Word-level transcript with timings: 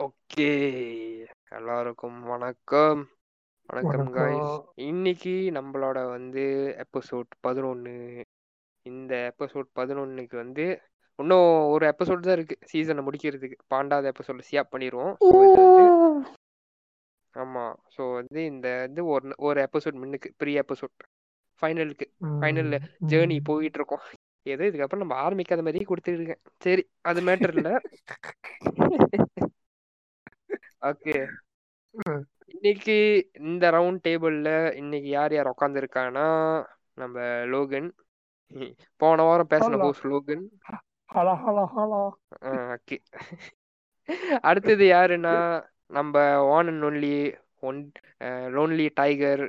Okay. 0.00 0.48
எல்லாருக்கும் 1.48 2.16
வணக்கம். 2.22 3.02
வணக்கம் 3.68 4.08
காய்ஸ். 4.12 4.54
இன்னைக்கு 4.84 5.34
நம்மளோட 5.52 5.98
வந்து 6.08 6.44
எபிசோட் 6.84 7.30
11. 7.46 7.92
இந்த 8.86 9.12
எபிசோட் 9.30 9.68
11க்கு 9.76 10.36
வந்து 10.36 10.66
இன்னும் 11.18 11.46
ஒரு 11.68 11.86
எபிசோட் 11.86 12.26
தான் 12.26 12.36
இருக்கு 12.38 12.56
சீசனை 12.64 13.04
முடிக்கிறதுக்கு. 13.04 13.58
12வது 13.70 14.10
எபிசோட்ல 14.12 14.48
சியாப் 14.50 14.72
பண்ணிருவோம். 14.72 15.14
ஸோ 15.22 15.32
இது 15.44 15.62
வந்து 15.62 15.86
ஆமா. 17.34 17.64
ஸோ 17.96 18.02
வந்து 18.12 18.40
இந்த 18.44 18.68
வந்து 18.84 19.04
ஒரு 19.06 19.34
ஒரு 19.40 19.60
எபிசோட் 19.68 20.00
முன்னுக்கு 20.02 20.30
ப்ரீ 20.38 20.54
எபிசோட் 20.58 20.96
ஃபைனலுக்கு 21.62 22.08
ஃபைனல் 22.38 22.72
ஜேர்னி. 23.06 23.38
போயிட்டு 23.42 23.80
இருக்கோம். 23.80 24.04
ஏதோ 24.46 24.64
இதுக்கப்புறம் 24.70 25.04
நம்ம 25.04 25.16
ஆரம்பிக்காத 25.24 25.62
மாதிரியே 25.62 25.88
கொடுத்துருக்கேன். 25.88 26.42
சரி 26.60 26.82
அது 27.02 27.20
மேட்டர் 27.22 27.54
இல்ல. 27.54 27.70
ஓகே. 30.90 31.16
இன்னைக்கு 32.52 32.96
இந்த 33.40 33.64
ரவுண்ட் 33.70 34.00
டேபிள்ல 34.06 34.50
இன்னைக்கு 34.80 35.08
யார் 35.08 35.32
யார் 35.34 35.50
உட்காந்துருக்காங்கன்னா 35.52 36.28
நம்ம 37.00 37.18
லோகன். 37.52 37.88
போன 39.02 39.22
வாரம் 39.28 39.50
பேசின. 39.52 39.78
Host 39.84 40.08
Logan. 40.14 40.44
Hello 41.14 41.34
hello 41.44 41.64
hello. 41.76 42.02
Okay. 42.76 42.98
அடுத்தது 44.48 44.86
யாருன்னா 44.92 45.36
நம்ம 45.96 46.24
one 46.56 46.68
and 46.72 46.84
only 46.88 47.14
one 47.68 47.80
lonely 48.56 48.88
tiger 49.00 49.44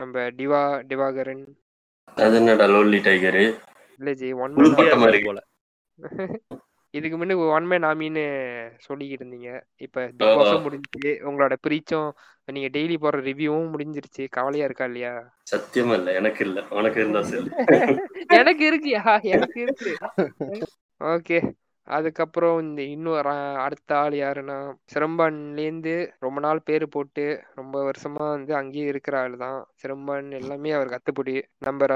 நம்ம 0.00 0.24
டிவா 0.38 0.62
டிவாகரன். 0.90 1.44
அது 2.24 2.36
என்னடா 2.36 2.66
லோன்லி 2.74 3.00
டைகரு 3.08 3.44
இல்ல 3.98 4.12
ஜி 4.20 4.30
ஒன் 4.44 4.54
போல. 5.26 5.40
இதுக்கு 6.94 7.16
முன்ன 7.16 7.36
ஒன் 7.48 7.66
மேன் 7.66 7.82
ஆமின்னு 7.82 8.24
சொல்லிக்கிட்டு 8.86 9.24
இருந்தீங்க. 9.24 9.50
இப்ப 9.76 10.06
பிக் 10.16 10.34
பாஸும் 10.38 10.64
முடிஞ்சுச்சு. 10.66 11.12
உங்களோட 11.24 11.54
பிரீச்சும் 11.66 12.08
நீங்க 12.48 12.68
டெய்லி 12.68 12.96
போடுற 13.00 13.20
ரிவ்யூவும் 13.22 13.72
முடிஞ்சிருச்சு. 13.74 14.24
கவலையா 14.28 14.64
இருக்கா 14.64 14.84
இல்லையா? 14.84 15.14
சத்தியமா 15.50 15.94
இல்ல. 15.94 16.12
எனக்கு 16.12 16.44
இல்ல. 16.44 16.60
உனக்கு 16.70 17.00
இருந்தா 17.00 17.22
சரி 17.22 17.50
எனக்கு 18.38 18.64
இருக்குயா? 18.66 19.02
எனக்கு 19.34 19.60
இருக்கு. 19.60 19.92
ஓகே 21.00 21.38
அதுக்கப்புறம் 21.88 22.56
இந்த 22.62 22.80
இன்னும் 22.90 23.16
ர- 23.20 23.32
அடுத்த 23.64 23.90
ஆள் 23.98 24.14
யாருன்னா 24.16 24.56
சிரம்பான்லேருந்து 24.92 25.94
ரொம்ப 26.22 26.38
நாள் 26.40 26.60
பேர் 26.62 26.84
போட்டு 26.88 27.24
ரொம்ப 27.54 27.74
வருஷமா 27.88 28.24
வந்து 28.30 28.52
அங்கேயே 28.56 28.86
இருக்கிற 28.92 29.14
ஆள் 29.20 29.34
தான். 29.36 29.58
சிரம்பான் 29.82 30.28
எல்லாமே 30.38 30.70
அவர் 30.72 30.92
கத்துப்படி 30.94 31.34
நம்பர் 31.62 31.94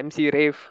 எம்சி 0.00 0.24
ரேஃப் 0.30 0.62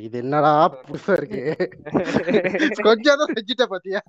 இது 0.00 0.16
என்னடா 0.20 0.52
புதுசா 0.80 1.14
இருக்கு? 1.18 1.42
கொஞ்சம் 2.88 3.20
தான் 3.20 3.32
செஞ்சுட்ட 3.34 3.66
பாத்தியா? 3.66 4.00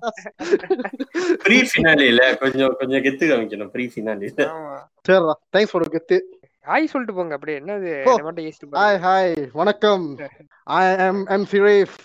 ப்ரீ 1.44 1.58
ஃபினாலில 1.68 2.22
கொஞ்சம் 2.40 2.74
கொஞ்சம் 2.78 3.04
கெத்து 3.04 3.30
காமிக்கணும் 3.30 3.72
ப்ரீ 3.74 3.86
ஃபினாலில 3.88 4.40
சரிடா 5.06 5.34
தேங்க்ஸ் 5.52 5.72
ஃபார் 5.72 5.92
கெத்து. 5.94 6.18
ஹாய் 6.66 6.90
சொல்லிட்டு 6.92 7.16
போங்க 7.16 7.34
அப்படியே 7.34 7.58
என்னது 7.60 7.90
ஹாய் 8.74 9.00
ஹாய் 9.02 9.34
வணக்கம் 9.54 10.06
ஐ 10.76 10.82
எம் 11.04 11.20
எம் 11.30 11.46
சிரேஃப் 11.52 11.96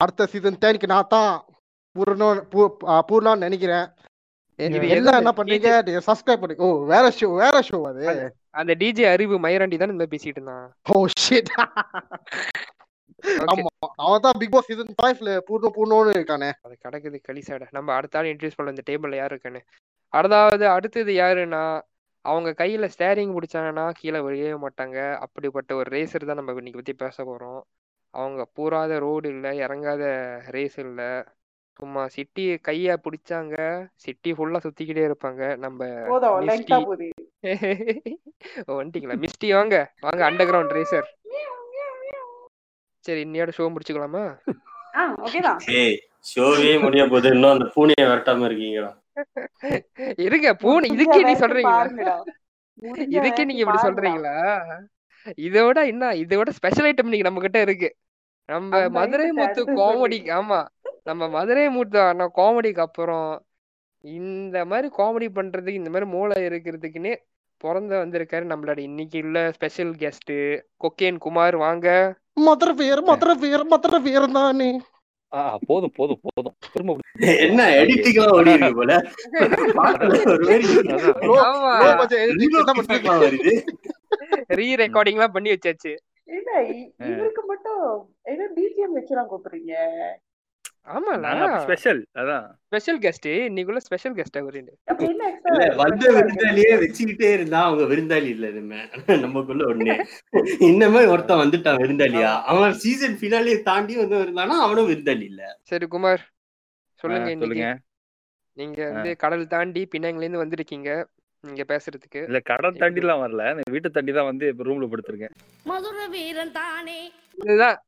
அடுத்த 0.00 0.26
சீசன் 0.32 0.62
தேனிக்கு 0.62 0.92
நான் 0.94 1.12
தான் 1.14 1.32
பூர்ணம் 1.96 2.40
பூர்ணான்னு 3.08 3.46
நினைக்கிறேன். 3.46 3.86
எல்லாம் 4.96 5.18
என்ன 5.20 5.32
பண்றீங்க? 5.36 5.70
சப்ஸ்கிரைப் 6.08 6.42
பண்ணி 6.42 6.56
ஓ 6.64 6.68
வேற 6.92 7.04
ஷோ 7.18 7.28
வேற 7.42 7.56
ஷோ 7.68 7.78
அது. 7.90 8.04
அந்த 8.60 8.72
டிஜே 8.80 9.04
அறிவு 9.14 9.36
மயிராண்டி 9.44 9.76
தான் 9.82 9.94
இந்த 9.94 10.06
பேசிட்டு 10.12 10.38
இருந்தான். 10.40 10.66
ஓ 10.92 11.04
ஷிட் 11.24 11.52
ஆமா 13.52 13.70
அவன் 14.04 14.24
தான் 14.24 14.38
பிக் 14.40 14.54
பாஸ் 14.54 14.68
சீசன் 14.70 14.96
ஃபைவ்ல 15.00 15.32
பூர்ணம் 15.48 15.74
பூர்ணம்னு 15.76 16.16
இருக்கானே. 16.18 16.50
அது 16.66 16.74
கிடக்குது 16.84 17.18
களிசாட 17.28 17.68
நம்ம 17.76 17.94
அடுத்த 17.98 18.18
ஆள் 18.20 18.30
இன்ட்ரடியூஸ் 18.30 18.58
பண்ண 18.58 18.74
இந்த 18.74 18.84
டேபிள்ல 18.90 19.20
யார் 19.22 19.36
அதாவது 20.12 20.64
அடுத்தது 20.76 21.12
யாருன்னா 21.22 21.62
அவங்க 22.24 22.50
கையில 22.58 22.88
ஸ்டேரிங் 22.94 23.32
பிடிச்சாங்கன்னா 23.36 23.84
கீழே 24.00 24.18
விழவே 24.24 24.56
மாட்டாங்க. 24.64 24.98
அப்படிப்பட்ட 25.24 25.70
ஒரு 25.80 25.88
ரேசர் 25.96 26.28
தான் 26.30 26.38
நம்ம 26.40 26.58
இன்னைக்கு 26.60 26.80
பத்தி 26.80 26.94
பேச 27.04 27.16
போறோம். 27.30 27.62
அவங்க 28.14 28.42
பூராத 28.56 28.98
ரோடு 29.00 29.28
இல்ல 29.28 29.46
இறங்காத 29.60 30.02
ரேஸ் 30.54 30.78
இல்ல. 30.78 31.00
சும்மா 31.80 32.02
சிட்டி 32.14 32.42
கைய 32.66 32.96
பிடிச்சாங்க 33.04 33.54
சிட்டி 34.04 34.30
ஃபுல்லா 34.36 34.58
சுத்திக்கிட்டே 34.64 35.04
இருப்பாங்க. 35.08 35.42
நம்ம 35.58 35.80
வந்துட்டீங்களா 38.70 39.16
மிஸ்டி 39.24 39.48
வாங்க 39.54 39.76
வாங்க 40.00 40.20
அண்டர் 40.28 40.48
கிரவுண்ட் 40.50 40.76
ரேசர் 40.76 41.08
சரி 43.04 43.20
இன்னையோட 43.24 43.52
ஷோ 43.56 43.64
முடிச்சுக்கலாமா? 43.70 44.24
ஷோவே 46.26 46.72
முடிய 46.82 47.02
போகுது. 47.06 47.28
இன்னும் 47.34 47.54
அந்த 47.54 47.66
பூனையை 47.74 48.04
விரட்டாம 48.08 48.46
இருக்கீங்களா? 48.48 48.90
இருங்க 50.26 50.48
பூனை 50.62 50.88
இதுக்கே 50.94 51.20
நீ 51.22 51.32
சொல்றீங்களா? 51.42 52.16
இதுக்கே 53.16 53.44
நீங்க 53.48 53.62
இப்படி 53.64 53.80
சொல்றீங்களா? 53.86 54.36
இதோட 55.26 55.86
என்ன? 55.86 56.14
இதோட 56.14 56.48
ஸ்பெஷல் 56.48 56.86
ஐட்டம் 56.86 56.98
இன்னைக்கு 56.98 57.22
நம்ம 57.22 57.40
கிட்ட 57.40 57.60
இருக்கு. 57.60 57.94
நம்ம 58.48 58.88
மதுரை 58.88 59.32
முத்து 59.32 59.64
காமெடி 59.64 60.32
ஆமா. 60.32 60.66
நம்ம 61.04 61.28
மதுரை 61.28 61.68
முத்து 61.68 62.00
அண்ணா 62.00 62.30
காமெடிக்கு 62.36 62.78
அப்புறம் 62.78 63.42
இந்த 64.04 64.64
மாதிரி 64.64 64.90
காமெடி 64.98 65.28
பண்றதுக்கு 65.34 65.68
இந்த 65.68 65.90
மாதிரி 65.90 66.10
மூளை 66.10 66.46
இருக்கிறதுக்குன்னே 66.46 67.16
பிறந்த 67.56 67.96
வந்திருக்காரு 67.96 68.46
நம்மளோட 68.46 68.78
இன்னைக்கு 68.78 69.22
உள்ள 69.22 69.52
ஸ்பெஷல் 69.52 69.90
கெஸ்ட் 69.90 70.60
கொக்கேன் 70.80 71.18
குமார். 71.18 71.56
வாங்க. 71.56 72.14
மதுரை 72.34 72.74
பேர் 72.74 73.02
மதுரை 73.02 73.36
பேர் 73.40 73.64
மதுரை 73.64 74.00
பேர் 74.00 74.30
தானே. 74.30 74.80
ஆ 75.32 75.58
போதும் 75.66 75.92
போதும் 75.96 76.20
போதும். 76.22 76.54
திரும்ப 76.72 76.96
என்ன 77.38 77.70
எடிட்டிங் 77.70 78.14
எல்லாம் 78.14 78.30
ஓடி 78.30 78.52
இருக்கு 78.52 78.74
போல? 78.74 79.02
வருது. 83.22 83.62
ரீ 84.60 84.68
ரெக்கார்டிங் 84.82 85.18
எல்லாம் 85.18 85.36
பண்ணி 85.36 85.50
வச்சாச்சு. 85.54 85.92
இல்ல 86.38 86.50
இவருக்கு 87.12 87.42
மட்டும் 87.44 87.86
ஏதோ 88.32 88.44
பிஜிஎம் 88.58 88.98
வச்சுலாம் 88.98 89.30
கூப்பிடுறீங்க. 89.30 89.74
ஆமால. 90.94 91.18
நாங்க 91.24 91.58
ஸ்பெஷல் 91.64 92.00
அதான். 92.20 92.46
ஸ்பெஷல் 92.68 92.98
கெஸ்ட் 93.04 93.28
இன்னைக்குள்ள 93.48 93.80
ஸ்பெஷல் 93.84 94.14
கெஸ்ட் 94.16 94.38
அவரு 94.40 94.62
வந்த 95.82 96.04
விருந்தாளியே 96.16 96.72
வச்சுக்கிட்டே 96.82 97.28
இருந்தா 97.32 97.58
அவங்க 97.66 97.84
விருந்தாளி 97.92 98.28
இல்ல 98.36 98.48
நம்ம 98.56 99.16
நமக்குள்ள 99.24 99.62
ஒண்ணு. 99.72 99.94
இன்னமே 100.70 101.02
ஒருத்தன் 101.12 101.42
வந்துட்டான் 101.42 101.80
விருந்தாளியா? 101.82 102.32
அவன் 102.52 102.74
சீசன் 102.84 103.16
பினாலியை 103.22 103.60
தாண்டி 103.62 103.96
வந்து 104.02 104.18
இருந்தானா? 104.24 104.56
அவனும் 104.66 104.90
விருந்தாளி 104.90 105.26
இல்ல. 105.32 105.42
சரி 105.62 105.86
குமார் 105.86 106.24
சொல்லுங்க 107.00 107.30
சொல்லுங்க. 107.42 107.68
நீங்க 108.58 108.80
வந்து 108.92 109.10
கடல் 109.16 109.50
தாண்டி 109.54 109.82
பின்னாங்கல 109.92 110.26
இருந்து 110.26 110.44
வந்திருக்கீங்க. 110.44 110.90
நீங்க 111.44 111.62
பேசுறதுக்கு. 111.70 112.20
இல்ல 112.28 112.38
கடல் 112.50 112.78
தாண்டி 112.80 113.00
எல்லாம் 113.02 113.22
வரல. 113.22 113.44
நான் 113.56 113.72
வீட்டை 113.74 113.90
தாண்டி 113.94 114.12
தான் 114.18 114.28
வந்து 114.30 114.44
இப்ப 114.52 114.66
ரூம்ல 114.68 114.86
படுத்திருக்கேன். 114.92 115.34
மதுர 115.70 116.06
வீரன் 116.14 116.54
தானே. 116.58 117.00
இதுதான். 117.46 117.78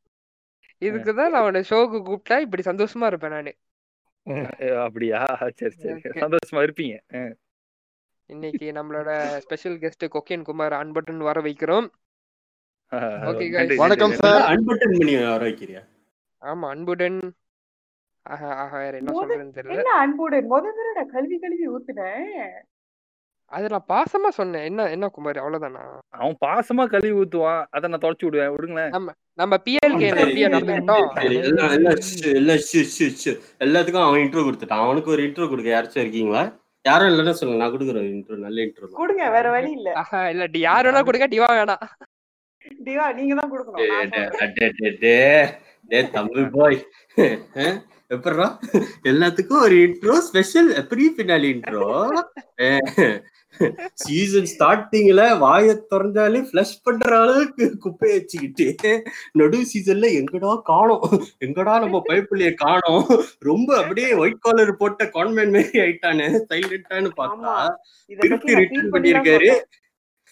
இதுக்குதான் 0.87 1.33
நான் 1.35 1.47
உன்னை 1.49 1.63
ஷோக்கு 1.71 1.99
கூப்பிட்டா 2.09 2.37
இப்படி 2.47 2.63
சந்தோஷமா 2.71 3.07
இருப்பேன் 3.11 3.35
நானு. 3.37 3.53
அப்படியா? 4.87 5.21
சரி 5.61 5.75
சரி. 5.85 6.21
சந்தோஷமா 6.25 6.63
இருப்பீங்க. 6.67 6.97
இன்னைக்கு 8.31 8.67
நம்மளோட 8.79 9.11
ஸ்பெஷல் 9.45 9.79
கெஸ்ட் 9.85 10.05
கொக்கேன் 10.15 10.47
குமார் 10.49 10.77
அன்பட்டன் 10.81 11.23
வர 11.29 11.41
வைக்கிறோம். 11.47 11.89
வணக்கம் 13.85 14.19
சார். 14.23 14.43
அன்பட்டன் 14.53 14.99
பண்ணி 14.99 15.15
வர 15.23 15.43
வைக்கிறியா? 15.49 15.83
ஆமா 16.43 16.67
அன்புடன். 16.75 17.19
ஆஹா 18.27 18.51
ஆஹா 18.63 18.77
வேற 18.85 18.95
என்ன 19.01 19.13
சொல்றேன்னு 19.21 19.57
தெரியல. 19.57 19.75
என்ன 19.79 19.91
அன்புடன்? 20.05 20.47
முத 20.53 20.65
தடவை 20.77 20.93
நான் 20.99 21.13
கல்வி 21.17 21.37
கல்வி 21.45 21.67
ஊத்துனேன். 21.75 22.55
அது 23.47 23.69
நான் 23.69 23.85
பாசமா 23.89 24.29
சொன்னேன். 24.29 24.65
என்ன 24.65 24.91
என்ன 24.91 25.09
குமார்? 25.09 25.37
அவ்வளவுதானா? 25.37 25.99
அவன் 26.09 26.37
பாசமா 26.47 26.87
கழுவி 26.87 27.11
ஊத்துவான் 27.11 27.65
அதை 27.71 27.91
நான் 27.91 27.99
தொடச்சு 27.99 28.19
விடுவேன். 28.19 28.49
விடுங்களேன். 28.49 28.91
நம்ம 29.35 29.57
பிஎல்கே 29.57 30.15
ஷு, 33.01 33.15
ஷு. 33.25 33.41
எல்லாத்துக்கும் 33.59 34.07
அவன் 34.07 34.21
இன்ட்ரோ 34.21 34.33
கொடுத்துட்டான். 34.35 34.69
அவனுக்கு 34.69 35.11
ஒரு 35.11 35.23
இன்ட்ரோ 35.23 35.49
கொடுக்க 35.49 35.71
யாராச்சும் 35.71 35.97
இருக்கீங்களா? 35.97 36.53
யாரும் 36.83 37.09
இல்லைன்னா 37.09 37.31
சொல்லுங்க. 37.31 37.65
நான் 37.65 37.73
கொடுக்குறேன் 37.73 37.83
இன்ட்ரோ 37.83 38.37
நல்ல 38.37 38.63
இன்ட்ரோ 38.63 38.91
கொடுங்க 38.91 39.31
வேற 39.31 39.51
வழி 39.51 39.71
இல்ல. 39.71 39.93
ஆஹா 39.93 40.29
இல்ல 40.29 40.47
டி- 40.47 40.59
யார் 40.59 40.87
வேணா 40.87 41.05
கொடுங்க. 41.05 41.29
டிவா 41.29 41.41
வேணாம். 41.51 41.81
டிவா 42.85 43.15
நீங்க 43.15 43.35
தான் 43.35 43.53
கொடுக்கணும். 43.53 43.77
தம்பி 46.11 46.45
பாய். 46.45 46.87
எப்படா 48.09 48.59
எல்லாத்துக்கும் 49.03 49.49
ஒரு 49.49 49.75
intro 49.75 50.13
special 50.13 50.87
pre 50.89 51.13
finale 51.17 51.21
intro 51.21 52.23
season 54.03 54.49
ஸ்டார்டிங்ல 54.53 55.23
வாயை 55.43 55.75
திறந்தாலே 55.91 56.41
ஃபிளஷ் 56.49 56.75
பண்ற 56.87 57.11
அளவுக்கு 57.21 57.67
குப்பையை 57.85 58.15
வச்சுக்கிட்டு 58.19 58.93
நடு 59.41 59.59
சீசன்ல 59.73 60.09
எங்கடா 60.21 60.53
காணோம்? 60.71 61.07
எங்கடா 61.47 61.75
நம்ம 61.85 62.01
பைப்புலயே 62.09 62.53
காணோம்? 62.65 63.07
ரொம்ப 63.49 63.71
அப்படியே 63.83 64.11
ஒயிட் 64.23 64.43
காலர் 64.47 64.73
போட்ட 64.81 65.07
கான்வென்ட் 65.17 65.55
மாதிரி 65.57 65.83
ஆயிட்டானு 65.85 66.27
சைலண்டான்னு 66.51 67.13
பார்த்தா. 67.21 67.55
திருப்பி 68.11 68.59
ரிட்டர்ன் 68.61 68.73
ஃபீல் 68.73 68.93
பண்ணி 68.95 69.13
தான் 69.13 69.27
பண்ணியிருக்காரு 69.27 69.51
சொல்றேன் 69.51 69.63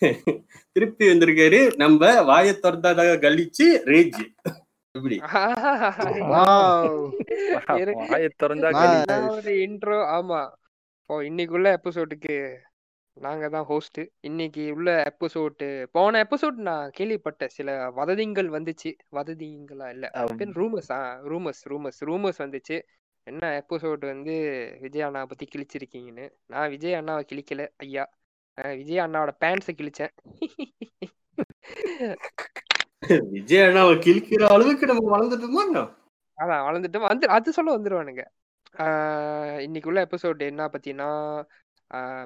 திருப்பி 0.76 1.04
வந்திருக்காரு. 1.10 1.58
நம்ம 1.82 2.00
வாயை 2.30 2.52
திறந்தாதாக 2.64 3.18
கழிச்சு 3.24 3.66
ரேஜ் 3.90 4.20
இருக்கு. 7.74 8.06
வாயை 8.10 8.28
திறந்தா 8.42 8.70
இன்ட்ரோ 9.66 9.98
ஆமா. 10.16 10.40
இப்போ 11.00 11.14
இன்னைக்குள்ள 11.28 11.68
எபிசோடுக்கு 11.78 12.34
நாங்க 13.14 13.48
தான் 13.48 13.64
ஹோஸ்ட் 13.64 14.00
இன்னைக்கு 14.20 14.72
உள்ள 14.74 15.02
எபிசோடு 15.02 15.86
போன 15.92 16.22
எபிசோட் 16.22 16.50
நான் 16.50 16.90
கேள்விப்பட்டேன் 16.98 17.46
சில 17.46 17.92
வதந்திங்கள் 17.96 18.48
வந்துச்சு. 18.48 18.92
வதந்திங்களா 19.12 19.88
இல்ல. 19.88 20.10
ரூமர்ஸ் 20.14 20.92
ரூமர்ஸ் 21.28 21.62
ரூமர்ஸ் 21.64 22.00
ரூமர்ஸ் 22.04 22.38
வந்துச்சு. 22.38 22.82
என்ன 23.22 23.64
எபிசோடு 23.68 24.06
வந்து 24.06 24.34
விஜய் 24.80 25.02
அண்ணா 25.02 25.26
பத்தி 25.26 25.48
கிழிச்சிருக்கீங்கன்னு? 25.54 26.30
நான் 26.46 26.68
விஜய் 26.68 26.92
அண்ணாவை 26.92 27.22
கிழிக்கல 27.32 27.68
ஐயா. 27.76 28.10
விஜய் 28.54 28.98
அண்ணாவோட 28.98 29.30
பேண்ட்ஸை 29.40 29.70
கிழிச்சேன். 29.72 30.12
விஜய் 33.30 33.58
அண்ணாவை 33.58 33.98
கிழிக்கிற 33.98 34.46
அளவுக்கு 34.46 34.86
நம்ம 34.86 35.18
வளர்ந்துட்டோமா? 35.18 35.90
அதான் 36.38 36.64
வளர்ந்துட்டு 36.68 37.00
வந்து 37.00 37.28
அது 37.28 37.52
சொல்ல 37.52 37.78
வந்துருவானுங்க. 37.78 38.24
ஆஹ் 38.78 39.58
இன்னைக்குள்ள 39.66 40.04
எபிசோட் 40.04 40.38
என்ன 40.38 40.66
பத்தினா 40.66 41.08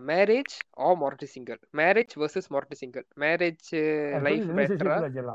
மேரேஜ் 0.07 0.55
ஆ 0.79 0.93
மொரட்டு 0.93 1.25
சிங்கிள் 1.25 1.59
மேரேஜ் 1.73 2.15
வர்சஸ் 2.17 2.49
மொரட்டு 2.51 2.73
சிங்கிள் 2.73 3.07
மேரேஜ் 3.17 3.71
லைஃப் 4.23 4.51
பெட்டரா 4.57 5.35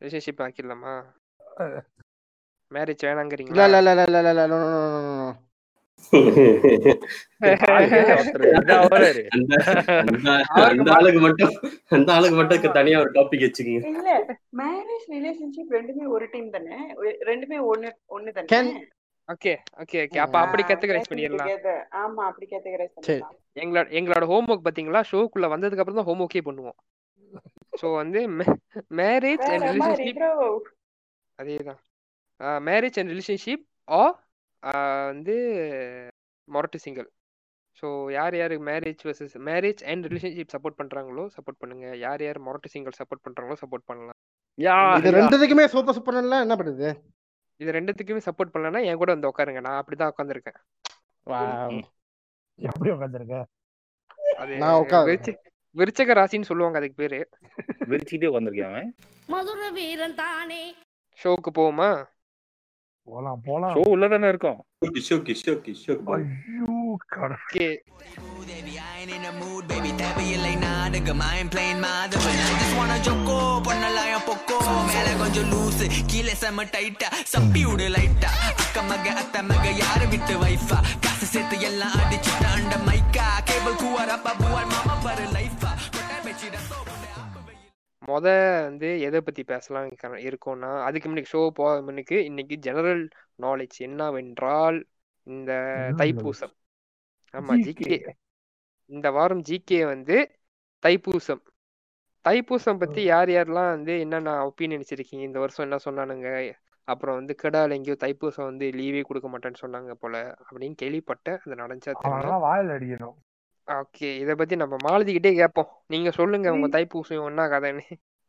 ரிலேஷன்ஷிப் 0.00 0.42
ஆக்கிடலாமா? 0.42 0.94
மேரேஜ் 2.72 3.02
இல்ல 3.02 3.14
வேணாங்கிறீங்களா? 3.14 3.64
இல்ல 3.64 3.78
இல்ல 3.78 3.90
அந்த 11.88 12.12
ஆளுக்கு 12.12 12.36
மட்டும் 12.36 12.72
தனியா 12.72 13.00
ஒரு 13.00 13.10
டாபிக் 13.10 13.44
வச்சுக்கீங்க. 13.46 13.84
இல்ல 13.86 14.38
மேரேஜ் 14.56 15.06
ரிலேஷன்ஷிப் 15.08 15.70
ரெண்டுமே 15.70 16.06
ஒரு 16.06 16.28
டீம் 16.30 16.50
தானே? 16.50 16.94
ரெண்டுமே 17.26 17.58
ஒண்ணு 17.72 17.90
ஒண்ணு 18.08 18.32
தானே 18.32 18.48
Can- 18.52 18.74
ஓகே 19.32 19.52
ஓகே 19.82 19.98
ஓகே 20.04 20.18
அப்ப 20.24 20.36
அப்படி 20.44 20.62
கேட்டகரைஸ் 20.68 21.10
பண்ணிடலாம் 21.10 21.50
ஆமா 22.02 22.22
அப்படி 22.28 22.46
கேட்டகரைஸ் 22.52 22.94
சரி. 22.94 23.04
பண்ணிடலாம் 23.08 23.36
எங்களோட 23.62 23.86
எங்களோட 23.98 24.24
ஹோம்ஒர்க் 24.32 24.66
பாத்தீங்களா 24.66 25.02
ஷோக்குள்ள 25.10 25.48
வந்ததுக்கு 25.54 25.82
அப்புறம் 25.82 26.00
தான் 26.00 26.08
ஹோம்ஒர்க்கே 26.10 26.42
பண்ணுவோம். 26.48 26.78
ஸோ 27.80 27.86
வந்து 28.00 28.20
மேரேஜ் 29.00 29.46
அண்ட் 29.52 29.66
ரிலேஷன்ஷிப். 29.68 30.20
அதேதான். 31.38 31.80
மேரேஜ் 32.68 32.98
அண்ட் 33.00 33.12
ரிலேஷன்ஷிப் 33.14 33.64
ஆ 33.92 34.02
வந்து 35.10 35.36
மொரட்டு 36.48 36.78
சிங்கிள் 36.84 37.08
ஸோ 37.82 37.88
யார் 38.16 38.34
யார் 38.36 38.54
marriage 38.70 39.02
versus 39.08 39.36
marriage 39.48 39.82
and 39.92 40.06
relationship 40.10 40.52
support 40.54 40.80
பண்றாங்களோ 40.80 41.24
சப்போர்ட் 41.36 41.60
பண்ணுங்க. 41.62 41.86
யார் 42.06 42.22
யார் 42.26 42.40
மொரட்டு 42.46 42.72
சிங்கிள் 42.74 42.98
சப்போர்ட் 42.98 43.24
பண்றாங்களோ 43.26 43.56
சப்போர்ட் 43.62 43.88
பண்ணலாம். 43.90 44.18
யா 44.58 44.76
இது 44.98 45.16
ரெண்டுத்துக்குமே 45.18 45.66
சூப்பர் 45.74 45.96
சூப்பர் 45.98 46.20
என்ன 46.20 46.56
பண்ணுது? 46.60 46.88
இது 47.60 47.72
ரெண்டுத்துக்குமே 47.72 48.22
சப்போர்ட் 48.26 48.52
பண்ணலன்னா 48.52 48.80
என் 48.84 48.96
கூட 48.96 49.10
வந்து 49.14 49.30
உட்காருங்க 49.30 49.60
நான் 49.60 49.78
அப்படிதான் 49.80 50.12
உட்காந்துருக்கேன் 50.12 50.58
வாவ் 51.26 51.80
எப்படி 52.58 52.90
உட்காந்துருக்க 52.90 53.36
அது 54.38 54.52
நான் 54.56 54.78
உட்காரு. 54.82 55.06
விருச்ச 55.10 55.30
விருச்சக 55.76 56.14
ராசின்னு 56.18 56.48
சொல்லுவாங்க 56.50 56.78
அதுக்கு 56.78 57.00
பேரு. 57.02 57.18
விரிச்சுக்கிட்டே 57.90 58.30
உட்காந்துருக்கேன் 58.30 58.70
அவன்? 58.70 58.88
மதுர 59.28 59.68
வீரன் 59.70 60.14
தானே. 60.14 60.62
ஷோக்கு 61.18 61.50
போவோமா? 61.58 61.90
போலாம் 63.08 63.42
போலாம். 63.46 63.74
ஷோ 63.76 63.82
உள்ளதானே 63.92 64.28
இருக்கும்? 64.28 64.58
ஷோக்கி 64.82 65.02
ஷோக்கி 65.08 65.34
ஷோக்கி 65.84 66.12
ஐயோ. 66.16 66.66
லைஃபா 85.32 85.70
கொட்டை 85.90 86.32
வச்சிட 86.32 86.56
மொத 88.06 88.62
வந்து 88.62 89.00
எதை 89.00 89.20
பத்தி 89.20 89.42
பேசலாம் 89.42 89.88
இருக்கோம்னா 89.88 90.82
அதுக்கு 90.82 91.08
முன்னாடி 91.08 91.24
ஷோ 91.32 91.48
போக 91.48 91.82
முன்னுக்கு 91.82 92.24
இன்னைக்கு 92.24 92.56
ஜெனரல் 92.56 93.08
நாலேஜ் 93.42 93.78
என்னவென்றால் 93.78 94.86
இந்த 95.22 95.52
தைப்பூசம். 95.96 96.58
ஆமா 97.34 97.54
ஜிகே 97.64 97.96
இந்த 98.90 99.08
வாரம் 99.10 99.42
ஜிகே 99.42 99.80
வந்து 99.86 100.16
தைப்பூசம். 100.82 101.42
தைப்பூசம் 102.24 102.78
பத்தி 102.78 103.02
யார் 103.04 103.30
யாரெல்லாம் 103.30 103.70
வந்து 103.70 103.92
என்னென்ன 104.00 104.32
ஒப்பீனியன் 104.46 104.82
வச்சிருக்கீங்க? 104.82 105.24
இந்த 105.24 105.38
வருஷம் 105.38 105.66
என்ன 105.66 105.78
சொன்னானுங்க? 105.84 106.28
அப்புறம் 106.88 107.16
வந்து 107.16 107.34
கெடால 107.42 107.74
எங்கேயோ 107.74 107.96
தைப்பூசம் 108.00 108.48
வந்து 108.50 108.66
லீவே 108.70 109.02
கொடுக்க 109.02 109.28
மாட்டேன்னு 109.28 109.62
சொன்னாங்க 109.62 109.92
போல 109.94 110.14
அப்படின்னு 110.40 110.76
கேள்விப்பட்டேன். 110.82 111.38
அது 111.44 111.60
நடந்துச்சா 111.62 111.92
வாயில 112.46 112.76
அடிக்கணும். 112.76 113.16
ஓகே 113.68 114.08
இத 114.16 114.34
பத்தி 114.34 114.54
நம்ம 114.56 114.76
மாலதிக்கிட்டே 114.86 115.32
கேட்போம். 115.34 115.70
நீங்க 115.86 116.10
சொல்லுங்க 116.10 116.52
உங்க 116.52 116.68
தைப்பூசம் 116.68 117.28
என்ன 117.30 117.46
கதைன்னு. 117.48 117.84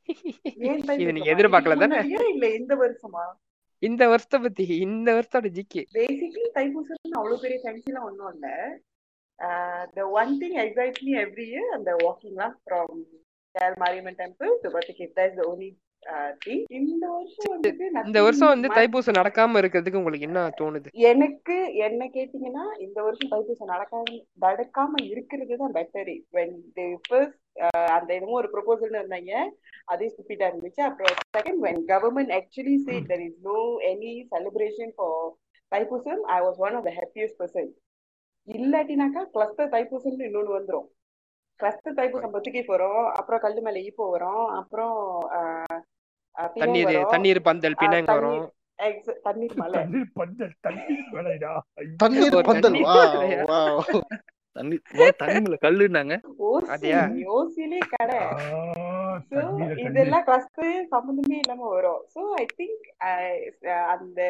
இது 1.02 1.14
நீங்க? 1.14 1.30
எதிர்பார்க்கல 1.34 1.78
தானே? 1.78 2.00
இல்ல 2.30 2.46
இந்த 2.56 2.74
வருஷமா? 2.76 3.24
இந்த 3.84 4.04
வருஷத்தை 4.08 4.40
பத்தி 4.40 4.64
இந்த 4.86 5.10
வருஷத்தோட 5.14 5.50
ஜிகே 5.58 5.84
பேசிக்லி 5.96 6.46
தைப்பூசம் 6.58 7.18
அவ்வளவு 7.20 7.42
பெரிய 7.44 7.58
ஃபேன்சி 7.64 7.90
எல்லாம் 7.92 8.08
ஒண்ணும் 8.10 8.32
இல்ல. 8.34 8.48
The 9.96 10.08
one 10.22 10.34
thing 10.42 10.58
excite 10.66 11.00
me 11.06 11.14
every 11.26 11.48
year 11.52 11.72
அந்த 11.78 11.92
வாக்கிங்லாம் 12.04 12.58
from 12.64 12.98
Khel 13.56 13.80
Mariamman 13.84 14.20
temple 14.20 14.52
to 14.64 14.70
that's 15.18 15.40
the 15.40 15.46
only 15.52 15.72
இந்த 16.78 17.06
வருஷம் 17.16 18.52
வந்து. 18.52 18.70
தைப்பூசம் 18.78 19.18
நடக்காம 19.20 19.60
இருக்கிறதுக்கு 19.62 20.00
உங்களுக்கு 20.00 20.28
என்ன 20.28 20.46
தோணுது? 20.60 20.90
எனக்கு 21.10 21.56
என்ன 21.88 22.06
கேட்டீங்கன்னா 22.16 22.64
இந்த 22.86 22.98
வருஷம் 23.08 23.32
தைப்பூசம் 23.34 23.72
நடக்காம 23.74 24.16
நடக்காம 24.46 25.02
இருக்கிறது 25.12 25.60
தான் 25.62 25.76
பெட்டர் 25.78 26.12
வென் 26.38 26.56
தி 26.78 26.88
ஃபர்ஸ்ட் 27.06 27.38
அந்த 27.98 28.10
என்னமோ 28.16 28.40
ஒரு 28.42 28.50
ப்ரொபோசல் 28.56 28.98
இருந்தாங்க 29.00 29.34
அதே 29.94 30.10
ஸ்டூபிடா 30.14 30.50
இருந்துச்சு. 30.52 30.82
அப்புறம் 30.88 31.16
second 31.38 31.62
when 31.68 31.82
government 31.94 32.34
actually 32.40 32.76
say 32.88 32.98
there 33.12 33.24
is 33.28 33.40
no 33.50 33.60
any 33.92 34.14
celebration 34.34 34.94
for 34.98 35.30
Thaipusam 35.72 36.24
I 36.38 36.40
was 36.48 36.60
one 36.68 36.78
of 36.80 36.88
the 36.90 36.94
happiest 37.00 37.40
person 37.42 37.70
இல்லாட்டினாக்கா 38.48 39.22
cluster 39.34 39.70
தைப்பூசம்னு 39.70 40.26
இன்னொன்னு 40.28 40.56
வந்துரும். 40.58 40.88
கிளஸ்டர் 41.56 41.94
தைப்பூசம் 41.94 42.34
பத்துக்கே 42.36 42.62
போறோம். 42.68 43.06
அப்புறம் 43.12 43.40
கல்லு 43.40 43.62
மேல 43.62 43.80
ஈப்போ 43.80 44.10
வரும். 44.10 44.46
அப்புறம் 44.62 44.96
தண்ணீர். 46.60 47.06
தண்ணீர் 47.10 47.42
பந்தல் 47.42 47.74
தண்ணீர். 47.74 48.06
வரும். 48.06 48.52
Ex- 48.84 49.18
தண்ணீர் 49.24 49.56
மலை. 49.56 49.80
தண்ணீர் 49.80 50.12
பந்தல் 50.14 50.54
தண்ணீர் 50.60 51.08
வேலைடா 51.12 51.52
தண்ணீர் 51.98 52.34
பந்தல். 52.34 52.62
தண்ணீர் 52.62 52.86
வாவ் 52.86 53.16
மலையா? 53.16 53.44
வாவ். 53.52 54.00
தண்ணி 54.56 54.78
மொத 54.94 55.10
தண்ணி 55.20 55.40
மேல 55.44 55.58
கல்லுனாங்க 55.66 56.14
இதெல்லாம் 59.90 60.26
சம்மந்தமே 60.94 61.38
இல்லாம 61.44 61.68
வரும். 61.76 62.02
ஸோ 62.16 62.22
ஐ 62.42 62.46
திங்க் 62.58 62.88
அந்த 63.94 64.22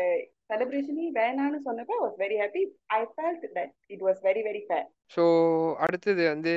செலிப்ரேஷனே 0.52 1.06
வேணான்னு 1.20 1.60
சொன்னப்ப 1.68 1.94
I 1.98 2.02
was 2.06 2.18
very 2.24 2.38
happy 2.42 2.64
I 2.94 3.02
felt 3.14 3.46
that 3.58 3.72
it 3.88 4.04
was 4.08 4.20
very 4.28 4.44
very 4.50 4.64
fair 4.68 4.88
so 5.16 5.24
அடுத்தது 5.86 6.24
வந்து 6.34 6.54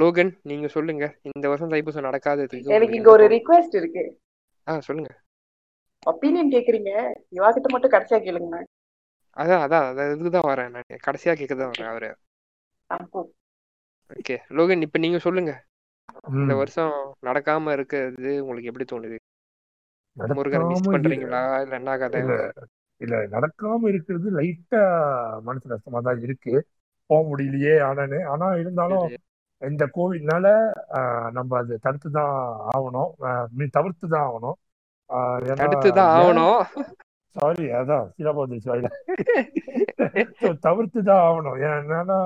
லோகன் 0.00 0.30
நீங்க 0.42 0.66
சொல்லுங்க. 0.68 1.04
இந்த 1.28 1.46
வருஷம் 1.48 1.72
தைப்பூசம் 1.72 2.06
நடக்காததுக்கு 2.06 2.74
எனக்கு 2.76 2.98
இங்க 2.98 3.10
ஒரு? 3.10 3.24
ரிக்வெஸ்ட் 3.34 3.76
இருக்கு. 3.80 4.04
ஆ 4.66 4.74
சொல்லுங்க. 4.80 5.10
ஒப்பீனியன் 6.02 6.52
கேக்குறீங்க. 6.54 6.92
இவா 7.36 7.48
கிட்ட 7.50 7.68
மட்டும் 7.72 7.94
கடைசியா 7.94 8.18
கேளுங்க. 8.26 8.58
அதான் 9.36 9.62
அதான் 9.64 9.86
அதான் 9.88 10.10
இதுக்கு 10.12 10.32
தான் 10.36 10.50
வரேன் 10.50 10.72
நான். 10.74 11.02
கடைசியா 11.06 11.32
கேட்க 11.40 11.54
தான் 11.54 11.72
வரேன் 11.74 11.90
அவரு. 11.92 12.10
ஓகே 14.10 14.36
லோகன் 14.58 14.84
இப்ப 14.86 14.98
நீங்க 14.98 15.18
சொல்லுங்க. 15.18 15.52
இந்த. 16.38 16.52
வருஷம் 16.62 16.94
நடக்காம 17.28 17.72
இருக்கிறது 17.72 18.30
உங்களுக்கு 18.42 18.70
எப்படி 18.70 18.86
தோணுது? 18.92 19.18
முருகனை 20.38 20.64
மிஸ் 20.64 20.80
நடக்காம 20.80 20.94
பண்றீங்களா? 20.94 21.42
இல்ல 21.64 21.74
என்ன 21.78 21.96
கதை? 22.02 22.20
இல்ல 22.22 22.34
இல்ல 23.00 23.16
நடக்காம 23.34 23.88
இருக்கிறது 23.92 24.28
லைட்டா 24.38 24.82
மனசு 25.46 25.66
கஷ்டமா 25.72 26.00
தான் 26.06 26.22
இருக்கு. 26.26 26.54
போக 27.10 27.20
முடியலையே 27.28 27.74
ஆனானு 27.88 28.18
ஆனா 28.32 28.46
இருந்தாலும். 28.62 29.06
இந்த 29.62 29.84
கோவிட்னால 29.94 30.46
நம்ம 31.36 31.56
அதை 31.60 31.76
தடுத்து 31.86 32.08
தான் 32.16 32.34
ஆகணும் 32.74 33.12
தவிர்த்து 33.76 34.06
தான் 34.08 34.26
ஆகணும். 34.28 34.56
தடுத்து 35.60 35.90
தான் 35.98 36.10
ஆகணும். 36.16 36.58
சாரி 37.36 37.66
அதான் 37.78 38.06
சிலபதி 38.16 38.56
சாரி 38.60 38.84
ஸோ 40.40 40.50
தவிர்த்து 40.66 41.00
தான் 41.08 41.22
ஆகணும். 41.26 41.56
ஏன்னா 41.66 42.18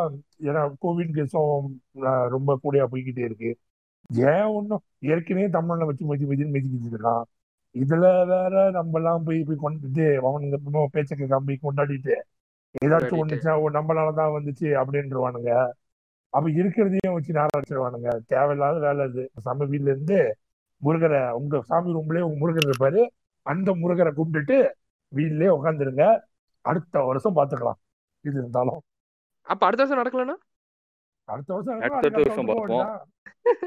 ஏன்னா 0.48 0.62
கோவிட் 0.84 1.14
கேஸும் 1.16 1.68
ஆஹ், 2.10 2.26
ரொம்ப 2.34 2.50
கூடியா 2.64 2.84
போய்கிட்டே 2.92 3.24
இருக்கு. 3.28 3.50
ஏன் 4.30 4.48
ஒன்றும் 4.56 4.82
ஏற்கனவே 5.12 5.48
தமிழ்ல 5.56 5.88
வச்சு 5.90 6.04
மதி 6.04 6.24
மதின்னு 6.30 6.54
மிதிக்கிட்டு 6.56 6.90
இருக்கான். 6.92 7.24
இதுல 7.74 8.26
வேற 8.26 8.70
நம்ம 8.70 8.98
எல்லாம் 8.98 9.24
போய் 9.24 9.44
போய் 9.48 9.62
கொண்டுட்டு 9.62 10.06
அவனுங்க 10.28 10.56
பேச்ச 10.94 11.12
கேட்காம 11.16 11.46
போய் 11.46 11.64
கொண்டாடிட்டு 11.66 12.14
ஏதாச்சும். 12.84 13.20
ஒண்ணுச்சா 13.22 13.52
நம்மளாலதான் 13.78 14.34
வந்துச்சு 14.36 14.68
அப்படின்றவானுங்க. 14.82 15.50
அப்ப 16.32 16.50
இருக்கிறதையும் 16.50 17.12
வச்சு 17.12 17.32
நேரம் 17.32 17.58
வச்சிருவானுங்க. 17.58 18.10
தேவையில்லாத 18.26 18.78
வேலை 18.78 19.08
இது 19.08 19.30
நம்ம 19.44 19.64
வீட்ல 19.64 19.90
இருந்து 19.90 20.18
முருகரை 20.82 21.30
உங்க 21.30 21.62
சாமி 21.62 21.90
ரூம்லயே 21.92 22.20
உங்க 22.20 22.38
முருகர் 22.42 22.70
இருப்பாரு. 22.70 23.02
அந்த 23.46 23.72
முருகரை 23.72 24.12
கும்பிட்டுட்டு 24.16 24.56
வீட்டிலே 25.12 25.46
உட்காந்துருங்க 25.46 26.04
அடுத்த 26.64 27.00
வருஷம் 27.00 27.36
பாத்துக்கலாம். 27.36 27.78
இது 28.20 28.38
இருந்தாலும். 28.38 28.80
அப்ப 29.46 29.66
அடுத்த 29.66 29.84
வருஷம் 29.84 30.00
நடக்கலன்னா? 30.00 30.36
அடுத்த 31.28 31.50
வருஷம் 31.54 31.80
அடுத்த 31.80 31.96
அதுக்கு 31.96 32.08
அடுத்த 32.08 32.18
வருஷம் 32.18 32.28
வருஷம் 32.28 32.48
போக 32.48 32.56
பார்ப்போம். 32.60 32.78
வேண்டியதுதான். 32.78 33.10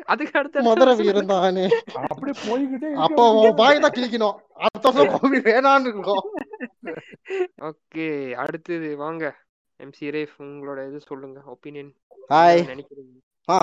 அதுக்கு 0.07 0.37
அடுத்த 0.39 0.61
மதுரை 0.67 0.91
வீரன் 0.99 1.31
தானே. 1.31 1.65
அப்படியே 2.05 2.35
போய்கிட்டே 2.43 2.89
அப்போ 3.05 3.23
பாய் 3.59 3.81
தான் 3.85 3.95
கிழிக்கணும். 3.97 4.35
அடுத்த 4.59 4.91
வருஷம் 4.91 5.45
வேணான்னு 5.47 5.89
இருக்கும் 5.91 6.23
ஓகே 7.69 8.07
அடுத்தது 8.43 8.89
வாங்க. 9.03 9.23
எம்சி 9.79 10.11
ரேஃப் 10.15 10.35
உங்களோட 10.43 10.79
இது 10.89 10.99
சொல்லுங்க 11.09 11.39
ஒப்பீனியன் 11.53 11.91
ஹாய் 12.29 12.61
நினைக்கிறீங்க? 12.69 13.15
ஆ. 13.47 13.57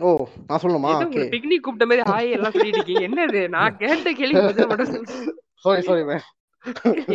ஓ 0.00 0.10
நான் 0.46 0.62
சொல்லணுமா? 0.62 0.92
ஓகே 1.00 1.24
பிக்னிக் 1.34 1.64
கூப்பிட்ட 1.64 1.86
மாதிரி 1.86 2.04
ஹாய் 2.10 2.34
எல்லாம் 2.36 2.54
சொல்லிட்டு 2.54 2.78
இருக்கீங்க. 2.80 3.04
என்னது? 3.08 3.40
நான் 3.56 3.76
கேட்ட 3.76 4.12
கேள்வி 4.12 4.40
பதில் 4.50 4.70
மட்டும் 4.70 4.90
சொல்லுங்க. 4.90 5.34
சாரி 5.64 5.82
சாரி 5.82 6.04
மேம் 6.10 6.26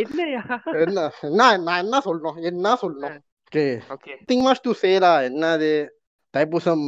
என்னையா? 0.02 0.42
என்ன 0.82 1.00
என்ன 1.22 1.40
நான் 1.66 1.82
என்ன 1.84 1.96
சொல்லணும்? 2.06 2.38
என்ன 2.50 2.74
சொல்லணும்? 2.82 3.18
Okay. 3.56 3.80
Okay. 3.88 4.12
Think 4.32 4.42
much 4.42 4.60
to 4.60 4.72
சேலா 4.82 5.12
என்னது? 5.28 5.88
தைப்பூசம் 6.36 6.82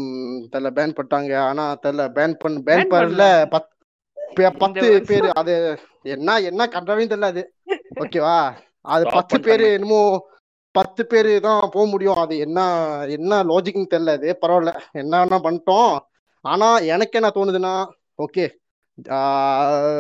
தெரியல 0.53 0.71
பேன் 0.71 0.95
பண்ணிட்டாங்க 0.97 1.37
ஆனா 1.39 1.79
தெரியல 1.83 2.07
பேன் 2.09 2.35
பண்ண 2.35 2.61
பேன் 2.65 2.89
பண்ணல. 2.91 3.23
பத் 3.51 3.69
பே- 4.37 4.57
பத்து. 4.59 5.03
பேர். 5.07 5.31
அது 5.31 5.79
என்ன 6.03 6.39
என்ன 6.39 6.67
கண்டவையும் 6.67 7.11
தெரியல 7.11 7.23
அது. 7.23 7.55
ஓகேவா 7.95 8.55
அது 8.81 9.05
பத்து 9.05 9.41
பேர். 9.41 9.61
என்னமோ 9.61 10.27
பத்து 10.71 11.07
பேர் 11.07 11.41
தான் 11.41 11.69
போக 11.73 11.87
முடியும். 11.87 12.15
அது 12.15 12.39
என்ன 12.39 12.61
என்ன 13.09 13.43
லாஜிக்னு 13.45 13.87
தெரியல 13.95 14.11
அது. 14.11 14.39
பரவாயில்ல. 14.41 14.79
என்ன 14.93 15.25
பண்ணிட்டோம் 15.25 15.99
ஆனா 16.41 16.79
எனக்கு 16.79 17.21
என்ன 17.21 17.31
தோணுதுன்னா 17.35 17.87
ஓகே 18.23 18.47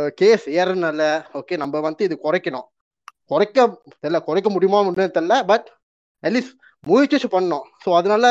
கேஸ் 0.08 0.48
ஏறனால 0.48 1.24
ஓகே 1.32 1.56
நம்ம 1.56 1.80
வந்து 1.80 2.04
இது 2.04 2.18
குறைக்கணும். 2.22 2.66
குறைக்க 3.26 3.80
தெரியல 4.02 4.20
குறைக்க 4.20 4.50
முடியுமா 4.50 4.82
முடியும் 4.82 5.10
தெரியல 5.14 5.46
பட் 5.46 5.77
அட்லீஸ்ட் 6.22 6.54
முயற்சி 6.84 7.28
பண்ணோம். 7.28 7.66
ஸோ 7.82 7.88
அதனால 7.98 8.24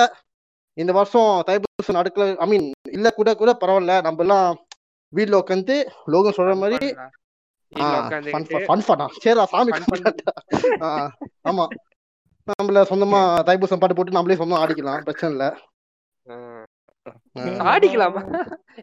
இந்த 0.77 0.91
வருஷம் 0.93 1.29
தைப்பூசம் 1.47 1.97
நடக்கல 1.97 2.25
ஐ 2.37 2.47
மீன் 2.49 2.65
இல்ல 2.91 3.07
கூட 3.11 3.29
கூட 3.35 3.51
பரவாயில்ல. 3.61 3.93
நம்ம 4.07 4.23
எல்லாம் 4.25 4.47
வீட்ல 5.13 5.41
உட்காந்து 5.41 5.75
லோகம் 6.13 6.37
சொல்ற 6.37 6.55
மாதிரி 6.57 6.87
சரிடா 9.17 9.45
சாமி 9.51 9.71
ஆமா. 11.49 11.65
நம்மள 12.51 12.81
சொந்தமா 12.89 13.19
தைப்பூசம் 13.47 13.79
பாட்டு 13.79 13.95
போட்டு 13.95 14.17
நம்மளே 14.17 14.37
சொந்தமா 14.39 14.61
ஆடிக்கலாம். 14.63 15.01
பிரச்சனை 15.07 15.31
இல்ல. 15.33 15.45
ஆடிக்கலாமா? 17.67 18.21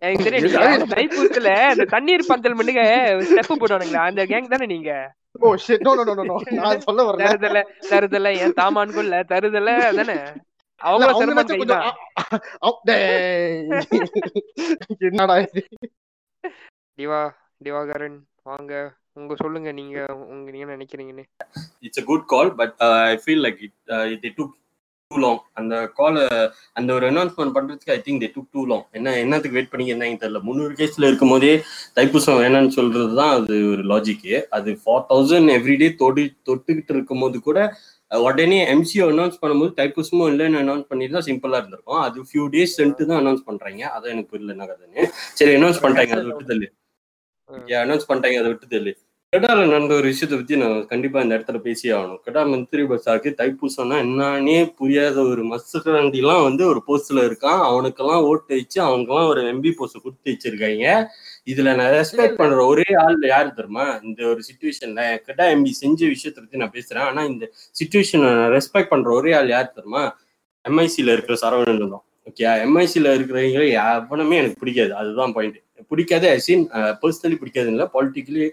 எனக்கு 0.03 0.27
தெரியும். 0.27 0.53
தைப்பூசத்துல 0.95 1.49
இந்த 1.73 1.85
தண்ணீர் 1.95 2.29
பந்தல் 2.29 2.57
மண்ணுங்க 2.59 2.83
ஸ்டெப் 3.29 3.65
அந்த 4.05 4.23
கேங் 4.31 4.53
தானே 4.53 4.67
நீங்க? 4.67 4.91
ஓ 5.35 5.49
shit 5.65 5.85
no 5.87 5.93
no 5.99 6.05
no 6.11 6.15
no 6.23 6.37
நான் 6.59 6.81
சொல்ல 6.81 7.01
வரல. 7.07 7.23
தருதல 7.23 7.59
தருதல 7.91 8.33
என் 8.45 8.57
தாமான் 8.61 8.95
கொல்ல 8.97 9.23
தருதல 9.33 9.69
தானே? 9.99 10.17
அவங்கள 10.81 11.11
அவங்க 11.11 11.21
சிரமம் 11.21 11.51
கொஞ்சம். 11.53 11.85
என்னடா 15.07 15.37
இது? 15.45 15.63
திவா 16.99 17.21
திவாகரன் 17.61 18.19
வாங்க. 18.43 18.73
உங்க 19.13 19.33
சொல்லுங்க 19.37 19.71
நீங்க 19.73 19.99
உங்க 20.33 20.47
நீங்க 20.51 20.67
நினைக்கிறீங்கன்னு. 20.73 21.25
It's 21.83 22.01
a 22.01 22.05
good 22.05 22.27
call 22.27 22.51
but 22.61 22.75
I 23.07 23.17
feel 23.25 23.43
like 23.47 23.61
it 23.67 23.77
it 24.21 24.37
took 24.39 24.53
too 25.15 25.21
long 25.25 25.41
அந்த 25.61 25.75
கால் 25.99 26.19
அந்த 26.79 26.91
ஒரு 26.97 27.05
அனௌன்ஸ்மெண்ட் 27.11 27.55
பண்றதுக்கு 27.57 27.93
I 27.97 27.99
think 28.07 28.23
they 28.23 28.29
took 28.37 28.47
too 28.55 28.63
long 28.71 28.85
என்ன 28.99 29.15
என்னத்துக்கு 29.25 29.57
வெயிட் 29.59 29.73
பண்ணி 29.73 29.87
என்னன்னு 29.95 30.21
தெரியல. 30.23 30.41
முந்நூறு 30.47 30.75
கேஸ்ல 30.81 31.09
இருக்கும் 31.11 31.33
போதே 31.35 31.53
தைப்பூசம் 31.97 32.41
வேணாம்னு 32.43 32.73
சொல்றது 32.79 33.13
தான் 33.21 33.33
அது 33.39 33.57
ஒரு 33.73 33.83
லாஜிக்கு 33.93 34.35
அது 34.59 34.73
ஃபோர் 34.83 35.05
தௌசண்ட் 35.11 35.53
எவ்ரிடே 35.59 35.89
தொடு 36.03 36.25
தொட்டுக்கிட்டு 36.49 36.95
இருக்கும் 36.97 37.23
போது 37.25 37.39
கூட 37.49 37.59
உடனே 38.11 38.59
எம்சிஓ 38.75 39.05
அனௌன்ஸ் 39.13 39.41
பண்ணும்போது 39.43 39.73
தைப்பூசமும் 39.79 40.29
இல்லைன்னு 40.33 40.61
அனௌன்ஸ் 40.65 40.89
பண்ணிருந்தா 40.91 41.23
சிம்பிளா 41.29 41.59
இருந்திருக்கும். 41.61 42.03
அது 42.07 42.27
ஃபியூ 42.29 42.45
டேஸ் 42.55 42.77
சென்ட்டு 42.79 43.09
தான் 43.11 43.21
அனௌன்ஸ் 43.23 43.47
பண்றாங்க. 43.49 43.83
அதான் 43.95 44.13
எனக்கு 44.15 44.33
புரியல 44.33 44.55
என்ன 44.57 44.67
கதைன்னு. 44.71 45.05
சரி 45.39 45.55
அனௌன்ஸ் 45.59 45.83
பண்ணிட்டாங்க 45.85 46.15
அதை 46.19 46.27
விட்டு 46.29 46.51
தள்ளு 46.53 46.69
அனௌன்ஸ் 47.85 48.09
பண்ணிட்டாங்க 48.11 48.39
அதை 48.43 48.51
விட்டு 48.53 48.69
தள்ளு 48.75 48.93
கெடால 49.35 49.63
நடந்த 49.71 49.93
ஒரு 50.01 50.07
விஷயத்தை 50.11 50.37
பத்தி 50.39 50.57
நான் 50.61 50.75
கண்டிப்பா 50.91 51.23
இந்த 51.23 51.37
இடத்துல 51.37 51.59
பேசியே 51.65 51.93
ஆகணும். 51.95 52.19
கெடா 52.27 52.43
மந்திரி 52.51 52.83
பசாக்கு 52.91 53.31
தைப்பூசம்னா 53.39 53.97
என்னன்னே 54.03 54.59
புரியாத 54.81 55.17
ஒரு 55.31 55.43
மஸ்தரண்டிலாம் 55.53 56.43
வந்து 56.49 56.63
ஒரு 56.73 56.81
போஸ்ட்ல 56.89 57.25
இருக்கான். 57.29 57.63
அவனுக்கெல்லாம் 57.71 58.27
ஓட்டு 58.29 58.53
வச்சு 58.59 58.79
அவனுக்கெல்லாம் 58.89 59.31
ஒரு 59.33 59.41
எம்பி 59.53 59.71
போஸ்ட் 59.79 59.99
கொடுத்து 60.05 60.33
வச்சிருக்காங்க. 60.33 60.85
இதுல 61.53 61.75
நான் 61.81 61.93
ரெஸ்பெக்ட் 61.97 62.39
பண்ற 62.43 62.61
ஒரே 62.73 62.87
ஆள் 63.05 63.19
யாரு 63.33 63.51
தெரியுமா? 63.59 63.87
இந்த 64.09 64.23
ஒரு 64.33 64.43
சுச்சுவேஷன்ல 64.49 65.09
கெடா 65.27 65.49
எம்பி 65.55 65.73
செஞ்ச 65.83 66.01
விஷயத்தை 66.15 66.39
பத்தி 66.45 66.63
நான் 66.63 66.77
பேசுறேன். 66.79 67.07
ஆனா 67.09 67.25
இந்த 67.33 67.51
சுச்சுவேஷனை 67.81 68.31
ரெஸ்பெக்ட் 68.57 68.93
பண்ற 68.95 69.11
ஒரே 69.19 69.35
ஆள் 69.41 69.53
யார் 69.55 69.75
தெரியுமா? 69.79 70.05
எம்ஐசில 70.65 71.17
இருக்கிற 71.17 71.39
சரவணன் 71.45 71.95
தான். 71.97 72.07
ஓகே 72.31 72.47
எம்ஐசில 72.67 73.17
இருக்கிறவங்க 73.17 73.67
எவனுமே 73.81 74.39
எனக்கு 74.43 74.63
பிடிக்காது. 74.63 74.95
அதுதான் 75.03 75.35
பாயிண்ட் 75.39 75.61
பிடிக்காது 75.91 76.27
ஐசின் 76.37 76.63
பர்சனலி 77.03 77.37
பிடிக்காது 77.41 77.69
இல்லை 77.73 77.87
politically 77.95 78.45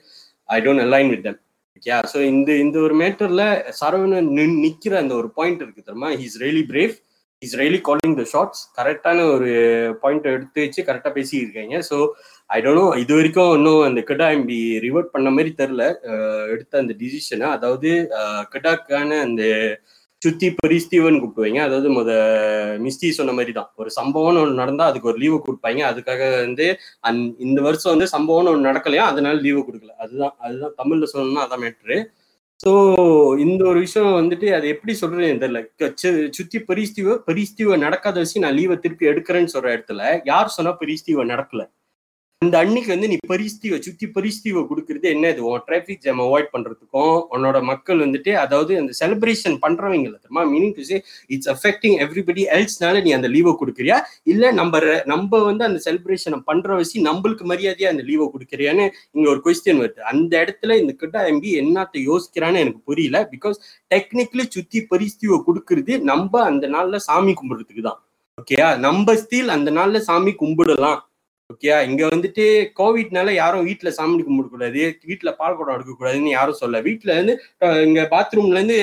I 0.51 0.59
don't 0.65 0.83
align 0.87 1.11
with 1.13 1.25
them 1.27 1.39
okay 1.77 1.93
so 2.11 2.19
இந்த 2.31 2.51
இந்த 2.63 2.77
ஒரு 2.87 2.95
மேட்டர்ல 3.01 3.43
சரவணன் 3.79 4.29
நின் 4.39 4.57
நிக்கிற 4.65 4.93
அந்த 5.03 5.13
ஒரு 5.21 5.29
பாயிண்ட் 5.37 5.63
இருக்கு 5.63 5.87
தெரியுமா? 5.87 6.09
He's 6.21 6.37
really 6.43 6.63
brave 6.71 6.93
is 7.41 7.55
really 7.59 7.79
calling 7.87 8.15
the 8.19 8.23
shots 8.31 8.63
கரெக்டான 8.77 9.23
ஒரு 9.33 9.51
பாயிண்ட் 10.03 10.27
எடுத்து 10.33 10.59
வச்சு 10.65 10.81
கரெக்டாக 10.89 11.13
பேசியிருக்காங்க. 11.17 11.75
ஸோ 11.89 11.97
ஐ 12.49 12.57
டோன்ட் 12.63 12.79
நோ 12.79 12.85
இது 13.03 13.13
வரைக்கும் 13.19 13.53
இன்னும் 13.57 13.83
அந்த 13.87 14.01
கிடா 14.09 14.27
எம்பி 14.35 14.57
ரிவர்ட் 14.85 15.13
பண்ண 15.15 15.29
மாதிரி 15.35 15.51
தெரில 15.61 15.83
எடுத்த 16.53 16.83
அந்த 16.83 16.93
டிசிஷனை 17.01 17.47
அதாவது 17.57 17.91
கிடாக்கான 18.53 19.09
அந்த 19.27 19.43
சுத்தி 20.21 20.47
பரிஸ்தீவன் 20.61 21.19
கூப்பிடுவாங்க. 21.21 21.59
அதாவது 21.67 21.89
முத 21.97 22.09
மிஸ்டி 22.85 23.07
சொன்ன 23.19 23.33
மாதிரி 23.37 23.53
தான் 23.57 23.69
ஒரு 23.81 23.89
சம்பவம்னு 23.99 24.41
ஒன்று 24.43 24.61
நடந்தா 24.61 24.87
அதுக்கு 24.91 25.09
ஒரு 25.11 25.19
லீவு 25.23 25.37
கொடுப்பாங்க. 25.47 25.81
அதுக்காக 25.91 26.21
வந்து 26.45 26.65
அந் 27.09 27.21
இந்த 27.47 27.59
வருஷம் 27.67 27.93
வந்து 27.95 28.07
சம்பவம்னு 28.15 28.53
ஒன்று 28.53 28.69
நடக்கலையா 28.69 29.05
அதனால 29.11 29.41
லீவு 29.45 29.61
கொடுக்கல. 29.67 29.93
அதுதான் 30.05 30.35
அதுதான் 30.45 30.75
தமிழ்ல 30.81 31.09
சொல்லணும்னா 31.13 31.45
அதான் 31.47 31.63
மேட்ரு 31.65 31.97
ஸோ 32.59 32.71
இந்த 33.43 33.61
ஒரு 33.69 33.79
விஷயம் 33.85 34.17
வந்துட்டு 34.19 34.47
அது 34.57 34.65
எப்படி 34.73 34.93
சொல்றேன்னு 34.99 35.41
தெரியல. 35.43 35.61
சுத்தி 36.37 36.57
பரிஸ்தீவ 36.69 37.15
பரிஸ்தீவ 37.29 37.77
நடக்காத 37.85 38.17
வச்சு 38.23 38.43
நான் 38.43 38.57
லீவை 38.59 38.75
திருப்பி 38.83 39.09
எடுக்கிறேன்னு 39.11 39.53
சொல்ற 39.55 39.69
இடத்துல 39.77 40.01
யார் 40.31 40.55
சொன்னா 40.57 40.73
பரிஸ்தீவ 40.81 41.23
நடக்கல? 41.33 41.63
இந்த 42.41 42.55
அன்னைக்கு 42.61 42.89
வந்து 42.93 43.07
நீ 43.09 43.17
பரிஸ்தீவை 43.31 43.77
சுத்தி 43.85 44.05
பரிஸ்தீவை 44.13 44.61
கொடுக்கறது 44.69 45.07
என்ன 45.15 45.25
இது? 45.33 45.41
உன் 45.49 45.63
டிராஃபிக் 45.67 45.99
ஜாம் 46.05 46.21
அவாய்ட் 46.23 46.47
பண்றதுக்கும் 46.53 47.17
உன்னோட 47.33 47.57
மக்கள் 47.69 47.99
வந்துட்டு 48.03 48.31
அதாவது 48.43 48.71
அந்த 48.81 48.93
செலிப்ரேஷன் 48.99 49.57
பண்றவங்க 49.65 50.07
தெரியுமா? 50.15 50.43
Meaning 50.53 50.73
to 50.77 50.83
say 50.89 50.97
it's 51.33 51.49
affecting 51.53 51.97
everybody 52.05 52.43
எல்ஸ்னால 52.55 53.01
நீ 53.07 53.11
அந்த 53.17 53.29
லீவை 53.35 53.51
கொடுக்குறியா? 53.59 53.97
இல்ல 54.33 54.51
நம்ம 54.59 54.79
நம்ம 55.13 55.41
வந்து 55.49 55.63
அந்த 55.67 55.81
செலிப்ரேஷனை 55.85 56.39
பண்ற 56.49 56.79
வச்சு 56.79 57.03
நம்மளுக்கு 57.09 57.45
மரியாதையா 57.51 57.91
அந்த 57.93 58.05
லீவை 58.09 58.27
கொடுக்குறியான்னு 58.33 58.87
இங்க 59.15 59.27
ஒரு 59.33 59.43
கொஸ்டின் 59.45 59.81
வருது. 59.83 60.01
அந்த 60.13 60.31
இடத்துல 60.43 60.79
இந்த 60.81 60.95
கிட்ட 61.03 61.23
எம்பி 61.33 61.53
என்னத்த 61.61 62.03
யோசிக்கிறான்னு 62.09 62.63
எனக்கு 62.65 62.81
புரியல. 62.89 63.23
பிகாஸ் 63.35 63.59
டெக்னிக்கலி 63.93 64.47
சுத்தி 64.57 64.81
பரிஸ்தீவை 64.93 65.39
கொடுக்கறது 65.49 66.01
நம்ம 66.11 66.43
அந்த 66.49 66.65
நாள்ல 66.77 67.03
சாமி 67.09 67.35
கும்பிடுறதுக்கு 67.41 67.85
தான் 67.89 68.01
ஓகேயா 68.37 68.67
நம்ம 68.87 69.15
ஸ்டீல் 69.23 69.55
அந்த 69.59 69.69
நாள்ல 69.79 69.97
சாமி 70.09 70.31
கும்பிடலாம். 70.43 70.99
ஓகேயா 71.51 71.77
இங்க 71.87 72.01
வந்துட்டு 72.07 72.43
கோவிட்னால 72.77 73.29
யாரும் 73.35 73.67
வீட்ல 73.67 73.89
சாமி 73.95 74.21
கும்பிடக்கூடாது 74.21 74.81
வீட்ல 75.09 75.31
பால் 75.39 75.57
குடம் 75.57 75.75
எடுக்கக்கூடாதுன்னு 75.75 76.33
யாரும் 76.33 76.59
சொல்ல 76.59 76.81
வீட்ல 76.87 77.15
இருந்து 77.15 77.33
இங்க 77.85 78.01
பாத்ரூம்ல 78.11 78.59
இருந்து 78.59 78.77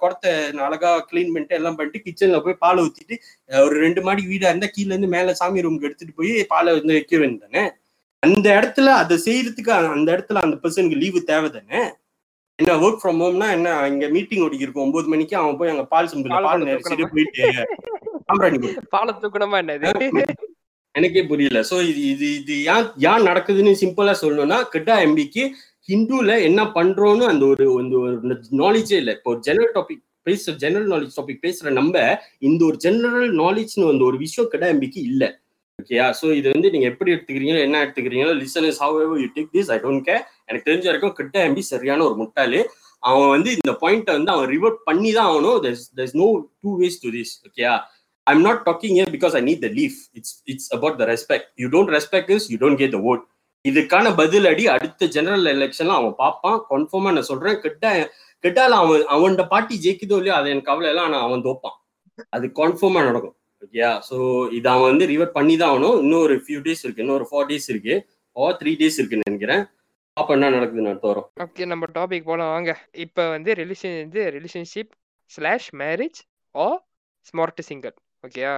குடத்தை 0.00 0.32
அழகா 0.66 0.92
க்ளீன் 1.10 1.32
பண்ணிட்டு 1.32 1.58
எல்லாம் 1.58 1.78
பண்ணிட்டு 1.78 2.04
கிச்சன்ல 2.06 2.40
போய் 2.44 2.60
பால் 2.62 2.82
ஊத்திட்டு 2.84 3.16
ஒரு 3.62 3.76
ரெண்டு 3.84 4.02
மாடி 4.06 4.24
வீடா 4.30 4.50
இருந்தா 4.50 4.70
கீழ 4.74 4.90
இருந்து 4.90 5.14
மேல 5.14 5.34
சாமி 5.40 5.64
ரூமுக்கு 5.64 5.88
எடுத்துட்டு 5.88 6.18
போய் 6.18 6.32
பாலை 6.50 6.72
வந்து 6.76 6.96
வைக்க 6.96 7.16
வேண்டியதானே 7.22 7.64
அந்த 8.22 8.46
இடத்துல 8.56 8.94
அதை 9.00 9.16
செய்யறதுக்கு 9.24 9.72
அந்த 9.94 10.08
இடத்துல 10.14 10.40
அந்த 10.42 10.56
பர்சனுக்கு 10.62 11.00
லீவு 11.00 11.20
தேவை 11.28 11.48
தானே? 11.50 11.80
என்ன 12.58 12.72
ஒர்க் 12.82 13.00
ஃப்ரம் 13.00 13.20
ஹோம்னா 13.22 13.46
என்ன 13.54 13.68
இங்க 13.88 14.06
மீட்டிங் 14.14 14.42
ஓடிக்கு 14.44 14.66
இருக்கும் 14.66 14.84
ஒன்பது 14.84 15.08
மணிக்கு 15.12 15.34
அவன் 15.38 15.56
போய் 15.60 15.72
அங்க 15.72 15.84
பால் 15.92 16.10
சிம்பிள் 16.10 16.34
பால் 16.46 16.66
நேரிச்சிட்டு? 16.66 17.06
போயிட்டு 17.12 17.46
பாலை 18.92 19.12
தூக்கணுமா 19.16 19.60
என்னது? 19.62 19.92
எனக்கே 20.98 21.22
புரியல. 21.30 21.58
சோ 21.70 21.76
இது 21.90 22.00
இது 22.12 22.28
இது 22.38 22.54
ஏன் 22.74 22.86
ஏன் 23.10 23.26
நடக்குதுன்னு 23.30 23.72
சிம்பிளா 23.82 24.14
சொல்லணும்னா 24.22 24.58
கிட்டா 24.74 24.94
எம்பிக்கு 25.06 25.42
ஹிந்துல 25.88 26.32
என்ன 26.48 26.60
பண்றோம்னு 26.76 27.24
அந்த 27.32 27.44
ஒரு 27.52 27.64
ஒரு 27.74 28.38
நாலேஜே 28.62 28.96
இல்லை. 29.02 29.12
இப்போ 29.18 29.32
ஜெனரல் 29.46 29.74
டாபிக் 29.76 30.02
பேசுற 30.28 30.52
ஜெனரல் 30.62 30.90
நாலேஜ் 30.94 31.14
டாபிக் 31.18 31.44
பேசுற 31.46 31.70
நம்ம 31.78 31.94
இந்த 32.48 32.60
ஒரு 32.68 32.76
ஜெனரல் 32.84 33.30
நாலேஜ்னு 33.42 33.86
அந்த 33.92 34.04
ஒரு 34.08 34.18
விஷயம் 34.24 34.50
கிட்டா 34.52 34.68
எம்பிக்கு 34.74 35.00
இல்ல. 35.10 35.24
ஓகேயா 35.78 36.06
சோ 36.18 36.26
இது 36.38 36.48
வந்து 36.54 36.70
நீங்க 36.72 36.86
எப்படி 36.92 37.12
எடுத்துக்கிறீங்களோ 37.14 37.60
என்ன 37.66 37.78
எடுத்துக்கிறீங்களோ 37.84 38.34
listeners 38.42 38.80
how 38.84 38.96
you 39.22 39.28
take 39.36 39.50
this 39.56 39.70
I 39.74 39.78
don't 39.84 40.04
care 40.08 40.24
எனக்கு 40.48 40.68
தெரிஞ்ச 40.68 40.86
வரைக்கும் 40.90 41.16
கிட்ட 41.20 41.36
எம்பி 41.48 41.62
சரியான 41.72 42.04
ஒரு 42.08 42.16
முட்டாளு. 42.22 42.60
அவன் 43.02 43.30
வந்து 43.34 43.50
இந்த 43.58 43.72
பாயிண்ட்டை 43.82 44.14
வந்து 44.18 44.32
அவன் 44.34 44.50
ரிவர்ட் 44.54 44.80
பண்ணி 44.88 45.10
தான் 45.18 45.28
ஆகணும். 45.30 45.58
There's 45.96 46.14
no 46.22 46.28
two 46.62 46.70
ways 46.82 47.00
to 47.04 47.10
this 47.16 47.32
ஓகேயா 47.48 47.72
I'm 48.30 48.40
not 48.48 48.58
talking 48.68 48.92
here 48.98 49.10
because 49.16 49.34
I 49.38 49.42
need 49.48 49.60
the 49.66 49.70
leaf. 49.78 49.94
It's 50.18 50.32
it's 50.52 50.66
about 50.76 50.94
the 51.00 51.06
respect. 51.12 51.46
You 51.62 51.68
don't 51.74 51.90
respect 51.96 52.26
this, 52.32 52.44
you 52.52 52.58
don't 52.64 52.78
get 52.82 52.92
the 52.96 53.02
vote. 53.08 53.22
இதுக்கான 53.64 54.10
பதிலடி 54.20 54.64
அடுத்த 54.74 55.06
ஜெனரல் 55.14 55.48
எலெக்ஷன்ல 55.52 55.96
அவன் 56.00 56.14
பார்ப்பான். 56.20 56.58
கன்ஃபார்மா 56.70 57.10
நான் 57.16 57.28
சொல்றேன். 57.30 57.58
கிட்ட 57.64 57.84
கிட்டால 58.44 58.76
அவன் 58.82 59.02
அவனோட 59.14 59.42
பார்ட்டி 59.52 59.74
ஜெயிக்குதோ 59.84 60.18
இல்லையோ 60.20 60.36
அது 60.38 60.52
எனக்கு 60.52 60.70
கவலை 60.70 60.88
இல்லை. 60.92 61.02
ஆனா 61.08 61.18
அவன் 61.26 61.44
தோப்பான். 61.48 61.76
அது 62.36 62.46
கன்ஃபார்மா 62.60 63.00
நடக்கும். 63.08 63.34
ஓகேயா 63.64 63.90
ஸோ 64.08 64.16
இதை 64.58 64.68
அவன் 64.74 64.90
வந்து 64.92 65.06
ரிவர்ட் 65.12 65.36
பண்ணி 65.38 65.54
தான் 65.62 65.70
ஆகணும். 65.72 65.98
இன்னும் 66.02 66.24
ஒரு 66.26 66.36
ஃபியூ 66.44 66.60
டேஸ் 66.66 66.84
இருக்கு. 66.84 67.02
இன்னும் 67.04 67.18
ஒரு 67.20 67.26
ஃபோர் 67.30 67.48
டேஸ் 67.50 67.68
இருக்கு. 67.72 67.96
ஓ 68.36 68.50
த்ரீ 68.60 68.72
டேஸ் 68.82 68.98
இருக்குன்னு 69.00 69.28
நினைக்கிறேன். 69.30 69.64
பாப்பா 70.16 70.34
என்ன 70.36 70.52
நடக்குதுன்னு 70.56 70.92
அடுத்த 70.92 71.08
வரும் 71.12 71.28
ஓகே 71.46 71.66
நம்ம 71.72 71.88
டாபிக் 71.98 72.28
போலாம். 72.30 72.52
வாங்க. 72.56 72.72
இப்போ 73.04 73.22
வந்து 73.34 73.50
ரிலேஷன் 73.62 73.98
வந்து 74.04 74.22
relationship 74.36 74.92
slash 75.36 75.68
marriage 75.82 76.20
or 76.54 76.66
smart 77.30 77.62
singer 77.68 77.96
ஓகேயா 78.24 78.54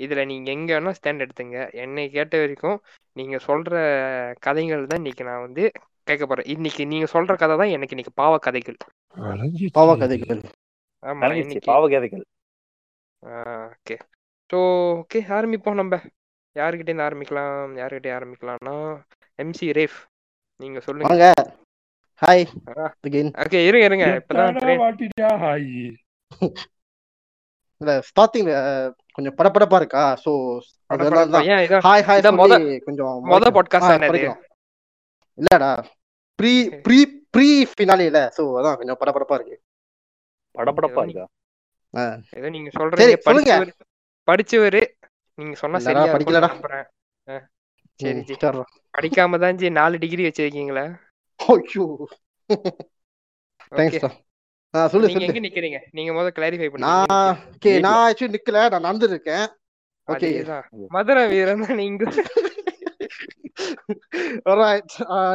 இதில் 0.00 0.28
நீங்கள் 0.30 0.54
எங்கே 0.56 0.72
வேணால் 0.76 0.96
ஸ்டாண்ட் 0.98 1.24
எடுத்துங்க. 1.24 1.58
என்னை 1.84 2.04
கேட்ட 2.16 2.34
வரைக்கும் 2.42 2.78
நீங்கள் 3.16 3.44
சொல்கிற 3.48 3.74
கதைகள் 4.46 4.88
தான் 4.90 5.00
இன்னைக்கு 5.02 5.24
நான் 5.28 5.44
வந்து 5.46 5.64
கேட்க 6.08 6.24
போகிறேன் 6.26 6.50
இன்னைக்கு 6.54 6.82
நீங்கள் 6.92 7.12
சொல்கிற 7.14 7.34
கதை 7.42 7.56
தான் 7.62 7.74
எனக்கு 7.76 7.94
இன்னைக்கு 7.96 8.14
பாவ 8.22 8.34
கதைகள் 8.46 8.78
பாவ 9.78 9.90
கதைகள் 10.02 10.40
ஆமாம் 11.02 11.36
இன்னைக்கு. 11.42 11.68
பாவ 11.72 11.82
கதைகள் 11.94 12.24
ஓகே 13.74 13.96
ஸோ 14.50 14.58
ஓகே 15.00 15.20
ஆரம்பிப்போம் 15.36 15.80
நம்ம. 15.80 15.94
யாருக்கிட்டேருந்து 16.56 17.06
ஆரம்பிக்கலாம்? 17.08 17.74
யாருக்கிட்டே 17.80 18.12
ஆரம்பிக்கலாம்னா 18.18 18.76
எம்சி 19.38 19.66
ரேஃப் 19.78 19.98
நீங்கள் 20.60 20.84
சொல்லுங்க. 20.86 21.10
வாங்க. 21.10 21.28
ஹாய் 22.22 22.44
ஓகே 23.44 23.60
இருங்க 23.68 23.84
இருங்க. 23.90 24.06
இப்பதான் 24.20 25.42
ஹாய் 25.44 25.70
இல்ல 27.80 27.92
ஸ்டார்டிங்ல 28.08 28.54
கொஞ்சம் 29.14 29.36
படபடப்பா 29.38 29.78
இருக்கா? 29.80 30.04
சோ 30.24 30.32
ஹாய் 31.84 32.04
ஹாய் 32.06 32.24
கொஞ்சம் 32.24 32.38
மொத? 32.40 32.52
குறைக்கணும். 34.06 34.40
இல்லடா. 35.38 35.70
ப்ரீ 36.38 36.52
ப்ரீ 36.84 36.98
ப்ரீ 37.34 37.48
ஃபினாலில 37.70 38.20
சோ 38.36 38.44
அதான் 38.58 38.78
கொஞ்சம் 38.80 39.00
படபடப்பா 39.00 39.36
இருக்கு. 39.38 39.56
படபடப்பா 40.54 41.02
இருக்கா? 41.06 41.24
ஏதோ 42.38 42.48
நீங்க 42.54 42.70
சொல்றீங்க 42.76 43.14
சொல்லுங்க. 43.26 43.52
படிச்சவரு 44.28 44.82
நீங்க 45.38 45.54
சொன்னா 45.56 45.78
சரியா 45.86 46.12
படிக்கலடா. 46.14 46.50
சரி 48.00 48.22
ஜி. 48.22 48.36
படிக்காம 48.94 49.38
தான் 49.38 49.58
ஜி 49.58 49.68
நாலு 49.72 49.96
டிகிரி 50.02 50.22
வச்சிருக்கீங்களா? 50.26 50.86
ஐயோ. 51.40 51.86
தேங்க்ஸ்டா 53.72 54.08
ஆ 54.08 54.29
சொல்லு 54.72 55.08
சொல்லு. 55.08 55.18
நிக்கிறீங்க? 55.18 55.78
நீங்க 55.90 56.12
முதல்ல 56.12 56.38
கிளாரிஃபை 56.38 56.70
பண்ணுங்க. 56.70 57.36
நான் 57.78 58.12
ஆக்சுவலி 58.12 58.34
நிக்கல 58.34 58.80
நான் 58.80 58.96
நடந்துருக்கேன். 58.96 59.46
ஓகே. 60.06 60.62
மதுரை 60.88 61.28
வீரன் 61.28 61.74
நீங்க. 61.74 62.12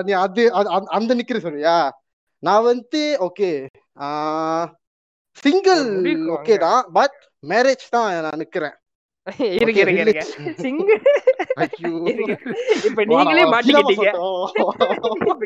நீ 0.03 0.11
அது 0.11 0.53
அந்த- 0.53 1.15
நிக்கிற 1.15 1.39
சொல்றியா? 1.39 2.03
நான் 2.39 2.63
வந்து 2.63 3.17
ஓகே. 3.19 3.67
Single 5.31 6.01
okay. 6.27 6.57
தான் 6.57 6.89
பட் 6.93 7.29
மேரேஜ் 7.47 7.89
தான் 7.89 8.21
நான் 8.21 8.47
நிக்கிறேன். 8.47 8.73
இருங்க. 9.37 10.27
இப்ப 12.87 13.01
நீங்களே 13.11 13.43
மாட்டிக்கிட்டீங்க. 13.53 14.07
இப்ப 14.09 15.43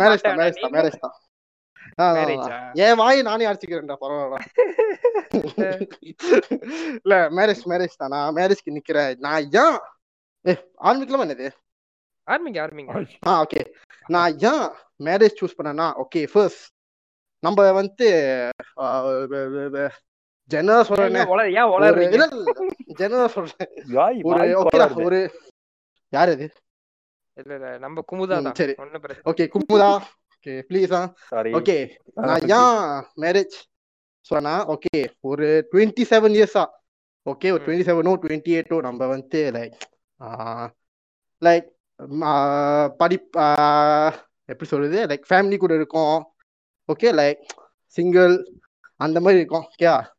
marriage. 0.00 0.22
தான், 0.22 0.38
marriage 0.40 0.58
தான், 0.62 0.74
marriage 0.76 0.98
தான். 1.04 1.14
என் 2.84 2.98
வாயை 3.00 3.20
நானே 3.28 3.48
அடிச்சுக்கிறேன்டா 3.48 3.96
பரவாயில்ல 4.02 4.36
இல்ல 7.00 7.14
மேரேஜ் 7.38 7.64
மேரேஜ் 7.72 8.00
தான். 8.00 8.12
நான் 8.14 8.36
மேரேஜ்க்கு 8.38 8.76
நிக்கிறேன். 8.78 9.12
நான் 9.26 9.42
ஏன்? 9.64 9.76
ஏ 10.44 10.52
ஆரம்பிக்கலாமா 10.88 11.26
என்னது? 11.26 11.48
ஆரம்பிங்க 12.26 12.58
ஆரம்பிங்க. 12.64 12.92
ஆ 13.28 13.34
ஓகே 13.44 13.60
நான் 14.14 14.32
ஏன் 14.50 14.64
மேரேஜ் 15.08 15.38
சூஸ் 15.40 15.56
பண்ணேன்னா 15.58 15.88
ஓகே 16.04 16.22
ஃபர்ஸ்ட் 16.32 16.64
நம்ம 17.42 17.64
வந்து 17.80 18.08
ஜெனரல் 20.50 20.78
ஏன் 20.78 20.88
சொல்றேனே. 20.88 21.20
ஒரு 25.04 25.20
யார் 26.12 26.28
இது? 26.28 26.46
இல்ல 27.36 27.54
இல்ல 27.54 27.78
நம்ம 27.78 28.02
குமுதா 28.12 28.36
தான். 28.42 28.54
சரி. 28.54 28.74
Okay 29.24 29.44
Kumudha. 29.54 29.88
Okay 30.36 30.54
please. 30.68 30.92
Okay 31.58 31.76
நான் 32.14 32.40
okay. 32.40 32.50
ஏன் 32.56 32.80
மேரேஜ் 33.22 33.56
சொன்னா 34.30 34.54
ஓகே 34.66 34.98
ஒரு 35.20 35.46
டுவெண்ட்டி 35.72 36.04
செவன் 36.10 36.36
இயர்ஸா 36.36 36.64
ஓகே 37.26 37.50
ஒரு 37.52 37.62
ம். 37.62 37.66
டுவெண்ட்டி 37.66 37.86
செவனோ 37.88 38.12
டுவெண்ட்டி 38.22 38.52
எயிட்டோ 38.56 38.78
நம்ம 38.80 39.06
வந்து 39.06 39.40
லைக் 39.50 39.74
லைக் 41.42 41.68
படி 42.96 43.16
எப்படி 44.48 44.68
சொல்றது? 44.68 45.06
லைக் 45.06 45.24
ஃபேமிலி 45.28 45.56
கூட 45.56 45.74
இருக்கோம். 45.74 46.16
ஓகே 46.88 47.10
லைக் 47.12 47.42
சிங்கிள் 47.98 48.34
அந்த 49.00 49.20
மாதிரி 49.20 49.40
இருக்கும். 49.40 49.66
ஓகே 49.72 49.86
ம். 49.90 50.13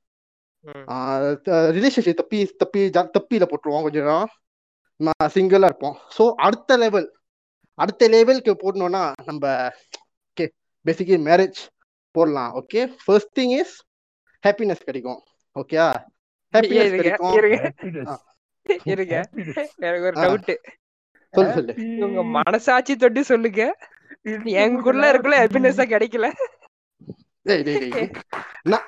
ரிலேஷன்ஷிப் 0.65 2.13
தப்பி 2.13 2.45
தப்பி 2.57 2.89
தப்பியில 2.89 3.45
போட்டுருவோம் 3.45 3.81
கொஞ்சம் 3.81 4.27
சிங்கிளா 5.33 5.63
இருப்போம். 5.63 5.97
ஸோ 6.17 6.33
அடுத்த 6.35 6.77
லெவல் 6.77 7.13
அடுத்த 7.73 8.07
லெவலுக்கு 8.07 8.53
போடணும்னா 8.53 9.11
நம்ம 9.25 9.69
ஓகே 10.31 10.47
பேசிக்கலி 10.85 11.19
மேரேஜ் 11.27 11.59
போடலாம் 12.11 12.51
okay 12.53 12.95
first 13.05 13.39
thing 13.39 13.57
is 13.57 13.83
happiness 14.47 14.83
கிடைக்கும் 14.83 15.23
ஓகே 15.55 15.93
ஹாப்பினஸ் 16.53 16.95
கிடைக்கும். 16.95 17.33
இருங்க. 17.33 17.73
Happiness. 17.81 18.17
இருங்க. 18.83 19.29
Happiness. 19.31 19.67
எனக்கு 19.75 20.05
ஒரு. 20.05 20.13
டவுட் 20.13 20.57
சொல்லு 21.33 21.53
சொல்லு. 21.53 21.73
உங்க 21.77 22.23
மனசாட்சி 22.23 22.95
தொட்டு 22.95 23.23
சொல்லுங்க. 23.23 23.77
எங்குள்ள 24.25 25.03
இருக்குள்ள 25.11 25.35
ஹாப்பினஸா 25.43 25.83
கிடைக்கல. 25.85 26.31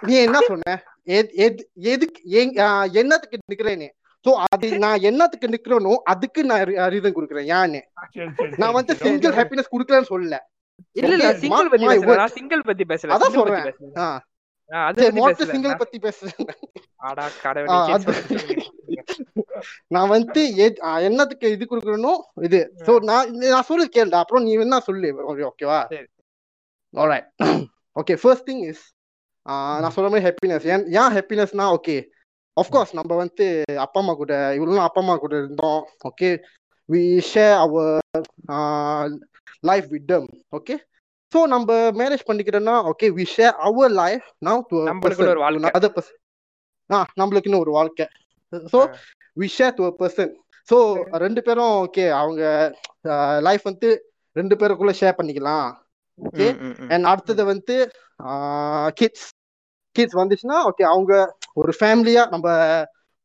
நீ 0.02 0.16
என்ன 0.16 0.40
சொன்ன? 0.42 0.84
எதுக்கு 1.92 2.20
என்னத்துக்கு 3.02 3.38
நிக்கிறேன்னு? 3.54 3.90
சோ 4.26 4.32
அது 4.54 4.68
நான் 4.84 5.04
என்னத்துக்கு 5.10 5.48
நிக்கிறேனோ 5.54 5.94
அதுக்கு 6.12 6.42
நான் 6.52 6.64
ரீசன் 6.94 7.18
கொடுக்குறேன். 7.18 7.50
ஏன்னு 7.58 7.82
நான் 8.62 8.76
வந்து. 8.78 8.94
சிங்கிள் 9.04 9.36
ஹாப்பினஸ் 9.40 9.74
கொடுக்கலன்னு 9.74 10.12
சொல்லல. 10.14 10.40
இல்ல 11.02 11.14
இல்ல 11.18 11.30
சிங்கிள் 11.44 11.70
பத்தி 11.74 11.86
சிங்கிள் 12.40 12.68
பத்தி 12.70 12.84
பேசல. 12.92 13.14
அதான் 13.18 13.38
சொல்றேன். 13.38 13.68
சிங்கிள் 15.54 15.80
பத்தி 15.84 15.98
பேசுறேன். 16.08 16.50
நான் 19.96 20.12
வந்து 20.16 20.42
என்னத்துக்கு 21.08 21.48
இது 21.56 21.66
கொடுக்கறனோ 21.72 22.14
இது. 22.48 22.62
சோ 22.88 22.94
நான் 23.10 23.32
நான் 23.54 23.68
சொல்லு 23.70 23.86
கேளுடா. 23.96 24.22
அப்புறம் 24.24 24.46
நீ 24.48 24.52
என்ன 24.66 24.80
சொல்லு. 24.90 25.10
ஓகேவா? 25.52 25.80
சரி. 25.94 26.08
Alright 26.94 27.28
okay 28.02 28.16
first 28.24 28.48
thing 28.50 28.64
is 28.72 28.84
நான் 29.82 29.94
சொல்ற 29.96 30.08
மாதிரி 30.10 30.26
ஹாப்பினஸ் 30.28 30.68
ஏன் 30.68 30.86
ஏன் 30.98 31.14
ஹாப்பினஸ்னா 31.18 31.66
ஓகே 31.78 31.98
கோர்ஸ் 32.58 32.94
நம்ம 32.94 33.16
வந்து 33.16 33.46
அப்பா 33.84 34.00
அம்மா 34.02 34.14
கூட 34.14 34.34
இவ்வளோ 34.58 34.80
அப்பா 34.86 35.02
அம்மா 35.02 35.16
கூட 35.16 35.34
இருந்தோம். 35.38 35.82
Okay 36.10 36.30
we 36.90 37.02
share 37.30 37.56
our 37.64 37.92
life 39.64 39.88
with 39.92 40.08
them 40.08 40.28
okay 40.52 40.76
so 41.34 41.40
நம்ம 41.48 41.70
marriage 42.00 42.28
பண்ணிக்கிறோம்னா 42.28 42.76
okay 42.92 43.08
we 43.18 43.26
share 43.34 43.56
our 43.68 43.94
life 43.94 44.26
now 44.42 44.62
to. 44.70 44.78
Other 45.78 45.96
person 45.98 46.18
ஆ 46.90 47.00
நம்மளுக்குன்னு 47.20 47.64
ஒரு 47.64 47.72
வாழ்க்கை. 47.72 48.06
So. 48.74 48.80
We 49.38 49.48
share 49.58 49.74
to 49.74 49.86
a 49.86 49.94
person 50.00 50.32
so 50.70 50.78
ரெண்டு 51.26 51.42
பேரும் 51.42 51.74
ஓகே 51.84 52.06
அவங்க 52.20 52.44
லைஃப் 53.42 53.64
வந்து 53.64 53.90
ரெண்டு 54.36 54.56
பேருக்குள்ள 54.56 54.94
ஷேர் 55.02 55.20
பண்ணிக்கலாம். 55.20 55.68
ஓகே. 56.20 56.48
அண்ட் 56.94 57.06
அடுத்தது 57.06 57.44
வந்து 57.46 57.76
கிட்ஸ் 58.98 59.28
கிட்ஸ் 59.98 60.16
வந்துச்சுன்னா 60.16 60.58
ஓகே 60.70 60.86
அவங்க 60.86 61.36
ஒரு 61.54 61.74
ஃபேமிலியா 61.80 62.30
நம்ம 62.30 62.48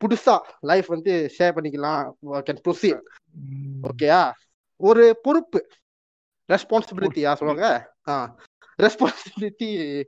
புதுசா 0.01 0.39
லைஃப் 0.61 0.87
வந்து 0.87 1.31
ஷேர் 1.39 1.57
பண்ணிக்கலாம். 1.57 2.11
Can 2.49 2.61
proceed. 2.67 3.01
ஓகேயா 3.89 4.33
ஒரு 4.81 5.19
பொறுப்பு. 5.23 5.69
ரெஸ்பான்சிபிலிட்டியா 6.49 7.35
சொல்லுவாங்க? 7.35 7.91
ஆ. 8.09 8.37
ரெஸ்பான்சிபிலிட்டி 8.79 10.03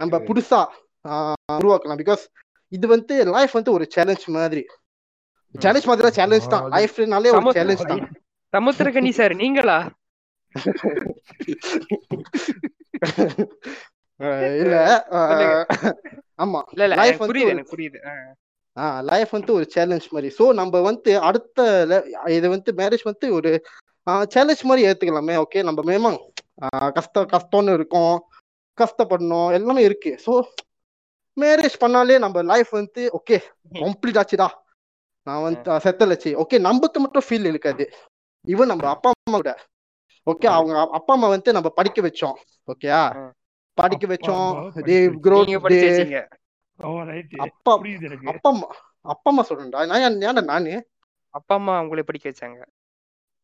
நம்ம. 0.00 0.22
புதுசா 0.28 0.66
உருவாக்கலாம். 1.52 2.02
பிகாஸ் 2.02 2.24
இது 2.72 2.88
வந்து 2.88 3.26
லைஃப் 3.26 3.50
வந்து 3.50 3.72
ஒரு 3.72 3.86
சேலஞ்ச் 3.88 4.28
மாதிரி. 4.28 4.66
சேலஞ்ச் 5.54 5.84
மாதிரி 5.84 6.10
சேலஞ்ச் 6.10 6.48
தான். 6.48 6.72
லைஃப்னாலே 6.72 7.38
ஒரு 7.38 7.52
சேலஞ்ச் 7.52 7.92
தான். 7.92 8.10
சமுத்திரக்கனி 8.52 9.10
சார் 9.10 9.34
நீங்களா? 9.34 9.90
இல்ல. 14.60 14.74
ஆமா 16.36 16.60
இல்ல 16.74 16.84
இல்ல 16.88 16.96
வந்து 17.16 17.28
புரியுது 17.30 17.54
எனக்கு 17.54 17.74
புரியுது. 17.74 17.98
லைஃப் 19.10 19.30
வந்து 19.30 19.52
ஒரு 19.52 19.66
சேலஞ்ச் 19.68 20.08
மாதிரி. 20.10 20.28
ஸோ 20.38 20.44
நம்ம 20.52 20.80
வந்து 20.80 21.12
அடுத்த 21.20 21.58
இது 22.30 22.46
வந்து 22.48 22.70
மேரேஜ் 22.72 23.04
வந்து 23.04 23.26
ஒரு 23.34 23.50
சேலஞ்ச் 24.30 24.62
மாதிரி 24.62 24.82
ஏத்துக்கலாமே 24.88 25.34
ஓகே 25.42 25.62
நம்ம 25.62 25.80
மேமம் 25.82 26.18
கஷ்டம் 26.94 27.30
கஷ்டம்னு 27.32 27.72
இருக்கும். 27.72 28.16
கஷ்டப்படணும் 28.78 29.50
எல்லாமே 29.52 29.82
இருக்கு. 29.82 30.12
ஸோ 30.26 30.32
மேரேஜ் 31.36 31.76
பண்ணாலே 31.80 32.16
நம்ம 32.18 32.42
லைஃப் 32.42 32.70
வந்து 32.72 33.02
ஓகே 33.18 33.36
கம்ப்ளீட் 33.80 34.20
ஆச்சுடா. 34.20 34.48
நான் 35.26 35.42
வந்து 35.42 35.70
செத்தலச்சு 35.84 36.30
ஓகே 36.42 36.58
நமக்கு 36.60 36.98
மட்டும் 37.00 37.26
ஃபீல் 37.28 37.46
இருக்காது. 37.46 37.84
ஈவன் 38.44 38.70
நம்ம 38.72 38.86
அப்பா 38.88 39.10
அம்மா 39.16 39.38
கூட. 39.38 39.52
ஓகே 40.26 40.46
அவங்க 40.52 40.72
அப்பா 40.98 41.12
அம்மா 41.12 41.28
வந்து 41.28 41.50
நம்ம 41.52 41.68
படிக்க 41.70 42.00
வச்சோம். 42.02 42.36
ஓகேயா. 42.68 43.02
படிக்க 43.80 44.04
வச்சோம். 44.12 44.50
தே 44.88 44.96
க்ரோ 45.24 45.38
அப்பா 47.46 47.72
அப்பா 48.32 48.50
அம்மா 48.54 48.68
அப்பா 49.12 49.28
அம்மா 49.32 49.42
சொல்றேன்டா. 49.48 49.80
நான் 49.90 50.02
ஏன் 50.06 50.18
ஏன்டா 50.28 50.44
நானு? 50.52 50.74
அப்பா 51.34 51.54
அம்மா 51.60 51.74
உங்களை 51.84 52.02
படிக்க 52.08 52.26
வச்சாங்க. 52.30 52.60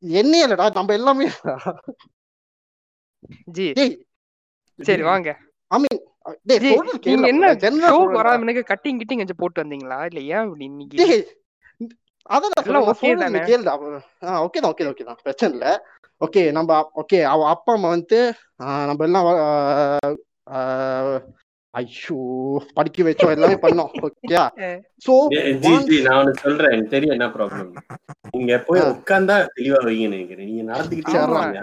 என்னையே 0.02 0.44
இல்லடா 0.46 0.66
நம்ம 0.78 0.94
எல்லாமே. 1.00 1.26
ஜி. 3.56 3.66
சரி 4.78 5.04
வாங்க. 5.10 5.30
ஐ 5.70 5.78
மீன் 5.84 6.00
நீங்க 7.06 7.26
என்ன 7.32 7.52
ஜெனரல் 7.62 7.90
ஷோ 7.92 7.96
சொல்றேன்டா. 7.96 8.18
வராமனுக்கு 8.18 8.62
கட்டிங் 8.72 9.00
கிட்டிங் 9.00 9.22
கொஞ்சம் 9.22 9.40
போட்டு 9.42 9.62
வந்தீங்களா? 9.62 9.98
இல்ல 10.10 10.20
ஏன் 10.34 10.52
இன்னைக்கு? 10.68 11.18
அதான் 12.34 12.54
தானே. 12.56 13.40
ஓகே 14.44 14.58
தான் 14.64 14.72
ஓகே 14.72 14.86
ஓகே 14.92 15.04
தான். 15.08 15.20
பிரச்சனை 15.24 15.50
இல்ல. 15.56 15.66
ஓகே 16.20 16.42
நம்ம 16.52 16.70
ஓகே 17.00 17.18
அவ 17.26 17.46
அப்பா 17.54 17.72
அம்மா 17.74 17.88
வந்து 17.94 18.18
நம்ம 18.88 19.04
எல்லாம் 19.04 19.28
ஐயோ 21.74 22.16
படிக்க 22.76 23.04
வச்சோம் 23.06 23.34
எல்லாமே 23.36 23.56
பண்ணோம். 23.64 23.92
ஓகே 24.06 24.26
சோ 25.06 25.14
ஏய், 25.36 25.54
ஜி 25.62 25.72
ஜி 25.86 25.96
நான் 26.08 26.28
சொல்றேன். 26.42 26.72
எனக்கு 26.74 26.94
தெரியும் 26.94 27.16
என்ன 27.16 27.26
ப்ராப்ளம் 27.34 27.70
நீங்க 28.34 28.52
போய் 28.66 28.82
உட்கார்ந்தா 28.92 29.36
தெளிவா 29.56 29.80
வைங்கன்னு 29.82 30.16
நினைக்கிறேன். 30.16 30.48
நீங்க 30.50 30.64
நடந்துக்கிட்டே 30.70 31.14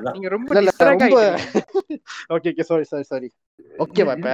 நீங்க 0.09 0.29
ரொம்ப 0.29 0.49
okay 2.35 2.49
okay 2.51 2.63
sorry 2.69 2.85
sorry 2.91 3.05
sorry 3.05 3.29
ஓகேவா 3.79 4.13
இப்ப 4.17 4.29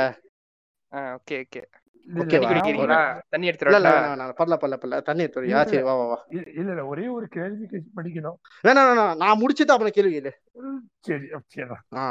ஆ 0.92 1.00
ஓகே 1.18 1.38
ஓகே. 1.44 1.62
தண்ணி 2.08 2.38
குடிக்கிறீங்களா 2.42 3.00
தண்ணி 3.30 3.48
எடுத்துட்டு 3.48 3.72
இல்ல 3.72 3.80
இல்ல 3.80 3.90
வரட்டா 3.90 3.96
வேணாம் 3.98 4.14
வேணாம் 4.14 4.38
பரல 4.40 4.56
பரல 4.58 4.76
பரல. 4.78 5.02
தண்ணி 5.02 5.24
எடுத்து 5.24 5.42
வரியா? 5.42 5.60
இல்ல 5.60 5.72
சரி 5.72 5.84
வா 5.84 5.94
வா 6.02 6.18
இல்ல 6.30 6.44
இல்ல 6.52 6.72
இல்ல 6.72 6.86
ஒரே 6.86 7.08
ஒரு 7.08 7.26
வேணாம் 8.64 8.90
வேணாம் 8.90 9.16
நான் 9.16 9.40
முடிச்சுட்டு 9.42 9.72
அப்புறம் 9.72 9.92
கேள்வி 9.92 10.14
கேளு. 10.14 10.32
ம், 10.54 10.82
சரி 11.00 11.28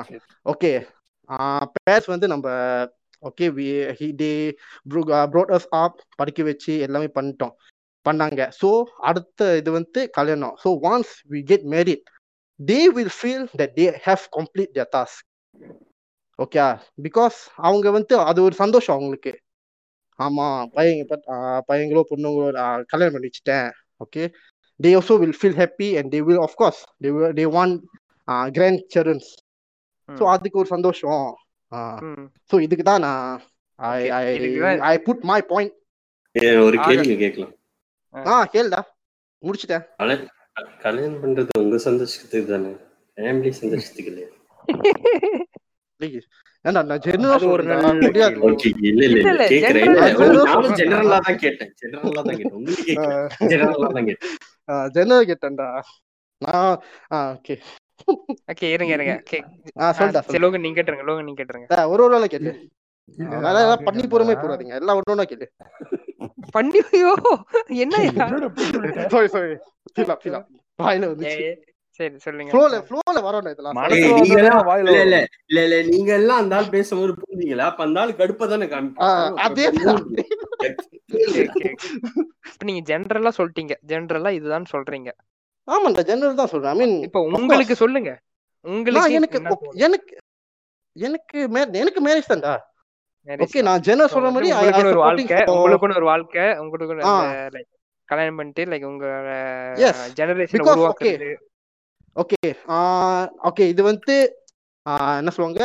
சரி. 0.04 0.20
ஓகே 0.46 0.72
பேர்ஸ் 1.80 2.06
வந்து 2.06 2.28
நம்ம 2.28 2.46
okay 3.22 3.46
we 3.50 3.66
he 3.92 4.08
brought 5.32 5.52
us 5.56 5.68
up 5.76 6.00
படிக்க 6.16 6.42
வச்சு 6.42 6.78
எல்லாமே 6.78 7.08
பண்ணிட்டோம். 7.14 7.54
பண்ணாங்க. 8.06 8.50
ஸோ 8.62 8.68
அடுத்த 9.00 9.56
இது 9.56 9.70
வந்து 9.70 10.10
கல்யாணம். 10.10 10.56
So 10.64 10.68
once 10.82 11.12
we 11.30 11.42
get 11.42 11.64
married 11.64 12.04
they 12.60 12.80
will 12.88 13.14
feel 13.22 13.46
that 13.56 13.74
they 13.74 13.86
have 14.06 14.24
complete 14.32 14.74
their 14.74 14.88
task 14.96 15.24
okay 16.38 16.64
because 17.02 17.36
அவங்க 17.58 17.90
வந்து 17.90 18.18
அது 18.20 18.42
ஒரு 18.42 18.54
சந்தோஷம் 18.54 18.96
அவங்களுக்கு. 18.96 19.32
ஆமா 20.18 20.44
பையன் 20.74 21.00
பையங்களோ 21.68 22.02
பொண்ணுங்களோ 22.10 22.46
கல்யாணம் 22.92 23.14
பண்ணி 23.14 23.30
வச்சுட்டேன். 23.30 23.68
Okay 24.00 24.22
they 24.80 24.90
also 24.96 25.14
will 25.20 25.36
feel 25.38 25.58
happy 25.60 25.88
and 25.98 26.10
they 26.14 26.20
will 26.28 26.42
of course 26.46 26.80
they 27.02 27.10
they 27.38 27.44
want 27.56 27.76
grand 28.54 28.82
childrens 28.94 29.28
so 30.08 30.24
அதுக்கு 30.32 30.60
ஒரு 30.62 30.70
சந்தோஷம். 30.74 31.26
ஸோ 32.50 32.56
இதுக்கு 32.66 32.84
தான் 32.84 33.04
நான் 33.06 33.30
I 33.78 33.94
I 34.88 34.96
put 35.06 35.24
my 35.30 35.40
point 35.50 35.74
ஒரு 36.64 36.76
கேள்வி 36.86 37.14
கேட்கலாம். 37.16 37.52
ஆ. 38.14 38.36
கேளுடா. 38.52 38.80
முடிச்சிட்டேன். 39.42 39.84
கல்யாணம் 40.84 41.20
பண்றது 41.22 41.60
உங்க 41.62 41.78
சந்தோஷத்துக்கு 41.86 42.50
தானே? 42.52 42.72
ஃபேமிலி 43.18 43.52
சந்தோஷத்துக்கு 43.60 44.10
இல்லையா? 44.12 44.30
ஜென்ரலா 50.78 51.18
தான் 51.26 51.38
கேட்டேன். 51.42 51.72
ஜெனரலா 51.82 52.22
தான் 53.96 54.08
கேட்டேன்டா. 55.30 55.68
நான் 56.42 56.72
ஓகே. 57.34 57.54
ஓகே 58.52 58.66
இருங்க 58.74 58.92
இருங்க. 58.96 59.12
லோகன் 60.44 60.64
நீங்க 60.64 60.76
கேட்டுருங்க 60.78 61.04
லோகன் 61.10 61.26
நீங்க 61.28 61.38
கேட்டுருங்க. 61.40 61.68
ஒரு 61.92 62.02
ஒரு 62.06 62.14
வேளை 62.16 62.28
கேளு. 62.34 62.52
எல்லாம் 63.50 63.84
பண்ணி 63.88 64.04
பொறுமை 64.12 64.34
போடாதீங்க. 64.42 64.74
எல்லாம் 64.80 64.98
ஒன்று 64.98 65.14
ஒன்றா 65.14 65.26
கேளு. 65.32 65.46
பண்ணி 66.56 66.80
ஐயோ 66.90 67.12
என்னய்யா 67.84 68.10
என்னோட 68.26 68.46
போய் 68.56 68.70
சொல்லிட்டேன் 68.74 69.10
சாரி 69.14 69.28
சாரி 69.34 69.54
ஃபீலா 69.94 70.14
ஃபீலா 70.22 70.40
வாயில 70.78 71.04
ஏ 71.04 71.10
வந்துச்சு. 71.12 71.42
ஏ, 71.46 71.50
சரி 72.00 72.16
சொல்லுங்க. 72.18 72.50
ஃப்ளோல 72.52 72.78
ஃப்ளோல 72.86 73.18
வரணும் 73.26 73.52
இதெல்லாம்? 73.52 73.76
நீங்க 74.16 74.38
எல்லாம் 74.40 74.66
வாயில 74.68 74.86
இல்ல 74.86 75.04
இல்ல 75.04 75.18
இல்ல 75.50 75.60
இல்ல 75.66 75.76
நீங்க 75.90 76.10
எல்லாம் 76.14 76.40
அந்த 76.42 76.56
ஆள் 76.56 76.72
பேசும்போது 76.74 77.12
புரிஞ்சீங்களா 77.18 77.66
அப்ப 77.66 77.84
அந்த 77.84 78.00
ஆள் 78.00 78.18
கடுப்பா 78.18 78.46
தானே 78.46 78.66
ஆ, 78.66 78.72
காமிப்பான் 78.72 79.38
அதே 79.46 79.64
இப்ப 82.48 82.64
நீங்க 82.64 82.82
ஜென்ரலா 82.90 83.32
சொல்லிட்டீங்க. 83.38 83.74
ஜென்ரலா 83.86 84.30
இதுதான் 84.32 84.68
சொல்றீங்க. 84.72 85.10
ஆமாண்டா 85.68 86.02
ஜெனரல் 86.06 86.40
தான் 86.40 86.52
சொல்றேன். 86.52 86.72
ஐ 86.72 86.80
மீன் 86.80 86.96
இப்ப 87.02 87.20
உங்களுக்கு 87.30 87.74
சொல்லுங்க. 87.76 88.10
உங்களுக்கு 88.64 89.16
எனக்கு 89.16 89.38
எனக்கு 89.86 90.14
எனக்கு 90.96 91.38
மே- 91.48 91.70
எனக்கு 91.76 92.00
மேரேஜ் 92.02 92.30
தான்டா. 92.30 92.54
மேரேஜ் 93.28 93.44
ஓகே 93.46 93.62
நான் 93.62 93.80
ஜெனரல் 93.80 94.12
சொல்ற 94.12 94.28
மாதிரி 94.30 94.48
ஒரு 94.84 95.00
வாழ்க்கை 95.00 95.24
உங்களுக்குன்னு 95.54 95.98
ஒரு 95.98 96.08
வாழ்க்கை 96.08 96.44
உங்களுக்கு 96.58 96.94
கல்யாணம் 98.08 98.38
பண்ணிட்டு 98.38 98.64
லைக் 98.64 98.84
உங்க 98.84 99.06
ஜெனரேஷனை 100.18 100.52
உருவாக்குறது. 100.76 101.30
ஓகே 102.16 102.40
ஓகே 103.48 103.64
இது 103.68 103.82
வந்து 103.82 104.14
ஆஹ் 104.86 105.16
என்ன 105.18 105.30
சொல்லுவாங்க? 105.30 105.62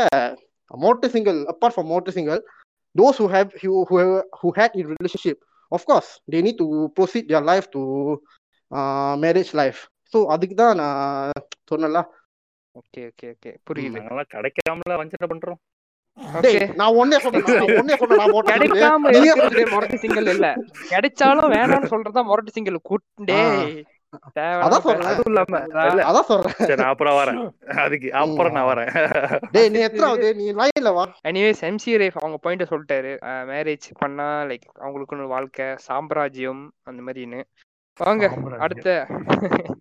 Mother 0.71 1.09
single 1.09 1.39
apart 1.51 1.75
from 1.75 1.89
mother 1.93 2.13
single 2.13 2.41
those 2.95 3.17
who 3.17 3.27
have 3.27 3.49
who 3.61 3.73
who, 3.89 3.97
who 4.39 4.47
had 4.51 4.71
in 4.75 4.85
relationship 4.93 5.37
of 5.71 5.81
course 5.85 6.09
they 6.27 6.41
need 6.41 6.57
to 6.57 6.67
proceed 6.95 7.25
their 7.29 7.43
life 7.51 7.67
to 7.75 7.81
uh, 8.71 9.13
marriage 9.17 9.51
life. 9.53 9.79
So 10.13 10.17
அதுக்கு 10.27 10.55
தான் 10.55 10.75
நான் 10.75 11.43
சொன்னல 11.71 11.99
ஓகே 12.75 13.01
ஓகே 13.09 13.27
ஓகே 13.33 13.51
புரியுது. 13.67 13.97
நாங்கெல்லாம் 13.97 14.31
கிடைக்காமல 14.33 14.97
வஞ்சனை 14.97 15.27
பண்றோம். 15.31 15.59
நான் 16.75 16.95
ஒன்னே 17.01 17.17
இல்ல. 20.33 20.47
கிடைச்சாலும் 20.91 21.51
வேணாம்னு 21.55 21.91
சொல்றதா 21.93 22.21
மொரட்டு 22.29 22.55
சிங்கிள் 22.57 22.79
குட்டே 22.89 23.39
அதான் 24.13 24.85
சொல்றேன். 26.29 26.79
அப்புறம் 26.91 27.17
வரேன். 27.19 27.37
அதுக்கு. 27.83 28.13
அப்புறம் 28.13 28.53
நான் 28.53 28.69
வரேன். 28.71 28.89
டேய் 29.51 29.69
நீ 29.69 29.79
எத்தனாவது 29.79 30.35
நீ 30.35 30.45
லைன்ல 30.53 30.93
வா. 30.93 31.05
எனிவேஸ் 31.23 31.61
எம்சி 31.69 31.93
ரேஃப் 32.01 32.19
அவங்க 32.21 32.37
பாயிண்ட 32.43 32.65
சொல்லிட்டாரு. 32.71 33.11
மேரேஜ் 33.51 33.87
பண்ணா 33.97 34.41
லைக் 34.43 34.67
அவங்களுக்குன்னு 34.79 35.23
ஒரு 35.23 35.27
வாழ்க்கை 35.27 35.67
சாம்ராஜ்யம் 35.87 36.63
அந்த 36.83 37.01
மாதிரின்னு. 37.07 37.41
வாங்க 37.99 38.25
அடுத்த. 38.59 38.89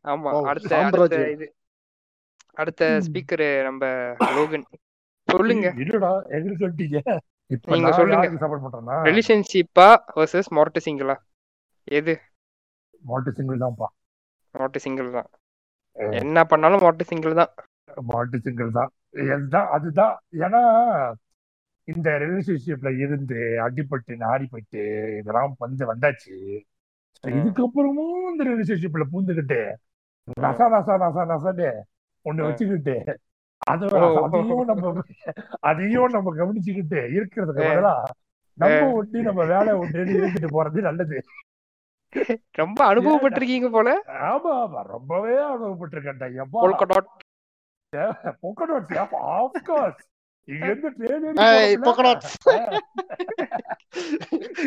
ஆமா 0.05 0.31
அடுத்த 0.43 1.31
இது. 1.31 1.49
அடுத்த. 2.55 3.01
ஸ்பீக்கர் 3.07 3.62
நம்ம 3.62 3.85
லோகன். 4.37 4.66
சொல்லுங்க. 5.29 5.69
இல்லடா 5.77 6.11
எங்களுக்கு 6.29 6.62
சொல்லிட்டீங்க? 6.64 7.01
இப்ப 7.51 7.73
நீங்க 7.73 7.93
சொல்லுங்க. 7.93 8.27
சப்போர்ட் 8.43 8.64
பண்றேன்னா? 8.64 8.97
ரிலேஷன்ஷிப்பா 9.09 9.88
வர்சஸ் 10.16 10.51
சிங்கிளா 10.87 11.16
எது? 11.88 12.14
மாட்டு 13.01 13.33
சிங்கிள் 13.33 13.59
தான்ப்பா 13.59 13.87
மொரட்டு 14.54 14.80
சிங்கிள் 14.84 15.10
தான். 15.16 15.28
என்ன 16.20 16.38
பண்ணாலும் 16.50 16.82
மொரட்டு 16.84 17.04
சிங்கிள் 17.10 17.40
தான். 17.40 17.52
மாட்டு 18.10 18.38
சிங்கிள் 18.46 18.70
தான். 18.78 18.90
இதுதான் 19.22 19.70
அதுதான். 19.76 20.14
ஏன்னா 20.44 20.62
இந்த 21.88 22.08
ரிலேஷன்ஷிப்ல 22.22 22.88
இருந்து 23.04 23.38
அடிபட்டு 23.66 24.12
நாடிப்பட்டு 24.24 24.82
இதெல்லாம் 25.20 25.54
வந்து 25.64 25.84
வந்தாச்சு. 25.92 26.34
இதுக்கப்புறமும் 27.24 28.28
இந்த 28.32 28.42
ரிலேஷன்ஷிப்ல 28.50 29.06
பூந்துக்கிட்டு 29.12 29.60
நசா 30.44 30.66
நசா 30.74 30.94
நசா 31.04 31.22
நசான்னு 31.32 31.68
ஒண்ணு. 32.26 32.46
வச்சுக்கிட்டு 32.48 32.96
அது 33.72 33.86
அதையும் 34.24 34.68
நம்ம 34.70 34.92
அதையும் 35.70 36.14
நம்ம 36.16 36.34
கவனிச்சுக்கிட்டு 36.40 37.00
இருக்கிறதுக்கு 37.16 37.64
பதிலா 37.70 37.94
நம்ம. 38.58 38.78
ஒட்டி 38.98 39.18
நம்ம 39.28 39.42
வேலை 39.52 39.72
ஒட்டி 39.80 39.98
இருந்துட்டு 40.18 40.50
போறது 40.56 40.80
நல்லது. 40.88 41.18
ரொம்ப 42.51 42.94
அனுபவப்பட்டிருக்கீங்க 42.94 43.68
போல. 43.68 44.03
ஆமா 44.07 44.51
ஆமா. 44.61 44.83
ரொம்பவே 44.83 45.35
அனுபவப்பட்டிருக்கேன்டா. 45.42 46.44
எப்பா 46.44 46.79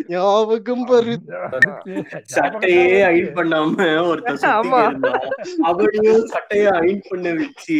ஞாபகம் 0.10 1.22
சட்டையே 2.34 2.86
அயன் 3.08 3.34
பண்ணாம 3.38 3.78
ஒருத்தன் 4.04 4.40
அவனையும் 5.64 6.26
சட்டையை 6.34 6.68
அயன் 6.74 7.06
பண்ண 7.08 7.34
வச்சு 7.40 7.80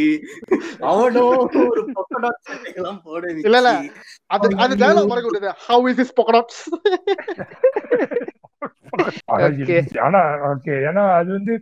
அவனும் 0.86 1.32
ஒரு 1.64 1.82
சட்டையெல்லாம் 2.46 3.02
போட 3.06 3.24
இல்ல 3.42 3.58
இல்ல. 3.62 3.72
வச்சு 3.74 3.92
அது 4.32 4.50
அது 4.64 4.80
டயலாக் 4.82 5.12
மறக்க 5.12 5.30
விடுது 5.30 5.52
ஹவ் 5.66 5.88
இஸ் 5.92 6.00
திஸ் 6.02 6.16
பொக்கடாட்ஸ் 6.16 6.62
ஆனா 10.02 10.22
ஓகே 10.50 10.76
ஏன்னா 10.88 11.04
அது 11.18 11.30
வந்து 11.38 11.54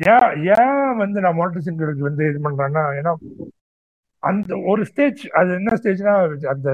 ஏன் 0.00 0.28
ஏன் 0.54 0.72
வந்து 1.00 1.18
நான் 1.24 1.38
மோட்டர் 1.38 1.66
சிங்கிளுக்கு 1.66 2.08
வந்து 2.08 2.24
இது 2.30 2.40
பண்றேன்னா 2.46 2.84
ஏன்னா 2.98 3.12
அந்த 4.22 4.56
ஒரு 4.70 4.82
ஸ்டேஜ் 4.88 5.22
அது 5.38 5.50
என்ன 5.54 5.76
ஸ்டேஜ்னா 5.78 6.14
அந்த 6.52 6.68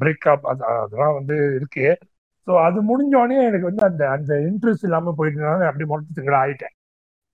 பிரேக்கப் 0.00 0.48
அது 0.50 0.62
அதெல்லாம் 0.76 1.16
வந்து 1.18 1.36
இருக்கு. 1.58 1.86
ஸோ 2.46 2.52
அது 2.66 2.78
முடிஞ்ச 2.88 3.14
உடனே 3.18 3.38
எனக்கு 3.46 3.68
வந்து 3.68 3.84
அந்த 3.88 4.02
அந்த 4.16 4.32
இன்ட்ரெஸ்ட் 4.48 4.86
இல்லாம 4.88 5.14
போயிட்டனால 5.18 5.68
அப்படி 5.70 5.86
சிங்கரா 6.18 6.40
ஆயிட்டேன். 6.44 6.74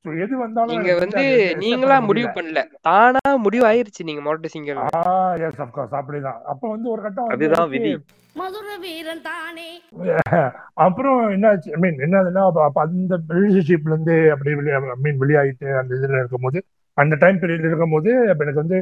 எது 0.05 0.35
வந்தாலும் 0.41 0.73
நீங்க 0.73 0.93
வந்து 0.99 1.23
நீங்களா 1.63 1.97
முடிவு 2.09 2.29
பண்ணல. 2.35 2.61
தானா 2.89 3.23
முடிவு 3.45 3.65
ஆயிருச்சு 3.71 4.07
நீங்க 4.09 4.21
மொரட்டு 4.27 4.53
சிங்கர் 4.53 4.79
ஆ 4.91 5.01
எஸ் 5.47 5.63
அப்கோர்ஸ் 5.65 5.97
அப்படிதான். 6.01 6.39
அப்ப 6.53 6.63
வந்து 6.75 6.89
ஒரு 6.93 7.01
கட்டம் 7.03 7.33
அதுதான் 7.35 7.71
விதி. 7.73 7.93
மதுர 8.37 8.71
வீரன் 8.81 9.23
தானே. 9.27 9.69
அப்புறம் 10.85 11.21
என்னாச்சு? 11.35 11.69
ஐ 11.75 11.81
மீன் 11.83 12.03
என்னதுன்னா 12.07 12.43
அப்ப 12.61 12.81
அந்த 12.83 13.15
ரிலேஷன்ஷிப்ல 13.37 13.93
இருந்து 13.93 14.17
அப்படி 14.33 14.55
வெளியே 14.59 14.75
ஐ 14.89 14.99
மீன் 15.05 15.21
வெளியாயிட்டு 15.23 15.69
அந்த 15.81 15.93
இதுல 15.99 16.21
இருக்கும்போது 16.23 16.59
அந்த 16.99 17.15
டைம் 17.23 17.41
பீரியட்ல 17.41 17.71
இருக்கும்போது 17.71 18.11
அப்ப 18.33 18.45
எனக்கு 18.47 18.63
வந்து 18.65 18.79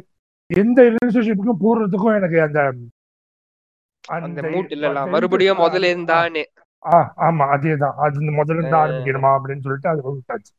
எந்த 0.50 0.82
ரிலேஷன்ஷிப்புக்கும் 0.82 1.60
போடுறதுக்கும் 1.60 2.16
எனக்கு 2.16 2.40
அந்த 2.40 2.72
மூட் 4.42 5.08
மறுபடியும் 5.08 5.58
முதல்ல 5.58 5.94
இருந்தானே 5.94 6.44
ஆ 6.82 7.14
ஆமா 7.16 7.54
அதேதான். 7.54 7.96
அது 7.96 8.20
இந்த 8.20 8.32
முதல்ல 8.32 8.56
இருந்து 8.56 8.76
ஆரம்பிக்கணுமா 8.76 9.36
அப்படின்னு 9.36 9.58
சொல்லிட்டு 9.58 9.88
அது 9.88 10.10
விட்டாச்சு 10.10 10.52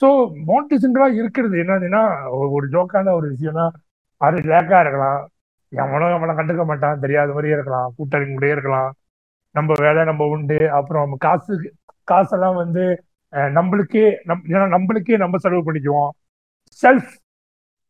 ஸோ 0.00 0.32
மோட்டி 0.46 0.76
சிங்கிளா 0.76 1.14
இருக்கிறது 1.14 1.56
என்னதுன்னா 1.56 2.32
ஒரு- 2.32 2.68
ஜோக்கான 2.72 3.12
ஒரு 3.12 3.30
விஷயம்னா 3.30 3.70
அது 4.20 4.42
லேக்கா 4.42 4.80
இருக்கலாம். 4.80 5.30
எவனும் 5.72 6.12
அவனை 6.12 6.34
கண்டுக்க 6.34 6.64
மாட்டான். 6.64 7.00
தெரியாத 7.00 7.28
மாதிரியே 7.28 7.54
இருக்கலாம். 7.54 7.94
கூட்டாளி 7.98 8.28
கூடயே 8.28 8.50
இருக்கலாம். 8.50 8.96
நம்ம 9.54 9.72
வேலை 9.78 10.04
நம்ம 10.04 10.26
உண்டு. 10.26 10.70
அப்புறம் 10.70 11.16
காசு 11.18 11.74
காசெல்லாம் 12.04 12.54
வந்து 12.54 13.04
நம்மளுக்கே 13.32 14.16
நம் 14.24 14.44
ஏன்னா 14.48 14.76
நம்மளுக்கே 14.76 15.16
நம்ம 15.16 15.36
செலவு 15.36 15.62
பண்ணிக்குவோம். 15.62 16.10
செல்ஃப் 16.82 17.27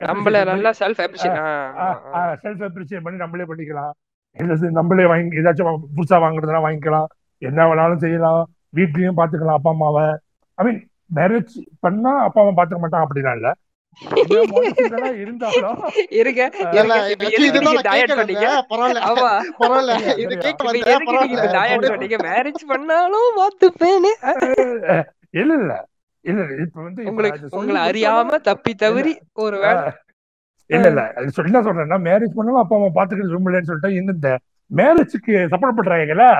நம்மள 0.00 0.44
நல்லா 0.44 0.72
செல்ஃப் 0.80 1.00
அப்ரிஷியேட் 1.00 1.36
செல்ஃப் 2.42 2.66
அப்ரிசியேட் 2.66 3.02
பண்ணி 3.02 3.18
நம்மளே 3.18 3.44
பண்ணிக்கலாம். 3.44 3.92
நம்மளே 4.78 5.06
வாங்கி 5.06 5.40
ஏதாச்சும் 5.40 5.86
புதுசா 5.96 6.24
வாங்குறதுனா 6.24 6.66
வாங்கிக்கலாம். 6.66 7.06
என்ன 7.42 7.68
வேணாலும் 7.68 7.96
செய்யலாம். 7.96 8.48
வீட்லயும் 8.76 9.14
பாத்துக்கலாம் 9.14 9.54
அப்பா 9.54 9.70
அம்மாவை. 9.70 10.16
ஐ 10.58 10.64
மீன் 10.64 10.88
மேரேஜ் 11.10 11.58
பண்ணா 11.80 12.24
அப்பா 12.24 12.40
அம்மா 12.40 12.58
பாத்துக்க 12.58 12.78
மாட்டான் 12.78 13.04
அப்படிலாம் 13.04 13.34
இல்ல. 13.34 13.54
இல்ல 25.34 25.54
இல்ல. 25.54 25.86
இல்ல 26.24 26.42
இப்ப 26.62 26.78
வந்து 26.82 27.02
உங்களுக்கு 27.10 27.48
உங்களை 27.58 27.80
அறியாம 27.84 28.38
தப்பி 28.46 28.72
தவறி 28.76 29.12
ஒரு 29.38 29.58
இல்ல 30.70 30.86
இல்ல. 30.88 31.02
அது 31.16 31.34
சொல்லி 31.34 31.50
என்ன 31.50 31.60
சொல்றேன்னா 31.66 31.98
மேரேஜ் 32.06 32.34
பண்ணாலும் 32.34 32.62
அப்பா 32.62 32.76
அம்மா 32.78 32.88
பாத்துக்கிறது 32.96 33.30
விரும்பலன்னு 33.30 33.68
சொல்லிட்டு 33.68 33.90
இன்னும் 33.94 34.16
இந்த 34.16 34.30
மேரேஜுக்கு 34.70 35.34
சப்போர்ட் 35.52 35.78
பண்றாங்களா 35.78 36.30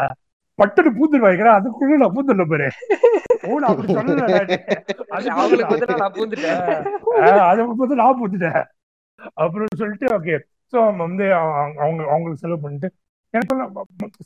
பட்டுன்னு 0.58 0.90
பூந்துருவாங்களா 0.96 1.50
அதுக்குள்ள 1.56 1.96
நான் 1.98 2.14
பூந்துள்ள 2.14 2.44
பாரு. 2.46 2.66
அப்படி 3.68 3.86
சொல்லல 3.90 4.26
நானு 4.28 4.56
அது 5.16 5.28
அவங்களுக்கு 5.34 5.68
பூந்துட்டான் 5.70 5.72
பதிலா 5.72 5.98
நான் 6.02 6.14
பூந்துட்டேன். 6.16 6.58
ஆஹ் 7.22 7.44
அதை 7.48 7.60
வந்து 7.74 8.00
நான் 8.00 8.18
பூத்துட்டேன் 8.18 8.58
அப்புறம் 9.38 9.80
சொல்லிட்டு 9.80 10.08
ஓகே 10.16 10.34
ஸோ 10.72 10.78
வந்து 11.00 11.24
அவங்க 11.36 11.54
அவங்க 11.82 12.00
அவங்களுக்கு 12.08 12.42
செலவு 12.42 12.62
பண்ணிட்டு 12.64 12.88
எனக்கு 13.34 13.54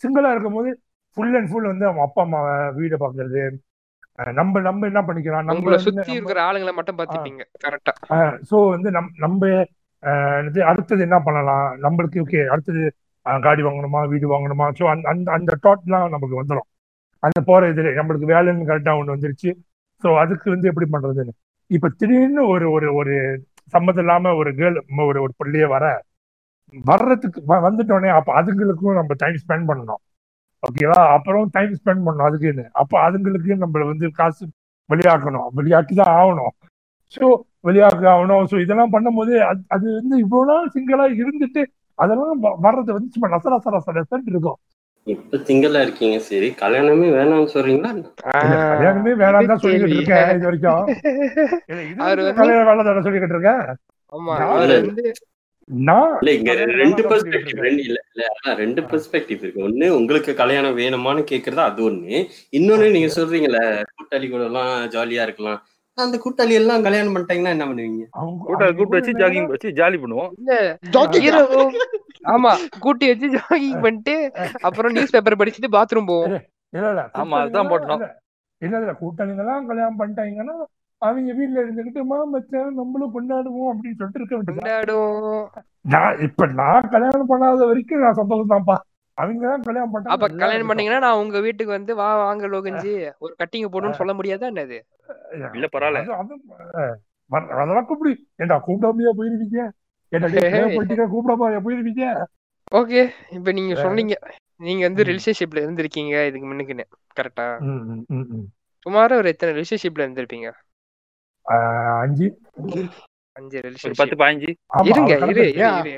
சிங்கிளா 0.02 0.32
இருக்கும்போது 0.34 0.70
ஃபுல் 1.16 1.36
அண்ட் 1.36 1.50
ஃபுல் 1.50 1.70
வந்து 1.70 1.86
அவங்க 1.88 2.02
அப்பா 2.06 2.22
அம்மாவை 2.24 2.50
வீடை 2.76 2.96
பார்க்கறது 2.98 3.42
அஹ் 3.44 3.58
நம்ம 4.38 4.61
நம்ம 4.66 4.87
என்ன 4.90 5.00
பண்ணிக்கலாம் 5.08 5.46
நம்ம 5.50 5.76
சுத்தி 5.85 6.12
இருக்கிற 6.16 6.40
ஆளுங்களை 6.48 6.72
மட்டும் 6.78 6.98
பாத்துப்பீங்க 6.98 7.44
கரெக்டா 7.64 7.92
ஸோ 8.50 8.56
வந்து 8.74 8.88
நம் 8.96 9.14
நம்ம 9.24 9.52
அடுத்தது 10.70 11.02
என்ன 11.06 11.18
பண்ணலாம்? 11.26 11.66
நம்மளுக்கு 11.85 12.22
ஓகே 12.24 12.40
அடுத்தது 12.52 12.82
காடி 13.26 13.62
வாங்கணுமா 13.66 14.00
வீடு 14.12 14.32
வாங்கணுமா? 14.35 14.66
ஸோ 14.78 14.85
அந்த 14.92 15.06
அந்த 15.12 15.28
அந்த 15.37 15.56
தாட்லாம் 15.66 16.14
நமக்கு 16.14 16.38
வந்துடும் 16.40 16.68
அந்த 17.22 17.40
போற 17.48 17.68
இது 17.72 17.82
நம்மளுக்கு 17.98 18.32
வேலைன்னு 18.32 18.68
கரெக்டாக 18.70 19.00
ஒன்று 19.00 19.14
வந்துருச்சு. 19.14 19.50
ஸோ 20.02 20.08
அதுக்கு 20.22 20.48
வந்து 20.54 20.70
எப்படி 20.70 20.88
பண்றதுன்னு? 20.94 21.35
இப்போ 21.70 21.88
திடீர்னு 21.98 22.42
ஒரு 22.54 22.66
ஒரு 22.76 22.88
ஒரு 23.00 23.14
சம்மதம் 23.74 24.04
இல்லாம 24.04 24.32
ஒரு 24.40 24.50
கேர்ள் 24.61 24.78
ஒரு 25.11 25.20
ஒரு 25.24 25.32
பிள்ளைய 25.40 25.66
வர 25.74 25.85
வர்றதுக்கு 26.74 27.40
வந்துட்டோடனே 27.66 28.11
அப்போ 28.18 28.30
அதுங்களுக்கும் 28.40 28.98
நம்ம 29.00 29.14
டைம் 29.22 29.38
ஸ்பெண்ட் 29.42 29.68
பண்ணணும். 29.70 30.02
ஓகேவா 30.62 31.01
அப்புறம் 31.14 31.46
டைம் 31.55 31.79
ஸ்பெண்ட் 31.79 32.05
பண்ணணும் 32.07 32.29
அதுக்குன்னு. 32.29 32.64
அப்போ 32.81 32.96
அதுங்களுக்கு 33.07 33.62
நம்ம 33.62 33.85
வந்து 33.92 34.09
காசு 34.20 34.44
வெளியாக்கணும். 34.90 35.48
வெளியாக்கி 35.59 35.94
தான் 36.01 36.14
ஆகணும். 36.18 36.53
ஸோ 37.14 37.25
வெளியாக 37.66 38.07
ஆகணும் 38.14 38.44
ஸோ 38.51 38.57
இதெல்லாம் 38.64 38.92
பண்ணும்போது 38.94 39.33
அது 39.51 39.62
அது 39.75 39.87
வந்து 39.98 40.16
இவ்வளோ 40.25 40.44
நாள் 40.51 40.72
சிங்கிளா 40.75 41.07
இருந்துட்டு 41.20 41.62
அதெல்லாம் 41.98 42.38
வர்றது 42.66 42.90
வந்து 42.96 43.12
சும்மா 43.14 43.29
நச 43.35 43.48
நச 43.55 43.70
நச 43.75 43.92
நசன்னு 43.98 44.33
இருக்கும். 44.35 44.59
இப்ப 45.07 45.38
சிங்கிளா 45.46 45.81
இருக்கீங்க. 45.85 46.16
சரி. 46.29 46.48
கல்யாணமே 46.62 47.09
வேணாம்னு 47.16 47.53
சொல்றீங்களா? 47.55 47.90
கல்யாணமே 48.72 49.12
வேணாம் 49.22 49.51
தான் 49.51 49.62
சொல்லிக்கிட்டு. 49.64 49.96
இருக்கேன் 49.98 50.31
இது 50.37 50.48
வரைக்கும். 50.48 50.85
கல்யாணம் 52.40 52.68
வேலை 52.70 52.83
தானே 52.88 53.03
சொல்லிக்கிட்டு 53.07 53.37
இருக்கேன்? 53.37 53.64
ஆமா. 54.12 54.35
அவர். 54.46 54.75
வந்து 54.88 55.05
ரெண்டு 56.81 57.03
பெர்ஸ்பெக்டிவ் 57.11 57.59
இல்ல 57.66 57.98
இல்ல 58.14 58.55
ரெண்டு 58.62 58.81
பெர்ஸ்பெக்டிவ் 58.83 59.42
இருக்கு. 59.42 59.64
ஒண்ணு 59.68 59.87
உங்களுக்கு 59.98 60.33
கல்யாணம் 60.40 60.79
வேணுமான்னு 60.79 61.22
கேக்குறது 61.31 61.62
அது 61.66 61.83
ஒண்ணு. 61.90 62.14
இன்னொன்னு 62.59 62.88
நீங்க 62.96 63.11
சொல்றீங்கல்ல 63.18 63.61
கூட்டாளி 63.94 64.29
கூட 64.31 64.44
எல்லாம் 64.44 64.72
ஜாலியா 64.94 65.25
இருக்கலாம். 65.29 65.61
அந்த 65.98 66.16
கூட்டாளி 66.25 66.55
எல்லாம் 66.61 66.85
கல்யாணம் 66.87 67.14
பண்ணிட்டாங்கன்னா 67.14 67.55
என்ன 67.57 67.64
பண்ணுவீங்க? 67.70 68.05
அவங்க 68.18 68.38
கூட்ட 68.44 68.64
அவங்க 68.64 68.79
கூப்பிட்டு 68.79 69.01
வச்சு 69.01 69.20
ஜாகிங் 69.22 69.48
வச்சு 69.55 69.70
ஜாலி 69.81 69.98
பண்ணுவோம். 70.05 70.31
ஆமா 72.35 72.53
கூட்டி 72.79 73.05
வச்சு 73.12 73.29
ஜாகிங் 73.37 73.83
பண்ணிட்டு 73.87 74.14
அப்புறம் 74.68 74.94
நியூஸ் 74.96 75.14
பேப்பர் 75.16 75.40
படிச்சுட்டு 75.40 75.75
பாத்ரூம் 75.77 76.11
போவோம். 76.11 76.37
இல்ல 76.72 76.87
இல்ல 76.92 77.03
ஆமா 77.22 77.38
அதுதான் 77.42 77.70
போட்டோம். 77.72 78.03
இல்ல 78.62 78.75
இல்ல 78.75 78.85
இல்ல 78.85 78.94
கூட்டாளிங்கெல்லாம் 79.01 79.66
கல்யாணம் 79.70 80.01
பண்ணிட்டாங்கன்னா 80.01 80.57
அவங்க 81.02 81.30
வீட்டுல 81.38 81.62
இருந்துகிட்டு 81.62 82.02
மா 82.06 82.18
மச்சான் 82.32 82.78
நம்மளும் 82.78 83.14
கொண்டாடுவோம் 83.14 83.70
அப்படின்னு 83.72 83.98
சொல்லிட்டு 84.00 84.20
இருக்க 84.20 85.50
நான் 85.84 86.18
இப்ப 86.26 86.46
நான் 86.60 86.90
கல்யாணம் 86.90 87.30
பண்ணாத 87.30 87.66
வரைக்கும் 87.70 88.04
நான் 88.04 88.18
சந்தோஷம் 88.20 88.52
தான்ப்பா 88.52 88.76
அவங்க 89.18 89.42
தான் 89.44 89.64
கல்யாணம் 89.66 89.92
பண்ணா 89.92 90.12
அப்ப 90.14 90.28
கல்யாணம் 90.34 90.68
பண்ணீங்கன்னா 90.68 91.04
நான் 91.04 91.20
உங்க 91.22 91.38
வீட்டுக்கு 91.46 91.72
வந்து 91.72 91.92
வா 91.96 92.08
வாங்க 92.20 92.46
லோகன்ஜி. 92.52 92.92
ஒரு 93.20 93.32
கட்டிங்க 93.40 93.68
போடுன்னு 93.70 93.98
சொல்ல 94.00 94.12
முடியாதா 94.18 94.50
என்னது? 94.52 94.78
இல்ல 95.50 95.66
பரவாயில்ல. 95.72 96.00
அதெல்லாம் 97.56 97.88
கூப்பிடு. 97.88 98.12
ஏண்டா 98.38 98.56
கூப்பிடாமையா 98.66 99.12
போயிருவீங்க? 99.18 99.60
ஏண்டா 100.12 100.28
கூப்பிடாம 101.12 101.50
போயிருவீங்க? 101.66 102.04
ஓகே 102.72 103.00
இப்ப 103.36 103.52
நீங்க 103.52 103.74
சொன்னீங்க. 103.82 104.14
நீங்க 104.60 104.82
வந்து 104.88 105.06
ரிலேஷன்ஷிப்ல 105.08 105.62
இருந்திருக்கீங்க 105.64 106.14
இதுக்கு 106.28 106.48
முன்னுக்குன்னு. 106.48 106.84
கரெக்டா. 107.16 107.46
சுமார் 108.86 109.12
ஒரு 109.12 109.30
எத்தனை 109.32 109.52
ரிலேஷன்ஷிப்ல 109.54 110.04
இருந்திருப்பீங்க? 110.04 110.48
அஞ்சு. 111.44 112.26
அஞ்சு 113.33 113.59
ஒரு 113.85 113.94
பத்து 113.96 114.16
பதினஞ்சு 114.16 114.48
இருங்க 114.90 115.12
இரு 115.20 115.92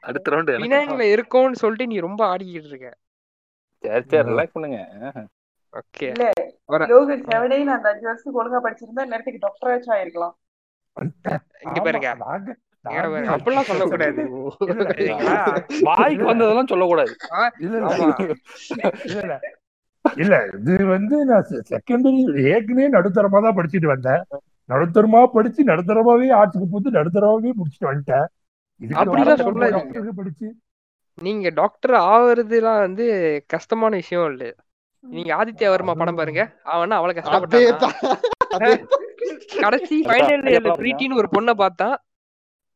அடுத்த 0.00 0.26
ரவுண்ட் 0.30 1.04
இருக்கோம்னு 1.14 1.60
சொல்லிட்டு 1.62 1.86
நீ 1.86 1.98
ரொம்ப 1.98 2.36
ஆடிக்கிட்டு 2.36 2.70
இருக்க. 2.72 2.90
சரி 3.84 4.04
சரி 4.08 4.28
ரிலாக்ஸ் 4.30 4.52
பண்ணுங்க. 4.52 4.78
ஓகே. 5.74 6.06
இல்ல 6.06 6.32
வர. 6.64 6.86
லோகன் 6.86 7.24
செவனையும் 7.24 7.74
அந்த 7.76 7.88
அஞ்சு 7.92 8.06
வருஷத்துக்கு 8.08 8.40
ஒழுங்கா 8.40 8.60
படிச்சிருந்தா 8.66 9.04
நேரத்துக்கு 9.06 9.44
டாக்டர் 9.46 9.72
ஆச்சும் 9.72 9.96
ஆயிருக்கலாம். 9.96 10.34
இங்க 11.60 11.80
பாருங்க. 11.80 12.08
அப்படிலாம் 13.34 13.68
சொல்லக்கூடாது. 13.70 14.22
வாய்க்கு 15.80 16.24
வந்ததெல்லாம் 16.24 16.66
சொல்லக்கூடாது. 16.66 17.16
இல்ல 17.58 19.20
இல்ல. 19.20 19.40
இல்ல 20.04 20.34
இது 20.58 20.74
வந்து 20.86 21.16
நான் 21.30 21.48
செகண்டரி 21.70 22.20
ஏற்கனவே 22.52 22.86
நடுத்தரமா 22.96 23.38
தான் 23.46 23.56
படிச்சுட்டு 23.58 23.88
வந்தேன். 23.92 24.22
நடுத்தரமா 24.68 25.20
படிச்சு 25.34 25.62
நடுத்தரமாவே 25.64 26.28
ஆர்ட்ஸுக்கு 26.38 26.68
போட்டு 26.72 26.96
நடுத்தரமாவே 26.98 27.52
முடிச்சுட்டு 27.60 27.88
வந்துட்டேன். 27.90 28.26
அப்படிலாம் 28.80 29.40
டாக்டருக்கு 29.76 30.18
படிச்சு. 30.20 30.48
நீங்க 31.18 31.48
டாக்டர் 31.60 31.94
ஆவறதுலாம் 32.10 32.82
வந்து 32.86 33.06
கஷ்டமான 33.46 33.92
விஷயம் 33.96 34.28
இல்ல. 34.32 34.44
நீங்க 35.04 35.30
ஆதித்யா 35.40 35.68
வர்மா 35.68 35.94
படம் 35.94 36.18
பாருங்க. 36.20 36.42
அவனா 36.74 36.96
அவ்வளவு 36.96 37.18
கஷ்டப்பட்டானா. 37.18 38.70
கடைசி 39.64 39.96
ஃபைனல் 40.06 40.46
இயர்ல 40.52 40.72
பிரீத்தின்னு 40.80 41.20
ஒரு 41.22 41.28
பொண்ணை 41.36 41.54
பார்த்தான். 41.62 41.96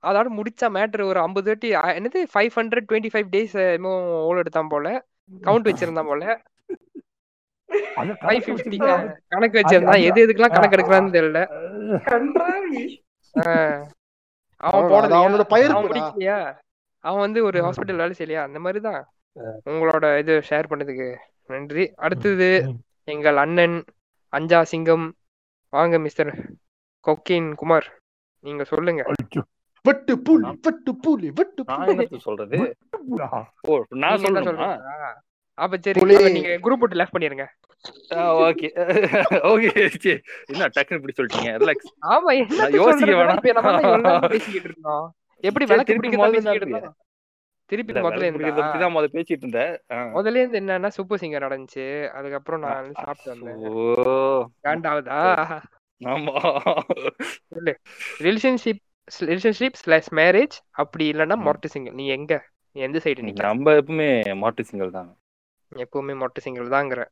அதோட 0.02 0.28
முடிச்சா 0.38 0.66
மேட்ரு 0.76 1.04
ஒரு 1.10 1.20
ஐம்பது 1.20 1.48
வாட்டி 1.50 1.68
என்னது 1.98 2.20
five 2.32 2.56
hundred 2.58 2.88
twenty 2.90 3.10
five 3.14 3.28
days 3.34 3.54
என்னமோ 3.76 3.94
ஓல் 4.28 4.40
எடுத்தான் 4.42 4.72
போல. 4.74 4.88
கவுண்ட் 5.42 5.68
வச்சிருந்தான் 5.68 6.10
போல. 6.12 6.24
கணக்கு 9.32 9.58
வச்சிருந்தா 9.60 9.60
வச்சிருந்தான் 9.60 10.04
எது 10.08 10.24
எதுக்கெல்லாம் 10.24 10.56
கணக்கு 10.56 10.76
எடுக்கிறான்னு 10.76 11.14
தெரியல. 11.16 11.40
அவன் 14.68 14.88
போடலையா? 14.92 15.20
அவனோட 15.20 15.44
அவன் 17.04 17.24
வந்து 17.26 17.40
ஒரு 17.48 17.58
ஹாஸ்பிட்டல் 17.64 18.00
வேலை 18.02 18.14
செய்யலையா? 18.18 18.42
அந்த 18.48 18.58
மாதிரி 18.64 18.80
தான் 18.86 19.00
உங்களோட 19.70 20.04
இது 20.22 20.34
ஷேர் 20.50 20.70
பண்ணதுக்கு 20.70 21.08
நன்றி. 21.52 21.84
அடுத்தது. 22.04 22.48
எங்கள் 23.14 23.38
அண்ணன் 23.44 23.76
அஞ்சா 24.32 24.60
சிங்கம். 24.70 25.06
வாங்க 25.76 25.98
மிஸ்டர் 26.04 26.30
கொக்கின் 27.06 27.50
குமார். 27.60 27.88
நீங்க 28.44 28.64
சொல்லுங்க. 28.72 29.02
வெட்டு 29.84 30.14
புலி 30.26 30.50
வெட்டு 30.66 30.92
புலி 31.04 31.28
வெட்டு 31.38 31.62
சொல்றது? 32.26 32.58
நான் 34.02 34.22
சொல்றீங்களா? 34.24 34.70
அப்ப 35.58 35.76
சரி 35.78 36.00
நீங்க 36.34 36.52
குரூப் 36.62 36.82
விட்டு 36.82 36.98
லெஃப்ட் 37.00 37.14
பண்ணிருங்க. 37.14 37.44
ஓகே 38.44 38.68
ஓகே 39.50 40.12
என்ன 40.50 40.68
டக்குன்னு 40.74 40.98
இப்படி 41.00 41.16
சொல்லிட்டீங்க? 41.16 41.50
ரிலாக்ஸ் 41.62 41.90
ஆமா 42.12 42.30
என்ன 42.38 42.68
யோசிக்க 42.76 43.10
வேணாம். 43.12 43.42
பேசிக்கிட்டு 44.34 44.68
இருந்தோம். 44.70 45.06
எப்படி 45.44 45.64
விளக்கு 45.70 45.90
திருப்பி 45.92 46.10
முதல்ல 46.16 46.92
திருப்பி 47.70 47.92
முதல்ல 47.96 48.26
இருந்தா? 48.28 48.48
பத்தி 48.58 48.78
தான் 48.78 48.94
முதல்ல 48.94 49.14
பேசிட்டு 49.14 49.44
இருந்தேன். 49.44 49.74
முதல்ல 50.14 50.40
இருந்து 50.40 50.60
என்னன்னா 50.60 50.88
சூப்பர் 50.96 51.20
சிங்கர் 51.22 51.46
நடந்துச்சு. 51.46 51.84
அதுக்கப்புறம் 52.18 52.62
நான் 52.64 52.88
சாப்பிட்டு 52.98 53.32
வந்தேன். 53.32 53.60
ஓ 53.68 53.84
காண்டாவதா 54.64 55.20
ஆமா. 56.00 56.34
ரிலேஷன்ஷிப் 58.20 58.82
ரிலேஷன்ஷிப் 59.26 59.78
ஸ்லாஷ் 59.80 60.10
மேரேஜ் 60.14 60.56
அப்படி 60.78 61.04
இல்லைன்னா 61.12 61.36
ம். 61.36 61.44
மொட்டை 61.46 61.68
சிங்கிள் 61.74 61.96
நீ 61.96 62.06
எங்க? 62.12 62.34
எந்த 62.76 62.98
சைடு 63.04 63.24
நிக்க 63.24 63.42
நம்ம 63.46 63.74
எப்பவுமே 63.80 64.08
மாட்டு 64.38 64.62
சிங்கல் 64.64 64.96
தான். 64.96 65.10
எப்பவுமே 65.72 66.14
மொட்டை 66.22 66.40
சிங்கிள் 66.44 66.74
தாங்கிற. 66.76 67.02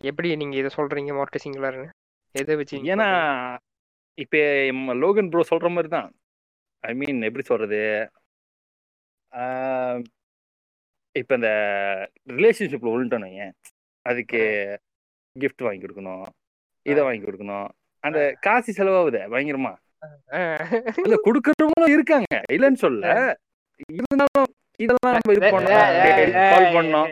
எப்படி 0.00 0.28
நீங்க 0.40 0.56
இதை 0.60 0.70
சொல்றீங்க 0.78 1.12
மொட்டை 1.18 1.38
சிங்கிளாருன்னு? 1.44 1.88
எதை 2.34 2.54
வச்சு 2.60 2.76
ஏன்னா? 2.94 3.08
இப்ப 4.22 4.36
லோகன் 5.02 5.30
ப்ரோ 5.32 5.42
சொல்ற 5.50 5.68
மாதிரி 5.74 5.88
தான் 5.94 6.08
ஐ 6.84 6.92
மீன் 7.00 7.26
எப்படி 7.28 7.44
சொல்றது? 7.50 7.80
இப்ப 11.20 11.34
இந்த 11.38 11.50
ரிலேஷன்ஷிப்ல 12.38 12.92
உள்ட்டணும் 12.96 13.34
ஏன் 13.44 13.54
அதுக்கு 14.06 14.40
gift 15.36 15.60
வாங்கி 15.66 15.82
கொடுக்கணும். 15.84 16.26
இதை 16.90 17.00
வாங்கி 17.06 17.24
கொடுக்கணும். 17.26 17.68
அந்த 18.04 18.20
காசு 18.46 18.70
செலவாகுதே 18.78 19.22
பயங்கரமா. 19.32 19.72
இல்ல 21.04 21.16
கொடுக்கறவங்களும் 21.26 21.94
இருக்காங்க. 21.96 22.34
இல்லைன்னு 22.54 22.82
சொல்ல 22.84 23.14
இருந்தாலும் 23.96 24.48
இதெல்லாம் 24.76 25.20
நம்ம 25.24 25.32
இது 25.32 25.58
பண்ணோம். 25.58 26.32
கால் 26.32 26.64
பண்ணோம். 26.64 27.08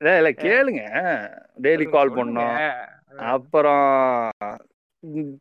இல்ல 0.00 0.16
இல்ல 0.16 0.30
கேளுங்க. 0.30 0.82
Daily 1.62 1.90
call. 1.90 2.10
பண்ணோம். 2.10 2.86
அப்புறம் 3.16 4.30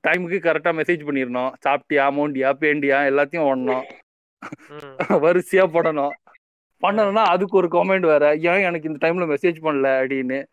டைமுக்கு 0.08 0.38
கரெக்டா 0.40 0.72
மெசேஜ் 0.74 1.06
பண்ணிடணும். 1.06 1.54
சாப்பிட்டியா 1.66 2.06
அமௌண்டியா 2.10 2.52
பேண்டியா 2.60 3.00
எல்லாத்தையும் 3.12 3.48
ஓடணும். 3.52 3.84
ம். 4.70 4.98
வரிசையா 5.26 5.66
போடணும். 5.68 6.10
பண்ணணும்னா 6.82 7.24
அதுக்கு 7.26 7.58
ஒரு 7.58 7.68
கமெண்ட் 7.68 8.06
வேற. 8.06 8.36
ஏன் 8.36 8.62
எனக்கு 8.62 8.90
இந்த 8.90 9.08
டைம்ல 9.08 9.36
மெசேஜ் 9.36 9.58
பண்ணல? 9.62 9.88
அப்படின்னு. 10.02 10.46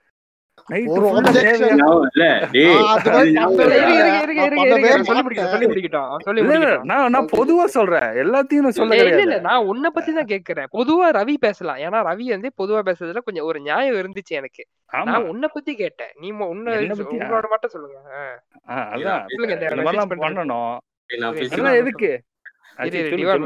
நான் 7.11 7.29
பொதுவா 7.33 7.65
சொல்றேன். 7.65 8.01
எல்லாத்தையும் 8.01 8.61
நான் 8.61 8.71
சொல்ல 8.71 8.95
இல்ல 9.23 9.39
நான் 9.41 9.65
உன்னை 9.65 9.91
பத்தி 9.95 10.13
தான் 10.13 10.25
கேக்குறேன். 10.25 10.67
பொதுவா 10.73 11.15
ரவி 11.15 11.35
பேசலாம். 11.39 11.77
ஏன்னா 11.77 12.07
ரவி 12.11 12.25
வந்து 12.25 12.53
பொதுவா 12.63 12.81
பேசுறதுல 12.87 13.19
கொஞ்சம் 13.19 13.45
ஒரு 13.45 13.61
நியாயம் 13.61 13.95
இருந்துச்சு 13.95 14.29
எனக்கு. 14.29 14.67
நான் 15.05 15.27
உன்னை 15.27 15.49
பத்தி 15.53 15.75
கேட்டேன். 15.75 16.11
நீ 16.21 16.31
உன்னை? 16.31 16.75
உங்களோட 17.19 17.49
மட்டும் 17.49 17.71
சொல்லுங்க. 17.71 17.99
அதான். 18.69 19.25
பண்ணணும். 20.19 20.77
எதுக்கு? 21.75 22.23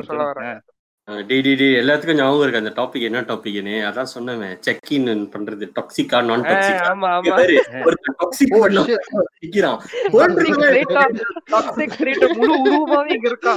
சொல்லு. 0.03 0.23
வரேன். 0.25 0.61
ஆ. 1.09 1.13
டி 1.29 1.37
டி 1.41 1.53
டி 1.55 1.67
எல்லாத்துக்கும் 1.77 2.19
ஞாபகம் 2.19 2.43
இருக்கு 2.43 2.61
அந்த 2.61 2.73
டாபிக் 2.77 3.07
என்ன 3.07 3.21
டாபிக்னு 3.29 3.73
அதான் 3.87 4.11
சொன்னேன் 4.13 4.43
செக் 4.61 4.91
இன் 4.91 5.07
பண்றது 5.33 5.67
டாக்ஸிக்கா 5.79 6.19
நான் 6.29 6.45
டாக்ஸிக்கா 6.45 6.85
ஆமா 6.91 7.09
ஆமா. 7.17 7.35
ஒரு 7.83 7.97
டாக்ஸிக் 8.11 8.53
பண்ண 8.57 8.85
shit. 8.85 9.09
நிக்கிறான். 9.43 9.81
Toxic 11.53 11.91
trait 11.97 12.23
முழு 12.37 12.55
உருவமாவே 12.61 13.11
இங்க 13.17 13.29
இருக்கா? 13.29 13.55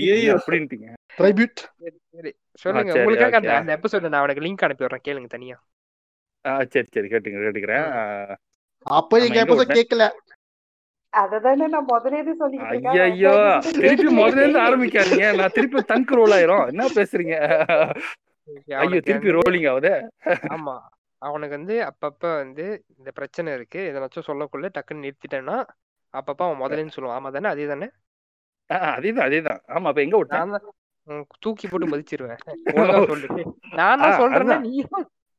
ஐயோ 0.00 0.32
அப்படின்ட்டீங்க. 0.38 0.88
சரி 1.18 2.30
சொல்லுங்க 2.62 2.90
சரி, 2.90 3.00
உங்களுக்காக 3.00 3.36
அந்த. 3.40 3.52
அந்த 3.58 3.76
எபிசோட 3.76 4.08
நான் 4.08 4.22
உனக்கு 4.22 4.44
லிங்க் 4.46 4.64
அனுப்பி 4.66 4.84
விடுறேன். 4.84 5.04
கேளுங்க 5.06 5.28
தனியா. 5.28 5.56
ஆ, 6.44 6.52
சரி 6.72 6.88
சரி 6.94 7.08
கேட்டுங்க 7.08 7.44
கேட்டுக்கிறேன். 7.44 7.86
அப்ப 8.86 9.18
நீங்க 9.18 9.38
விட்டேன்? 9.52 9.78
கேட்கல 9.78 10.04
முதல்ல 11.90 13.42
திருப்பி 13.84 14.22
இருந்து 14.42 14.60
ஆரம்பிக்காதீங்க. 14.66 15.26
நான் 15.38 15.54
திருப்பி 15.56 15.80
தங்கு 15.92 16.14
ரோல் 16.18 16.34
ஆயிரும். 16.36 16.64
என்ன 16.72 16.86
பேசுறீங்க? 16.98 17.36
ஐயோ 18.82 19.00
திருப்பி 19.08 19.36
ரோலிங் 19.38 19.68
ஆகுது. 19.72 19.92
ஆமா. 20.56 20.74
அவனுக்கு 21.22 21.54
வந்து 21.56 21.76
அப்பப்ப 21.90 22.24
வந்து 22.42 22.66
இந்த 22.98 23.10
பிரச்சனை 23.10 23.52
இருக்கு. 23.52 23.80
எதனாச்சும் 23.90 24.28
சொல்லக்குள்ள 24.28 24.68
டக்குன்னு 24.76 25.04
நிறுத்திட்டேன்னா 25.06 25.56
அப்பப்ப 26.14 26.42
அவன் 26.46 26.60
முதல்லன்னு 26.62 26.94
சொல்லுவான். 26.96 27.18
ஆமா 27.18 27.30
தானே? 27.36 27.48
அதே 27.54 27.66
தானே? 27.72 27.88
அதேதான் 28.96 29.26
அதேதான் 29.28 29.60
ஆமா 29.76 29.88
அப்ப 29.90 30.00
எங்க 30.06 30.16
விட்டேன் 30.16 30.54
தூக்கி 31.38 31.66
போட்டு 31.68 31.86
மதிச்சிருவேன். 31.92 32.40
நான் 33.78 34.02
தான் 34.02 34.18
சொல்றேன்னா. 34.22 34.58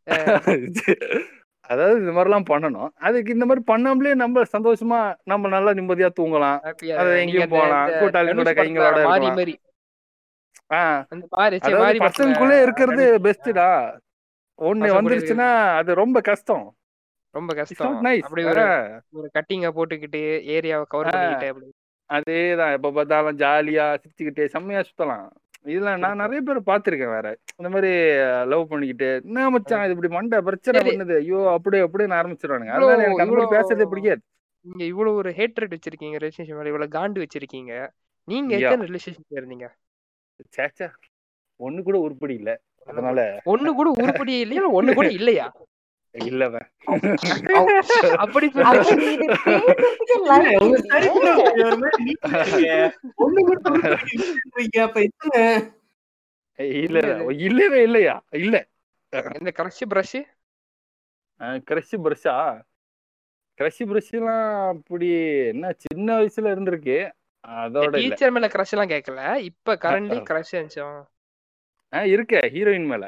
அதாவது 1.72 1.96
இந்த 2.00 2.12
மாதிரிலாம் 2.12 2.50
பண்ணணும். 2.50 2.90
அதுக்கு 3.08 3.34
இந்த 3.34 3.46
மாதிரி 3.46 3.64
பண்ணாமலே 3.72 4.12
நம்ம 4.22 4.44
சந்தோஷமா 4.58 5.00
நம்ம 5.24 5.48
நல்லா 5.48 5.72
நிம்மதியா 5.80 6.10
தூங்கலாம். 6.20 6.60
அது 7.02 7.12
எங்கேயும் 7.20 7.54
போகலாம். 7.56 7.88
தனுஷ் 7.88 8.16
படத்துல 8.18 8.54
கைங்களோட 8.60 9.00
பசங்களுக்குள்ளே 12.06 12.62
இருக்கிறது 12.62 13.06
தனுஷ் 13.06 13.26
பெஸ்ட்டுடா. 13.26 13.70
ஒண்ணு 14.60 14.88
கூட 14.88 14.96
வந்துருச்சுன்னா 15.00 15.50
அது 15.80 15.92
ரொம்ப 16.02 16.22
கஷ்டம். 16.22 16.66
ரொம்ப 17.36 17.54
கஷ்டம். 17.60 17.98
அப்படி 18.24 18.44
ஒரு 18.46 19.28
கட்டிங்க 19.38 19.70
போட்டுக்கிட்டு 19.78 20.22
ஏரியாவை 20.56 20.86
கவர். 20.94 21.10
பண்ணிக்கிட்டு 21.12 21.50
அப்படி. 21.54 21.68
அதேதான். 22.10 22.74
எப்ப 22.78 22.92
பார்த்தாலும் 22.92 23.38
ஜாலியா 23.38 23.86
சிரிச்சுக்கிட்டே 24.02 24.46
செம்மையா 24.56 24.82
சுத்தலாம். 24.90 25.28
இதுல 25.66 25.92
நான் 26.04 26.22
நிறைய 26.22 26.40
பேர் 26.42 26.68
பார்த்திருக்கேன் 26.70 27.14
வேற. 27.16 27.28
இந்த 27.58 27.70
மாதிரி 27.70 27.92
லவ் 28.52 28.70
பண்ணிக்கிட்டு 28.70 29.10
என்ன 29.26 29.50
மச்சான் 29.50 29.84
இது 29.86 29.96
இப்படி 29.96 30.12
மண்டை 30.14 30.38
பிரச்சனை. 30.42 30.82
பண்ணுது? 30.88 31.16
ஐயோ 31.24 31.40
அப்படியே 31.50 31.84
அப்படின்னு 31.86 32.18
ஆரம்பிச்சிருவானுங்க. 32.20 32.74
அதனால 32.76 33.04
எனக்கு 33.04 33.24
அந்த 33.24 33.36
மாதிரி 33.36 33.56
பேசுறதே 33.56 33.88
பிடிக்காது. 33.92 34.22
நீங்க 34.66 34.84
இவ்வளவு 34.84 35.16
ஒரு 35.16 35.32
ஹேட்ரட் 35.32 35.74
வச்சிருக்கீங்க 35.76 36.18
ரிலேஷன்ஷிப் 36.24 36.58
மேல 36.60 36.72
இவ்வளவு 36.74 36.96
காண்டு 36.98 37.24
வச்சிருக்கீங்க. 37.24 37.74
நீங்க. 38.28 38.54
எத்தனை 38.58 38.88
ரிலேஷன்ஷிப் 38.90 39.38
இருந்தீங்க 39.40 39.68
சேச்சா 40.58 40.88
ஒண்ணு 41.60 41.80
கூட 41.84 41.98
உருப்படி 42.00 42.34
இல்ல. 42.34 42.52
அதனால 42.88 43.20
ஒண்ணு 43.46 43.70
கூட 43.80 43.90
உருப்படி 44.02 44.34
இல்லையா? 44.44 44.60
இல்ல 44.62 44.72
ஒண்ணு 44.80 44.94
கூட 44.94 45.10
இல்லையா? 45.12 45.48
இல்லவன் 46.16 46.68
அப்படி 48.18 48.48
இல்ல 56.80 56.98
இல்ல 57.00 57.02
இல்லவே 57.48 57.82
இல்லையா? 57.84 58.16
இல்ல. 58.40 58.56
இந்த 59.40 59.52
கிரஷ் 59.60 59.84
பிரஷ் 59.92 60.20
கிரஷ் 61.68 61.96
பிரஷா 62.06 62.34
கிரஷ் 63.60 63.82
பிரஷ்லாம் 63.92 64.44
அப்படி 64.74 65.08
என்ன 65.52 65.72
சின்ன 65.86 66.08
வயசுல 66.18 66.52
இருந்திருக்கு. 66.56 66.98
அதோட 67.60 67.92
டீச்சர் 67.96 68.34
மேல 68.36 68.48
கிரஷ் 68.48 68.74
எல்லாம் 68.76 68.92
கேட்கல 68.94 69.22
இப்ப 69.50 69.76
கரண்ட் 69.86 70.16
கிரஷ் 70.30 70.54
இருந்துச்சோம் 70.56 71.00
இருக்கே 72.14 72.42
ஹீரோயின் 72.56 72.90
மேல. 72.92 73.06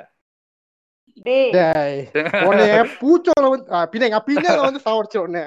பூச்சோல 3.02 3.46
வந்து 3.54 3.68
பின்ன 3.94 4.20
பின்னால 4.30 4.58
வந்து 4.68 4.82
சாவடிச்ச 4.88 5.18
உடனே. 5.24 5.44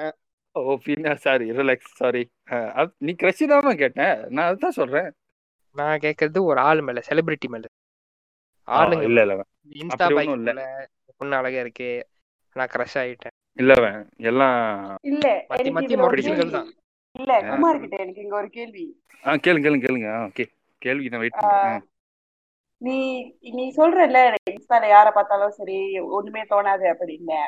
ஓ 0.55 0.75
பின்னா 0.85 1.13
சாரி 1.25 1.45
ரிலாக்ஸ் 1.59 1.95
சாரி 2.01 2.23
நீ 3.05 3.13
கிரஷ் 3.21 3.43
தான் 3.53 3.81
கேட்டேன். 3.83 4.15
நான் 4.35 4.49
அதுதான் 4.49 4.77
சொல்றேன். 4.79 5.09
நான் 5.75 6.01
கேக்குறது 6.05 6.41
ஒரு 6.49 6.59
ஆள் 6.69 6.81
மேல 6.87 7.01
செலிபிரிட்டி 7.09 7.47
மேல. 7.53 7.65
ஆளுங்க 8.67 9.05
இல்ல 9.09 9.21
இல்ல 9.25 9.33
இன்ஸ்டா 9.81 10.07
பைக் 10.17 10.35
இல்ல. 10.37 10.61
பொண்ணு 11.19 11.35
அழகா 11.39 11.59
இருக்கு 11.65 11.89
நான் 12.55 12.71
கிரஷ் 12.75 12.97
ஆயிட்டேன். 13.01 13.35
இல்லவன் 13.59 13.99
எல்லாம் 14.29 14.59
இல்ல 15.11 15.25
மத்தி 15.51 15.71
மத்தி 15.75 15.95
கேள்வி. 16.15 16.49
தான். 16.57 16.69
இல்ல 17.15 17.33
குமார் 17.49 17.81
கிட்ட 17.83 17.95
எனக்கு 18.03 18.23
இங்க 18.25 18.35
ஒரு 18.41 18.49
கேள்வி. 18.57 18.85
ஆ 19.23 19.35
கேளுங்க 19.45 19.65
கேளுங்க 19.67 19.85
கேளுங்க. 19.87 20.09
ஓகே. 20.29 20.45
கேள்விக்கு 20.81 21.11
தான் 21.13 21.23
வெயிட் 21.23 21.37
பண்றேன் 21.41 21.83
நீ 22.81 22.95
நீ 23.53 23.65
சொல்றல 23.75 24.17
இன்ஸ்டால 24.51 24.87
யார 24.89 25.07
பார்த்தாலும் 25.13 25.57
சரி 25.57 25.77
ஒண்ணுமே 26.17 26.41
தோணாது 26.49 26.85
அப்படின்னு. 26.91 27.39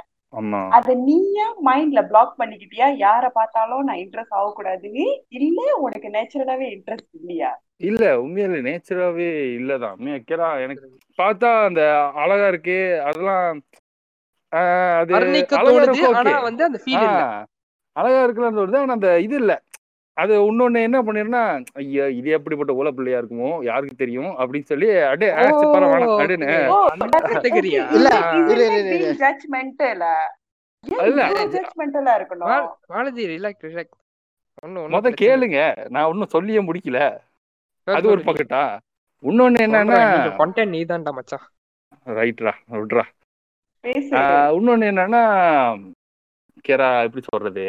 அத 0.77 0.93
நீயா 1.03 1.45
மைண்ட்ல 1.67 1.99
பிளாக் 2.07 2.33
பண்ணிக்கிட்டியா? 2.39 2.87
யார 3.03 3.23
பார்த்தாலும் 3.35 3.85
நான் 3.87 4.01
இன்ட்ரெஸ்ட் 4.01 4.37
ஆகக்கூடாதுன்னு 4.39 5.05
இல்ல 5.39 5.57
உனக்கு 5.85 6.07
நேச்சுரலாவே 6.15 6.67
இன்ட்ரெஸ்ட் 6.75 7.11
இல்லையா? 7.19 7.51
இல்ல 7.81 8.03
உண்மையில 8.21 8.59
நேச்சராவே 8.67 9.29
இல்லதான் 9.57 9.95
உண்மையா 9.95 10.17
கேரா 10.23 10.47
எனக்கு 10.63 10.85
பார்த்தா 11.19 11.49
அந்த 11.67 11.81
அழகா 12.23 12.47
இருக்கு 12.47 12.77
அதெல்லாம் 13.05 13.59
அது 14.99 15.13
அழகா 15.13 15.43
தோணுது 15.55 15.83
இருக்கு 15.85 16.07
ஆனா 16.11 16.31
ஓகே 16.31 16.45
வந்து 16.47 16.63
அந்த 16.65 16.79
ஃபீல் 16.83 17.05
இல்ல. 17.07 17.23
அழகா 17.95 18.19
இருக்குன்னு 18.23 18.59
தோணுது 18.59 18.79
ஆனா 18.79 18.95
அந்த 18.97 19.11
இது 19.25 19.35
இல்ல. 19.41 19.53
அது 20.17 20.51
இன்னொன்னு 20.51 20.81
என்ன 20.81 21.01
பண்ணிருன்னா 21.01 21.41
ஐயா 21.73 22.05
இது 22.07 22.29
எப்படிப்பட்ட 22.29 22.73
ஊழ 22.73 22.91
பிள்ளையா 22.91 23.19
இருக்குமோ 23.19 23.63
யாருக்கு 23.63 23.95
தெரியும்? 23.95 24.31
அப்படின்னு 24.37 24.63
சொல்லி 24.63 24.87
சரி, 25.49 25.65
பரவாயில்ல 25.75 26.17
அப்படின்னு 26.19 26.47
முத 34.93 35.07
கேளுங்க. 35.21 35.59
நான் 35.89 36.05
ஒன்னும் 36.05 36.33
சொல்லியே 36.35 36.61
முடிக்கல. 36.61 36.99
அது 37.87 38.07
ஒரு 38.07 38.21
பக்கெட்டா 38.21 38.61
இன்னொன்னு 39.23 39.59
என்னன்னா 39.65 39.99
கண்டென்ட் 40.39 40.69
நீ 40.69 40.83
தான்டா 40.83 41.11
மச்சான். 41.11 41.45
ரைட்ரா 42.07 42.53
ஆஹ் 44.19 44.51
இன்னொன்னு 44.57 44.89
என்னன்னா 44.91 45.21
கேரா 46.65 47.03
எப்படி 47.03 47.23
சொல்றது? 47.31 47.65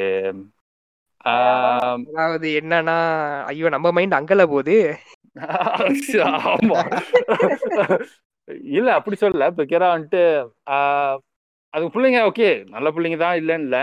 அதாவது 1.24 2.48
என்னன்னா 2.60 2.96
ஐயோ 3.48 3.68
நம்ம 3.68 3.92
மைண்ட் 3.92 4.18
அங்கல 4.18 4.42
போகுது. 4.46 4.76
ஆமா. 6.52 6.78
இல்ல 8.72 8.88
அப்படி 8.98 9.16
சொல்லல. 9.16 9.48
இப்ப 9.52 9.64
கேரா 9.64 9.88
வந்துட்டு 9.94 10.22
ஆஹ் 10.74 11.16
அது 11.74 11.92
பிள்ளைங்க 11.94 12.20
ஓகே 12.28 12.46
நல்ல 12.70 12.88
பிள்ளைங்க 12.90 13.18
தான் 13.18 13.38
இல்லைன்னு 13.40 13.66
இல்ல. 13.68 13.78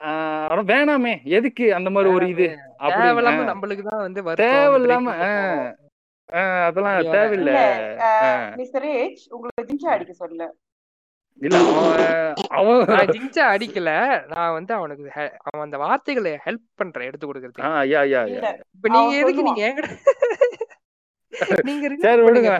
ஆஹ் 0.00 0.46
ஆனா 0.50 0.62
வேணாமே. 0.70 1.14
எதுக்கு 1.38 1.64
அந்த 1.74 1.88
மாதிரி 1.90 2.10
ஒரு 2.14 2.26
இது 2.28 2.46
தேவையில்லாம 2.90 3.44
நம்மளுக்கு 3.50 3.84
தான் 3.84 4.04
வந்து 4.06 4.20
தேவையில்லாம 4.42 5.14
அதெல்லாம் 6.62 6.96
தேவையில்ல. 7.14 7.52
மிஸ்டர் 8.60 8.86
ஏஜ் 8.96 9.22
உங்களுக்கு 9.34 9.68
ஜிஞ்சா 9.70 9.90
அடிக்க 9.94 10.14
சொல்ல 10.16 10.42
இல்ல 11.38 11.56
அவன் 12.58 12.80
ஜிங்சா 13.10 13.42
அடிக்கல. 13.52 13.90
நான் 14.32 14.54
வந்து 14.54 14.72
அவனுக்கு 14.74 15.10
அவன் 15.46 15.64
அந்த 15.66 15.78
வார்த்தைகளை 15.78 16.32
ஹெல்ப் 16.46 16.66
பண்றேன் 16.74 17.08
எடுத்து 17.08 17.26
கொடுக்கறதுக்கு. 17.26 17.68
இப்ப 18.76 18.88
நீங்க 18.94 19.12
எதுக்கு. 19.20 19.44
நீங்க 19.44 19.64
என்கிட்ட 19.68 19.94
சரி 22.04 22.22
விடுங்க. 22.26 22.50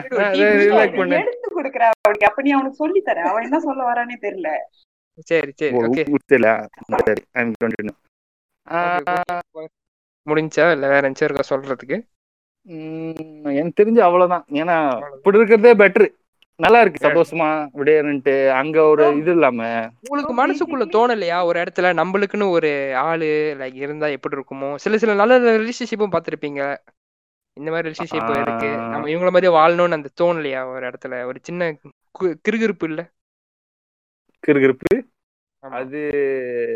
எடுத்து 1.21 1.47
கொடுக்குற 1.55 1.83
அவனுக்கு. 1.93 2.27
அப்ப 2.29 2.41
நீ 2.41 2.51
அவனுக்கு 2.51 2.81
சொல்லி 2.81 2.99
தர 3.01 3.23
அவன் 3.29 3.45
என்ன 3.47 3.59
சொல்ல 3.59 3.81
வரானே 3.89 4.15
தெரியல. 4.25 4.49
சரி 5.27 5.51
சரி. 5.53 5.73
ஓகே. 5.79 6.03
சரி 7.01 7.23
ஐம் 7.35 7.53
கண்டினியூ 7.63 7.95
முடிஞ்சா 10.27 10.65
இல்ல 10.73 10.87
வேற 10.87 11.03
எந்த 11.07 11.25
இருக்கா 11.25 11.43
சொல்றதுக்கு? 11.49 11.97
எனக்கு 13.51 13.79
தெரிஞ்சு 13.79 14.01
அவ்வளவுதான். 14.07 14.45
ஏன்னா. 14.61 14.75
இப்படி 15.17 15.39
இருக்கிறதே 15.39 15.73
பெட்ரு 15.81 16.07
நல்லா 16.59 16.81
இருக்கு. 16.81 17.07
சந்தோஷமா 17.07 17.67
விடையன்ட்டு 17.75 18.49
அங்க 18.49 18.83
ஒரு 18.83 19.15
இது 19.17 19.31
இல்லாம. 19.31 19.89
உங்களுக்கு 20.09 20.47
மனசுக்குள்ள 20.47 20.81
தோணலையா? 20.81 21.43
ஒரு 21.43 21.59
இடத்துல 21.59 21.79
நம்மளுக்குன்னு 21.79 22.49
ஒரு 22.49 22.95
ஆளு 22.95 23.55
லைக் 23.59 23.75
இருந்தா 23.75 24.07
எப்படி 24.07 24.37
இருக்குமோ? 24.37 24.75
சில 24.75 24.97
சில 24.97 25.13
நல்ல 25.13 25.39
ரிலேஷன்ஷிப்பும் 25.39 26.11
பார்த்திருப்பீங்க. 26.11 26.77
இந்த 27.53 27.71
மாதிரி 27.71 27.89
ரிலேஷன்ஷிப் 27.89 28.41
இருக்கு. 28.41 28.77
நம்ம 28.77 29.07
இவங்கள 29.07 29.31
மாதிரி 29.31 29.47
வாழணும்னு 29.47 29.91
அந்த 29.91 30.09
தோணலையா 30.21 30.65
ஒரு 30.65 30.89
இடத்துல? 30.89 31.23
ஒரு 31.23 31.39
சின்ன 31.41 31.77
கு- 32.19 32.35
கிறுகிறுப்பு 32.49 32.83
இல்ல? 32.83 33.11
கிறுகிறுப்பு 34.47 34.93
ஆமா. 34.95 35.69
அது 35.69 36.11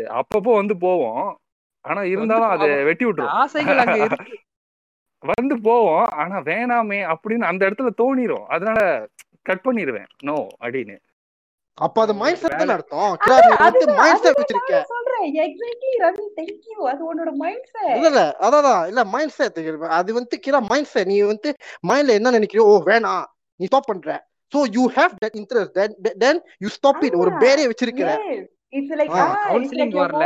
அப்பப்போ 0.08 0.54
வந்து 0.54 0.76
போவோம். 0.76 1.38
ஆனா 1.80 2.02
இருந்தாலும் 2.02 2.48
அதை. 2.48 2.84
வெட்டி 2.84 3.04
விட்டுரும். 3.04 3.26
ஆசைகள் 3.26 3.78
அங்க 3.78 4.04
இருக்கு. 4.04 4.38
வந்து 5.32 5.54
போவோம். 5.60 6.06
ஆனா 6.22 6.36
வேணாமே 6.50 7.00
அப்படின்னு 7.12 7.50
அந்த 7.50 7.62
இடத்துல 7.68 7.90
தோணிரும். 8.02 8.46
அதனால 8.54 8.80
கட் 9.48 9.64
பண்ணிடுவேன் 9.66 10.08
நோ 10.22 10.36
அப்படின்னு. 10.60 10.96
அப்ப 11.78 11.96
அது 12.04 12.14
மைண்ட் 12.14 12.40
செட் 12.40 12.56
தான் 12.58 12.72
அர்த்தம்? 12.74 13.12
கிரா 13.22 13.36
நீ 13.44 13.48
வந்து 13.50 13.64
அதுதான் 13.66 13.96
மைண்ட் 14.00 14.22
செட் 14.24 14.38
வச்சிருக்க 14.40 14.74
சொல்றேன். 14.92 15.24
எக்ஸாக்ட்லி 15.44 15.92
ரவி 16.02 16.26
தேங்க் 16.36 16.68
யூ 16.72 16.78
அது 16.90 17.02
உன்னோட 17.10 17.30
மைண்ட் 17.42 17.66
செட் 17.72 17.94
இல்ல 17.96 18.08
இல்ல. 18.12 18.22
அதான் 18.46 18.86
இல்ல 18.90 19.04
மைண்ட் 19.14 19.34
செட் 19.38 19.58
அது 19.98 20.10
வந்து 20.18 20.38
கிரா 20.46 20.60
மைண்ட் 20.70 20.90
செட் 20.92 21.10
நீ 21.12 21.16
வந்து 21.32 21.50
மைண்ட்ல 21.90 22.18
என்ன 22.18 22.32
நினைக்கிறியோ 22.38 22.66
ஓ 22.72 22.74
வேணாம் 22.90 23.24
நீ 23.60 23.66
ஸ்டாப் 23.66 23.86
பண்ற. 23.86 24.08
So 24.52 24.58
you 24.76 24.84
have 24.96 25.14
that 25.24 25.36
interest 25.42 25.74
then 25.78 25.96
then 26.24 26.40
you 26.58 26.68
stop 26.68 27.04
it 27.08 27.18
ஒரு. 27.22 27.32
பேரே 27.44 27.64
வச்சிருக்கிற. 27.70 28.10
Counselling 28.74 29.80
like 29.80 29.92
you're 29.94 30.04
வரல. 30.04 30.24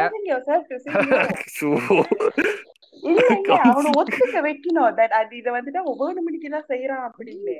இல்ல 3.02 3.26
இல்ல 3.26 3.60
அவனை 3.62 3.90
ஒத்துக்க 3.90 4.34
வைக்கணும். 4.34 5.00
தட் 5.00 5.08
அது 5.08 5.36
இத 5.36 5.50
வந்துட்டு 5.50 5.76
அவன் 5.76 5.98
வேணுமணிக்கு 5.98 6.50
தான் 6.50 6.64
செய்யறான் 6.68 7.10
அப்படின்னு. 7.10 7.58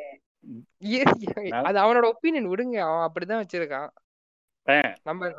அது 1.62 1.78
அவனோட 1.80 2.12
ஒப்பீனியன் 2.12 2.48
விடுங்க. 2.48 2.78
அவன் 2.78 3.10
அப்படிதான் 3.10 3.42
வச்சிருக்கான். 3.42 3.88
நம்ம 5.02 5.30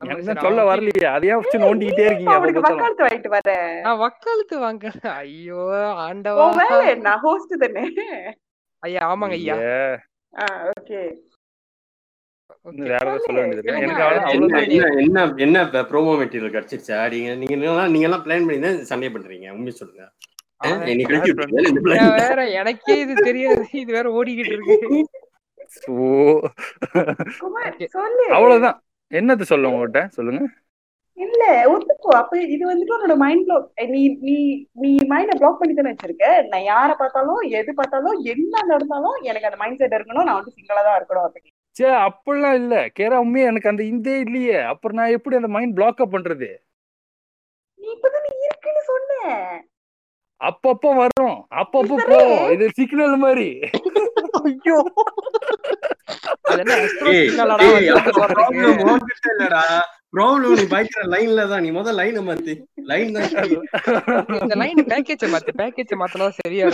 சொல்ல 0.41 0.75
வரலையே? 0.75 1.05
அதையே 1.05 1.35
வச்சு 1.35 1.59
நோண்டிக்கிட்டே 1.59 2.05
இருக்கீங்க 2.05 2.33
அவனுக்கு. 2.33 2.61
வக்காலத்து 2.61 3.05
வாங்கிட்டு 3.05 3.27
வர. 3.27 3.79
நான் 3.81 3.97
வக்காலத்து 3.97 4.59
வாங்க 4.59 4.91
ஐயோ 5.01 5.55
ஆண்டவா. 5.97 6.87
என்ன? 6.87 7.17
ஹோஸ்ட் 7.17 7.53
தானே. 7.59 7.93
ஐயா 8.79 9.15
ஆமாங்க 9.15 9.29
ஐயா. 9.29 9.55
ஐயே, 9.55 9.97
ஓகே 10.35 10.67
Okay. 10.83 10.87
வேற 10.87 10.87
ஏதாவது 10.87 10.87
சொல்ல 10.87 10.97
வேண்டியது 10.97 11.07
இருக்கு. 11.09 11.27
சொல்லுங்க. 12.19 12.47
எனக்கு 12.47 12.47
அவ்வளவு- 12.47 12.48
என்ன 12.67 14.59
என்ன 14.67 14.87
என்ன 15.03 15.19
என்ன 15.45 15.57
ப்ரோமோ 15.91 16.13
மெட்டீரியல் 16.21 16.55
கிடைச்சிருச்சா? 16.55 16.97
நீங்க 17.13 17.29
நீங்க 17.41 17.55
எல்லாம் 17.57 17.91
நீங்க 17.93 18.07
எல்லாம் 18.07 18.23
பிளான் 18.25 18.47
பண்ணி 18.47 18.59
தான் 18.65 18.79
சண்டை 18.89 19.09
பண்றீங்க. 19.13 19.47
உண்மையை 19.55 19.75
சொல்லுங்க. 19.81 20.05
வேற 22.23 22.39
எனக்கே 22.61 22.95
இது 23.03 23.13
தெரியாது. 23.27 23.63
இது 23.81 23.89
வேற 23.97 24.07
ஓடிக்கிட்டு 24.19 24.55
இருக்கு. 24.55 24.77
அவ்வளவுதான். 28.37 28.77
என்னது 29.11 29.45
சொல்ல 29.51 29.69
உங்ககிட்ட? 29.71 30.01
சொல்லுங்க. 30.17 30.41
இல்ல 31.17 31.43
ஒத்துக்கோ. 31.73 32.11
அப்ப 32.21 32.33
இது 32.55 32.63
வந்துட்டு 32.69 32.93
உன்னோட 32.97 33.15
மைண்ட் 33.23 33.45
பிளாக் 33.47 33.65
நீ 33.95 34.01
நீ 34.27 34.35
நீ 34.83 34.91
மைண்ட 35.13 35.33
பிளாக் 35.39 35.59
பண்ணி 35.61 35.73
தானே 35.79 35.91
வச்சிருக்க? 35.93 36.27
நான் 36.51 36.67
யார 36.71 36.89
பார்த்தாலும் 37.01 37.41
எது 37.59 37.71
பார்த்தாலும் 37.79 38.19
என்ன 38.33 38.63
நடந்தாலும் 38.71 39.17
எனக்கு 39.29 39.49
அந்த 39.49 39.59
மைண்ட் 39.63 39.81
செட் 39.81 39.97
இருக்கணும். 39.97 40.27
நான் 40.29 40.39
வந்து 40.39 40.55
சிங்கிளா 40.57 40.83
தான் 40.89 40.99
இருக்கணும் 40.99 41.27
அப்படி 41.27 41.49
சே 41.79 41.87
அப்படிலாம் 42.05 42.57
இல்ல. 42.61 42.75
கேரா 42.97 43.17
உண்மையா 43.17 43.47
எனக்கு 43.47 43.71
அந்த 43.71 43.83
இந்த 43.85 44.09
இல்லையே. 44.19 44.57
அப்புறம் 44.71 44.97
நான் 44.99 45.15
எப்படி 45.17 45.35
அந்த 45.35 45.51
மைண்ட் 45.55 45.75
பிளாக் 45.75 46.01
அப் 46.05 46.15
பண்றது? 46.15 46.49
நீ 47.79 47.87
இப்பதான் 47.95 48.25
நீ 48.27 48.33
இருக்குன்னு 48.47 48.83
சொன்ன. 48.89 49.13
அப்பப்போ 50.41 50.89
வரும் 50.97 51.37
அப்பப்போ. 51.61 51.95
போகும் 52.09 52.43
இது 52.51 52.65
சிக்னல் 52.75 53.17
மாதிரி. 53.23 53.47
ஐயோ. 54.41 54.77
ப்ராப்ளம் 60.13 60.53
நீ 60.53 60.63
லைன்ல 61.13 61.41
தான். 61.51 61.63
நீ 61.65 61.69
முதல்ல 61.71 61.97
லைனை 61.99 62.21
மாத்து. 62.27 62.53
லைன் 62.91 63.13
தான். 63.15 63.27
இந்த 64.39 64.55
லைன் 64.55 64.81
பேக்கேஜ் 64.91 65.25
மாத்து. 65.33 65.53
பேக்கேஜ் 65.61 65.93
மாத்தினா 66.01 66.29
சரியா 66.39 66.67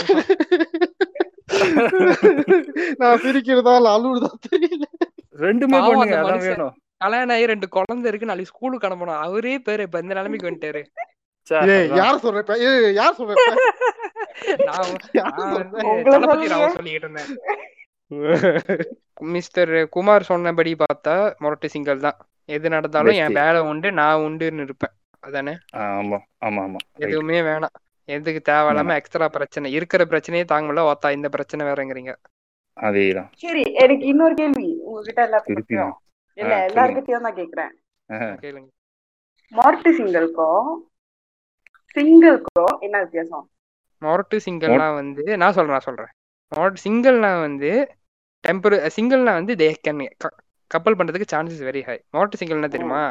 நான் 3.01 3.21
சிரிக்கிறதா 3.23 3.73
இல்ல 3.79 3.89
அழுவுறதா 3.95 4.31
தெரியல. 4.47 4.85
ரெண்டுமே 5.35 5.79
பண்ணுங்க 5.81 6.17
அதான். 6.19 6.43
வேணும் 6.45 6.73
கல்யாணம் 7.01 7.33
ஆகி 7.35 7.49
ரெண்டு 7.51 7.67
குழந்தை 7.73 8.07
இருக்கு 8.09 8.29
நாளைக்கு 8.29 8.51
ஸ்கூலுக்கு 8.51 8.87
அனுப்பணும் 8.87 9.21
அவரே 9.23 9.55
பேரு 9.63 9.85
இப்ப 9.87 10.01
இந்த 10.01 10.13
நிலைமைக்கு 10.15 10.49
வந்துட்டாரு. 10.49 10.81
யார் 11.97 12.21
சொல்ற 12.21 12.39
இப்ப? 12.43 12.55
ஏய் 12.65 12.93
யார் 12.95 13.17
சொல்ற 13.17 13.33
இப்ப? 13.35 13.49
நான் 14.67 14.89
யார் 15.15 15.33
நான் 15.33 15.51
சொல்ற? 15.51 15.63
வந்து 15.63 15.83
உங்களை 15.89 16.13
தளபதி 16.15 16.45
சொல்லுங்க. 16.45 16.55
ராவ் 16.55 16.77
சொல்லிட்டு 16.77 17.01
இருந்தேன் 17.01 17.31
மிஸ்டர் 19.35 19.71
குமார் 19.93 20.27
சொன்னபடி 20.27 20.71
பார்த்தா 20.79 21.13
மொரட்டு 21.43 21.67
சிங்கல் 21.73 22.03
தான் 22.03 22.17
எது 22.49 22.67
நடந்தாலும் 22.73 23.19
என். 23.19 23.37
வேலை 23.37 23.59
உண்டு 23.69 23.87
நான் 23.99 24.23
உண்டுன்னு 24.25 24.65
இருப்பேன் 24.65 24.93
அதானே 25.23 25.53
ஆமா 25.85 26.17
ஆமா 26.41 26.61
ஆமா. 26.65 26.79
எதுவுமே 27.03 27.39
வேணாம் 27.47 27.75
எதுக்கு 28.09 28.41
தேவையில்லாம 28.47 28.95
எக்ஸ்ட்ரா 28.97 29.27
பிரச்சனை 29.35 29.67
இருக்கிற 29.77 30.01
பிரச்சனையே 30.09 30.45
தாங்க 30.47 30.67
முடியல 30.67 30.89
ஓத்தா 30.89 31.09
இந்த 31.15 31.29
பிரச்சனை 31.35 31.61
வேறங்கிறீங்க 31.69 32.11
அதேதான். 32.77 33.29
சரி 33.41 33.61
எனக்கு 33.81 34.05
இன்னொரு 34.11 34.35
கேள்வி 34.35 34.67
உங்ககிட்ட 34.85 35.19
எல்லாத்துக்கும் 35.25 35.53
திருப்பியும் 35.53 35.93
இல்ல 36.37 36.53
எல்லார்கிட்டயும் 36.67 37.27
தான் 37.27 37.37
கேக்குறேன் 37.37 37.73
மார்ட்டு 39.53 39.89
சிங்கிள்க்கும் 39.97 40.69
சிங்கிள்க்கும் 41.95 42.73
என்ன 42.81 42.95
வித்தியாசம் 43.03 43.45
மொரட்டு 44.01 44.37
சிங்கிள்னா 44.45 44.87
வந்து 44.97 45.23
நான் 45.41 45.55
சொல்றேன் 45.57 45.75
நான் 45.75 45.87
சொல்றேன் 45.87 46.11
மொரட்டு 46.51 46.81
சிங்கிள்னா 46.81 47.31
வந்து 47.41 47.69
டெம்பர் 48.43 48.75
சிங்கிள்னா 48.95 49.33
வந்து 49.33 49.53
தே 49.61 49.69
கேன் 49.79 50.03
கப்பல் 50.71 50.97
பண்றதுக்கு 50.99 51.31
சான்சஸ் 51.31 51.63
வெரி 51.63 51.81
ஹை 51.87 51.97
மொரட்டு 52.13 52.39
சிங்கிள்னா 52.41 52.69
தெரியுமா 52.69 53.01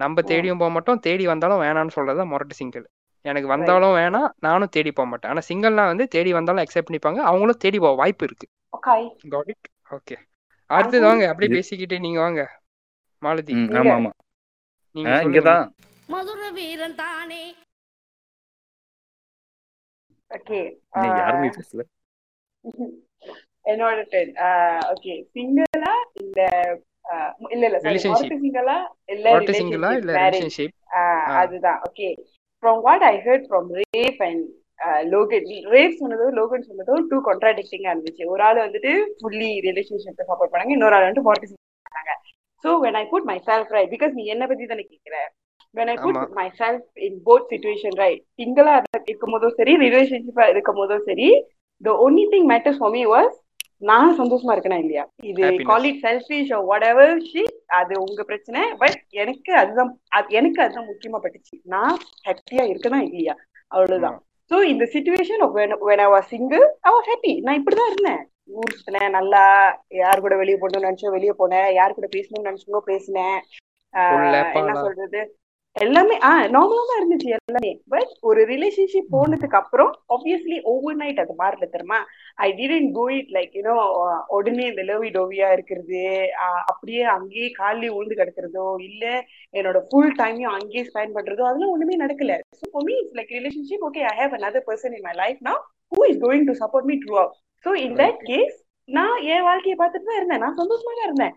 நம்ம 0.00 0.22
தேடியும் 0.28 0.60
போக 0.60 0.70
மாட்டோம் 0.74 1.00
தேடி 1.04 1.24
வந்தாலும் 1.26 1.62
வேணாம்னு 1.64 1.96
சொல்றது 1.96 2.18
தான் 2.18 2.30
மொரட்டு 2.32 2.54
சிங்கிள் 2.54 2.84
எனக்கு 3.24 3.48
வந்தாலும் 3.52 3.94
வேணாம் 3.96 4.28
நானும் 4.38 4.72
தேடி 4.74 4.90
போக 4.92 5.06
மாட்டேன் 5.08 5.30
ஆனா 5.30 5.42
சிங்கிள்னா 5.48 5.84
வந்து 5.86 6.04
தேடி 6.08 6.30
வந்தாலும் 6.32 6.62
அக்செப்ட் 6.62 6.88
பண்ணிப்பாங்க. 6.88 7.20
அவங்களும் 7.28 7.60
தேடி 7.64 7.78
போக 7.78 7.94
வாய்ப்பு 7.94 8.24
இருக்கு 8.24 8.46
ஓகே 8.78 8.96
காட் 9.32 9.50
இட் 9.52 9.68
ஓகே 9.90 10.16
அடுத்தது 10.70 11.06
வாங்க. 11.06 11.24
அப்படியே 11.30 11.52
பேசிக்கிட்டே 11.54 11.98
நீங்க 12.00 12.20
வாங்க. 12.20 12.40
மாலதி. 13.22 13.54
ஆமா 13.74 13.94
ஆமா 13.94 14.12
நீங்க 14.94 15.12
சொல்லுங்க. 15.18 15.28
இங்கதான். 15.28 15.64
மதுர 16.08 16.42
வீரன் 16.56 16.96
தானே. 16.96 17.42
ஓகே 20.30 20.58
நீ 20.98 21.08
யாருமே 21.18 21.50
பேசல? 21.56 21.82
என்னோட 23.64 23.98
டென் 24.10 24.32
ஓகே 24.92 25.14
சிங்கிளா 25.32 25.92
இல்ல 26.20 26.38
ஆஹ் 27.10 27.32
இல்ல 27.48 27.64
இல்ல. 27.66 27.78
மொரட்டு 28.04 28.36
சிங்கிளா 28.38 28.76
இல்ல 29.94 30.12
ரிலேஷன்ஷிப். 30.16 30.74
அதுதான். 31.36 31.80
Okay 31.88 32.08
from 32.62 32.80
what 32.82 33.04
I 33.04 33.14
heard 33.26 33.46
from 33.48 33.68
rape 33.80 34.20
and 34.28 34.44
Logan 35.12 35.46
ரேப் 35.72 35.98
சொன்னதோ 36.00 36.26
லோகன் 36.36 36.66
சொன்னதோ 36.68 36.96
டூ 37.10 37.18
கான்ட்ராடிக்டிங்கா 37.24 37.92
இருந்துச்சு 37.94 38.30
ஒரு 38.32 38.42
ஆள் 38.42 38.64
வந்துட்டு 38.64 38.92
ஃபுல்லி 39.18 39.50
ரிலேஷன்ஷிப்பை 39.66 40.26
சப்போர்ட் 40.28 40.52
பண்ணாங்க 40.52 40.76
இன்னொரு 40.76 40.96
ஆள் 40.96 41.06
வந்துட்டு 41.06 41.26
ஃபார்ட்டி 41.26 41.48
பண்ணாங்க. 41.86 42.12
So 42.64 42.70
when 42.84 42.98
I 42.98 43.04
put 43.10 43.28
myself 43.46 43.74
right 43.74 43.92
because 43.94 44.14
நீ 44.14 44.24
என்ன 44.26 44.46
பத்தி 44.46 44.66
தானே 44.66 44.84
கேட்கிற 44.84 45.16
when 45.74 45.90
I 45.90 45.96
put. 45.98 46.20
Myself 46.60 46.86
in 47.06 47.18
both 47.26 47.50
situation 47.52 47.98
right 48.00 48.22
சிங்கிளா 48.38 48.74
இருக்கும் 49.04 49.34
போதும் 49.34 49.56
சரி 49.58 49.74
ரிலேஷன்ஷிப்பா 49.84 50.46
இருக்கும் 50.48 50.80
போதும் 50.80 51.06
சரி 51.06 51.28
the 51.80 51.92
only 52.04 52.24
thing 52.26 52.44
matters 52.46 52.78
for 52.78 52.90
me 52.90 53.04
was 53.08 53.28
நான் 53.82 54.16
சந்தோஷமா 54.18 54.52
இருக்கேனா 54.54 54.78
இல்லையா? 54.78 55.02
இது 55.22 55.40
Happiness. 55.42 55.66
Call 55.68 55.84
it 55.84 56.00
selfish 56.04 56.48
whatever 56.70 57.04
shit 57.28 57.50
அது 57.76 57.94
உங்க 58.04 58.22
பிரச்சனை 58.24 58.62
பட் 58.80 58.96
எனக்கு 59.16 59.50
அதுதான் 59.56 59.90
அது- 60.12 60.32
எனக்கு 60.32 60.60
அதுதான் 60.64 60.88
முக்கியமா 60.88 61.18
பட்டுச்சு. 61.22 61.54
நான் 61.66 61.94
ஹாப்பியா 62.26 62.64
இருக்கனா 62.70 63.00
இல்லையா? 63.06 63.34
அவ்வளவுதான். 63.70 64.16
சோ 64.50 64.56
இந்த 64.72 64.84
situation 64.92 65.42
when 65.88 66.00
I 66.06 66.08
was 66.14 66.26
single 66.34 66.66
I 66.88 66.92
was 66.96 67.06
happy. 67.12 67.32
நான் 67.46 67.58
இப்படிதான் 67.60 67.90
இருந்தேன். 67.92 68.22
ஊர் 68.58 68.76
சுத்தினேன் 68.76 69.14
நல்லா 69.18 69.42
யார் 70.02 70.22
கூட 70.24 70.36
வெளியே 70.36 70.58
போகணும்னு 70.60 70.88
நினைச்சோ 70.88 71.10
வெளியே 71.16 71.34
போனேன். 71.40 71.68
யார் 71.78 71.96
கூட 71.98 72.08
பேசணும்னு 72.16 72.48
நினைச்சோ 72.50 72.80
பேசினேன். 72.92 73.38
என்ன. 73.94 74.74
சொல்றது? 74.86 75.20
எல்லாமே 75.78 76.14
ஆஹ் 76.28 76.46
நார்மலா 76.54 76.82
தான் 76.88 76.98
இருந்துச்சு 77.00 77.28
எல்லாமே. 77.36 77.70
பட் 77.92 78.12
ஒரு 78.28 78.40
ரிலேஷன்ஷிப் 78.50 79.10
போனதுக்கு 79.14 79.58
அப்புறம் 79.60 79.90
ஆப்வியஸ்லி 80.14 80.58
ஓவர் 80.72 80.98
நைட் 81.00 81.20
அது 81.22 81.34
மாறல 81.40 81.66
தெரியுமா? 81.74 81.98
I 82.38 82.48
didn't 82.60 82.90
go 82.98 83.04
it 83.18 83.32
like 83.36 83.56
you know 83.58 83.74
உடனே 84.36 84.64
இந்த 84.72 84.82
லவி 84.90 85.10
டோவியா 85.16 85.48
இருக்கிறது 85.56 86.02
அப்படியே 86.70 87.02
அங்கேயே 87.16 87.48
காலையில 87.60 87.96
உழுந்து 87.98 88.20
கிடக்கிறதோ 88.20 88.66
இல்ல 88.88 89.04
என்னோட 89.54 89.80
ஃபுல் 89.88 90.14
டைமையும் 90.20 90.54
அங்கேயே 90.56 90.84
ஸ்பெண்ட் 90.90 91.16
பண்றதோ 91.18 91.44
அதெல்லாம் 91.48 91.74
ஒண்ணுமே 91.74 91.98
நடக்கல. 92.04 92.32
So 92.60 92.64
for 92.72 92.86
me 92.88 92.96
it's 93.00 93.18
like 93.20 93.34
relationship 93.38 93.86
okay 93.90 94.04
I 94.12 94.14
have 94.20 94.38
another 94.40 94.64
person 94.70 94.92
in 94.92 95.04
my 95.08 95.16
life 95.22 95.40
now 95.42 95.58
who 95.92 96.02
is 96.04 96.18
going 96.26 96.44
to 96.48 96.56
support 96.62 96.86
me 96.90 96.96
throughout. 97.04 97.32
So 97.64 97.70
in 97.84 97.94
that 98.02 98.18
case 98.32 98.56
நான் 98.88 99.16
என் 99.32 99.46
வாழ்க்கையை 99.46 99.76
பார்த்துட்டு 99.80 100.08
தான் 100.08 100.18
இருந்தேன். 100.18 100.42
நான் 100.44 100.58
சந்தோஷமா 100.60 100.92
தான் 100.92 101.08
இருந்தேன். 101.08 101.34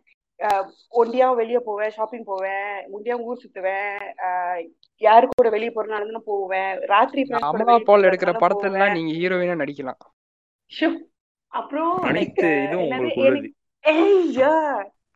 ஒண்டியா 0.91 1.35
வெளியே 1.35 1.57
போவேன் 1.65 1.89
ஷாப்பிங் 1.89 2.23
போவேன் 2.23 2.87
ஒண்டியா 2.93 3.19
ஊர் 3.19 3.41
சுத்துவேன் 3.45 4.13
ஆஹ் 4.25 4.69
யாரு 4.97 5.27
கூட 5.27 5.49
வெளியே 5.49 5.71
போறதுனாலும் 5.75 6.17
போவேன் 6.23 6.79
ராத்திரி 6.85 7.27
அம்மா 7.31 7.77
பால் 7.85 8.03
எடுக்கிற 8.03 8.31
படத்துல 8.33 8.71
போவேன். 8.71 8.93
நீங்க 8.93 9.13
ஹீரோயினா 9.13 9.55
நடிக்கலாம். 9.55 10.01
அப்புறம் 11.47 11.99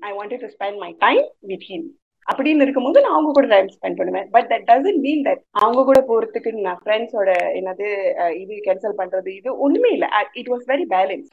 I 0.00 0.12
wanted 0.12 0.40
to 0.40 0.50
spend 0.56 0.78
my 0.78 0.96
time 0.98 1.26
with 1.40 1.66
him 1.68 1.88
அப்படின்னு 2.28 2.64
இருக்கும்போது 2.64 3.02
நான் 3.04 3.16
அவங்க 3.16 3.30
கூட 3.36 3.46
டைம் 3.52 3.68
ஸ்பெண்ட் 3.74 3.98
பண்ணுவேன். 4.00 4.26
But 4.34 4.48
that 4.50 4.66
doesn't 4.70 5.00
mean 5.06 5.22
that 5.28 5.42
அவங்க 5.62 5.84
கூட 5.90 6.00
போறதுக்கு 6.08 6.50
நான் 6.66 6.80
ஃப்ரெண்ட்ஸோட 6.82 7.30
என்னது 7.58 7.86
இது 8.42 8.54
கேன்சல் 8.66 8.98
பண்றது 9.00 9.30
இது 9.38 9.50
ஒண்ணுமே 9.66 9.92
இல்ல. 9.96 10.08
இட் 10.40 10.50
வாஸ் 10.52 10.66
வெரி 10.72 10.86
பேலன்ஸ் 10.94 11.30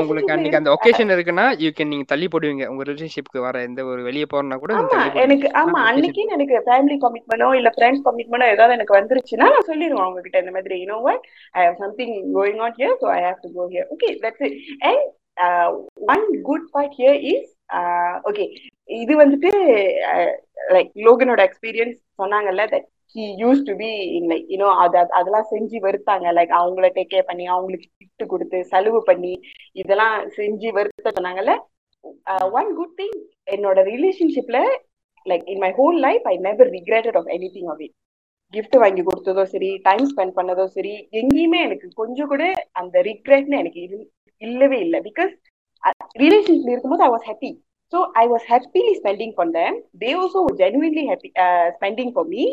உங்களுக்கு 0.00 0.32
அன்னைக்கு 0.34 0.58
அந்த 0.58 0.70
ஒகேஷன் 0.74 1.12
இருக்குன்னா 1.14 1.46
யூ 1.62 1.70
கேன் 1.78 1.92
நீங்க 1.92 2.06
தள்ளி 2.12 2.26
போடுவீங்க. 2.32 2.66
உங்க 2.72 2.84
ரிலேஷன்ஷிப்க்கு 2.88 3.40
வர 3.46 3.62
எந்த 3.68 3.80
ஒரு 3.92 4.00
வெளியே 4.08 4.26
போறனா 4.32 4.58
கூட 4.62 4.72
எனக்கு 5.24 5.48
ஆமா 5.62 5.80
அன்னைக்கு 5.90 6.22
எனக்கு 6.36 6.62
ஃபேமிலி 6.68 6.96
கமிட்மெண்டோ 7.04 7.50
இல்ல 7.60 7.70
ஃப்ரெண்ட்ஸ் 7.76 8.06
கமிட்மெண்டோ 8.06 8.48
ஏதாவது 8.54 8.76
எனக்கு 8.78 8.98
வந்துருச்சுன்னா 8.98 9.48
நான் 9.54 9.68
சொல்லிடுவேன் 9.70 10.06
அவங்க 10.06 10.22
கிட்ட 10.26 10.44
இந்த 10.44 10.54
மாதிரி 10.56 10.78
you know 10.82 10.98
what 11.06 11.24
I 11.54 11.64
have 11.66 11.78
something 11.84 12.16
going 12.38 12.62
on 12.66 12.76
here 12.80 12.96
so 13.02 13.08
I 13.16 13.20
have 13.26 13.38
to 13.44 13.50
go 13.58 13.66
here 13.74 13.88
okay 13.96 14.10
that's 14.24 14.44
it 14.48 14.58
and 14.90 15.04
one 16.12 16.26
good 16.42 16.66
part 16.74 16.96
here 16.98 17.20
is 17.32 17.52
okay 18.28 18.44
இது 18.96 19.12
வந்துட்டு 19.22 19.50
uh, 20.10 20.28
லைக் 20.74 20.90
லோகனோட 21.06 21.40
எக்ஸ்பீரியன்ஸ் 21.48 21.98
சொன்னாங்கல்ல 22.20 22.64
that 22.72 22.86
he 23.16 23.24
use 23.42 23.60
to 23.68 23.72
be 23.80 23.90
in 24.16 24.28
like 24.32 24.46
you know 24.52 24.68
அது 24.82 24.98
அதெல்லாம் 25.18 25.48
செஞ்சு 25.52 25.76
வெறுத்தாங்க. 25.84 26.26
Like 26.38 26.52
அவங்கள 26.60 26.88
take 26.96 27.12
care 27.12 27.28
பண்ணி 27.30 27.44
அவங்களுக்கு 27.54 27.88
கிஃப்ட் 27.92 28.24
கொடுத்து 28.26 28.58
செலவு 28.72 29.00
பண்ணி 29.10 29.32
இதெல்லாம் 29.74 30.16
செஞ்சு 30.38 30.70
வெறுத்த 30.78 31.14
சொன்னாங்கல்ல. 31.18 31.54
ஒன் 32.58 32.70
குட் 32.78 32.96
திங் 32.98 33.18
என்னோட 33.54 33.78
ரிலேஷன்ஷிப்ல 33.92 34.58
like 35.26 35.46
in 35.52 35.62
my 35.64 35.70
whole 35.78 35.96
life 36.06 36.26
I 36.32 36.34
never 36.48 36.70
regretted 36.76 37.18
of 37.20 37.30
anything 37.56 37.70
of 37.72 37.82
it 37.86 37.94
gift 38.54 38.76
வாங்கி 38.82 39.02
கொடுத்ததோ 39.02 39.44
சரி 39.54 39.70
டைம் 39.84 40.04
ஸ்பெண்ட் 40.10 40.36
பண்ணதோ 40.36 40.66
சரி 40.76 40.92
எங்கேயுமே 41.20 41.60
எனக்கு 41.60 41.88
கொஞ்சம் 41.94 42.30
கூட 42.32 42.44
அந்த 42.80 43.02
ரிக்ரெட்னு 43.08 43.60
எனக்கு 43.62 43.80
இரு 43.86 43.98
இல்லவே 44.42 44.78
இல்லை. 44.86 44.98
பிகாஸ் 45.08 45.32
ரிலேஷன்ஷிப்ல 46.22 46.72
இருக்கும்போது 46.72 47.04
I 47.06 47.10
was 47.14 47.26
happy 47.30 47.50
so 47.92 47.98
I 48.22 48.24
was 48.32 48.46
happily 48.52 48.92
spending 49.00 49.34
them 49.58 49.76
they 50.02 50.10
also 50.20 50.40
genuinely 50.62 51.04
happy 51.10 51.30
spending 51.76 52.12
for 52.14 52.30
me 52.34 52.44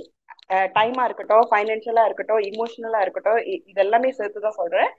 டைமா 0.77 1.03
இருக்கட்டும் 1.07 1.45
ஃபைனான்ஷியலா 1.51 2.03
இருக்கட்டும் 2.07 2.41
இமோஷனலா 2.49 2.99
இருக்கட்டும் 3.05 3.39
இதெல்லாமே 3.71 4.09
சேர்த்து 4.17 4.45
தான் 4.45 4.59
சொல்றேன். 4.61 4.89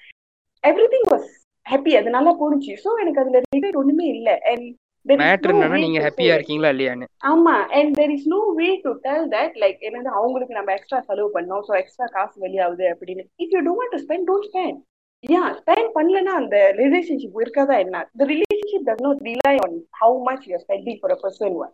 எவ்ரி 0.64 0.86
திங் 0.94 1.10
வாஸ் 1.12 1.28
ஹாப்பி 1.66 1.92
அது 1.98 2.16
நல்லா 2.16 2.32
போணுச்சு. 2.40 2.72
ஸோ 2.84 2.90
எனக்கு 3.02 3.20
அதுல 3.22 3.42
ரிக்ரெட் 3.46 3.78
ஒண்ணுமே 3.82 4.06
இல்லை. 4.16 4.34
அண்ட் 4.50 4.66
மேட்ரு 5.06 5.52
என்னன்னா 5.54 5.78
நீங்க 5.84 6.00
ஹாப்பியா 6.04 6.34
இருக்கீங்களா 6.36 6.70
இல்லையான்னு. 6.74 7.06
ஆமா. 7.32 7.54
And 7.78 7.92
there 7.98 8.12
is 8.16 8.28
no 8.34 8.40
way 8.60 8.68
to 8.84 8.92
tell 9.06 9.26
that 9.34 9.56
like 9.64 9.80
என்னது 9.88 10.10
அவங்களுக்கு 10.18 10.58
நம்ம 10.58 10.72
எக்ஸ்ட்ரா 10.76 11.00
செலவு 11.08 11.28
பண்ணோம். 11.36 11.62
ஸோ 11.68 11.74
எக்ஸ்ட்ரா 11.80 12.08
காசு 12.16 12.36
வெளியாகுது 12.46 12.86
அப்படின்னு. 12.92 13.24
If 13.44 13.54
you 13.56 13.62
don't 13.68 13.94
to 13.94 14.00
spend 14.04 14.26
don't 14.30 14.48
spend 14.50 14.80
yeah 15.24 15.42
spend 15.58 15.90
பண்ணலன்னா 15.96 16.32
அந்த 16.40 16.56
ரிலேஷன்ஷிப் 16.80 17.40
இருக்காதா 17.42 17.74
என்ன? 17.84 17.98
The 18.20 18.26
relationship 18.32 18.86
does 18.88 19.04
not 19.06 19.20
rely 19.28 19.52
on 19.64 19.76
how 20.00 20.16
much 20.28 20.46
you 20.50 20.58
spending 20.64 20.98
for 21.00 21.14
a 21.16 21.18
person 21.24 21.56
one 21.64 21.72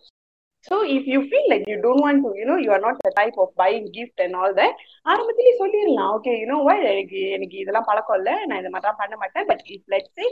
so 0.68 0.76
if 0.94 1.08
you 1.12 1.18
feel 1.28 1.48
like 1.52 1.66
you 1.72 1.76
don't 1.84 2.02
want 2.06 2.22
to 2.24 2.30
you know 2.40 2.56
you 2.64 2.70
are 2.76 2.84
not 2.86 2.98
the 3.06 3.12
type 3.20 3.36
of 3.44 3.52
buying 3.62 3.86
gift 3.96 4.22
and 4.24 4.36
all 4.40 4.54
that 4.60 4.76
ஆரம்பத்திலேயே 5.06 5.54
சொல்லிடலாம். 5.62 6.10
Okay 6.16 6.32
you know 6.40 6.58
வை 6.68 6.76
எனக்கு 6.92 7.20
எனக்கு 7.36 7.56
இதெல்லாம் 7.62 7.88
பழக்கம் 7.90 8.18
இல்லை. 8.20 8.34
நான் 8.46 8.60
இந்த 8.62 8.72
மாதிரிலாம் 8.74 9.00
பண்ண 9.02 9.16
மாட்டேன். 9.22 9.46
பட் 9.50 9.64
இஃப் 9.76 9.88
லெட் 9.94 10.10
சே 10.18 10.26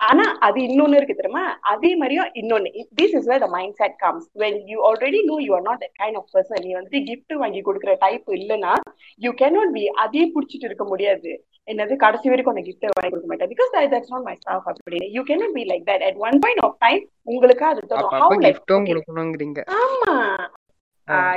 ஆனா 0.00 0.24
அது 0.46 0.58
இன்னொன்னு 0.68 0.98
இருக்கு 0.98 1.16
தெரியுமா? 1.18 1.42
அதே 1.72 1.90
மாதிரியும் 2.00 2.30
இன்னொன்னு. 2.40 2.70
This 3.00 3.14
is 3.18 3.28
where 3.30 3.42
the 3.44 3.48
mindset 3.80 3.96
comes 4.04 4.26
when 4.42 4.58
you 4.70 4.78
already 4.90 5.20
know 5.30 5.36
you 5.46 5.52
are 5.58 5.64
not 5.68 5.84
kind 6.02 6.18
of 6.20 6.28
person 6.34 6.62
நீ 6.66 6.70
வந்துட்டு 6.76 7.00
gift 7.10 7.36
வாங்கி 7.42 7.60
கொடுக்குற 7.68 7.94
டைப் 8.04 8.30
இல்லைன்னா 8.38 8.72
யூ 9.26 9.32
கேனாட் 9.42 9.74
பி 9.78 9.84
அதே 10.04 10.22
பிடிச்சிட்டு 10.34 10.68
இருக்க 10.70 10.86
முடியாது. 10.92 11.32
என்னது 11.72 11.96
கடைசி 12.04 12.28
வரைக்கும் 12.32 12.54
அந்த 12.54 12.64
கிஃப்ட் 12.68 12.86
வாங்கி 12.98 13.10
கொடுக்க 13.12 13.28
மாட்டேன். 13.32 13.50
Because 13.52 13.74
that's 13.94 14.12
not 14.14 14.26
my 14.28 14.34
stuff 14.40 14.68
அப்படின்னு. 14.70 15.08
You 15.16 15.22
cannot 15.30 15.54
be 15.58 15.64
like 15.72 15.84
that 15.90 16.04
at 16.08 16.18
one 16.28 16.38
point 16.44 16.62
of 16.68 16.78
time 16.86 17.02
உங்களுக்கு 17.32 17.66
அது 17.72 17.82
தோணும். 17.92 18.14
ஆமா. 19.82 20.14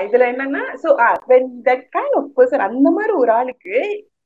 இதுல 0.06 0.24
என்னன்னா 0.32 0.64
so 0.82 0.90
when 1.32 1.44
that 1.68 1.84
kind 1.98 2.14
of 2.20 2.26
person 2.40 2.60
அந்த 2.70 2.88
மாதிரி 2.98 3.14
ஒரு 3.22 3.32
ஆளுக்கு 3.40 3.76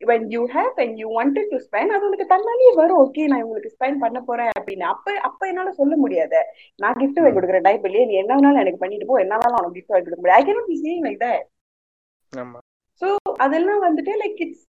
when 0.02 0.30
you 0.32 0.42
have 0.56 0.76
and 0.78 1.00
you 1.02 1.08
wanted 1.18 1.46
to 1.54 1.58
spend 1.66 1.90
அது 1.96 2.08
உனக்கு 2.08 2.26
தன்னாலேயே 2.34 2.72
வரும். 2.80 3.00
ஓகே 3.04 3.24
நான் 3.32 3.44
உங்களுக்கு 3.46 3.74
ஸ்பெண்ட் 3.76 4.02
பண்ண 4.04 4.20
போறேன் 4.28 4.52
அப்படின்னு. 4.60 4.86
அப்ப 4.94 5.16
அப்ப 5.30 5.48
என்னால 5.52 5.72
சொல்ல 5.80 5.94
முடியாது. 6.04 6.40
நான் 6.84 7.00
gift 7.02 7.18
வாங்கி 7.22 7.36
கொடுக்குற 7.38 7.62
டைப் 7.68 7.86
இல்லையே? 7.90 8.06
நீ 8.10 8.16
என்ன 8.22 8.32
வேணாலும் 8.36 8.64
எனக்கு 8.64 8.84
பண்ணிட்டு 8.84 9.10
போ. 9.12 9.18
என்ன 9.26 9.36
வேணாலும் 9.42 9.60
உனக்கு 9.62 9.80
gift 9.80 9.92
வாங்கி 9.94 10.08
கொடுக்க 10.08 10.22
முடியாது. 10.22 10.40
I 10.42 10.46
cannot 10.50 10.70
be 10.72 10.78
saying 10.86 11.06
like 11.08 11.22
that 11.26 11.46
so 13.02 13.08
அதெல்லாம் 13.46 13.84
வந்துட்டு 13.88 14.14
லைக் 14.22 14.40
இட்ஸ் 14.46 14.64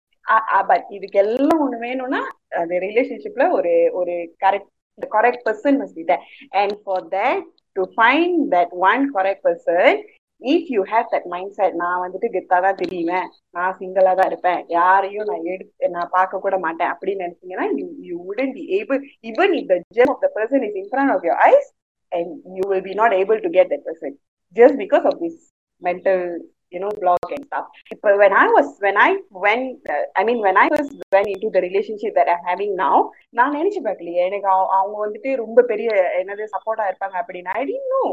பட் 0.70 0.88
இதுக்கு 0.96 1.18
எல்லாம் 1.24 1.62
ஒண்ணு 1.64 1.78
வேணும்னா 1.86 2.20
அந்த 2.62 2.74
ரிலேஷன்ஷிப்ல 2.86 3.44
ஒரு 3.58 3.72
ஒரு 4.00 4.14
correct 4.44 4.72
correct 5.16 5.44
person 5.48 5.78
must 5.82 5.98
be 6.00 6.04
and 6.62 6.76
for 6.84 7.06
that 7.16 7.42
to 7.76 7.84
find 7.96 8.38
that 8.54 8.72
one 8.90 9.04
correct 9.16 9.44
person 9.46 9.98
if 10.42 10.68
you 10.74 10.82
have 10.92 11.06
that 11.14 11.28
mindset 11.58 11.76
நான் 11.82 12.02
வந்துட்டு 12.04 12.28
கெத்தா 12.34 12.58
தான் 12.66 12.78
தெரியுவேன் 12.82 13.26
நான் 13.56 13.76
சிங்கிளா 13.80 14.12
தான் 14.20 14.30
இருப்பேன். 14.32 14.60
யாரையும் 14.78 15.28
நான் 15.30 15.48
எடுத்து 15.54 15.90
நான் 15.96 16.12
பார்க்க 16.16 16.44
கூட 16.44 16.58
மாட்டேன் 16.66 16.92
அப்படின்னு 16.94 17.24
நினைச்சீங்கன்னா 17.26 17.66
யூ 17.80 17.86
யூ 18.10 18.16
உடன் 18.32 18.52
be 18.58 18.64
able 18.78 19.00
even 19.30 19.54
if 19.60 19.70
the 19.72 19.78
gem 19.98 20.12
of 20.14 20.22
the 20.26 20.30
person 20.38 20.66
is 20.68 20.78
in 20.82 20.90
front 20.92 21.14
of 21.16 21.26
your 21.30 21.40
eyes 21.50 21.68
and 22.12 22.30
you 22.58 22.64
will 22.72 22.86
be 22.90 22.94
not 23.02 23.16
able 23.22 23.40
to 23.46 23.50
get 23.58 23.72
that 23.74 23.86
person 23.88 24.14
just 24.56 24.78
because 24.84 25.06
of 25.10 25.18
this 25.24 25.40
mental 25.82 26.22
you 26.72 26.80
know 26.80 26.90
block 27.02 27.28
and 27.34 27.44
stuff. 27.46 27.66
But 28.02 28.14
when 28.18 28.32
i 28.32 28.46
was 28.46 28.66
when 28.84 28.96
i 28.98 29.10
went 29.44 29.86
uh, 29.88 30.02
i 30.20 30.24
mean 30.28 30.40
when 30.46 30.56
i 30.56 30.68
was 30.68 30.88
went 31.14 31.28
into 31.34 31.48
the 31.54 31.62
relationship 31.66 32.12
that 32.14 32.28
i'm 32.28 32.42
having 32.44 32.72
now 32.76 32.96
நான் 33.38 33.56
நினைச்சு 33.58 33.80
பார்க்கலையே. 33.86 34.20
எனக்கு 34.28 34.48
அவங்க 34.78 34.96
வந்துட்டு 35.04 35.30
ரொம்ப 35.36 35.62
பெரிய 35.62 35.88
என்னது 36.20 36.44
சப்போர்ட்டா 36.54 36.88
இருப்பாங்க 36.90 37.16
அப்படின்னு. 37.22 37.54
ஐ 37.58 37.62
didn't 37.64 37.88
know. 37.94 38.08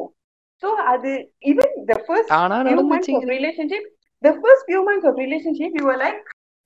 So 0.64 0.68
அது 0.94 1.12
even 1.52 1.70
the 1.92 1.98
first 2.08 2.28
தானா 2.36 2.58
few 2.60 2.76
months 2.76 2.78
of 2.78 2.90
நடந்துச்சுங்க 2.92 3.34
relationship 3.38 3.84
the 4.24 4.34
first 4.44 4.62
few 4.70 4.82
months 4.90 5.06
of 5.10 5.16
relationship 5.26 5.72
you 5.80 5.86
were 5.90 6.00
like 6.06 6.22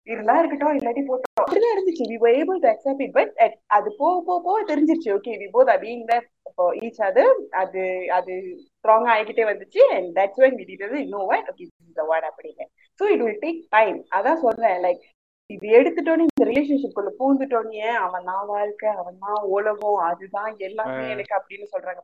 இருந்தா 0.07 0.35
இருக்கட்டும் 0.41 0.77
இல்லாட்டி 0.79 1.01
போட்டோம் 1.09 1.39
அப்படிதான் 1.41 1.73
இருந்துச்சு 1.75 2.05
we 2.11 2.17
were 2.23 2.33
able 2.41 2.59
to 2.63 2.67
accept 2.73 2.99
it 3.05 3.11
but 3.17 3.29
at- 3.45 3.57
அது 3.77 3.89
போக 4.01 4.15
போக 4.27 4.37
போக 4.47 4.59
தெரிஞ்சிருச்சு 4.71 5.09
okay 5.17 5.35
we 5.41 5.47
both 5.55 5.69
are 5.73 5.81
being 5.87 6.01
there 6.11 6.23
for 6.57 6.69
each 6.85 6.99
other 7.07 7.25
அது 7.61 7.81
அது 8.17 8.33
ஸ்ட்ராங் 8.63 9.07
ஆகிக்கிட்டே 9.13 9.45
வந்துச்சு 9.51 9.81
and 9.97 10.07
that's 10.17 10.37
when 10.43 10.53
we 10.59 10.65
did 10.71 10.81
it 10.87 10.95
you 11.03 11.09
know 11.13 11.25
what 11.31 11.43
okay 11.51 11.65
this 11.71 11.85
is 11.89 11.95
the 12.01 12.07
one 12.15 12.25
அப்படின்னு 12.31 12.65
so 12.99 13.05
it 13.15 13.21
will 13.25 13.39
take 13.45 13.59
time 13.77 13.97
அதான் 14.17 14.41
சொல்றேன் 14.45 14.79
like 14.87 15.03
இது 15.49 15.67
எடுத்துட்டோன்னே 15.77 16.25
இந்த 16.27 16.45
ரிலேஷன்ஷிப் 16.49 16.95
குள்ள 16.95 17.11
பூந்துட்டோன்னே 17.19 17.85
அவன் 17.99 18.27
தான் 18.27 18.43
வாழ்க்கை 18.49 18.89
அவன் 18.95 19.17
தான் 19.23 19.39
உலகம் 19.49 20.01
அதுதான் 20.07 20.51
எல்லாமே. 20.67 21.03
எனக்கு 21.13 21.33
அப்படின்னு 21.39 21.67
சொல்றாங்க 21.73 22.01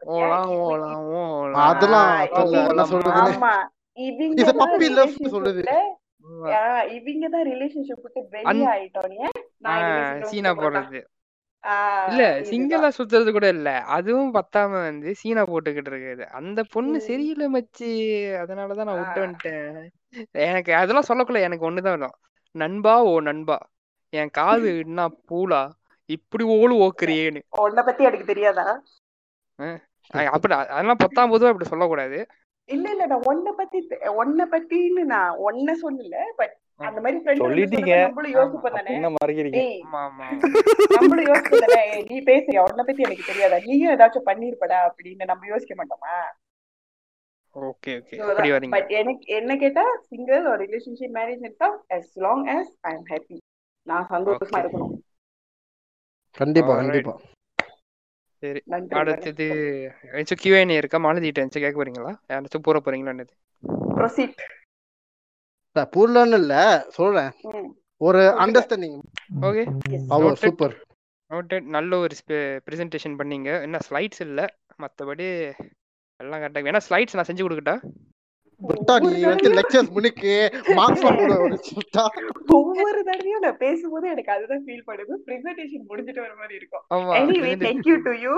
அதெல்லாம் 1.66 2.10
ஆமா. 3.26 3.54
லவ் 4.96 5.14
சொல்லுது 5.36 5.62
இவங்க 6.98 7.26
தான் 7.30 7.46
ரிலேஷன்ஷிப் 7.50 8.06
விட்டு 8.06 8.22
வெளியே 8.32 8.66
ஆயிட்டோனே 8.72 9.28
சீனா. 10.30 10.52
போடுறது 10.60 11.00
இல்ல. 12.10 12.24
சிங்கிளா 12.50 12.90
சுத்துறது 12.98 13.30
கூட 13.32 13.48
இல்ல. 13.54 13.70
அதுவும் 13.96 14.34
பத்தாம 14.36 14.72
வந்து 14.82 15.10
சீனா 15.22 15.44
போட்டுக்கிட்டு 15.46 15.92
இருக்குது. 15.92 16.26
அந்த 16.40 16.60
பொண்ணு. 16.74 16.98
சரியில்லை 17.08 17.48
மச்சி. 17.56 17.90
அதனாலதான் 18.42 18.90
நான் 18.90 19.02
விட்டு 19.02 19.24
வந்துட்டேன். 19.24 19.72
எனக்கு 20.48 20.72
அதெல்லாம் 20.82 21.10
சொல்லக்குள்ள 21.10 21.42
எனக்கு 21.48 21.68
ஒண்ணுதான் 21.70 21.96
வரும். 21.98 22.16
நண்பா 22.62 22.96
ஓ 23.12 23.14
நண்பா. 23.30 23.58
என் 24.20 24.36
காது 24.38 24.70
என்ன 24.86 25.08
பூலா? 25.30 25.62
இப்படி 26.16 26.44
ஓடு 26.56 26.74
ஓக்குறியேன்னு. 26.86 27.42
உன்னை 27.66 27.84
பத்தி 27.88 28.04
எனக்கு 28.10 28.32
தெரியாதா? 28.32 28.66
அப்படி 30.34 30.54
அதெல்லாம் 30.74 31.02
பத்தாம் 31.04 31.32
பொதுவா 31.32 31.52
இப்படி 31.54 31.72
சொல்லக்கூடாது. 31.72 32.20
இல்ல 32.70 32.86
இல்ல 32.94 33.06
நான் 33.12 33.28
உன்னை 33.32 33.52
பத்தி 33.58 33.80
உன்னை 34.22 34.46
பத்தின்னு 34.54 35.04
நான் 35.14 35.40
உன்னை 35.48 35.74
சொல்லல 35.84 36.22
பட் 36.40 36.54
அந்த 36.88 37.00
மாதிரி 37.04 37.18
சொல்லிட்டீங்க. 37.42 37.94
நம்மளும் 38.06 38.36
யோசிப்போம் 38.38 38.78
தானே? 38.78 38.96
நம்மளும் 40.96 41.30
யோசிப்போம் 41.32 41.66
தானே? 41.66 41.84
நீ 42.10 42.18
பேசுறியா? 42.32 42.64
உன்னை 42.70 42.84
பத்தி 42.88 43.06
எனக்கு 43.08 43.30
தெரியாதா? 43.30 43.60
நீயும் 43.68 43.94
ஏதாச்சும் 43.96 44.28
பண்ணிருப்படா 44.32 44.80
அப்படின்னு 44.88 45.30
நம்ம 45.32 45.48
யோசிக்க 45.54 45.76
மாட்டோமா? 45.82 46.16
ஓகே 47.56 47.92
ஓகே 48.00 48.16
அப்படி 48.24 48.50
வரீங்க 48.52 48.74
பட் 48.76 48.92
எனக்கு 48.92 49.26
என்ன 49.36 49.52
கேட்டா 49.56 49.84
சிங்கிள் 50.10 50.50
ஒரு 50.52 50.60
ரிலேஷன்ஷிப் 50.66 51.16
மேரேஜ் 51.18 51.46
எடுத்தா 51.48 51.70
as 51.98 52.08
long 52.18 52.42
as 52.58 52.68
I 52.82 52.94
am 52.94 53.08
happy 53.12 53.38
நான் 53.88 54.08
சந்தோஷமா 54.10 54.50
ஓகே 54.50 54.62
இருக்கணும். 54.64 54.94
கண்டிப்பா. 56.38 56.74
கண்டிப்பா. 56.82 57.14
சரி. 58.44 58.62
அடுத்தது 59.02 59.46
ஏதாச்சும் 60.08 60.42
கியூஎன் 60.44 60.74
இருக்கா? 60.78 60.98
மாலதிட்ட 60.98 61.42
இருந்துச்சு 61.42 61.64
கேட்க 61.64 61.78
போறீங்களா? 61.80 62.14
யாராச்சும் 62.32 62.66
பூர 62.68 62.80
போறீங்களா 62.86 63.26
ப்ரொசீட் 64.00 64.36
பூர்லன்னு 65.96 66.38
இல்ல 66.42 66.56
சொல்றேன். 66.98 67.32
ஒரு 68.02 68.22
understanding 68.44 68.98
okay 69.48 69.64
Noted. 70.12 70.38
Super 70.44 70.76
noted 71.32 71.68
நல்ல 71.76 71.98
ஒரு 71.98 72.16
ப்ரெசன்டேஷன் 72.68 73.18
பண்ணீங்க. 73.20 73.50
என்ன 73.62 73.78
ஸ்லைட்ஸ் 73.88 74.22
இல்ல? 74.28 74.42
மத்தபடி 74.84 75.28
எல்லாம் 76.24 76.42
கரெக்டாக 76.42 76.66
வேணா 76.68 76.82
ஸ்லைட்ஸ் 76.88 77.18
நான் 77.18 77.30
செஞ்சு 77.30 77.46
கொடுக்கட்டா? 77.46 77.76
விட்டா 78.62 78.94
நீ 79.06 79.22
வந்து 79.30 79.50
லெக்சர்ஸ் 79.58 79.90
முன்னுக்கு 79.96 80.34
ஒவ்வொரு 82.58 83.00
தடவையும் 83.10 83.44
நான் 83.46 83.60
பேசும்போது 83.64 84.06
எனக்கு 84.14 84.32
அதுதான் 84.36 84.64
ஃபீல் 84.66 84.86
பண்ணுது. 84.90 85.14
பிரசன்டேஷன் 85.28 85.84
முடிஞ்சிட்டு 85.90 86.24
வர 86.26 86.34
மாதிரி 86.42 86.56
இருக்கும். 86.60 86.84
ஆமா 86.96 87.18
anyway. 87.20 87.52
Thank 87.66 87.90
you 87.92 87.98
to 88.08 88.14
you 88.26 88.36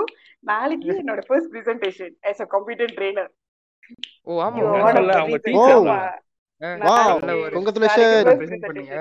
நாளைக்கு 0.50 0.90
என்னோட 1.02 1.22
first 1.28 1.52
presentation 1.54 2.14
as 2.30 2.40
a 2.46 2.48
computer 2.56 2.88
trainer. 2.98 3.26
ஓ 4.28 4.40
ஆமா 4.46 4.64
அவங்க. 4.64 4.92
நாளைக்கு 5.04 5.42
present 7.86 8.26
first 8.28 8.66
பண்ணீங்க. 8.68 8.94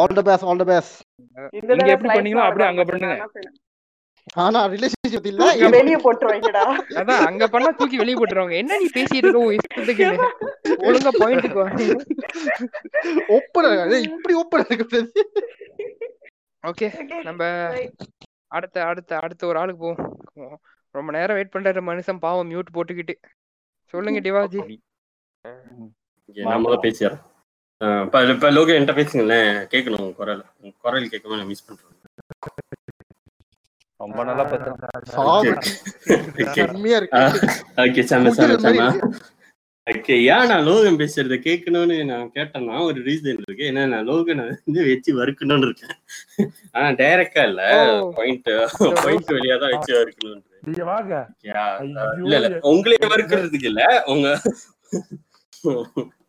All 0.00 0.16
the 0.18 0.22
best 0.28 0.46
all 0.50 0.60
the 0.62 0.68
best 0.72 0.94
இங்க 1.58 1.90
எப்படி 1.94 2.10
பண்ணீங்களோ 2.18 2.44
அப்படியே 2.48 2.68
அங்க. 2.72 2.84
பண்ணுங்க. 2.90 3.16
ஆனா 4.34 4.66
ரிலேஷன்ஷிப் 4.68 5.26
இல்ல. 5.26 5.68
வெளிய 5.68 5.96
போட்டுருவாங்கடா. 5.96 6.62
அதான் 7.00 7.24
அங்க 7.26 7.48
பண்ணா 7.48 7.70
தூக்கி 7.70 7.96
வெளியே 7.96 8.16
போட்டுருவாங்க. 8.16 8.56
என்ன 8.56 8.78
நீ 8.78 8.88
பேசிட்டு 8.94 9.20
இருக்க? 9.20 9.38
உன் 9.38 9.56
இஷ்டத்துக்குன்னு 9.56 10.28
ஒழுங்கா 10.86 11.12
பாயிண்ட்டுக்கு 11.22 11.58
வா. 11.60 11.68
ஒப்பட 13.36 13.66
இப்படி 14.00 14.34
ஒப்பட 14.42 14.62
இருக்குது 14.76 15.00
ஓகே 16.64 16.86
Okay, 16.98 17.22
நம்ம. 17.22 17.42
அடுத்த 18.46 18.84
அடுத்த 18.84 19.18
அடுத்த 19.18 19.46
ஒரு 19.46 19.58
ஆளுக்கு 19.58 19.80
போவோம். 19.80 20.60
ரொம்ப 20.94 21.12
நேரம் 21.12 21.36
வெயிட் 21.36 21.54
பண்றாரு 21.54 21.80
மனுஷன் 21.90 22.18
பாவம் 22.18 22.50
மியூட் 22.50 22.74
போட்டுக்கிட்டு. 22.74 23.14
சொல்லுங்க 23.94 24.20
டிவாஜி. 24.20 24.60
முதல்ல 26.28 26.78
பேசிடுறேன். 26.84 27.20
இப்ப 28.04 28.24
இப்ப 28.24 28.50
லோகோ 28.50 28.72
என்கிட்ட 28.72 28.94
பேசுங்களேன். 29.00 29.52
கேட்கணும் 29.72 30.14
குரல். 30.14 30.44
குரல் 30.80 31.10
கேட்காம 31.12 31.36
நான் 31.36 31.46
மிஸ் 31.46 31.66
பண்றேன். 31.66 31.94
ரொம்ப 34.08 34.24
நல்லா 34.24 34.44
ஓகே 39.86 40.14
ஏன் 40.32 40.48
நான் 40.50 40.64
லோகன் 40.66 40.98
பேசுறத? 41.00 41.36
கேட்கணும்னு 41.44 41.94
நான் 42.08 42.24
கேட்டேன்னா 42.34 42.74
ஒரு 42.86 42.98
ரீசன் 43.06 43.30
இருக்கு. 43.36 43.62
ஏன்னா 43.68 43.82
நான் 43.92 44.06
லோகனை 44.08 44.42
வந்து 44.48 44.80
வச்சு 44.88 45.10
வறுக்கணும்னு 45.18 45.66
இருக்கேன். 45.68 45.94
ஆனா 46.74 46.88
டைரக்டா 46.98 47.42
இல்ல. 47.50 47.62
பாயிண்ட் 48.18 48.50
பாயிண்ட் 48.98 49.30
வழியா 49.36 49.56
தான் 49.62 49.72
வச்சு 49.74 49.92
வறுக்கணும் 49.98 50.42
நீங்க 50.66 50.84
வாங்க. 50.90 51.12
Yeah. 51.48 51.70
ஐயோ, 51.82 52.04
இல்ல 52.22 52.34
இல்ல. 52.40 52.50
உங்களே 52.72 52.98
வறுக்கிறதுக்கு 53.12 53.68
இல்ல. 53.72 53.82
உங்க 54.12 54.26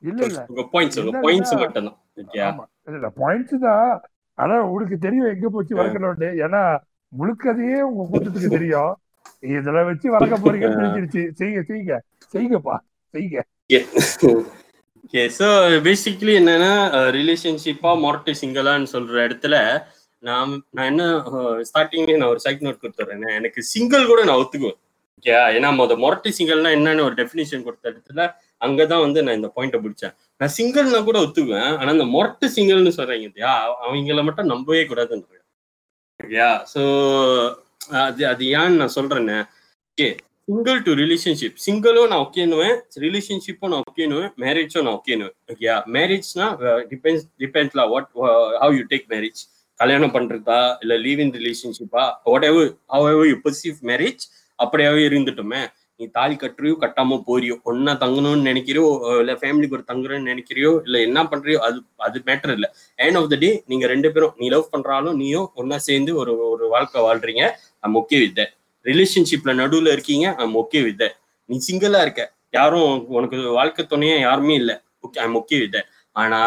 இல்ல 0.03 0.21
இல்ல. 0.29 0.39
உங்க 0.51 0.63
பாயிண்ட்ஸ் 0.73 1.01
உங்க 1.03 1.15
பாயிண்ட்ஸ் 1.25 1.55
மட்டும் 1.63 1.89
தான் 1.89 1.97
இல்ல 2.93 3.09
பாயிண்ட்ஸ் 3.19 3.57
தான். 3.67 3.91
ஆனா 4.37 4.55
உங்களுக்கு 4.67 4.97
தெரியும் 5.05 5.31
எங்க 5.33 5.47
போச்சு 5.55 5.79
வளர்க்கணும்னு 5.79 6.29
ஏன்னா 6.45 6.61
முழுக்கதையே 7.13 7.79
உங்க 7.89 8.03
கூட்டத்துக்கு 8.09 8.49
தெரியும். 8.49 8.91
இதுல 9.55 9.83
வச்சு 9.87 10.07
வளர்க்க 10.13 10.37
போறீங்கன்னு 10.37 10.79
தெரிஞ்சிருச்சு. 10.81 11.23
செய்யுங்க 11.39 11.61
செய்யுங்க. 11.69 11.95
செய்யுங்கப்பா. 12.33 12.75
செய்யுங்க. 13.13 13.39
ஓகே 15.03 15.21
ஸோ 15.37 15.47
பேசிக்லி 15.85 16.33
என்னன்னா 16.39 16.71
ரிலேஷன்ஷிப்பா 17.17 17.91
மொரட்டு 18.03 18.31
சிங்கிளான்னு 18.41 18.91
சொல்ற 18.93 19.15
இடத்துல 19.27 19.55
நான் 20.23 20.51
நான் 20.75 20.89
என்ன 20.91 21.03
ஸ்டார்டிங்லேயே 21.69 22.19
நான் 22.19 22.31
ஒரு 22.33 22.41
சைட் 22.45 22.63
நோட் 22.65 22.81
கொடுத்துட்றேன் 22.81 23.35
எனக்கு 23.37 23.61
சிங்கிள் 23.71 24.09
கூட 24.11 24.21
நான் 24.29 24.41
ஒத்துக்குவேன். 24.41 24.77
ஓகே 25.17 25.33
ஏன்னா 25.55 25.69
மொத 25.77 25.95
மொரட்டு 26.03 26.29
சிங்கிள்னா 26.37 26.71
என்னன்னு 26.77 27.05
ஒரு 27.07 27.15
டெஃபினிஷன் 27.21 27.65
கொடுத்த 27.67 27.91
இடத்துல 27.91 28.21
அங்கதான் 28.61 29.03
வந்து 29.05 29.19
நான் 29.25 29.37
இந்த 29.39 29.49
பாயிண்ட்டை 29.55 29.79
பிடிச்சேன். 29.83 30.13
நான் 30.41 30.53
சிங்கிள்னா 30.57 31.01
கூட 31.09 31.17
ஒத்துக்குவேன். 31.25 31.71
ஆனா 31.79 31.89
இந்த 31.97 32.07
மொரட்டு 32.15 32.47
சிங்கிள்னு 32.55 32.93
சொல்றீங்க 32.97 33.27
இல்லையா? 33.29 33.53
அவங்கள 33.83 34.23
மட்டும் 34.27 34.51
நம்பவே 34.53 34.83
கூடாதுன்றேன் 34.91 35.38
ஓகேயா 36.19 36.47
ஸோ 36.71 36.81
uh, 37.31 37.45
அது 38.01 38.21
அது 38.31 38.43
ஏன்னு 38.53 38.79
நான் 38.79 38.95
சொல்றேன்னு 38.95 39.37
ஓகே 39.87 40.07
சிங்கிள் 40.47 40.79
டு 40.81 40.91
ரிலேஷன்ஷிப் 41.01 41.59
சிங்கிளும் 41.65 42.09
நான் 42.11 42.23
ஓகேனுவேன் 42.25 42.75
ரிலேஷன்ஷிப்பும் 42.97 43.71
நான் 43.73 43.85
ஓகேனுவேன் 43.89 44.31
மேரேஜும் 44.43 44.85
நான் 44.85 44.97
ஓகேனுவேன் 44.99 45.35
ஓகேயா 45.51 45.75
மேரேஜ்னா 45.95 46.47
depends 46.91 47.25
டிபெண்ட்லா 47.43 47.85
what 47.89 48.09
how 48.63 48.75
you 48.79 48.83
take 48.89 49.07
marriage 49.13 49.41
கல்யாணம் 49.79 50.13
பண்றதா 50.15 50.59
இல்ல 50.83 50.93
leave 50.97 51.21
in 51.25 51.33
ரிலேஷன்ஷிப்பா 51.39 52.05
whatever 52.49 52.69
however 53.13 53.29
you 53.29 53.37
perceive 53.45 53.77
marriage 53.91 54.25
அப்படியாவே 54.59 55.03
இருந்துட்டோமே. 55.09 55.61
நீ 55.99 56.05
தாலி 56.17 56.35
கட்டுறியோ 56.41 56.75
கட்டாம 56.83 57.17
போறியோ 57.27 57.55
ஒன்னா 57.69 57.93
தங்கணும்னு 58.03 58.47
நினைக்கிறியோ 58.49 58.83
இல்ல 59.21 59.31
ஃபேமிலிக்கு 59.41 59.75
ஒரு 59.77 59.85
தங்குறேன்னு 59.89 60.29
நினைக்கிறியோ 60.31 60.71
இல்ல 60.85 60.97
என்ன 61.07 61.19
பண்றியோ 61.31 61.57
அது 61.67 61.77
அது 62.07 62.17
மேட்டர் 62.29 62.53
இல்ல. 62.57 62.67
எண்ட் 62.99 63.19
ஆஃப் 63.21 63.29
த 63.33 63.37
டே 63.43 63.49
நீங்க 63.71 63.87
ரெண்டு 63.93 64.09
பேரும் 64.15 64.35
நீ 64.39 64.47
லவ் 64.55 64.71
பண்றாலும் 64.75 65.17
நீயும் 65.21 65.47
ஒன்னா 65.61 65.79
சேர்ந்து 65.87 66.13
ஒரு 66.21 66.33
ஒரு 66.53 66.67
வாழ்க்கை 66.75 67.01
வாழ்றீங்க. 67.07 67.43
ஐம் 67.83 67.97
ஓகே 68.01 68.19
வித் 68.23 68.41
ரிலேஷன்ஷிப்ல 68.85 69.53
நடுவுல 69.61 69.91
இருக்கீங்க 69.97 70.27
ஐம் 70.43 70.55
ஓகே 70.63 70.81
வித் 70.87 71.05
நீ 71.49 71.57
சிங்கிளா 71.67 72.01
இருக்க. 72.05 72.23
யாரும் 72.53 72.87
உனக்கு 73.17 73.37
வாழ்க்கை 73.59 73.83
துணையா 73.91 74.15
யாருமே 74.27 74.55
இல்லை. 74.61 74.75
ஓகே 75.05 75.19
ஐம் 75.25 75.37
ஓகே 75.41 75.59
வித் 75.63 75.79
ஆனா 76.15 76.39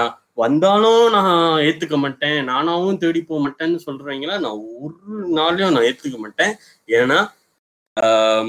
வந்தாலும் 0.43 1.03
நான் 1.15 1.35
ஏத்துக்க 1.67 1.97
மாட்டேன். 2.05 2.39
நானாவும் 2.51 3.01
தேடி 3.03 3.21
போக 3.29 3.41
மாட்டேன்னு 3.45 3.79
சொல்றீங்களா? 3.87 4.37
நான் 4.45 4.59
ஒரு 4.85 4.95
நாளையும் 5.39 5.75
நான் 5.77 5.87
ஏத்துக்க 5.91 6.19
மாட்டேன். 6.25 6.53
ஏன்னா 6.99 7.19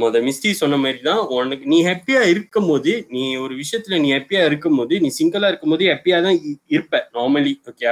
முத 0.02 0.20
மிஸ்டி 0.26 0.50
சொன்ன 0.60 0.76
மாதிரி 0.84 1.00
தான் 1.08 1.22
உனக்கு 1.36 1.66
நீ 1.74 1.78
ஹாப்பியா 1.88 2.22
இருக்கும் 2.34 2.70
போது 2.72 2.92
நீ 3.14 3.24
ஒரு 3.46 3.54
விஷயத்துல 3.62 3.98
நீ 4.04 4.10
ஹாப்பியா 4.16 4.42
இருக்கும் 4.50 4.78
போது 4.80 4.96
நீ 5.04 5.10
சிங்கிளா 5.18 5.50
இருக்கும் 5.52 5.74
போது 5.74 5.90
ஹாப்பியா 5.94 6.18
தான் 6.28 6.38
இருப்ப 6.76 7.02
normally 7.18 7.54
okay 7.72 7.90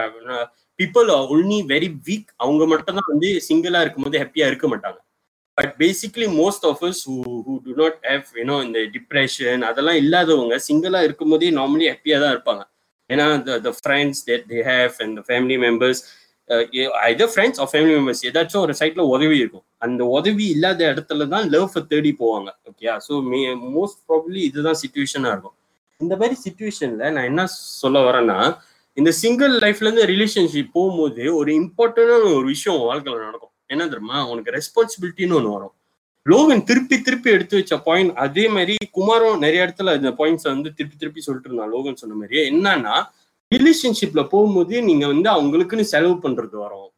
people 0.80 1.10
only 1.34 1.58
very 1.72 1.90
weak 2.08 2.30
அவங்க 2.44 2.64
மட்டும் 2.74 2.98
தான் 3.00 3.10
வந்து 3.14 3.30
சிங்கிளா 3.48 3.82
இருக்கும் 3.84 4.06
போது 4.06 4.22
ஹாப்பியா 4.24 4.46
இருக்க 4.52 4.68
மாட்டாங்க. 4.74 5.00
But 5.58 5.74
basically 5.82 6.28
most 6.40 6.66
of 6.70 6.84
us 6.90 7.02
who 7.10 7.56
do 7.66 7.74
not 7.82 7.98
have 8.10 8.30
you know 8.40 8.58
இந்த 8.68 8.80
டிப்ரெஷன் 8.96 9.64
அதெல்லாம் 9.70 10.00
இல்லாதவங்க 10.04 10.58
சிங்கிளா 10.68 11.02
இருக்கும் 11.08 11.34
போதே 11.34 11.52
நார்மலி 11.60 11.88
ஹாப்பியா 11.92 12.20
தான் 12.24 12.34
இருப்பாங்க. 12.36 12.64
ஏன்னா 13.10 13.26
the 13.68 13.72
friends 13.80 14.22
they 14.30 14.64
have 14.72 14.96
and 15.06 15.20
family 15.28 15.58
members 15.68 16.02
either 17.10 17.32
friends 17.34 17.60
or 17.64 17.70
family 17.72 17.94
members 17.98 18.24
ஏதாச்சும் 18.30 18.64
ஒரு 18.66 18.74
சைட்ல 18.80 19.04
உதவி 19.16 19.38
இருக்கும். 19.42 19.66
அந்த 19.86 20.02
உதவி 20.18 20.46
இல்லாத 20.56 20.82
இடத்துல 20.94 21.28
தான் 21.34 21.46
லவ் 21.54 21.78
தேடி 21.94 22.12
போவாங்க. 22.24 22.50
ஓகேயா 22.70 22.96
ஸோ 23.08 23.22
மோஸ்ட் 23.78 24.02
ப்ராப்ளி 24.10 24.42
இதுதான் 24.50 24.80
சுச்சுவேஷனா 24.84 25.32
இருக்கும். 25.36 25.56
இந்த 26.02 26.14
மாதிரி 26.22 26.36
சுச்சுவேஷன்ல 26.46 27.04
நான் 27.16 27.30
என்ன 27.32 27.44
சொல்ல 27.82 28.00
வரேன்னா 28.08 28.40
இந்த 28.98 29.12
சிங்கிள் 29.22 29.54
லைஃப்ல 29.64 29.88
இருந்து 29.88 30.06
ரிலேஷன்ஷிப் 30.14 30.74
போகும்போது 30.78 31.24
ஒரு 31.40 31.50
இம்பார்ட்டன்டான 31.60 32.26
ஒரு 32.38 32.48
விஷயம் 32.54 32.80
வாழ்க்கையில் 32.88 33.26
நடக்கும். 33.28 33.54
என்ன 33.74 33.84
தெரியுமா? 33.92 34.18
உனக்கு 34.32 34.56
ரெஸ்பான்சிபிலிட்டின்னு 34.58 35.38
ஒன்று 35.40 35.54
வரும். 35.56 35.74
லோகன் 36.26 36.64
திருப்பி 36.70 36.96
திருப்பி 37.06 37.30
எடுத்து 37.36 37.56
வச்ச 37.60 37.76
பாயிண்ட் 37.86 38.12
அதே 38.26 38.44
மாதிரி 38.56 38.74
குமாரும் 38.98 39.40
நிறைய 39.44 39.66
இடத்துல 39.66 39.94
இந்த 40.00 40.12
பாயிண்ட்ஸ் 40.20 40.48
வந்து 40.52 40.70
திருப்பி 40.78 40.98
திருப்பி 41.02 41.22
சொல்லிட்டு 41.28 41.50
இருந்தான். 41.50 41.72
லோகன் 41.76 42.00
சொன்ன 42.02 42.18
மாதிரி 42.22 42.38
என்னன்னா 42.52 42.96
ரிலேஷன்ஷிப்ல 43.52 44.22
போகும்போது 44.34 44.82
நீங்க 44.90 45.06
வந்து 45.14 45.30
அவங்களுக்குன்னு 45.36 45.92
செலவு 45.94 46.16
பண்றது 46.24 46.56
வரும். 46.64 46.90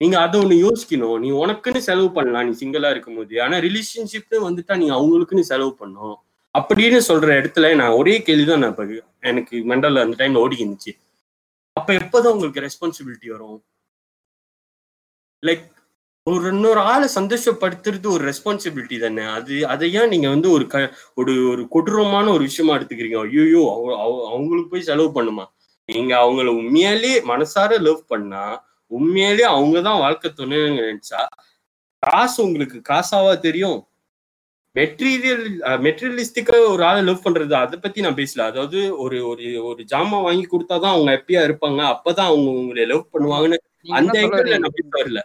நீங்க 0.00 0.16
அதை 0.20 0.36
ஒண்ணு 0.40 0.56
யோசிக்கணும். 0.66 1.18
நீ 1.18 1.30
உனக்குன்னு 1.42 1.80
செலவு 1.88 2.10
பண்ணலாம். 2.12 2.46
நீ 2.48 2.52
சிங்கிளா 2.60 2.90
இருக்கும்போது. 2.90 3.42
ஆனா 3.42 3.56
ரிலேஷன்ஷிப்னு 3.66 4.38
வந்துட்டா 4.48 4.76
நீ 4.82 4.86
அவங்களுக்குன்னு 4.98 5.50
செலவு 5.52 5.72
பண்ணும். 5.82 6.16
அப்படின்னு 6.54 7.00
சொல்ற 7.08 7.28
இடத்துல 7.40 7.66
நான் 7.80 7.96
ஒரே 8.00 8.14
கேள்விதான் 8.28 8.62
நான் 8.62 8.72
இப்ப 8.74 8.86
எனக்கு 9.30 9.56
மெண்டல்ல 9.70 10.00
அந்த 10.04 10.16
டைம்ல 10.20 10.42
ஓடி 10.44 10.56
இருந்துச்சு 10.62 10.92
அப்ப 11.76 11.92
எப்போதான் 12.00 12.34
உங்களுக்கு 12.36 12.64
ரெஸ்பான்சிபிலிட்டி 12.66 13.28
வரும்? 13.34 13.58
லைக் 15.46 15.66
ஒரு 16.26 16.48
இன்னொரு 16.54 16.80
ஆளை 16.92 17.08
சந்தோஷப்படுத்துறது 17.14 18.08
ஒரு 18.14 18.24
ரெஸ்பான்சிபிலிட்டி 18.30 18.96
தானே. 19.04 19.22
அது 19.36 19.54
அதை 19.74 19.86
ஏன் 20.00 20.12
நீங்க 20.14 20.28
வந்து 20.28 20.48
ஒரு 20.56 20.66
க 20.72 20.76
ஒரு 21.14 21.34
ஒரு 21.52 21.62
கொடூரமான 21.74 22.26
ஒரு 22.36 22.42
விஷயமா 22.48 22.74
எடுத்துக்கிறீங்க? 22.78 23.18
ஐயோ 23.26 23.62
அவங்களுக்கு 24.34 24.70
போய் 24.74 24.88
செலவு 24.90 25.10
பண்ணுமா? 25.16 25.46
நீங்க 25.90 26.12
அவங்கள 26.22 26.48
உண்மையாலே 26.60 27.12
மனசார 27.30 27.78
லவ் 27.86 28.02
பண்ணா 28.08 28.44
உண்மையாலே 28.90 29.44
அவங்க 29.52 29.78
தான் 29.80 30.02
வாழ்க்கை 30.04 30.28
துணைன்னு 30.32 30.80
நினைச்சா 30.80 31.20
காசு 32.02 32.38
உங்களுக்கு 32.44 32.78
காசாவா 32.88 33.32
தெரியும். 33.40 33.78
மெட்டீரியல் 34.76 35.44
மெட்டீரியலிஸ்டிக்கா 35.86 36.56
ஒரு 36.72 36.82
ஆளை 36.88 37.00
லவ் 37.04 37.24
பண்றது 37.24 37.54
அதை 37.56 37.76
பத்தி 37.78 38.00
நான் 38.00 38.18
பேசல. 38.20 38.44
அதாவது 38.50 38.80
ஒரு 39.04 39.18
ஒரு 39.30 39.46
ஒரு 39.68 39.82
ஜாமான் 39.92 40.26
வாங்கி 40.26 40.46
கொடுத்தாதான் 40.46 40.94
அவங்க 40.94 41.10
ஹாப்பியா 41.14 41.40
இருப்பாங்க. 41.48 41.80
அப்பதான் 41.94 42.30
அவங்க 42.30 42.50
உங்களை 42.60 42.84
லவ் 42.92 43.10
பண்ணுவாங்கன்னு 43.14 43.58
அந்த 43.98 44.16
நான் 44.56 44.76
பேச 44.76 44.88
வரல 44.96 45.20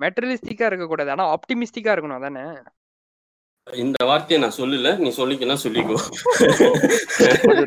மெட்டீரியலிஸ்டிக்கா 0.00 0.66
இருக்க 0.68 0.86
கூடாது 0.86 1.10
ஆனா 1.10 1.24
ஆப்டிமிஸ்டிக்கா 1.34 1.94
இருக்கணும் 1.94 2.20
அதானே? 2.20 2.44
இந்த 3.66 3.96
வார்த்தையை 4.08 4.38
நான் 4.42 4.58
சொல்லல. 4.58 4.90
நீ 5.02 5.08
சொல்லிக்கலாம் 5.16 5.62
சொல்லிக்கோ. 5.64 5.96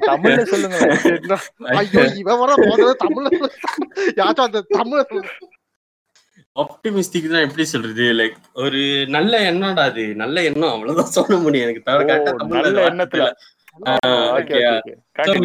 தமிழ்ல 0.09 0.43
சொல்லுங்களேன். 0.53 1.41
ஐயோ 1.81 2.03
இவன் 2.21 2.39
வர 2.41 2.53
முதல்ல 2.69 2.95
தமிழ்ல. 3.03 3.29
யாச்சும் 4.19 4.47
அந்த 4.47 4.61
தமிழ்ல. 4.77 5.23
ஆப்டிமிஸ்டிக் 6.63 7.31
தான் 7.33 7.45
எப்படி 7.45 7.63
சொல்றது? 7.73 8.03
லைக் 8.19 8.35
ஒரு 8.63 8.81
நல்ல 9.15 9.33
எண்ணம்டா 9.51 9.83
அது. 9.91 10.03
நல்ல 10.23 10.43
எண்ணம் 10.49 10.73
அவ்வளவுதான் 10.73 11.15
சொல்ல 11.17 11.37
முடியும். 11.45 11.65
எனக்கு 11.67 11.87
தவிர 11.89 12.05
கரெக்டா 12.09 12.83
எண்ணத்துல. 12.91 13.29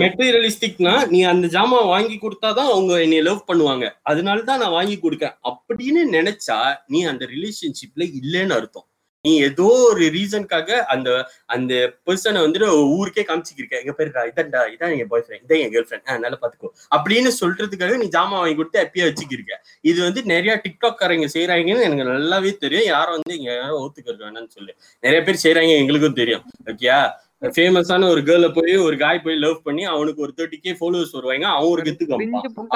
மெட்டீரியலிஸ்டிக்னா 0.02 0.94
நீ 1.12 1.20
அந்த 1.32 1.46
ஜாமான் 1.54 1.90
வாங்கி 1.94 2.16
கொடுத்தாதான் 2.22 2.72
அவங்க 2.74 2.92
என்னை 3.04 3.20
லவ் 3.28 3.48
பண்ணுவாங்க. 3.50 3.86
அதனால 4.02 4.42
தான் 4.50 4.62
நான் 4.64 4.76
வாங்கி 4.78 4.96
கொடுக்கேன் 4.96 5.36
அப்படின்னு 5.50 6.02
நினைச்சா 6.16 6.58
நீ 6.86 7.00
அந்த 7.12 7.26
ரிலேஷன்ஷிப்ல 7.34 8.04
இல்லைன்னு 8.20 8.56
அர்த்தம். 8.60 8.86
நீ 9.24 9.30
ஏதோ 9.46 9.68
ஒரு 9.90 10.04
ரீசனுக்காக 10.16 10.70
அந்த 10.94 11.08
அந்த 11.54 11.72
பர்சனை 12.06 12.40
வந்துட்டு 12.44 12.68
ஊருக்கே 12.96 13.22
காமிச்சிக்கிருக்க. 13.28 13.76
எங்க 13.82 13.92
பேருடா 13.98 14.22
இதன்டா 14.30 14.60
இதான் 14.74 14.94
என் 14.98 15.10
பாய் 15.12 15.24
ஃப்ரெண்ட் 15.24 15.44
இதான் 15.46 15.62
என் 15.64 15.72
கேர்ள் 15.74 15.88
ஃப்ரெண்ட் 15.88 16.24
நல்லா 16.24 16.38
பாத்துக்கோ. 16.42 16.70
அப்படின்னு 16.96 17.30
சொல்றதுக்காக 17.40 17.96
நீ 18.02 18.08
ஜாமான் 18.16 18.42
வாங்கி 18.42 18.58
கொடுத்து 18.60 18.82
அப்பயே 18.84 19.06
வச்சுக்கிருக்க. 19.08 19.54
இது 19.90 19.98
வந்து 20.06 20.22
நிறைய 20.34 20.54
டிக்டாக்காரங்க 20.66 21.28
செய்யறாங்கன்னு 21.36 21.86
எனக்கு 21.88 22.10
நல்லாவே 22.12 22.52
தெரியும். 22.64 22.88
யாரும் 22.94 23.16
வந்து 23.18 23.34
இங்க 23.40 23.50
யாரும் 23.62 23.82
ஒத்துக்கிறது 23.86 24.24
வேணாம்னு 24.26 24.54
சொல்லு. 24.58 24.74
நிறைய 25.04 25.22
பேர் 25.28 25.42
செய்யறாங்க 25.44 25.74
எங்களுக்கும் 25.82 26.20
தெரியும். 26.22 26.44
ஓகேயா 26.72 27.00
ஃபேமஸான 27.42 28.06
ஒரு 28.12 28.20
கேர்ள 28.28 28.46
போய் 28.54 28.72
ஒரு 28.84 28.96
காய் 29.02 29.20
போய் 29.24 29.36
லவ் 29.42 29.58
பண்ணி 29.66 29.82
அவனுக்கு 29.94 30.22
ஒரு 30.24 30.32
தேர்ட்டி 30.38 30.56
கே 30.62 30.72
ஃபாலோவர்ஸ் 30.78 31.12
வருவாங்க. 31.16 31.46
அவன் 31.56 31.70
ஒரு 31.74 31.82
கெத்து 31.86 32.06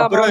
அப்புறம் 0.03 0.29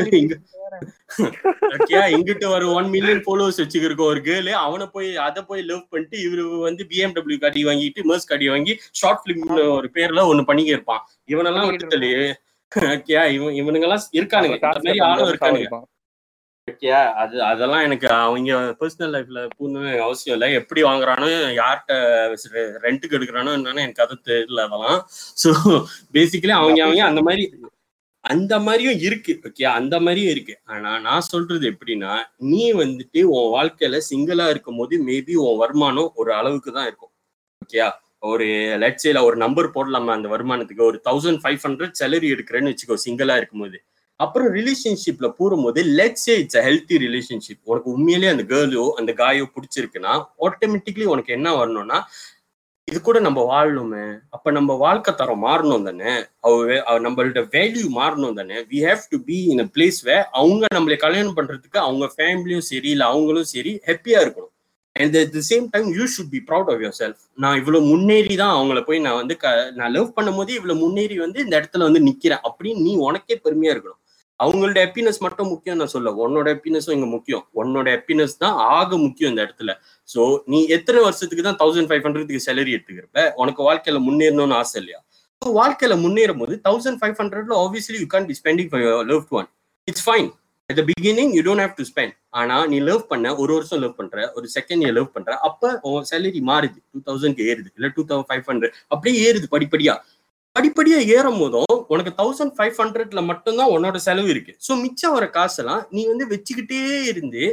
இங்கிட்டு 2.16 2.46
ஒரு 2.56 2.68
ஒன் 2.78 2.88
மில்லியன் 2.94 3.24
ஃபாலோவர்ஸ் 3.26 3.62
வச்சுக்கிருக்க 3.62 4.04
ஒரு 4.12 4.22
கேர்ள் 4.28 4.50
அவனை 4.66 4.86
போய் 4.96 5.10
அதை 5.28 5.42
போய் 5.50 5.62
லவ் 5.72 5.84
பண்ணிட்டு 5.90 6.18
இவரு 6.28 6.46
வந்து 6.68 6.86
பிஎம்டபிள்யூ 6.92 7.40
காடி 7.44 7.64
வாங்கிட்டு 7.70 8.08
மெர்ஸ் 8.12 8.30
காடி 8.32 8.48
வாங்கி 8.54 8.76
ஷார்ட் 9.02 9.24
பிலிம்னு 9.26 9.68
ஒரு 9.78 9.90
பேர்ல 9.98 10.24
ஒண்ணு 10.32 10.46
பண்ணிக்க 10.52 10.72
இருப்பான். 10.78 11.04
இவனெல்லாம் 11.34 11.70
ஓகேயா 12.72 13.24
இவன் 13.36 13.56
இவனுங்கெல்லாம் 13.62 14.04
இருக்கானுங்க. 14.18 14.52
இந்த 14.52 14.66
காசு 14.66 14.82
மாதிரி 14.84 15.00
கட்ட 15.00 15.10
ஆளும் 15.14 15.30
இருக்கானுங்க. 15.32 15.70
ஓகேயா 16.72 17.00
அது 17.22 17.36
அதெல்லாம் 17.50 17.84
எனக்கு 17.88 18.08
அவங்க 18.18 18.52
பர்சனல் 18.82 19.14
லைஃப்ல 19.16 19.42
பூர்ணமே 19.58 19.92
அவசியம் 20.06 20.36
இல்லை. 20.38 20.50
எப்படி 20.60 20.82
வாங்குறானோ 20.88 21.28
யார்கிட்ட 21.62 21.94
ரெண்ட்டுக்கு 22.86 23.18
எடுக்கிறானோ 23.20 23.54
என்னன்னு 23.58 23.86
எனக்கு 23.88 24.04
அது 24.06 24.18
தெரியல 24.30 24.66
அதெல்லாம். 24.68 25.00
ஸோ 25.44 25.50
பேசிக்கலி 26.18 26.56
அவங்க 26.62 26.82
அவங்க 26.88 27.04
அந்த 27.12 27.24
மாதிரி 27.30 27.46
அந்த 28.26 28.54
மாதிரியும் 28.66 29.00
இருக்கு 29.08 29.34
ஓகே 29.48 29.64
அந்த 29.78 29.96
மாதிரியும் 30.06 30.34
இருக்கு. 30.34 30.56
ஆனா 30.74 30.90
நான் 31.08 31.30
சொல்றது 31.32 31.66
எப்படின்னா 31.74 32.12
நீ 32.52 32.64
வந்துட்டு 32.82 33.22
உன் 33.36 33.50
வாழ்க்கையில 33.56 34.00
சிங்கிளா 34.10 34.46
இருக்கும் 34.54 34.80
போது 34.82 34.98
மேபி 35.08 35.36
உன் 35.46 35.60
வருமானம் 35.64 36.12
ஒரு 36.22 36.32
அளவுக்கு 36.40 36.72
தான் 36.78 36.88
இருக்கும் 36.90 37.14
ஓகேயா 37.62 37.88
ஒரு 38.32 38.48
லட்சியில 38.84 39.20
ஒரு 39.28 39.38
நம்பர் 39.44 39.68
போடலாமா 39.76 40.12
அந்த 40.18 40.28
வருமானத்துக்கு? 40.34 40.84
ஒரு 40.90 40.98
தௌசண்ட் 41.08 41.42
ஃபைவ் 41.44 41.64
ஹண்ட்ரட் 41.66 41.96
சேலரி 42.02 42.28
எடுக்கிறேன்னு 42.36 42.72
வச்சுக்கோ 42.74 42.98
சிங்கிளா 43.06 43.38
இருக்கும்போது. 43.42 43.78
அப்புறம் 44.22 44.50
ரிலேஷன்ஷிப்ல 44.54 45.28
போகும்போது 45.38 45.84
let's 46.00 46.28
a 46.28 46.36
it's 46.38 46.60
healthy 46.68 46.96
relationship 47.06 47.62
உனக்கு 47.64 47.90
உண்மையிலேயே 47.92 48.32
அந்த 48.32 48.44
கேர்ளோ 48.52 48.84
அந்த 49.00 49.12
காயோ 49.14 49.46
பிடிச்சிருக்குன்னா 49.54 50.14
ஆட்டோமேட்டிக்லி 50.48 51.06
உனக்கு 51.06 51.34
என்ன 51.34 51.50
வரணும்னா 51.56 52.00
இது 52.88 53.02
கூட 53.02 53.20
நம்ம 53.20 53.40
வாழணுமே. 53.50 54.04
அப்ப 54.30 54.52
நம்ம 54.52 54.74
வாழ்க்கை 54.76 55.16
தரம் 55.16 55.44
மாறணும் 55.46 55.84
தானே. 55.84 56.14
அவ 56.40 56.56
நம்மளோட 57.00 57.42
வேல்யூ 57.54 57.86
மாறணும் 57.98 58.34
தானே. 58.34 58.58
We 58.72 58.80
have 58.86 59.04
to 59.10 59.18
be 59.24 59.38
in 59.46 59.60
a 59.60 59.68
place 59.76 60.00
way 60.04 60.16
அவங்க 60.32 60.66
நம்மளை 60.76 60.98
கல்யாணம் 60.98 61.38
பண்றதுக்கு 61.38 61.78
அவங்க 61.82 62.06
ஃபேமிலியும் 62.16 62.66
சரி 62.70 62.90
இல்லை 62.90 63.08
அவங்களும் 63.08 63.50
சரி 63.52 63.74
ஹாப்பியா 63.86 64.20
இருக்கணும். 64.24 64.52
And 64.96 65.18
at 65.18 65.32
the 65.32 65.42
same 65.50 65.66
time 65.72 65.88
you 65.94 66.06
should 66.14 66.32
be 66.32 66.42
proud 66.48 66.70
of 66.72 66.82
yourself 67.00 67.22
நான் 67.38 67.58
இவ்வளவு 67.58 67.86
முன்னேறி 67.86 68.36
தான் 68.36 68.56
அவங்கள 68.58 68.82
போய் 68.84 69.00
நான் 69.00 69.20
வந்து 69.22 69.38
க- 69.38 69.72
நான் 69.76 69.92
லவ் 69.92 70.14
பண்ணும் 70.14 70.36
போது 70.36 70.54
இவ்வளவு 70.54 70.80
முன்னேறி 70.80 71.18
வந்து 71.20 71.40
இந்த 71.42 71.56
இடத்துல 71.60 71.88
வந்து 71.88 72.02
நிக்கிறேன் 72.02 72.44
அப்படின்னு 72.50 72.82
நீ 72.82 72.96
உனக்கே 73.08 73.42
பெருமையா 73.46 73.74
இருக்கணும். 73.76 74.01
அவங்களோட 74.44 74.78
ஹாப்பினஸ் 74.84 75.20
மட்டும் 75.26 75.50
முக்கியம் 75.54 75.80
நான் 75.82 75.92
சொல்ல 75.94 76.12
உன்னோட 76.24 76.48
ஹாப்பினஸும் 76.54 76.96
இங்க 76.98 77.08
முக்கியம். 77.16 77.44
உன்னோட 77.62 77.88
ஹாப்பினஸ் 77.96 78.36
தான் 78.44 78.56
ஆக 78.78 78.90
முக்கியம் 79.06 79.32
இந்த 79.34 79.42
இடத்துல. 79.48 79.72
சோ 80.10 80.22
நீ 80.54 80.60
எத்தனை 80.76 81.00
வருஷத்துக்கு 81.08 81.48
தான் 81.48 81.60
தௌசண்ட் 81.62 81.90
ஃபைவ் 81.92 82.04
ஹண்ட்ரட்க்கு 82.06 82.46
சேலரி 82.48 82.74
எடுத்துக்கிறப்ப 82.78 83.26
உனக்கு 83.44 83.62
வாழ்க்கையில 83.70 84.02
முன்னேறணும்னு 84.08 84.58
ஆசை 84.62 84.78
இல்லையா? 84.82 85.00
வாழ்க்கையில 85.42 85.94
முன்னேறும் 86.06 86.42
போது 86.44 86.56
தௌசண்ட் 86.68 87.00
ஃபைவ் 87.02 87.18
ஹண்ட்ரட்ல 87.22 87.56
obviously 87.64 88.00
you 88.04 88.08
can 88.16 88.28
be 88.32 88.36
spending 88.40 88.72
love 89.12 89.34
one 89.40 89.48
it's 89.88 90.06
fine 90.08 90.30
at 90.70 90.78
the 90.80 90.84
beginning 90.90 91.32
you 91.38 91.42
don't 91.48 91.64
have 91.64 91.76
to 91.80 91.86
spend 91.92 92.16
ஆனா 92.40 92.58
நீ 92.72 92.78
லவ் 92.90 93.02
பண்ண 93.12 93.34
ஒரு 93.44 93.52
வருஷம் 93.58 93.82
லவ் 93.84 93.96
பண்ற 94.00 94.26
ஒரு 94.38 94.48
செகண்ட் 94.56 94.84
இயர் 94.84 94.96
லவ் 95.00 95.10
பண்ற 95.16 95.32
அப்ப 95.48 95.72
உன் 95.92 96.08
சேலரி 96.12 96.42
மாறுது. 96.52 96.80
டூ 96.94 97.00
தௌசண்ட் 97.08 97.40
ஏறுது. 97.50 97.70
இல்ல 97.78 97.88
டூ 97.96 98.04
தௌசண்ட் 98.10 98.30
ஃபைவ் 98.32 98.46
ஹண்ட்ரட் 98.52 98.76
அப்படியே 98.94 99.16
ஏறுது 99.28 99.48
படிப்படியா. 99.56 99.96
படிப்படியா 100.56 100.98
ஏறும் 101.18 101.40
போதும் 101.42 101.76
உனக்கு 101.94 102.12
தௌசண்ட் 102.22 102.54
ஃபைவ் 102.56 102.80
ஹண்ட்ரட்ல 102.82 103.22
மட்டும்தான் 103.30 103.72
உன்னோட 103.76 103.98
செலவு 104.06 104.30
இருக்கு. 104.34 104.54
ஸோ 104.66 104.72
மிச்சம் 104.82 105.14
வர 105.18 105.26
காசெல்லாம் 105.38 105.84
நீ 105.96 106.02
வந்து 106.12 106.26
வச்சுக்கிட்டே 106.34 106.82
இருந்து 107.12 107.44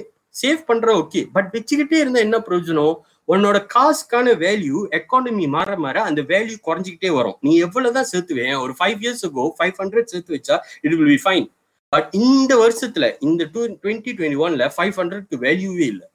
சேவ் 0.40 0.66
பண்ற 0.70 0.88
ஓகே 1.02 1.20
பட் 1.36 1.48
வச்சுக்கிட்டே 1.56 1.98
இருந்தா 2.02 2.20
என்ன 2.26 2.38
பிரயோஜனம்? 2.48 2.96
உன்னோட 3.28 3.56
காசுக்கான 3.74 4.34
வேல்யூ 4.42 4.78
எக்கானமி 4.98 5.46
மாற 5.54 5.70
மாற 5.84 5.96
அந்த 6.08 6.20
வேல்யூ 6.32 6.56
குறைஞ்சிக்கிட்டே 6.68 7.10
வரும். 7.18 7.38
நீ 7.46 7.52
எவ்வளவுதான் 7.66 8.10
சேர்த்துவேன் 8.12 8.54
ஒரு 8.64 8.74
ஃபைவ் 8.78 9.00
இயர்ஸ்க்கோ 9.04 9.46
ஃபைவ் 9.58 9.80
ஹண்ட்ரட் 9.82 10.12
சேர்த்து 10.12 10.36
வச்சா 10.36 10.56
it 10.84 10.94
will 10.98 11.12
be 11.14 11.20
fine 11.26 11.46
but 11.92 12.08
இந்த 12.26 12.52
வருஷத்துல 12.64 13.06
இந்த 13.28 13.42
டூ 13.52 13.60
டுவெண்ட்டி 13.82 14.12
டுவெண்ட்டி 14.18 14.40
ஒன்ல 14.46 14.64
ஃபைவ் 14.76 14.96
ஹண்ட்ரட்க்கு 15.00 15.36
வேல்யூவே 15.46 15.86
இல்லை. 15.94 16.06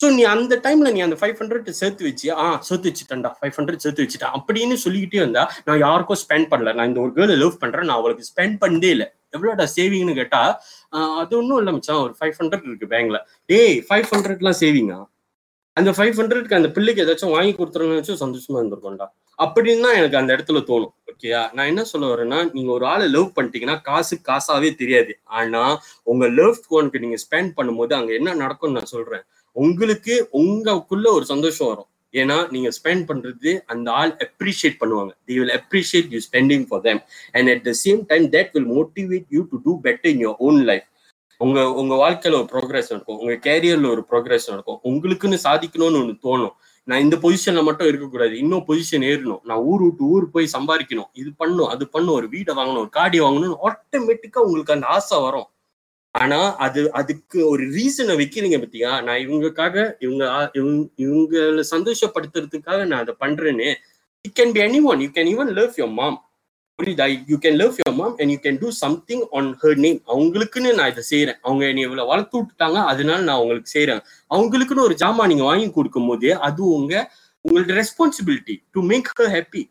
ஸோ 0.00 0.08
நீ 0.16 0.22
அந்த 0.32 0.54
டைம்ல 0.64 0.90
நீ 0.96 1.00
அந்த 1.06 1.16
ஃபைவ் 1.20 1.38
ஹண்ட்ரட் 1.40 1.66
சேர்த்து 1.78 2.02
வச்சு 2.08 2.28
ஆ 2.42 2.44
சேர்த்து 2.68 2.90
வச்சுட்டேன்டா 2.90 3.30
ஃபைவ் 3.38 3.56
ஹண்ட்ரட் 3.56 3.82
சேர்த்து 3.84 4.04
வச்சுட்டேன் 4.04 4.34
அப்படின்னு 4.36 4.76
சொல்லிக்கிட்டே 4.84 5.20
வந்தா 5.24 5.42
நான் 5.66 5.80
யாருக்கும் 5.86 6.20
ஸ்பெண்ட் 6.22 6.48
பண்ணல. 6.52 6.72
நான் 6.76 6.88
இந்த 6.90 7.00
ஒரு 7.04 7.12
கேர்ள் 7.16 7.32
லவ் 7.42 7.58
பண்றேன். 7.62 7.86
நான் 7.88 8.00
அவளுக்கு 8.00 8.28
ஸ்பெண்ட் 8.30 8.56
பண்ணதே 8.62 8.90
இல்லை. 8.96 9.06
எவ்வளோடா 9.36 9.66
சேவிங்னு 9.76 10.14
கேட்டா 10.20 10.40
அது 11.20 11.34
ஒன்றும் 11.40 11.58
இல்லை 11.62 11.72
மச்சான். 11.76 12.02
ஒரு 12.06 12.14
ஃபைவ் 12.18 12.36
ஹண்ட்ரட் 12.40 12.66
இருக்கு 12.68 12.86
பேங்க்ல 12.94 13.18
டேய் 13.50 13.76
ஃபைவ் 13.88 14.06
ஹண்ட்ரட்லாம் 14.12 14.58
சேவிங்கா 14.62 14.98
அந்த 15.76 15.90
ஃபைவ் 15.96 16.16
ஹண்ட்ரட்க்கு 16.20 16.58
அந்த 16.60 16.70
பிள்ளைக்கு 16.76 17.02
ஏதாச்சும் 17.04 17.34
வாங்கி 17.36 17.52
கொடுத்துருன்னு 17.58 17.98
வச்சு 17.98 18.16
சந்தோஷமா 18.22 18.58
இருந்திருக்கோம்டா. 18.60 19.06
அப்படின்னு 19.38 19.84
தான் 19.86 19.98
எனக்கு 19.98 20.18
அந்த 20.20 20.30
இடத்துல 20.36 20.60
தோணும் 20.70 20.94
ஓகேயா 21.10 21.42
நான் 21.56 21.68
என்ன 21.72 21.82
சொல்ல 21.92 22.06
வரேன்னா 22.12 22.38
நீங்க 22.56 22.70
ஒரு 22.76 22.86
ஆளை 22.92 23.06
லவ் 23.16 23.28
பண்ணிட்டீங்கன்னா 23.36 23.76
காசு 23.88 24.16
காசாவே 24.28 24.70
தெரியாது. 24.80 25.12
ஆனா 25.38 25.62
உங்க 26.12 26.24
லவ் 26.40 26.58
ஃபோனுக்கு 26.64 27.02
நீங்க 27.04 27.18
ஸ்பெண்ட் 27.24 27.52
பண்ணும்போது 27.58 27.94
அங்க 27.98 28.12
என்ன 28.20 28.34
நடக்கும்னு 28.42 28.78
நான் 28.78 28.92
சொல்றேன். 28.96 29.24
உங்களுக்கு 29.56 30.14
உங்களுக்குள்ள 30.42 31.06
ஒரு 31.16 31.24
சந்தோஷம் 31.24 31.68
வரும். 31.68 31.88
ஏன்னா 32.12 32.36
நீங்க 32.50 32.68
ஸ்பெண்ட் 32.76 33.04
பண்றது 33.10 33.50
அந்த 33.72 33.88
ஆள் 33.92 34.12
அப்ரிஷியேட் 34.26 34.78
பண்ணுவாங்க. 34.82 35.12
They 35.24 35.34
will 35.38 35.54
appreciate 35.58 36.08
you 36.14 36.20
spending 36.28 36.64
for 36.68 36.80
them 36.80 37.00
and 37.32 37.48
at 37.48 37.64
the 37.68 37.74
same 37.84 38.00
time 38.12 38.26
that 38.36 38.50
will 38.54 38.70
motivate 38.76 39.26
you 39.36 39.42
to 39.50 39.58
do 39.66 39.74
better 39.86 40.10
in 40.14 40.24
your 40.26 40.40
own 40.48 40.60
life 40.70 40.86
உங்க 41.40 41.58
உங்க 41.80 41.94
வாழ்க்கையில 41.94 42.38
ஒரு 42.40 42.48
ப்ரோக்ரஸ் 42.54 42.90
நடக்கும். 42.92 43.18
உங்க 43.18 43.34
கேரியர்ல 43.46 43.86
ஒரு 43.90 44.02
ப்ரோக்ரஸ் 44.10 44.48
நடக்கும். 44.52 44.80
உங்களுக்குன்னு 44.90 45.38
சாதிக்கணும்னு 45.44 46.00
ஒன்று 46.00 46.16
தோணும். 46.26 46.54
நான் 46.88 47.00
இந்த 47.00 47.16
பொசிஷன்ல 47.22 47.62
மட்டும் 47.62 47.88
இருக்கக்கூடாது. 47.88 48.34
இன்னும் 48.38 48.64
பொசிஷன் 48.68 49.04
ஏறணும். 49.10 49.40
நான் 49.48 49.62
ஊர் 49.70 49.82
விட்டு 49.82 50.04
ஊர் 50.04 50.26
போய் 50.30 50.54
சம்பாதிக்கணும். 50.56 51.08
இது 51.12 51.30
பண்ணும் 51.36 51.66
அது 51.66 51.88
பண்ணும். 51.88 52.14
ஒரு 52.14 52.26
வீடை 52.28 52.52
வாங்கணும் 52.58 52.82
ஒரு 52.84 52.92
காடி 52.98 53.20
வாங்கணும்னு 53.20 53.58
ஆட்டோமேட்டிக்கா 53.68 54.40
உங்களுக்கு 54.46 54.76
அந்த 54.76 54.86
ஆசை 54.96 55.18
வரும். 55.20 55.48
ஆனா 56.14 56.38
அது 56.58 56.80
அதுக்கு 56.92 57.38
ஒரு 57.50 57.64
ரீசனை 57.74 58.14
வைக்கிறீங்க 58.20 58.56
பத்தியா 58.62 58.90
நான் 59.06 59.20
இவங்களுக்காக 59.24 59.76
இவங்க 59.98 60.24
இவங்க 60.58 60.80
இவங்களை 61.04 61.64
சந்தோஷப்படுத்துறதுக்காக 61.74 62.80
நான் 62.86 63.02
அதை 63.04 63.14
பண்றேன்னு. 63.20 63.68
It 64.24 64.34
can 64.38 64.52
be 64.52 64.60
anyone 64.90 65.02
you 65.02 65.10
can 65.16 65.30
even 65.34 65.52
love 65.58 65.78
your 65.78 65.94
mom 66.00 66.18
புரியுதா? 66.78 67.06
You 67.30 67.36
can 67.38 67.56
love 67.56 67.78
your 67.80 67.96
mom 67.96 68.14
and 68.18 68.30
you 68.34 68.38
can 68.44 68.58
do 68.60 68.68
something 68.80 69.24
on 69.38 69.50
her 69.62 69.78
name 69.78 69.98
அவங்களுக்குன்னு 70.08 70.70
நான் 70.78 70.90
இதை 70.92 71.04
செய்யறேன் 71.10 71.38
அவங்க 71.42 71.64
என்னை 71.70 71.82
இவ்வளவு 71.88 72.10
வளர்த்து 72.12 72.36
விட்டுட்டாங்க 72.38 72.78
அதனால 72.92 73.18
நான் 73.22 73.38
அவங்களுக்கு 73.38 73.74
செய்யறேன் 73.76 74.02
அவங்களுக்குன்னு 74.30 74.86
ஒரு 74.88 74.96
ஜாமான் 75.02 75.30
நீங்க 75.32 75.44
வாங்கி 75.44 75.68
கொடுக்கும் 75.70 76.08
போது 76.10 76.30
அது 76.48 76.62
உங்க 76.78 76.94
உங்களோட 77.44 77.74
responsibility 77.80 78.56
to 78.74 78.80
make 78.90 79.10
her 79.20 79.32
happy 79.36 79.62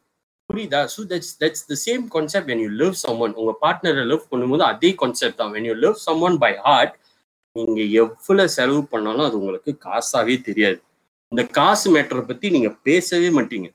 புரியுதா? 0.49 0.79
So 0.93 1.01
that's 1.11 1.33
that's 1.41 1.65
the 1.71 1.75
same 1.85 2.03
concept 2.15 2.49
when 2.51 2.61
you 2.65 2.69
love 2.81 2.95
someone 3.25 3.33
உங்க 3.41 3.51
பார்ட்னரை 3.63 4.03
லவ் 4.11 4.29
பண்ணும்போது 4.31 4.63
அதே 4.71 4.89
கான்செப்ட் 5.01 5.39
தான். 5.41 5.51
When 5.55 5.67
you 5.69 5.75
love 5.85 5.97
someone 6.27 6.37
by 6.43 6.51
heart 6.67 6.95
நீங்க 7.55 7.81
எவ்வளவு 8.01 8.53
செலவு 8.57 8.81
பண்ணாலும் 8.93 9.27
அது 9.27 9.37
உங்களுக்கு 9.41 9.71
காசாவே 9.87 10.35
தெரியாது. 10.47 10.79
இந்த 11.31 11.43
காசு 11.57 11.87
மேட்டரை 11.95 12.23
பத்தி 12.29 12.49
நீங்க 12.55 12.69
பேசவே 12.87 13.29
மாட்டீங்க. 13.37 13.67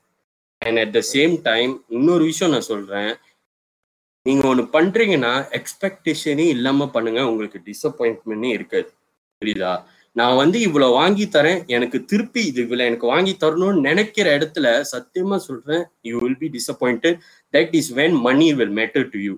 And 0.61 0.79
at 0.83 0.93
the 0.97 1.01
same 1.13 1.33
time 1.49 1.73
இன்னொரு 1.97 2.23
விஷயம் 2.31 2.53
நான் 2.55 2.69
சொல்றேன். 2.73 3.11
நீங்க 4.25 4.43
ஒன்று 4.51 4.63
பண்றீங்கன்னா 4.77 5.33
எக்ஸ்பெக்டேஷனே 5.59 6.45
இல்லாம 6.55 6.87
பண்ணுங்க. 6.95 7.21
உங்களுக்கு 7.31 7.59
டிசப்பாயின்ட்மெண்டே 7.69 8.51
இருக்காது. 8.57 8.89
புரியுதா? 9.41 9.73
நான் 10.15 10.35
வந்து 10.35 10.61
இவ்வளவு 10.61 10.91
வாங்கி 10.91 11.25
தரேன் 11.25 11.67
எனக்கு 11.67 12.05
திருப்பி 12.05 12.45
இது 12.45 12.61
இவ்வளவு 12.61 12.87
எனக்கு 12.87 13.07
வாங்கி 13.07 13.37
தரணும்னு 13.39 13.79
நினைக்கிற 13.79 14.37
இடத்துல 14.37 14.83
சத்தியமா 14.91 15.35
சொல்றேன் 15.35 15.83
you 16.01 16.19
will 16.19 16.37
be 16.37 16.49
disappointed 16.49 17.17
that 17.53 17.75
is 17.75 17.93
when 17.93 18.15
money 18.19 18.53
will 18.53 18.75
matter 18.75 19.09
to 19.09 19.19
you 19.19 19.33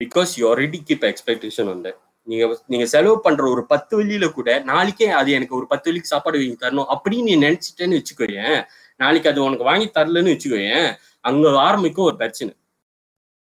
because 0.00 0.30
you 0.36 0.54
already 0.54 0.80
keep 0.88 1.06
expectation 1.10 1.68
on 1.68 1.82
நீங்க 2.22 2.60
நீங்க 2.66 2.86
செலவு 2.86 3.20
பண்ற 3.20 3.50
ஒரு 3.50 3.66
பத்து 3.66 3.96
வழியில 3.96 4.28
கூட 4.28 4.58
நாளைக்கே 4.60 5.08
அது 5.08 5.30
எனக்கு 5.32 5.56
ஒரு 5.56 5.66
பத்து 5.66 5.90
வழிக்கு 5.90 6.08
சாப்பாடு 6.08 6.38
வாங்கி 6.38 6.56
தரணும் 6.60 6.90
அப்படின்னு 6.94 7.22
நீ 7.22 7.36
நினைச்சிட்டேன்னு 7.36 7.98
வச்சுக்கோயேன். 8.00 8.64
நாளைக்கு 8.96 9.30
அது 9.30 9.42
உனக்கு 9.42 9.64
வாங்கி 9.64 9.90
தரலன்னு 9.94 10.34
வச்சுக்கோயேன். 10.34 10.94
அங்க 11.20 11.58
ஆரம்பிக்கும் 11.58 12.04
ஒரு 12.04 12.16
பிரச்சனை. 12.16 12.52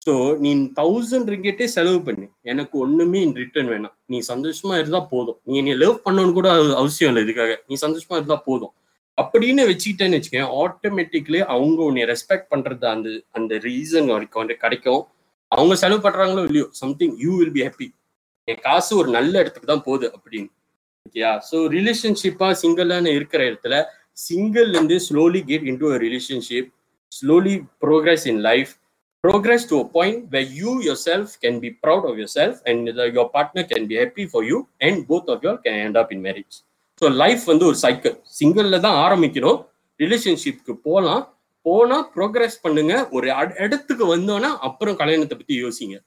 ஸோ 0.05 0.13
நீ 0.43 0.49
தௌசண்ட் 0.79 1.29
ரிங்கெட்டே 1.33 1.65
செலவு 1.75 1.99
பண்ணு. 2.07 2.25
எனக்கு 2.51 2.75
ஒண்ணுமே 2.83 3.19
இன் 3.27 3.35
ரிட்டர்ன் 3.41 3.69
வேணாம். 3.73 3.95
நீ 4.11 4.17
சந்தோஷமா 4.31 4.75
இருந்தா 4.81 5.01
போதும். 5.13 5.37
நீ 5.47 5.53
என்னை 5.61 5.75
லவ் 5.83 5.97
பண்ணணும்னு 6.05 6.35
கூட 6.39 6.49
அது 6.57 6.69
அவசியம் 6.81 7.11
இல்லை 7.11 7.23
இதுக்காக. 7.25 7.53
நீ 7.69 7.75
சந்தோஷமா 7.85 8.17
இருந்தா 8.19 8.37
போதும். 8.49 8.73
அப்படின்னு 9.17 9.63
வச்சுக்கிட்டேன்னு 9.69 10.17
வச்சுக்கேன் 10.17 10.49
ஆட்டோமேட்டிக்லி 10.63 11.39
அவங்க 11.53 11.79
உன்னை 11.89 12.03
ரெஸ்பெக்ட் 12.13 12.49
பண்றது 12.53 12.85
அந்த 12.95 13.09
அந்த 13.37 13.53
ரீசன் 13.67 14.09
வரைக்கும் 14.13 14.51
கிடைக்கும் 14.63 15.01
அவங்க 15.51 15.73
செலவு 15.83 16.01
பண்றாங்களோ 16.05 16.41
இல்லையோ 16.49 16.67
something 16.81 17.15
you 17.25 17.31
will 17.39 17.55
be 17.57 17.63
happy 17.67 17.87
என் 18.47 18.61
காசு 18.67 18.91
ஒரு 19.01 19.09
நல்ல 19.17 19.33
இடத்துக்கு 19.43 19.69
தான் 19.73 19.85
போகுது 19.87 20.07
அப்படின்னு. 20.15 20.49
ஓகேயா 21.05 21.31
ஸோ 21.49 21.57
ரிலேஷன்ஷிப்பா 21.75 22.47
சிங்கிளான 22.61 23.11
இருக்கிற 23.17 23.41
இடத்துல 23.49 23.75
சிங்கிள் 24.27 24.69
இருந்து 24.73 24.95
slowly 25.07 25.41
get 25.49 25.65
into 25.83 25.89
relationship 26.05 26.69
slowly 27.11 27.55
progress 27.83 28.25
in 28.31 28.41
life 28.49 28.71
progress 29.23 29.65
to 29.65 29.75
a 29.83 29.85
point 29.85 30.17
where 30.33 30.47
you 30.59 30.71
yourself 30.87 31.37
can 31.43 31.55
be 31.59 31.71
proud 31.83 32.03
of 32.09 32.17
yourself 32.21 32.55
and 32.65 32.87
your 33.17 33.27
partner 33.35 33.63
can 33.71 33.87
be 33.87 33.95
happy 34.01 34.25
for 34.33 34.43
you 34.43 34.67
and 34.79 35.07
both 35.07 35.27
of 35.33 35.43
you 35.45 35.53
can 35.65 35.75
end 35.85 35.97
up 36.01 36.11
in 36.15 36.21
marriage. 36.27 36.57
So 37.01 37.07
life 37.21 37.43
வந்து 37.49 37.65
ஒரு 37.69 37.77
cycle 37.81 38.13
சிங்கிளில் 38.37 38.83
தான் 38.85 38.95
ஆரம்பிக்கணும். 39.05 39.57
ரிலேஷன்ஷிப்க்கு 40.03 40.73
போகலாம் 40.85 41.23
போனால் 41.65 42.05
progress 42.15 42.55
பண்ணுங்க. 42.63 42.93
ஒரு 43.15 43.27
இடத்துக்கு 43.63 44.05
வந்தோன்னா 44.13 44.49
அப்புறம் 44.67 44.97
கல்யாணத்தை 45.01 45.35
பற்றி 45.37 45.55
யோசிங்க. 45.63 45.97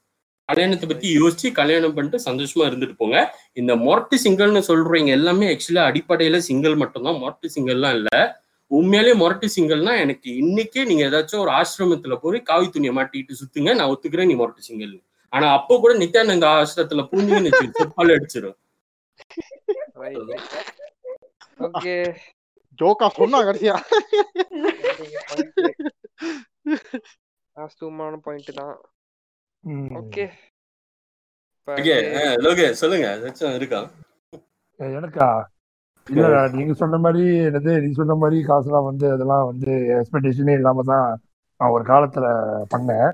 கல்யாணத்தை 0.48 0.86
பற்றி 0.92 1.08
யோசிச்சு 1.18 1.48
கல்யாணம் 1.61 1.94
பண்ணிட்டு 1.96 2.20
சந்தோஷமா 2.28 2.64
இருந்துட்டு 2.70 2.96
போங்க. 3.02 3.18
இந்த 3.61 3.72
மொரட்டு 3.84 4.16
சிங்கிள்னு 4.24 4.62
சொல்றீங்க 4.70 5.12
எல்லாமே 5.18 5.46
ஆக்சுவலா 5.52 5.84
அடிப்படையில 5.90 6.40
சிங்கிள் 6.48 6.76
மட்டும்தான். 6.82 7.20
மொரட்டு 7.22 7.50
சிங்கிள்லாம் 7.56 7.96
இல்லை. 8.00 8.18
உண்மையிலேயே 8.70 9.14
மொரட்டு 9.14 9.46
சிங்கிள்னா 9.54 9.92
எனக்கு 10.00 10.30
இன்னைக்கே 10.40 10.82
நீங்க 10.84 11.04
ஏதாச்சும் 11.08 11.42
ஒரு 11.44 11.52
ஆசிரமத்துல 11.56 12.16
போய் 12.20 12.40
காவி 12.42 12.66
துணியை 12.68 12.92
மாட்டிட்டு 12.96 13.38
சுத்துங்க 13.40 13.72
நான் 13.74 13.92
ஒத்துக்கிறேன் 13.92 14.30
நீ 14.30 14.36
மொரட்டு 14.40 14.68
சிங்கிள் 14.68 14.92
ஆனா 15.32 15.46
அப்போ 15.56 15.74
கூட 15.80 15.92
நித்யானந்த 15.98 16.46
ஆசிரமத்துல 16.54 17.02
பூந்தீங்கன்னு 17.10 17.52
வச்சு 17.52 17.78
செப்பால் 17.80 18.14
அடிச்சிடும் 18.14 18.58
ஓகே 21.60 21.94
ஜோக்கா 22.78 23.06
சொன்னா 23.16 23.38
கடைசியா? 23.46 23.74
வாஸ்துவமான 27.56 28.14
பாயிண்ட் 28.24 28.50
தான். 28.58 28.76
ம். 29.64 29.90
ஓகே 29.98 30.24
ஓகே 31.68 31.96
லோகே 32.44 32.66
சொல்லுங்க. 32.72 33.08
ஏதாச்சும் 33.16 33.56
இருக்கா? 33.58 33.80
எனக்கா? 34.80 35.28
இல்ல 36.11 36.26
நீங்க 36.52 36.72
சொன்ன 36.74 36.98
மாதிரி 36.98 37.24
என்னது 37.40 37.80
நீங்க 37.80 37.92
சொன்ன 37.92 38.14
மாதிரி 38.14 38.44
காசுலாம் 38.44 38.84
வந்து 38.84 39.12
அதெல்லாம் 39.12 39.44
வந்து 39.44 39.70
எக்ஸ்பெக்டேஷனே 39.96 40.52
இல்லாம 40.52 40.82
தான் 40.86 41.06
நான் 41.61 41.70
ஒரு 41.70 41.84
காலத்துல 41.84 42.26
பண்ணேன். 42.74 43.11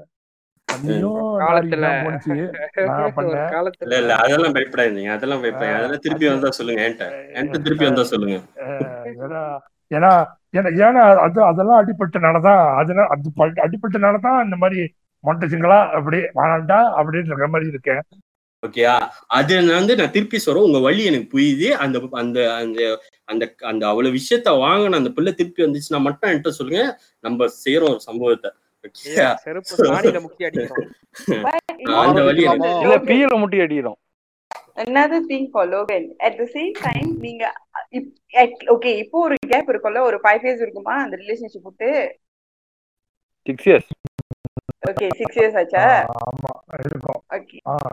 அதெல்லாம் 4.23 4.57
பயப்படாதீங்க 4.57 5.11
அதெல்லாம் 5.11 5.43
பயப்படாதீங்க. 5.43 5.77
அதெல்லாம் 5.77 5.99
திருப்பி 5.99 6.27
வந்தா 6.29 6.51
சொல்லுங்க 6.51 6.83
என்கிட்ட. 6.83 7.07
என்கிட்ட 7.35 7.63
திருப்பி 7.63 7.85
வந்தா 7.85 8.03
சொல்லுங்க. 8.05 8.37
ஏன்னா 9.21 9.41
ஏன்னா 9.91 10.11
ஏன்னா 10.85 11.03
அது 11.19 11.43
அதெல்லாம் 11.45 11.81
அடிபட்டனாலதான் 11.81 12.63
அதனால 12.77 13.07
அது 13.09 13.33
ப- 13.37 13.65
அடிபட்டனாலதான் 13.65 14.45
இந்த 14.45 14.57
மாதிரி 14.57 14.81
மொட்டை 15.25 15.49
சிங்களா 15.49 15.79
அப்படி 15.91 16.19
வாழாண்டா 16.35 16.79
அப்படின்ற 16.99 17.47
மாதிரி 17.49 17.69
இருக்கேன். 17.69 18.03
ஓகேயா 18.67 18.95
அது 19.39 19.55
வந்து 19.79 19.97
நான் 20.01 20.15
திருப்பி 20.17 20.39
சொல்றேன் 20.45 20.67
உங்க 20.69 20.81
வழி 20.87 21.03
எனக்கு 21.11 21.29
புரியுது. 21.35 21.69
அந்த 21.85 21.97
அந்த 22.23 22.39
அந்த 22.61 22.81
அந்த 23.33 23.45
அந்த 23.71 23.83
அவ்வளவு 23.91 24.17
விஷயத்த 24.19 24.49
வாங்கின 24.65 25.01
அந்த 25.01 25.13
பிள்ளை 25.17 25.33
திருப்பி 25.41 25.67
வந்துச்சுன்னா 25.67 26.01
மட்டும் 26.07 26.31
என்கிட்ட 26.31 26.53
சொல்லுங்க 26.59 26.83
நம்ம 27.27 27.49
செய்யறோம் 27.65 27.93
ஒரு 27.95 28.03
சம்பவத்தை. 28.09 28.51
அந்த 32.05 32.21
வழி. 32.29 32.43
இல்ல 32.85 32.97
பீல 33.11 33.33
முட்டி 33.45 33.61
அடிக்கிறோம். 33.67 33.99
Another 34.85 35.19
thing 35.29 35.45
for 35.53 35.63
Logan. 35.73 36.05
At 36.27 36.35
the 36.41 36.47
same 36.55 36.73
time 36.87 37.09
நீங்க 37.25 37.45
ஓகே 38.75 38.91
இப்போ 39.03 39.19
ஒரு 39.27 39.37
கேப் 39.53 39.71
இருக்கும்ல 39.73 40.01
ஒரு 40.09 40.19
ஃபைவ் 40.25 40.43
இயர்ஸ் 40.45 40.63
இருக்குமா 40.65 40.95
அந்த 41.05 41.17
ரிலேஷன்ஷிப் 41.23 41.67
விட்டு? 41.69 41.89
Six 43.47 43.69
years 43.69 43.91
okay 44.87 45.07
six 45.19 45.39
years 45.39 45.59
ஆச்சா 45.61 45.85
ஆமா 46.23 46.53
இருக்கும் 46.81 47.21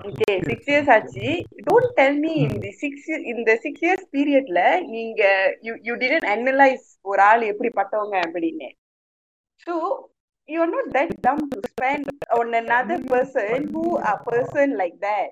ஓகே 0.10 0.32
சிக்ஸ் 0.50 0.70
இயர்ஸ் 0.72 0.92
ஆச்சு 0.96 1.28
டோன்ட் 1.68 1.94
டெல் 2.00 2.20
மீ 2.24 2.34
இந்த 2.48 2.72
சிக்ஸ் 2.82 3.12
இந்த 3.34 3.52
சிக்ஸ் 3.64 3.84
இயர்ஸ் 3.86 4.08
பீரியட்ல 4.16 4.62
நீங்க 4.94 5.22
யூ 5.68 5.76
யூ 5.88 5.96
டிடன்ட் 6.04 6.30
அனலைஸ் 6.34 6.88
ஒரு 7.06 7.24
ஆள் 7.30 7.46
எப்படிப்பட்டவங்க 7.52 8.18
அப்படின்னு 8.28 8.70
so 9.68 9.76
you 10.50 10.60
are 10.62 10.74
not 10.76 10.92
that 10.98 11.14
dumb 11.28 11.44
to 11.52 11.60
spend 11.72 12.10
on 12.36 12.54
another 12.56 12.98
person 13.06 13.58
who 13.72 13.84
a 14.06 14.16
person 14.24 14.70
like 14.76 14.98
that 15.02 15.30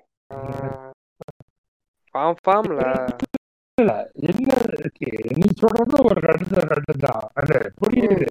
form 2.14 2.38
ஃபார்ம்ல 2.40 2.82
என்ன 3.78 3.92
இருக்கு 4.72 5.10
நீ 5.36 5.46
சொல்றது 5.60 5.96
ஒரு 6.08 6.20
கருத்து 6.26 6.64
கருத்து 6.64 6.94
தான் 7.04 7.22
அது 7.34 7.56
புரியுது 7.78 8.28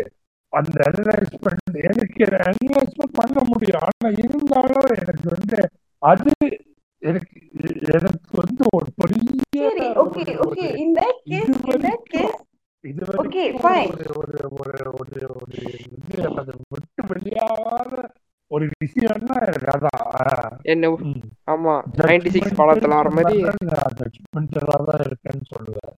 அந்த 0.53 0.77
அனலைஸ்மெண்ட் 0.87 1.59
எனக்கு 1.85 2.23
அனலைஸ்மெண்ட் 2.41 3.17
பண்ண 3.19 3.37
முடியும். 3.49 3.83
ஆனா 3.85 4.09
இருந்தாலும் 4.19 4.91
எனக்கு 4.97 5.27
வந்து 5.29 5.59
அது 6.01 6.31
எனக்கு 7.01 7.37
எனக்கு 7.95 8.33
வந்து 8.41 8.63
ஒரு 8.71 8.87
பெரிய 8.95 9.69
ஓகே 10.03 10.25
ஓகே 10.45 10.67
இது 12.83 13.03
வரைக்கும். 13.07 13.57
ஒரு 14.21 14.35
ஒரு 14.59 14.77
ஒரு 14.91 15.17
ஒரு 15.35 15.57
இது 15.97 16.29
அது 16.33 16.53
விட்டு 16.71 17.01
வெளியாகாத 17.09 17.93
ஒரு 18.51 18.65
விஷயம்னா 18.81 19.35
எனக்கு 19.43 19.69
அதான். 19.73 20.55
என்ன. 20.65 20.87
ஆமா 21.47 21.73
நைன்டி 22.01 22.29
சிக்ஸ் 22.35 22.57
படத்துல 22.59 22.97
வர 22.97 23.09
மாதிரி 23.17 23.37
ஜட்மெண்டலா 23.99 24.77
தான் 24.89 25.03
இருக்கேன்னு 25.05 25.45
சொல்லுவேன். 25.51 25.93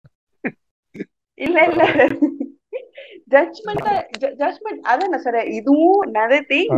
இல்ல 1.38 1.58
இல்ல. 1.68 1.82
ஜட்மெண்ட் 3.30 4.04
ஜட்மெண்ட் 4.18 4.80
அதான் 4.80 5.08
நான் 5.08 5.18
சொல்றேன். 5.18 5.50
இதுவும் 5.50 6.12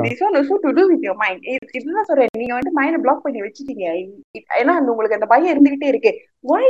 this 0.03 0.22
one 0.22 0.35
also 0.35 0.55
to 0.55 0.70
do 0.70 0.89
with 0.89 1.03
your 1.03 1.16
mind. 1.16 1.39
இது- 1.43 1.68
இதுதான் 1.72 2.05
சொல்றேன். 2.05 2.26
நீங்க 2.39 2.53
வந்து 2.53 2.72
மைண்ட் 2.72 3.01
பிளாக் 3.01 3.22
பண்ணி 3.22 3.41
வச்சுட்டீங்க. 3.41 4.11
ஏன்னா 4.39 4.66
அந்த 4.66 4.91
உங்களுக்கு 4.91 5.14
அந்த 5.14 5.26
பயம் 5.26 5.64
இருந்துகிட்டே 5.64 5.85
இருக்கு. 5.85 6.26
Why? 6.49 6.64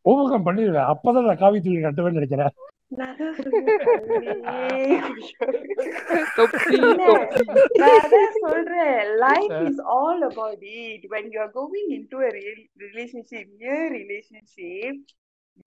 Overcome 0.31 0.45
பண்ணிடுவேன். 0.45 0.93
அப்பதான் 0.93 1.25
நான் 1.25 1.37
காவி 1.37 1.61
தூக்கி 1.61 1.79
கட்டுவேன்னு 1.79 2.11
நினைக்கிறேன். 2.11 2.49
சொல்றேன். 8.39 9.49
is 9.49 9.85
all 9.85 10.31
about 10.31 10.57
it. 10.61 11.09
When 11.09 11.19
you 11.25 11.39
are 11.39 11.51
going 11.53 11.89
into 11.89 12.21
a 12.21 12.27
real 12.27 12.67
relationship 12.79 13.47
near 13.59 13.91
relationship 13.91 15.03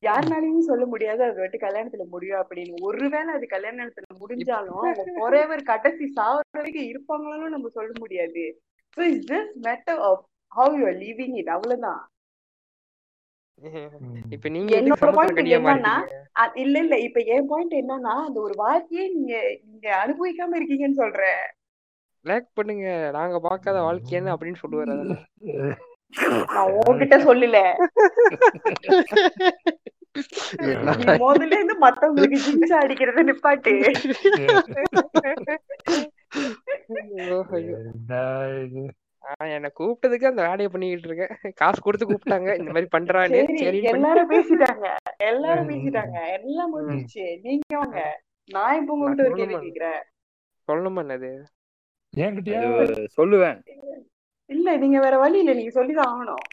யாருனாலையும் 0.06 0.58
சொல்ல 0.58 0.86
முடியாது 0.86 1.22
அது 1.22 1.34
வந்து 1.34 1.58
கல்யாணத்துல 1.60 2.08
முடியும் 2.08 2.38
அப்படின்னு. 2.38 2.74
ஒருவேளை 2.80 3.34
அது 3.34 3.46
கல்யாணத்துல 3.50 4.02
முடிஞ்சாலும் 4.20 4.50
அவங்க 4.50 5.04
forever 5.18 5.62
கடைசி 5.62 6.12
சாவர 6.16 6.40
வரைக்கும் 6.50 6.82
இருப்பாங்களான்னு 6.82 7.48
நம்ம 7.48 7.68
சொல்ல 7.68 7.92
முடியாது. 7.98 8.62
Of 9.86 10.24
how 10.48 10.80
you 10.80 10.84
are 10.84 10.98
living 10.98 11.40
it. 11.40 11.46
அவ்வளவுதான். 11.46 12.10
இப்ப 14.30 14.48
நீங்க 14.48 14.70
என்னோட 14.78 15.10
கனியா 15.36 15.58
என்னன்னா, 15.58 15.94
இல்ல 16.54 16.78
இல்ல. 16.78 16.98
இப்ப 16.98 17.20
என் 17.34 17.46
பாயிண்ட் 17.46 17.72
என்னன்னா 17.72 18.14
அந்த 18.26 18.40
ஒரு 18.40 18.54
வார்த்தையே 18.56 19.04
நீங்க 19.14 19.34
நீங்க 19.66 19.86
அனுபவிக்காம 20.02 20.58
இருக்கீங்கன்னு 20.58 21.00
சொல்றேன். 21.02 21.40
லேக் 22.24 22.48
பண்ணுங்க. 22.54 23.10
நாங்க 23.12 23.40
பார்க்காத 23.40 23.80
வாழ்க்கை 23.80 24.18
என்ன 24.18 24.34
அப்படின்னு 24.34 24.62
சொல்லுவாரு 24.62 24.94
நான் 26.54 26.72
உன்கிட்ட 26.80 27.16
சொல்லல. 27.28 27.58
முதல்ல 31.24 31.56
இருந்து 31.56 31.74
மத்தவங்களுக்கு 31.78 32.38
ஜிங்ஸா 32.44 32.76
அடிக்கிறத 32.84 33.24
நிப்பாட்டு. 33.30 33.74
என்ன 39.26 39.38
இது? 39.38 39.44
ஆஹ் 39.44 39.54
என்னை 39.54 39.70
கூப்பிட்டதுக்கு 39.78 40.24
அந்த 40.24 40.42
வேலையை 40.42 40.68
பண்ணிக்கிட்டு 40.68 41.08
இருக்கேன். 41.08 41.52
காசு 41.54 41.80
கொடுத்து 41.80 42.06
கூப்பிட்டாங்க. 42.06 42.58
இந்த 42.58 42.70
மாதிரி 42.70 42.88
பண்றான்னு. 42.96 43.58
சரி 43.58 43.82
எல்லாரும் 43.82 44.30
பேசிட்டாங்க. 44.30 44.94
எல்லாரும் 45.16 45.68
பேசிட்டாங்க. 45.68 46.32
எல்லாம். 46.32 46.72
முடிஞ்சிருச்சு. 46.76 47.38
நீங்க 47.42 47.78
வாங்க. 47.78 48.20
நான் 48.50 48.80
இப்ப 48.80 48.92
உங்ககிட்ட 48.92 49.22
ஒரு 49.22 49.34
கேள்வி 49.34 49.54
கேக்குறேன் 49.54 50.02
சொல்லணுமா 50.68 51.02
என்னது? 51.04 51.42
என்கிட்டயா 52.16 52.80
அது 52.80 53.08
சொல்லுவேன். 53.16 53.58
இல்ல 54.46 54.76
நீங்க 54.76 55.00
வேற 55.00 55.18
வழி 55.18 55.38
இல்ல. 55.38 55.52
நீங்க 55.52 55.70
சொல்லிதான் 55.70 56.12
ஆகணும். 56.12 56.44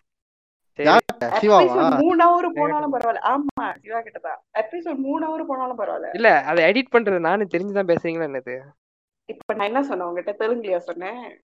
மூணு 1.98 2.22
ஹவர் 2.26 2.50
போனாலும் 2.54 2.94
பரவாயில்ல. 2.94 3.22
ஆமா 3.24 3.76
சிவா 3.82 4.00
கிட்டதான் 4.00 4.40
எபிசோட் 4.54 4.96
மூணு 4.96 5.24
ஹவர் 5.28 5.46
போனாலும் 5.46 5.80
பரவாயில்ல. 5.80 6.10
இல்ல 6.14 6.42
அதை 6.44 6.72
எடிட் 6.72 6.94
பண்றது 6.96 7.20
நானும் 7.20 7.50
தெரிஞ்சுதான் 7.54 7.90
பேசுறீங்களா 7.92 8.28
என்னது? 8.30 8.60
இப்ப 9.26 9.54
நான் 9.54 9.66
என்ன 9.66 9.84
சொன்னேன் 9.84 10.08
உங்ககிட்ட? 10.08 10.48
தெலுங்குலயா 10.48 10.78
சொன்னேன்? 10.78 11.42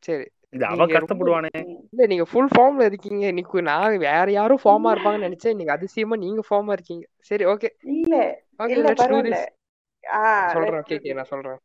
சரி. 0.00 0.26
அவன் 0.68 0.88
கஷ்டப்படுவானே. 0.88 1.50
இல்ல 1.92 2.06
நீங்க 2.06 2.24
ஃபுல் 2.24 2.50
ஃபார்ம்ல 2.56 2.84
இருக்கீங்க. 2.84 3.26
இன்னைக்கு 3.26 3.62
நான் 3.62 3.98
வேற 3.98 4.30
யாரும் 4.30 4.62
ஃபார்மா 4.64 4.90
இருப்பாங்கன்னு 4.94 5.28
நினைச்சேன். 5.28 5.48
இன்னைக்கு 5.48 5.74
அதிசயமா 5.74 6.16
நீங்க 6.16 6.42
ஃபார்மா 6.50 6.72
இருக்கீங்க. 6.72 7.04
சரி 7.20 7.44
ஓகே 7.44 7.70
இல்ல 7.86 8.16
பரவாயில்ல. 9.02 9.38
சொல்றேன் 10.52 10.80
ஓகே. 10.80 11.14
நான் 11.14 11.24
சொல்றேன். 11.24 11.58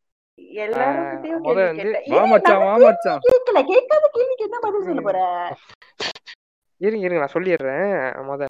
இருங்க 6.82 7.06
இருங்க 7.06 7.22
நான் 7.24 7.34
சொல்லிடுறேன். 7.34 7.90
முத 8.24 8.44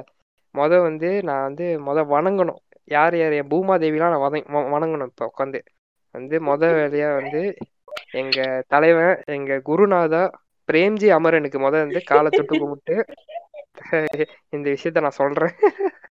முத 0.55 0.81
வந்து 0.81 1.23
நான் 1.23 1.41
வந்து 1.41 1.79
முத 1.79 1.99
வணங்கணும். 2.07 2.61
யார் 2.87 3.15
யார்? 3.17 3.31
என் 3.31 3.49
பூமாதேவிலாம் 3.49 4.13
நான் 4.13 4.23
வணங்கணும் 4.73 5.05
இப்போ 5.05 5.25
உட்காந்து 5.25 5.59
வந்து 6.15 6.39
முத 6.39 6.63
வேலையா 6.79 7.15
வந்து 7.15 7.41
எங்க 8.13 8.39
தலைவன் 8.67 9.15
எங்க 9.35 9.59
குருநாதா 9.67 10.23
பிரேம்ஜி 10.69 11.07
அமரனுக்கு 11.15 11.59
முத 11.59 11.75
வந்து 11.83 12.01
காலை 12.05 12.29
தொட்டு 12.31 12.55
கும்பிட்டு 12.57 12.95
இந்த 14.51 14.65
விஷயத்த 14.69 15.01
நான் 15.01 15.19
சொல்றேன். 15.19 15.53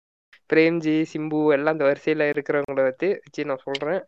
பிரேம்ஜி 0.51 0.95
சிம்பு 1.13 1.39
எல்லாம் 1.55 1.75
இந்த 1.77 1.87
வரிசையில 1.87 2.27
இருக்கிறவங்கள 2.33 2.83
வச்சு 2.87 3.09
வச்சு 3.19 3.47
நான் 3.47 3.65
சொல்றேன். 3.65 4.01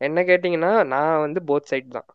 என்ன 0.00 0.22
கேட்டிங்கன்னா 0.28 0.72
நான் 0.86 1.20
வந்து 1.20 1.40
போத் 1.48 1.70
சைடு 1.70 1.88
தான். 1.90 2.08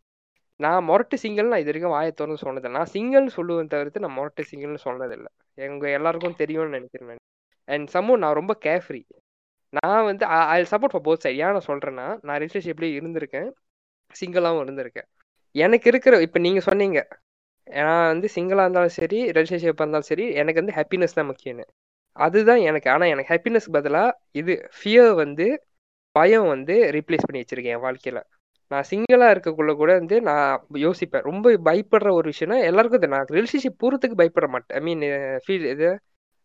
நான் 0.60 0.86
மொரட்டு 0.88 1.16
சிங்கிள் 1.16 1.50
நான் 1.50 1.62
இது 1.62 1.72
வரைக்கும் 1.72 1.96
வாயை 1.96 2.12
சொன்னது 2.44 2.70
நான் 2.70 2.92
சிங்கிள் 2.94 3.28
சொல்லுவேன் 3.38 3.72
தவிர்த்து 3.74 4.04
நான் 4.06 4.18
மொரட்டு 4.18 4.44
சிங்கிள்னு 4.52 4.86
சொன்னதில்லை 4.86 5.32
எங்க 5.58 5.86
எல்லாருக்கும் 5.92 6.40
தெரியும்னு 6.42 6.76
நினைக்கிறேன் 6.78 7.22
அண்ட் 7.68 7.90
சம்மு 7.96 8.14
நான் 8.18 8.38
ரொம்ப 8.40 8.54
கேஃப்ரி 8.62 9.02
நான் 9.74 10.06
வந்து 10.06 10.24
I 10.54 10.60
support 10.72 10.94
for 10.94 11.06
both 11.06 11.24
side 11.26 11.42
ஏன் 11.42 11.54
நான் 11.56 11.70
சொல்றேன்னா 11.70 12.08
நான் 12.22 12.40
ரிலேஷன்ஷிப்லேயே 12.42 12.98
இருந்திருக்கேன். 13.00 13.50
சிங்கிளாகவும் 14.20 14.64
இருந்திருக்கேன் 14.66 15.08
எனக்கு 15.56 15.88
இருக்கிற 15.92 16.16
இப்போ 16.26 16.40
நீங்கள் 16.46 16.68
சொன்னீங்க. 16.70 17.00
நான் 17.68 18.10
வந்து 18.14 18.28
சிங்கிளாக 18.36 18.66
இருந்தாலும் 18.66 18.96
சரி 19.00 19.20
ரிலேஷன்ஷிப்பாக 19.38 19.84
இருந்தாலும் 19.84 20.10
சரி 20.12 20.26
எனக்கு 20.42 20.62
வந்து 20.62 20.76
ஹாப்பினஸ் 20.78 21.18
தான் 21.20 21.30
முக்கியம்னு. 21.32 21.66
அதுதான் 22.18 22.62
எனக்கு 22.70 22.88
ஆனால் 22.94 23.12
எனக்கு 23.14 23.32
ஹாப்பினஸ் 23.34 23.68
பதிலாக 23.78 24.18
இது 24.42 24.54
ஃபியர் 24.78 25.12
வந்து 25.24 25.46
பயம் 26.16 26.48
வந்து 26.54 26.76
ரீப்ளேஸ் 26.98 27.28
பண்ணி 27.28 27.42
வச்சுருக்கேன் 27.42 27.76
என் 27.78 27.86
வாழ்க்கையில். 27.88 28.22
நான் 28.72 28.88
சிங்கிளாக 28.92 29.34
இருக்கக்குள்ள 29.36 29.72
கூட 29.82 29.92
வந்து 30.00 30.18
நான் 30.30 30.52
யோசிப்பேன். 30.86 31.26
ரொம்ப 31.30 31.54
பயப்படுற 31.68 32.10
ஒரு 32.20 32.28
விஷயம்னா 32.34 32.58
எல்லாருக்கும் 32.70 33.02
தெரியும். 33.04 33.18
நான் 33.18 33.34
ரிலேஷன்ஷிப் 33.38 33.82
போகிறதுக்கு 33.84 34.20
பயப்பட 34.22 34.48
மாட்டேன். 34.48 34.76
ஐ 34.80 34.82
மீன் 34.88 35.04
ஃபீல் 35.46 35.68
இது 35.74 35.90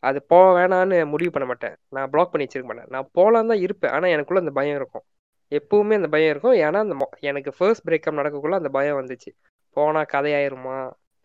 அது 0.03 0.19
போக 0.33 0.47
வேணான்னு 0.59 0.97
முடிவு 1.12 1.31
பண்ண 1.35 1.47
மாட்டேன். 1.51 1.77
நான் 1.97 2.11
பிளாக் 2.12 2.33
பண்ணி 2.33 2.47
வச்சிருக்க 2.47 2.69
மாட்டேன். 2.71 2.91
நான் 2.95 3.09
போகலான்னு 3.19 3.53
தான் 3.53 3.62
இருப்பேன். 3.67 3.93
ஆனால் 3.97 4.12
எனக்குள்ளே 4.17 4.43
அந்த 4.45 4.55
பயம் 4.61 4.79
இருக்கும். 4.81 5.05
எப்பவுமே 5.51 5.94
அந்த 5.94 6.09
பயம் 6.09 6.30
இருக்கும். 6.30 6.57
ஏன்னா 6.64 6.78
அந்த 6.84 6.94
எனக்கு 7.20 7.53
ஃபர்ஸ்ட் 7.59 7.86
பிரேக்கப் 7.88 8.18
நடக்கக்குள்ள 8.20 8.55
அந்த 8.55 8.68
பயம் 8.68 8.99
வந்துச்சு. 9.01 9.30
போனா 9.76 10.03
கதையாயிருமா? 10.12 10.76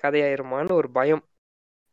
கதையாயிருமான்னு 0.04 0.72
ஒரு 0.72 0.90
பயம். 0.92 1.24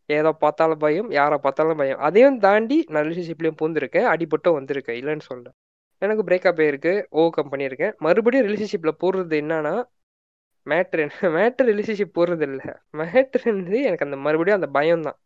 ஏதோ 0.09 0.33
பார்த்தாலும் 0.33 0.79
பயம் 0.79 1.11
யாரை 1.11 1.39
பார்த்தாலும் 1.39 1.76
பயம். 1.76 1.99
அதையும் 1.99 2.39
தாண்டி 2.39 2.85
நான் 2.89 3.05
ரிலேஷன்ஷிப்லயும் 3.05 3.59
பூந்திருக்கேன். 3.62 4.07
அடிபட்டும் 4.12 4.57
வந்திருக்கேன். 4.59 4.99
இல்லைன்னு 5.01 5.20
சொல்ல 5.20 5.47
எனக்கு 6.03 6.22
பிரேக்கப் 6.29 6.61
ஆயிருக்கு. 6.64 6.93
ஓ 7.11 7.31
கம் 7.31 7.53
பண்ணியிருக்கேன். 7.53 7.95
மறுபடியும் 7.99 8.47
ரிலேஷன்ஷிப்ல 8.47 8.93
போடுறது 9.03 9.37
என்னன்னா 9.43 9.74
மேட்ரு 10.66 11.05
மேட்ரு 11.37 11.64
ரிலேஷன்ஷிப் 11.70 12.16
போடுறது 12.18 12.45
இல்லை. 12.51 12.66
மேட்ருன்றது 12.93 13.79
எனக்கு 13.89 14.07
அந்த 14.09 14.16
மறுபடியும் 14.16 14.61
அந்த 14.61 14.70
பயம் 14.79 15.03
தான். 15.03 15.18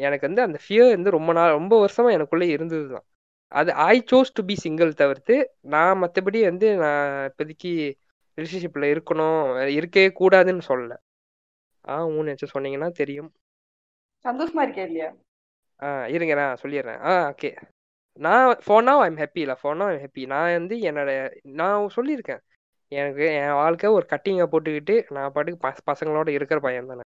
எனக்கு 0.00 0.26
வந்து 0.28 0.42
அந்த 0.42 0.58
ஃபியர் 0.64 0.90
வந்து 0.96 1.10
ரொம்ப 1.10 1.32
நாள் 1.32 1.50
ரொம்ப 1.50 1.74
வருஷமா 1.84 2.10
எனக்குள்ளே 2.18 2.48
இருந்தது 2.56 2.86
தான் 2.88 3.06
அது 3.52 3.72
I 3.74 3.96
chose 4.10 4.34
to 4.34 4.42
be 4.44 4.54
single 4.54 4.92
தவிர்த்து 4.94 5.36
நான் 5.60 6.00
மற்றபடி 6.02 6.40
வந்து 6.44 6.76
நான் 6.76 7.30
இப்போதைக்கு 7.30 7.72
ரிலேஷன்ஷிப்ல 8.38 8.84
இருக்கணும் 8.94 9.40
இருக்கவே 9.70 10.08
கூடாதுன்னு 10.20 10.64
சொல்லல. 10.68 10.94
ஆ 11.88 11.94
ஊன்னு 12.06 12.32
வச்சு 12.32 12.54
சொன்னீங்கன்னா 12.54 12.90
தெரியும். 12.92 13.30
சந்தோஷமா 14.24 14.62
இருக்கே 14.66 14.84
இல்லையா? 14.86 15.10
ஆ 15.82 16.06
இருங்க 16.06 16.34
நான் 16.34 16.60
சொல்லிடுறேன். 16.62 17.00
ஆ 17.00 17.12
ஓகே 17.30 17.50
நான் 18.18 18.46
ஃபார் 18.64 18.84
now 18.84 18.96
ஐம் 19.00 19.18
ஹாப்பி 19.18 19.40
இல்லை 19.44 19.56
ஃபார் 19.62 19.82
ஐம் 19.82 20.02
ஹாப்பி 20.04 20.22
நான் 20.26 20.56
வந்து 20.58 20.76
என்னோட 20.88 21.10
நான் 21.60 21.88
சொல்லியிருக்கேன். 21.96 22.42
எனக்கு 22.92 23.24
என் 23.40 23.54
வாழ்க்கை 23.54 23.90
ஒரு 23.90 24.06
கட்டிங்கை 24.10 24.46
போட்டுக்கிட்டு 24.52 24.94
நான் 25.10 25.32
பாட்டுக்கு 25.32 25.60
பச 25.66 25.78
பசங்களோட 25.90 26.28
இருக்கிற 26.28 26.58
பையன் 26.60 26.90
தானே. 26.92 27.04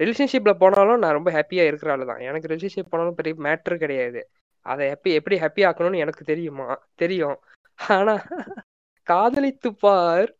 ரிலேஷன்ஷிப்பில் 0.00 0.60
போனாலும் 0.62 1.00
நான் 1.02 1.16
ரொம்ப 1.18 1.30
ஹாப்பியாக 1.30 1.70
இருக்கிற 1.70 1.92
ஆள் 1.92 2.04
தான் 2.04 2.22
எனக்கு 2.28 2.50
ரிலேஷன்ஷிப் 2.52 2.90
போனாலும் 2.92 3.14
பெரிய 3.14 3.34
மேட்ரு 3.46 3.76
கிடையாது. 3.84 4.20
அதை 4.68 4.86
ஹாப்பி 4.92 5.10
எப்படி 5.18 5.36
ஹாப்பி 5.42 5.62
ஆக்கணும்னு 5.68 6.02
எனக்கு 6.04 6.24
தெரியுமா? 6.24 6.66
தெரியும். 7.02 7.36
ஆனால் 7.78 8.22
காதலித்து 9.06 9.70
பார். 9.84 10.30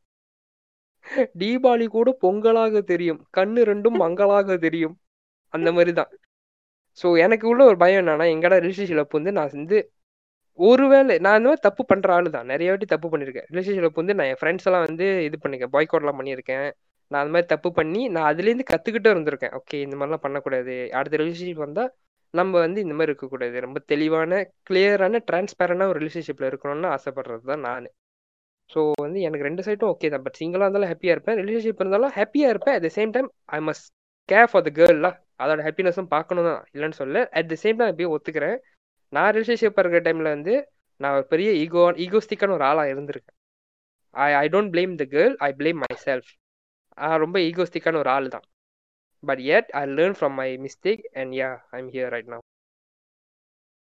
தீபாவளி 1.42 1.86
கூட 1.96 2.08
பொங்கலாக 2.24 2.80
தெரியும். 2.92 3.20
கண்ணு 3.38 3.60
ரெண்டும் 3.70 3.96
மங்களாக 4.04 4.56
தெரியும். 4.66 4.96
அந்த 5.54 5.68
மாதிரி 5.76 5.92
தான் 6.00 6.10
ஸோ 6.98 7.08
எனக்கு 7.24 7.44
உள்ள 7.50 7.62
ஒரு 7.70 7.76
பயம் 7.82 8.00
என்னன்னா 8.02 8.26
எங்கடா 8.34 8.56
ரிலேஷன்ஷிப் 8.64 9.16
வந்து 9.18 9.32
நான் 9.38 9.54
வந்து 9.56 9.78
ஒருவேளை 10.58 11.14
நான் 11.24 11.36
இந்த 11.38 11.48
மாதிரி 11.50 11.62
தப்பு 11.66 11.82
பண்ற 11.90 12.08
ஆளு 12.16 12.28
தான் 12.36 12.48
நிறைய 12.52 12.68
வாட்டி 12.70 12.86
தப்பு 12.92 13.08
பண்ணியிருக்கேன் 13.12 13.46
ரிலேஷன்ஷிப் 13.52 14.00
வந்து 14.00 14.16
நான் 14.18 14.28
என் 14.32 14.40
ஃப்ரெண்ட்ஸ் 14.40 14.66
எல்லாம் 14.68 14.86
வந்து 14.88 15.06
இது 15.26 15.36
பண்ணிருக்கேன். 15.42 15.74
பாய்காட்லாம் 15.76 16.18
பண்ணியிருக்கேன் 16.20 16.66
நான் 17.10 17.20
அந்த 17.22 17.32
மாதிரி 17.34 17.48
தப்பு 17.54 17.68
பண்ணி 17.78 18.00
நான் 18.14 18.28
அதுலேருந்து 18.30 18.66
கத்துக்கிட்டே 18.72 19.10
இருந்திருக்கேன். 19.14 19.54
ஓகே 19.58 19.78
இந்த 19.86 19.96
மாதிரிலாம் 19.98 20.24
பண்ணக்கூடாது. 20.26 20.74
அடுத்த 20.98 21.20
ரிலேஷன்ஷிப் 21.22 21.64
வந்தால் 21.66 21.90
நம்ம 22.34 22.52
வந்து 22.64 22.78
இந்த 22.84 22.94
மாதிரி 22.96 23.10
இருக்கக்கூடாது. 23.12 23.56
ரொம்ப 23.66 23.78
தெளிவான 23.92 24.32
கிளியரான 24.68 25.20
டிரான்ஸ்பேரண்டான 25.28 25.88
ஒரு 25.92 26.00
ரிலேஷன்ஷிப்ல 26.02 26.48
இருக்கணும்னு 26.50 26.88
ஆசைப்படுறது 26.96 27.44
தான் 27.52 27.64
நான். 27.68 27.86
ஸோ 28.70 28.80
வந்து 29.04 29.18
எனக்கு 29.26 29.46
ரெண்டு 29.48 29.62
சைட்டும் 29.66 29.90
ஓகே 29.92 30.08
தான். 30.14 30.24
பட் 30.26 30.38
சிங்கிளாக 30.40 30.66
இருந்தாலும் 30.66 30.90
ஹாப்பியாக 30.92 31.16
இருப்பேன். 31.16 31.38
ரிலேஷன்ஷிப் 31.42 31.80
இருந்தாலும் 31.82 32.12
ஹாப்பியாக 32.18 32.52
இருப்பேன். 32.54 32.74
At 32.78 32.86
the 32.86 32.90
same 32.98 33.12
time 33.16 33.28
I 33.56 33.60
must 33.68 33.88
care 34.28 34.50
for 34.52 34.64
the 34.66 34.70
girl 34.78 35.08
அதோட 35.42 35.60
ஹாப்பினஸும் 35.68 36.10
பார்க்கணும் 36.16 36.48
தான். 36.50 36.62
இல்லைன்னு 36.74 36.98
சொல்ல 37.02 37.22
அட் 37.40 37.50
த 37.52 37.56
சேம் 37.64 37.78
டைம் 37.80 37.90
அப்படியே 37.92 38.10
ஒத்துக்கிறேன். 38.16 38.58
நான் 39.12 39.30
ரிலேஷன்ஷிப் 39.36 39.80
இருக்கிற 39.82 40.02
டைமில் 40.08 40.34
வந்து 40.36 40.54
நான் 41.00 41.16
ஒரு 41.18 41.26
பெரிய 41.32 41.50
ஈகோ 41.64 41.82
ஈகோஸ்டிக்கான 42.04 42.54
ஒரு 42.58 42.64
ஆளாக 42.70 42.92
இருந்திருக்கேன். 42.94 43.36
I 44.14 44.28
I 44.42 44.46
don't 44.54 44.72
blame 44.74 44.94
the 45.02 45.04
girl 45.14 45.34
I 45.48 45.50
blame 45.60 45.80
myself 46.06 46.30
ரொம்ப 47.24 47.36
ஈகோஸ்டிக்கான 47.48 47.98
ஒரு 48.02 48.10
ஆள் 48.16 48.28
தான். 48.34 48.46
But 49.22 49.40
yet 49.40 49.66
I 49.72 49.82
learn 49.88 50.16
from 50.18 50.36
my 50.40 50.48
mistake 50.58 51.02
and 51.12 51.32
yeah 51.32 51.50
I'm 51.70 51.90
here 51.90 52.08
right 52.08 52.30
now. 52.34 52.40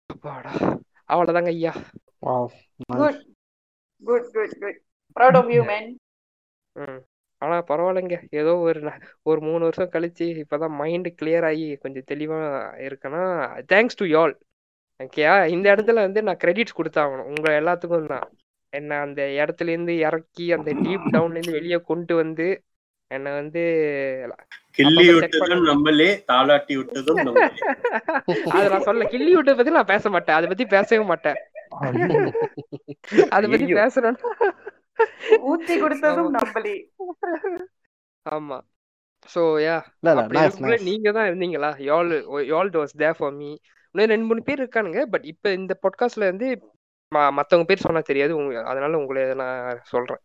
அப்பாடா. 0.10 0.52
அவ்வளோதாங்க 1.10 1.52
ஐயா. 1.56 1.74
Wow, 2.22 2.44
nice. 2.84 3.00
Good 3.00 3.20
good 4.04 4.28
good 4.34 4.54
good 4.62 4.80
proud 5.18 5.38
of 5.40 5.50
you 5.50 5.64
man 5.64 5.90
ம். 6.76 7.00
ஆனா 7.42 7.56
பரவாயில்லைங்க. 7.62 8.18
ஏதோ 8.30 8.52
ஒரு 8.58 8.80
ஒரு 9.22 9.40
மூணு 9.42 9.60
வருஷம் 9.60 9.94
கழிச்சு 9.96 10.26
இப்பதான் 10.44 10.78
மைண்ட் 10.82 11.08
கிளியர் 11.22 11.46
ஆகி 11.46 11.66
கொஞ்சம் 11.78 12.08
தெளிவா 12.12 12.40
இருக்கேன்னா 12.88 13.24
தேங்க்ஸ் 13.72 14.00
டு 14.02 14.08
யால் 14.08 14.34
ஓகேயா 15.00 15.34
இந்த 15.48 15.66
இடத்துல 15.76 15.94
வந்து 15.94 16.24
நான் 16.24 16.42
கிரெடிட்ஸ் 16.44 16.78
கொடுத்தாகணும். 16.78 17.30
உங்க 17.32 17.48
எல்லாத்துக்கும் 17.62 18.12
தான் 18.14 18.28
என்ன 18.74 19.00
அந்த 19.00 19.22
இடத்துல 19.42 19.74
இருந்து 19.76 19.94
இறக்கி 19.98 20.46
அந்த 20.52 20.70
டீப் 20.84 21.10
டவுன்ல 21.16 21.38
இருந்து 21.38 21.52
வெளியே 21.52 21.80
கொண்டு 21.92 22.16
வந்து 22.16 22.48
என்னை 23.14 23.32
வந்து 23.32 23.62
கிள்ளி 24.72 25.08
விட்டதும். 25.14 25.64
நம்மளே 25.64 26.24
தாளாட்டி 26.32 26.76
விட்டதும் 26.76 27.14
நம்மளே. 27.14 27.52
அதை 28.50 28.70
நான் 28.70 28.82
சொல்ல 28.82 29.06
கிள்ளி 29.06 29.36
விட்டதை 29.36 29.56
பத்தி 29.56 29.72
நான் 29.72 29.86
பேச 29.86 30.10
மாட்டேன். 30.10 30.36
அதை 30.36 30.48
பத்தி 30.48 30.66
பேசவே 30.66 31.04
மாட்டேன். 31.04 31.36
அதை 33.30 33.50
பத்தி. 33.50 33.74
பேசணும். 33.74 34.18
ஊத்தி 35.30 35.78
கொடுத்ததும் 35.78 36.34
நம்பளே 36.34 36.84
ஆமா. 38.30 38.60
So 39.36 39.40
yeah. 39.40 39.82
நீங்க 40.82 41.12
தான் 41.12 41.30
இருந்தீங்களா? 41.30 41.82
யால் 41.82 42.46
யால் 42.46 42.70
வாஸ் 42.70 42.98
தேர் 42.98 43.16
ஃபார் 43.18 43.32
மீ 43.32 43.56
இன்னும் 43.92 44.10
ரெண்டு 44.10 44.26
மூணு 44.26 44.44
பேர் 44.44 44.62
இருக்கானுங்க 44.62 45.06
பட் 45.06 45.26
இப்போ 45.26 45.52
இந்த 45.52 45.80
பாட்காஸ்ட்ல 45.84 46.20
வந்து 46.20 46.62
ம- 47.16 47.32
மத்தவங்க 47.32 47.68
பேர் 47.68 47.86
சொன்னா 47.86 48.00
தெரியாது. 48.00 48.64
அதனால 48.64 48.98
உங்களை 48.98 49.34
நான் 49.34 49.80
சொல்றேன். 49.84 50.18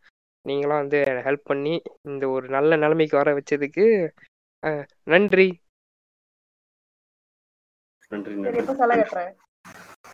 நீங்களாம் 0.48 0.82
வந்து 0.82 0.98
ஹெல்ப் 1.26 1.48
பண்ணி 1.50 1.74
இந்த 2.10 2.24
ஒரு 2.34 2.46
நல்ல 2.56 2.70
நிலைமைக்கு 2.84 3.16
வர 3.20 3.30
வச்சதுக்கு 3.38 3.84
நன்றி. 5.14 5.48
நன்றி 8.12 8.34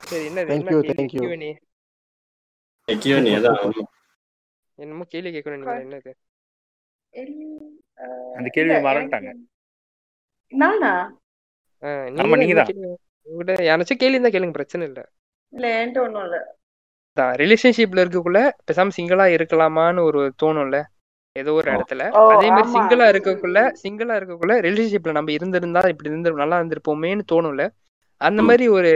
சரி 0.08 0.24
என்ன. 0.28 0.40
என்னமோ 4.78 5.04
கேள்வி 5.10 5.30
கேட்கணும் 5.34 5.60
நீங்க 5.62 5.74
என்னது? 5.84 6.12
அந்த 8.38 8.48
கேள்வி 8.56 8.74
மறந்துட்டாங்க. 8.86 9.30
நானா? 10.52 10.92
நீங்க 12.16 12.44
யாராச்சும் 13.68 14.00
கேள்வி 14.02 14.16
இருந்தா 14.16 14.32
கேளுங்க 14.34 14.58
பிரச்சனை 14.58 14.86
இல்ல. 14.90 15.00
இல்ல 15.52 15.66
என்கிட்ட 15.76 16.00
ஒண்ணும் 16.06 16.24
இல்ல. 16.26 16.38
ரிலேஷன்ஷிப்ல 17.38 18.02
இருக்கக்குள்ள 18.04 18.38
பேசாம 18.68 18.90
சிங்கிளா 18.96 19.26
இருக்கலாமான்னு 19.34 20.02
ஒரு 20.02 20.20
தோணும்ல. 20.42 20.78
ஏதோ 21.36 21.52
ஒரு. 21.52 21.70
இடத்துல. 21.72 22.02
அதே 22.32 22.48
மாதிரி. 22.48 22.68
சிங்கிளா 22.72 23.06
இருக்கக்குள்ள 23.12 23.58
சிங்கிளா 23.82 24.14
இருக்கக்குள்ள 24.20 24.54
ரிலேஷன்ஷிப்ல 24.66 25.12
நம்ம 25.12 25.32
இருந்திருந்தா 25.32 25.82
இப்படி 25.88 26.10
இருந்து 26.10 26.32
நல்லா 26.32 26.58
இருந்திருப்போமேன்னு 26.60 27.24
தோணும்ல. 27.32 27.64
அந்த. 28.20 28.42
மாதிரி 28.42 28.68
ஒரு 28.68 28.92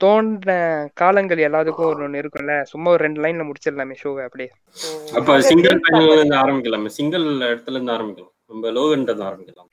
தோன்ற 0.00 0.50
காலங்கள் 0.94 1.38
எல்லாத்துக்கும் 1.38 1.90
ஒரு 1.90 2.10
ஒண்ணு 2.10 2.20
இருக்கும்ல. 2.22 2.62
சும்மா 2.62 2.90
ஒரு 2.90 3.02
ரெண்டு 3.04 3.20
லைன்ல 3.22 3.42
முடிச்சிடலாமே 3.42 3.94
ஷோவை 4.02 4.22
அப்படியே. 4.24 4.50
அப்ப 5.16 5.40
சிங்கிள் 5.40 5.80
இருந்து? 5.88 6.36
ஆரம்பிக்கலாமே. 6.36 6.86
சிங்கிள் 6.98 7.24
இடத்துல 7.50 7.70
இருந்து 7.70 7.92
ஆரம்பிக்கலாம். 7.92 8.32
நம்ம 8.46 8.70
லோகன்றது 8.70 9.22
ஆரம்பிக்கலாம். 9.28 9.68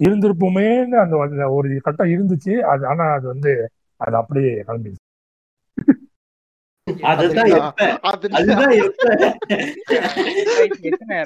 இருந்திருப்போமேன்னு 0.00 0.96
அந்த 1.04 1.16
அந்த 1.20 1.48
ஒரு 1.50 1.80
கட்டம் 1.82 2.08
இருந்துச்சு. 2.08 2.54
அது 2.72 2.86
ஆனா 2.86 3.04
அது 3.12 3.26
வந்து 3.26 3.52
அது 4.00 4.16
அப்படியே 4.16 4.52
கிளம்பிடுச்சு. 4.68 5.00
அதுதான். 7.08 7.50
எப்ப? 7.58 7.84
எப்ப? 8.80 9.08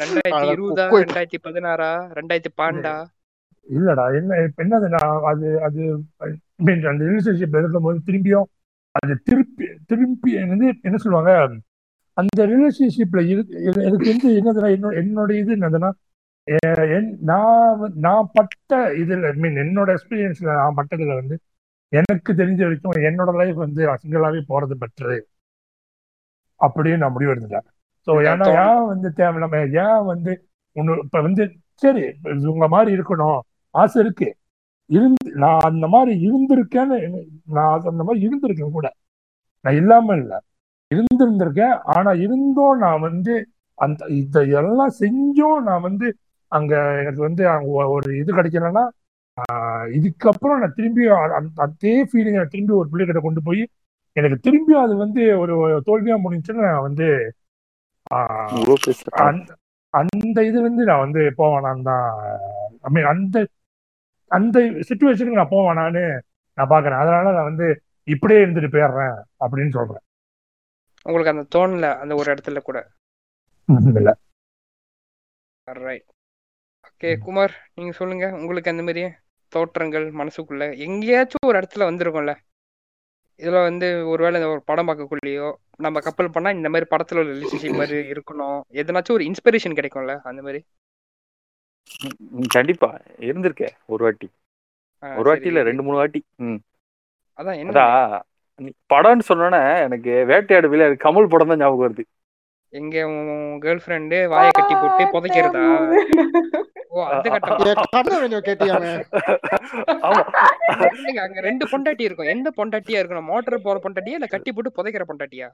ரெண்டாயிரத்தி 0.03 0.33
இருபதா. 0.53 0.87
ரெண்டாயிரத்தி 1.03 1.39
பதினாறா? 1.45 1.91
ரெண்டாயிரத்தி 2.15 2.51
பன்னெண்டா 2.57 2.95
இல்லடா 3.67 4.05
என்ன 4.17 4.35
என்னது 4.57 4.89
அது 5.27 5.47
அது 5.61 5.81
அந்த 6.85 7.05
ரிலேஷன்ஷிப் 7.05 7.57
இருக்கும்போது 7.59 7.99
திரும்பியும் 8.07 8.49
அது 8.95 9.21
திருப்பி 9.25 9.67
திருப்பி 9.87 10.45
வந்து 10.45 10.75
என்ன 10.83 10.97
சொல்லுவாங்க? 10.97 11.33
அந்த 12.17 12.47
ரிலேஷன்ஷிப்ல 12.47 13.23
எனக்கு 13.29 14.05
வந்து 14.07 14.29
என்னதுன்னா 14.39 14.71
என்னோட 14.73 14.95
என்னோட 15.01 15.31
இது 15.35 15.57
என்னதுன்னா 15.57 15.91
நான் 17.23 17.81
வந்து- 17.81 17.99
நான் 17.99 18.31
பட்ட 18.33 18.71
இதுல 18.95 19.27
ஐ 19.27 19.37
மீன் 19.37 19.57
என்னோட 19.57 19.97
எக்ஸ்பீரியன்ஸ்ல 19.97 20.53
நான் 20.55 20.77
பட்டதுல 20.77 21.15
வந்து 21.15 21.37
எனக்கு 21.93 22.33
தெரிஞ்ச 22.33 22.61
வரைக்கும் 22.63 23.03
என்னோட 23.03 23.37
லைஃப் 23.37 23.57
வந்து 23.57 23.83
சிங்கிளாவே 23.97 24.43
போறது 24.49 24.77
பெட்டரு 24.81 25.17
அப்படின்னு 26.61 26.97
நான் 26.97 27.13
முடிவு 27.13 27.35
எடுத்துட்டேன். 27.35 27.67
ஸோ 28.07 28.11
ஏன்னா 28.25 28.49
ஏன் 28.79 28.87
வந்து 28.87 29.13
தேவை 29.13 29.39
நம்ம 29.39 29.57
ஏன் 29.57 30.05
வந்து 30.05 30.33
ஒன்று 30.77 30.99
இப்போ 31.03 31.21
வந்து 31.21 31.45
சரி 31.75 32.03
இவங்க 32.25 32.69
மாதிரி 32.69 32.97
இருக்கணும். 32.97 33.41
ஆசை 33.75 34.03
இருக்கு. 34.03 34.29
இருந்து 34.91 35.31
நான் 35.35 35.61
அந்த 35.61 35.87
மாதிரி 35.87 36.13
இருந்திருக்கேன்னு 36.29 36.99
நான் 37.45 37.81
அந்த 37.83 38.03
மாதிரி 38.05 38.29
இருந்திருக்கேன் 38.29 38.71
கூட. 38.71 38.89
நான் 39.65 39.75
இல்லாம 39.75 40.17
இல்லை. 40.17 40.39
இருந்திருந்திருக்கேன். 40.91 41.81
ஆனா 41.85 42.13
இருந்தும் 42.13 42.79
நான் 42.79 43.01
வந்து 43.01 43.35
அந்த 43.79 44.05
இத 44.09 44.41
எல்லாம் 44.43 44.93
செஞ்சும் 45.01 45.63
நான் 45.63 45.81
வந்து 45.81 46.17
அங்க 46.53 46.75
எனக்கு 47.01 47.21
வந்து 47.21 47.49
அங்க 47.49 47.89
ஒரு 47.89 48.19
இது 48.19 48.35
கிடைக்கலன்னா 48.37 48.85
ஆஹ் 49.39 49.87
இதுக்கப்புறம் 49.97 50.59
நான் 50.59 50.73
திரும்பி 50.77 51.07
அந்த- 51.09 51.63
அதே 51.63 52.05
ஃபீலிங்கை 52.05 52.45
திரும்பி 52.47 52.73
ஒரு 52.73 52.89
பிள்ளைகிட்ட 52.93 53.21
கொண்டு 53.21 53.43
போய் 53.43 53.63
எனக்கு 54.17 54.37
திரும்பி 54.39 54.75
அது 54.85 54.95
வந்து 55.05 55.23
ஒரு 55.39 55.55
தோல்வியா 55.89 56.17
முடிஞ்சுன்னு 56.25 56.67
நான் 56.69 56.87
வந்து 56.89 57.07
அந்த 59.95 60.39
இது 60.49 60.59
வந்து 60.67 60.83
நான் 60.91 61.05
வந்து 61.05 61.21
போவேனான்னு 61.41 61.87
தான் 61.91 62.07
ஐ 62.87 62.91
மீன் 62.95 63.11
அந்த 63.13 63.37
அந்த 64.31 64.59
சுச்சுவேஷனுக்கு 64.89 65.41
நான் 65.41 65.55
போவேனான்னு 65.55 66.05
நான் 66.59 66.73
பாக்குறேன். 66.73 67.01
அதனால 67.03 67.33
நான் 67.37 67.49
வந்து 67.51 67.67
இப்படியே 68.09 68.43
இருந்துட்டு 68.45 68.71
போயிடுறேன் 68.75 69.15
அப்படின்னு 69.45 69.75
சொல்றேன். 69.77 70.03
உங்களுக்கு 71.07 71.35
அந்த 71.35 71.45
தோணல 71.55 71.89
அந்த 72.03 72.13
ஒரு 72.21 72.29
இடத்துல 72.35 72.61
கூட? 72.69 72.79
இல்ல. 74.01 74.11
ரைட் 75.87 76.09
ஓகே 76.89 77.11
குமார் 77.27 77.55
நீங்க 77.77 77.93
சொல்லுங்க. 78.01 78.27
உங்களுக்கு 78.41 78.73
அந்த 78.73 78.85
மாதிரி 78.89 79.03
தோற்றங்கள் 79.53 80.07
மனசுக்குள்ள 80.21 80.65
எங்கேயாச்சும் 80.87 81.49
ஒரு 81.51 81.59
இடத்துல 81.61 81.89
வந்திருக்கும்ல? 81.91 82.35
இதுல 83.41 83.63
வந்து 83.63 83.87
ஒருவேளை 84.09 84.37
இந்த 84.41 84.49
ஒரு 84.49 84.63
படம் 84.65 84.89
பார்க்கக்குள்ளேயோ 84.89 85.49
நம்ம 85.77 86.01
கப்பல் 86.01 86.35
பண்ணா 86.35 86.51
இந்த 86.51 86.69
மாதிரி 86.69 86.87
படத்துல 86.91 87.23
ஒரு 87.23 87.33
ரிலேஷன்ஷிப் 87.35 87.79
மாதிரி 87.83 87.99
இருக்கணும். 88.13 88.59
எதனாச்சும் 88.75 89.17
ஒரு 89.19 89.25
இன்ஸ்பிரேஷன் 89.25 89.79
கிடைக்கும்ல 89.79 90.15
அந்த 90.23 90.43
மாதிரி? 90.43 90.61
கண்டிப்பா. 92.55 92.89
இருந்திருக்கேன் 93.21 93.75
ஒரு 93.87 94.03
வாட்டி. 94.05 94.29
ஒரு 95.03 95.29
வாட்டி. 95.29 95.47
இல்ல 95.47 95.63
ரெண்டு 95.63 95.83
மூணு 95.83 95.97
வாட்டி. 95.97 96.21
ம். 96.47 96.59
அதான் 97.39 97.59
என்ன? 97.59 97.73
அதான் 97.75 98.25
நீ 98.61 98.71
படம்னு 98.95 99.29
சொன்னோன்னே 99.29 99.61
எனக்கு 99.87 100.13
வேட்டையாடு 100.31 100.71
விளையாடு 100.73 100.97
கமல் 101.05 101.33
படம் 101.33 101.49
தான் 101.49 101.63
ஞாபகம் 101.63 101.85
வருது. 101.87 102.05
எங்க 102.73 102.97
கேர்ள் 103.63 103.83
ஃப்ரெண்டு 103.85 104.17
வாயை 104.29 104.51
கட்டி 104.51 104.75
போட்டு 104.75 105.05
புதைக்கிறதா? 105.15 105.65
வேணும் 106.97 108.43
அங்க 111.25 111.39
ரெண்டு 111.49 111.65
பொண்டாட்டி 111.73 112.05
இருக்கும். 112.09 112.33
எந்த 112.35 112.49
பொண்டாட்டியா 112.57 113.01
இருக்கணும்? 113.01 113.31
மோட்டர் 113.33 113.65
போற 113.67 113.81
பொண்டாட்டியா? 113.85 114.19
இல்ல 114.19 114.29
கட்டி 114.35 114.53
போட்டு 114.53 114.77
புதைக்கிற 114.79 115.07
பொண்டாட்டியா? 115.11 115.49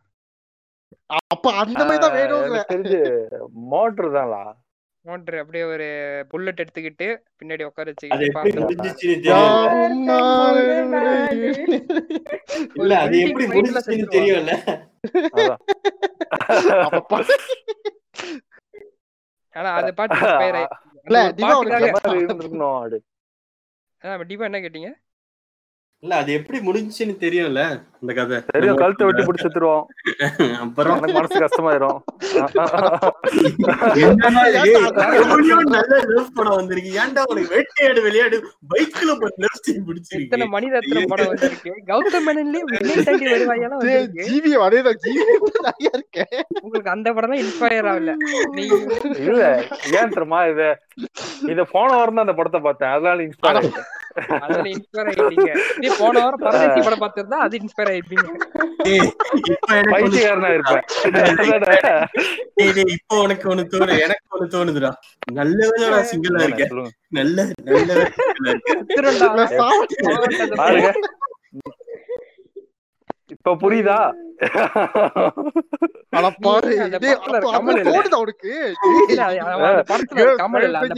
அப்ப 1.33 1.47
அந்த 1.63 1.81
மாதிரி 1.85 2.03
தான் 2.05 2.19
தெரிஞ்சு 2.73 3.01
மோட்டர் 3.73 4.11
தான்லா. 4.17 4.43
மோட்டர் 5.05 5.37
அப்படியே 5.43 5.65
ஒரு 5.65 5.87
புல்லட் 6.33 6.61
எடுத்துக்கிட்டு 6.63 7.07
பின்னாடி 7.39 7.63
உட்கார 7.69 7.85
அது 7.85 7.93
வச்சுக்கிட்டு 7.93 8.27
எப்படி 8.27 8.35
பார்த்து 8.37 8.65
முடிஞ்சிச்சுன்னு 8.65 9.17
தெரியும் 9.23 9.31
யாவும் 9.31 10.05
நாளை 10.09 10.61
இல்ல. 12.77 12.93
அது 13.05 13.15
building 13.15 13.31
எப்படி 13.31 13.45
fight 13.45 13.55
ல 13.55 13.57
முடிஞ்சிச்சுன்னு 13.57 13.87
செத்துருவாங்க. 13.89 14.15
தெரியும்ல. 14.17 14.53
அதான். 15.39 15.61
அப்ப 16.99 17.13
ஆனா 19.57 19.71
அது 19.79 19.91
பாட்டு 19.97 20.15
இல்ல, 21.05 21.19
என்ன 24.45 24.61
கேட்டீங்க? 24.61 24.91
இல்ல 26.03 26.15
அது 26.21 26.31
எப்படி 26.37 26.59
முடிஞ்சுச்சுன்னு 26.67 27.15
தெரியும்ல 27.21 27.61
அந்த 27.99 28.13
கதை. 28.15 28.37
தெரியும் 28.49 28.79
கழுத்தை 28.81 29.05
வெட்டி 29.09 29.23
பிடிச்சி 29.27 29.45
செத்துருவோம் 29.45 29.85
அப்புறம்? 30.63 30.97
எனக்கு 30.97 31.15
மனசு 31.19 31.43
கஷ்டமாயிரும். 31.43 31.99
படம் 36.39 36.57
வந்திருக்கு? 36.57 36.91
ஏன்டா 37.03 37.23
வேட்டையாடு 37.53 38.01
விளையாடு 38.07 38.39
பைக்ல 38.73 39.15
போய் 39.21 39.37
லெஃப்ட் 39.45 39.63
சைடு 39.63 39.77
இத்தனை 39.77 39.87
பிடிச்சிருக்கு 39.89 40.51
மணிரத்னம் 40.55 41.13
படம் 41.13 41.31
வந்திருக்கு. 41.33 41.75
கௌதம் 41.93 42.27
மேனன்லயே 42.29 42.65
விஜய் 42.73 43.07
தாண்டி 43.09 43.29
வருவாயெல்லாம் 43.33 43.85
டேய், 43.85 43.95
வந்திருக்கு. 43.95 44.27
ஜிவி 44.29 44.53
அதேதான் 44.67 45.01
ஜிவி. 45.05 45.25
நிறைய 45.61 45.89
இருக்கேன்? 45.95 46.35
உங்களுக்கு 46.63 46.95
அந்த 46.97 47.09
படம் 47.17 47.39
இன்ஸ்பயர் 47.43 47.91
ஆகல. 47.93 48.15
நீங்க 48.57 48.81
இல்ல 49.25 49.43
ஏன் 49.97 50.15
தெரியுமா 50.17 50.43
இத? 50.53 50.63
இத 51.53 51.61
போன 51.73 51.89
வாரம் 51.95 52.17
தான் 52.17 52.27
அந்த 52.27 52.37
படத்தை 52.39 52.61
பார்த்தேன். 52.67 52.95
அதனால 52.97 53.23
இன்ஸ்பயர் 53.29 53.61
ஆயிட்டேன் 53.61 53.89
அதுல 54.45 54.69
இன்ஸ்பயர் 54.75 55.09
ஆயிட்டீங்க. 55.11 55.51
இதே 55.79 55.91
போன 56.01 56.15
வாரம் 56.25 56.43
பரதேசி 56.45 56.81
படம் 56.87 57.03
பார்த்திருந்தா 57.05 57.39
அது 57.47 57.61
இன்ஸ்பயர் 57.63 57.91
ஆயிருப்பீங்க. 57.93 58.27
பைத்தியக்காரனா 59.93 60.51
இருப்பேன் 60.57 60.85
இப்ப 62.97 63.21
உனக்கு 63.25 63.47
ஒண்ணு 63.53 63.65
தோணு 63.75 63.93
எனக்கு 64.07 64.33
ஒண்ணு 64.37 64.47
தோணுதுடா. 64.55 64.91
நல்ல 65.41 65.59
வேலைடா 65.73 66.01
சிங்கிளா 66.13 66.45
இருக்க. 66.49 66.67
சொல்லுங்க. 66.73 66.93
நல்ல 67.19 67.47
நல்ல 67.71 67.91
வேலை 67.95 68.07
பாருங்க. 70.61 70.91
இப்ப 73.35 73.55
புரியுதா? 73.61 73.99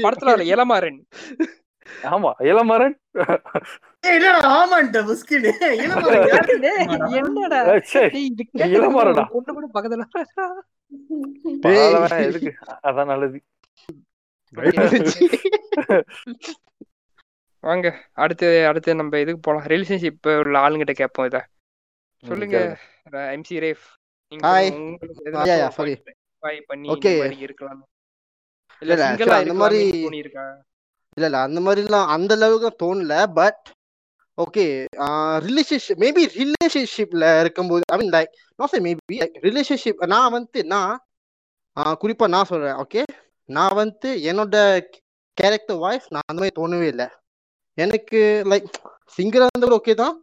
படத்துல 0.04 0.44
இளமாறன். 0.54 0.98
ஆமா 2.02 2.32
இளமரன். 2.38 2.98
கூட 9.26 9.68
பக்கத்துல 9.74 10.04
அதான் 12.82 13.06
நல்லது. 13.06 13.42
வாங்க 17.60 18.08
அடுத்து 18.12 18.66
அடுத்து 18.66 18.94
நம்ம 18.94 19.18
இதுக்கு 19.18 19.40
போலாம். 19.40 19.66
ரிலேஷன்ஷிப் 19.66 20.38
உள்ள 20.38 20.68
ஆளுங்கிட்ட 20.68 20.90
கேட்போம் 20.90 21.26
இத. 21.26 21.46
சொல்லுங்க 22.26 22.78
எம்சி 23.10 23.48
ரேஃப். 23.48 24.02
நீங்க 24.28 24.48
பண்ணி 27.18 27.38
இருக்கலாம். 27.38 27.86
இல்ல 28.80 28.94
அந்த 29.06 29.52
மாதிரி- 29.52 30.14
இருக்கா 30.14 30.62
இல்ல 31.16 31.26
இல்ல. 31.28 31.38
அந்த 31.46 31.58
மாதிரிலாம் 31.60 32.10
அந்த 32.14 32.32
அளவுக்கு 32.38 32.70
தோணல. 32.82 33.14
பட் 33.38 33.62
ஓகே 34.38 34.64
ரிலேஷன்ஷிப் 35.44 36.00
மேபி 36.04 36.22
ரிலேஷன்ஷிப்ல 36.38 37.24
இருக்கும்போது 37.42 37.84
I 37.92 37.98
mean 38.00 38.14
like 38.16 38.30
not 38.58 38.76
maybe 38.86 39.16
relationship 39.46 40.00
நான் 40.14 40.32
வந்து 40.36 40.62
நான் 40.72 40.92
குறிப்பா 42.02 42.26
நான் 42.34 42.50
சொல்றேன் 42.50 42.78
ஓகே 42.82 43.02
நான் 43.48 43.76
வந்து 43.82 44.10
என்னோட 44.30 44.56
கேரக்டர் 45.38 45.80
வாய்ஸ் 45.84 46.10
நான் 46.14 46.28
அந்த 46.28 46.40
மாதிரி 46.40 46.56
தோணவே 46.58 46.88
இல்லை. 46.88 47.06
எனக்கு 47.78 48.20
லைக் 48.50 48.68
சிங்கிளா 49.18 49.46
இருந்தவர் 49.48 49.76
ஓகே 49.78 49.94
தான். 49.94 50.14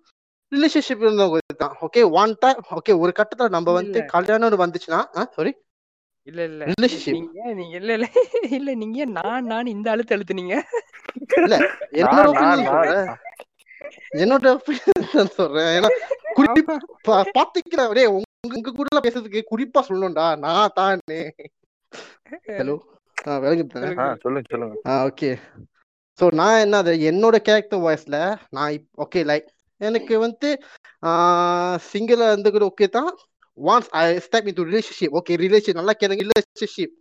ரிலேஷன்ஷிப் 0.52 1.04
இருந்தவங்க 1.06 1.40
தான். 1.64 1.76
ஓகே 1.86 2.02
ஒன் 2.20 2.34
டைம் 2.40 2.62
ஓகே 2.78 2.94
ஒரு 3.04 3.12
கட்டத்துல 3.20 3.50
நம்ம 3.58 3.74
வந்து 3.80 3.98
இல்ல. 3.98 4.12
கல்யாணம் 4.16 4.64
வந்துச்சுன்னா 4.64 5.02
சாரி 5.36 5.52
இல்ல 6.27 6.41
இல்ல. 6.43 6.64
ரிலேஷன்ஷிப் 6.72 7.15
நீங்க 7.18 7.53
நீங்க 7.53 7.76
இல்ல 7.77 7.91
இல்ல. 7.93 8.07
இல்ல 8.57 8.73
நீங்க 8.76 8.98
ஏன் 9.03 9.15
நான் 9.19 9.48
நான் 9.48 9.73
இந்த 9.73 9.88
அழுத்த 9.91 10.15
அழுத்துனீங்க 10.15 10.56
இல்ல 11.39 11.56
என்னோட 14.22 14.48
சொல்றேன். 15.35 15.72
ஏன்னா 15.77 15.89
குறிப்பா 16.38 16.76
பா- 17.07 17.30
பாத்துக்கல 17.35 17.85
டேய் 17.93 18.11
உங்க 18.11 18.27
உங்க 18.49 18.72
கூட 18.72 18.88
எல்லாம் 18.91 19.06
பேசுறதுக்கு 19.06 19.41
குறிப்பா 19.52 19.81
சொல்லணும்டா. 19.89 20.27
நான் 20.39 20.76
தானே. 20.76 21.19
ஹலோ 22.52 22.76
ஆ 23.26 23.34
சொல்லுங்க. 23.41 24.06
சொல்லுங்க 24.52 24.76
ஆ 24.88 24.95
ஓகே. 25.07 25.30
ஸோ 26.19 26.27
நான் 26.34 26.61
என்ன 26.61 26.77
அது 26.77 26.93
என்னோட 27.10 27.35
கேரக்டர் 27.41 27.84
வாய்ஸ்ல 27.84 28.18
நான் 28.49 28.76
ஓகே 29.03 29.22
லைக் 29.26 29.48
எனக்கு 29.81 30.14
வந்து 30.19 30.49
சிங்கிளா 31.85 32.26
இருந்து 32.31 32.49
கூட 32.52 32.65
ஓகே 32.68 32.88
தான். 32.89 33.11
Once 33.57 33.90
I 33.98 34.03
step 34.26 34.48
into 34.60 34.65
relationship 34.69 35.15
okay 35.19 35.38
relation 35.44 35.80
நல்லா 35.80 35.94
கேளுங்க 36.02 36.26
ரிலேஷன்ஷிப் 36.28 36.95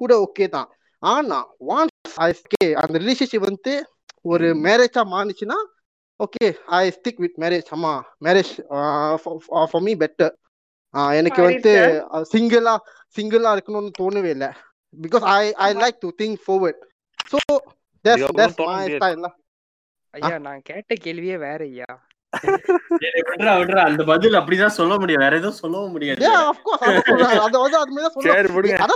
கூட 0.00 0.12
ஓகே 0.26 0.46
தான். 0.48 0.68
ஆனா 1.02 1.38
ஒன்ஸ் 1.74 2.16
ஐ 2.18 2.28
ஓகே 2.40 2.66
அந்த 2.82 2.96
ரிலேஷன்ஷிப் 3.04 3.48
வந்து 3.48 3.74
ஒரு 4.24 4.48
மேரேஜா 4.66 5.02
மாறுச்சுன்னா 5.12 5.58
okay 6.20 6.46
I 6.78 6.82
stick 6.90 7.22
with 7.24 7.38
marriage 7.42 7.70
ஆமா 7.76 7.92
மேரேஜ் 8.26 8.52
ஃபார் 9.64 9.84
மீ 9.86 9.94
பெட்டர் 10.02 10.34
எனக்கு 11.18 11.40
வந்து 11.42 11.72
சிங்கிளா 12.32 12.74
சிங்கிளா 13.16 13.50
இருக்கணும்னு 13.54 13.92
தோணவே 13.98 14.30
இல்லை. 14.36 14.50
Because 14.94 15.24
I 15.34 15.44
I 15.66 15.70
like 15.82 15.98
to 16.04 16.08
think 16.20 16.40
forward. 16.46 16.78
So 17.30 17.38
that's 18.04 18.26
that's 18.38 18.60
my. 18.62 18.82
Style 18.94 19.26
ஐயா 20.14 20.36
நான் 20.46 20.66
கேட்ட 20.70 20.94
கேள்வியே 21.04 21.36
வேற 21.44 21.60
ஐயா. 21.70 21.90
அந்த 23.86 24.02
பதில் 24.10 24.38
அப்படிதான் 24.40 24.76
சொல்ல 24.78 24.94
முடியும். 24.98 25.22
வேற 25.24 25.34
எதுவும் 25.40 25.60
சொல்லவும் 25.62 25.94
முடியாது. 25.94 26.22
அது 27.46 27.56
வந்து 27.64 27.78
அது 27.82 27.92
மாதிரி 27.96 28.12
சொல்றேன் 28.14 28.52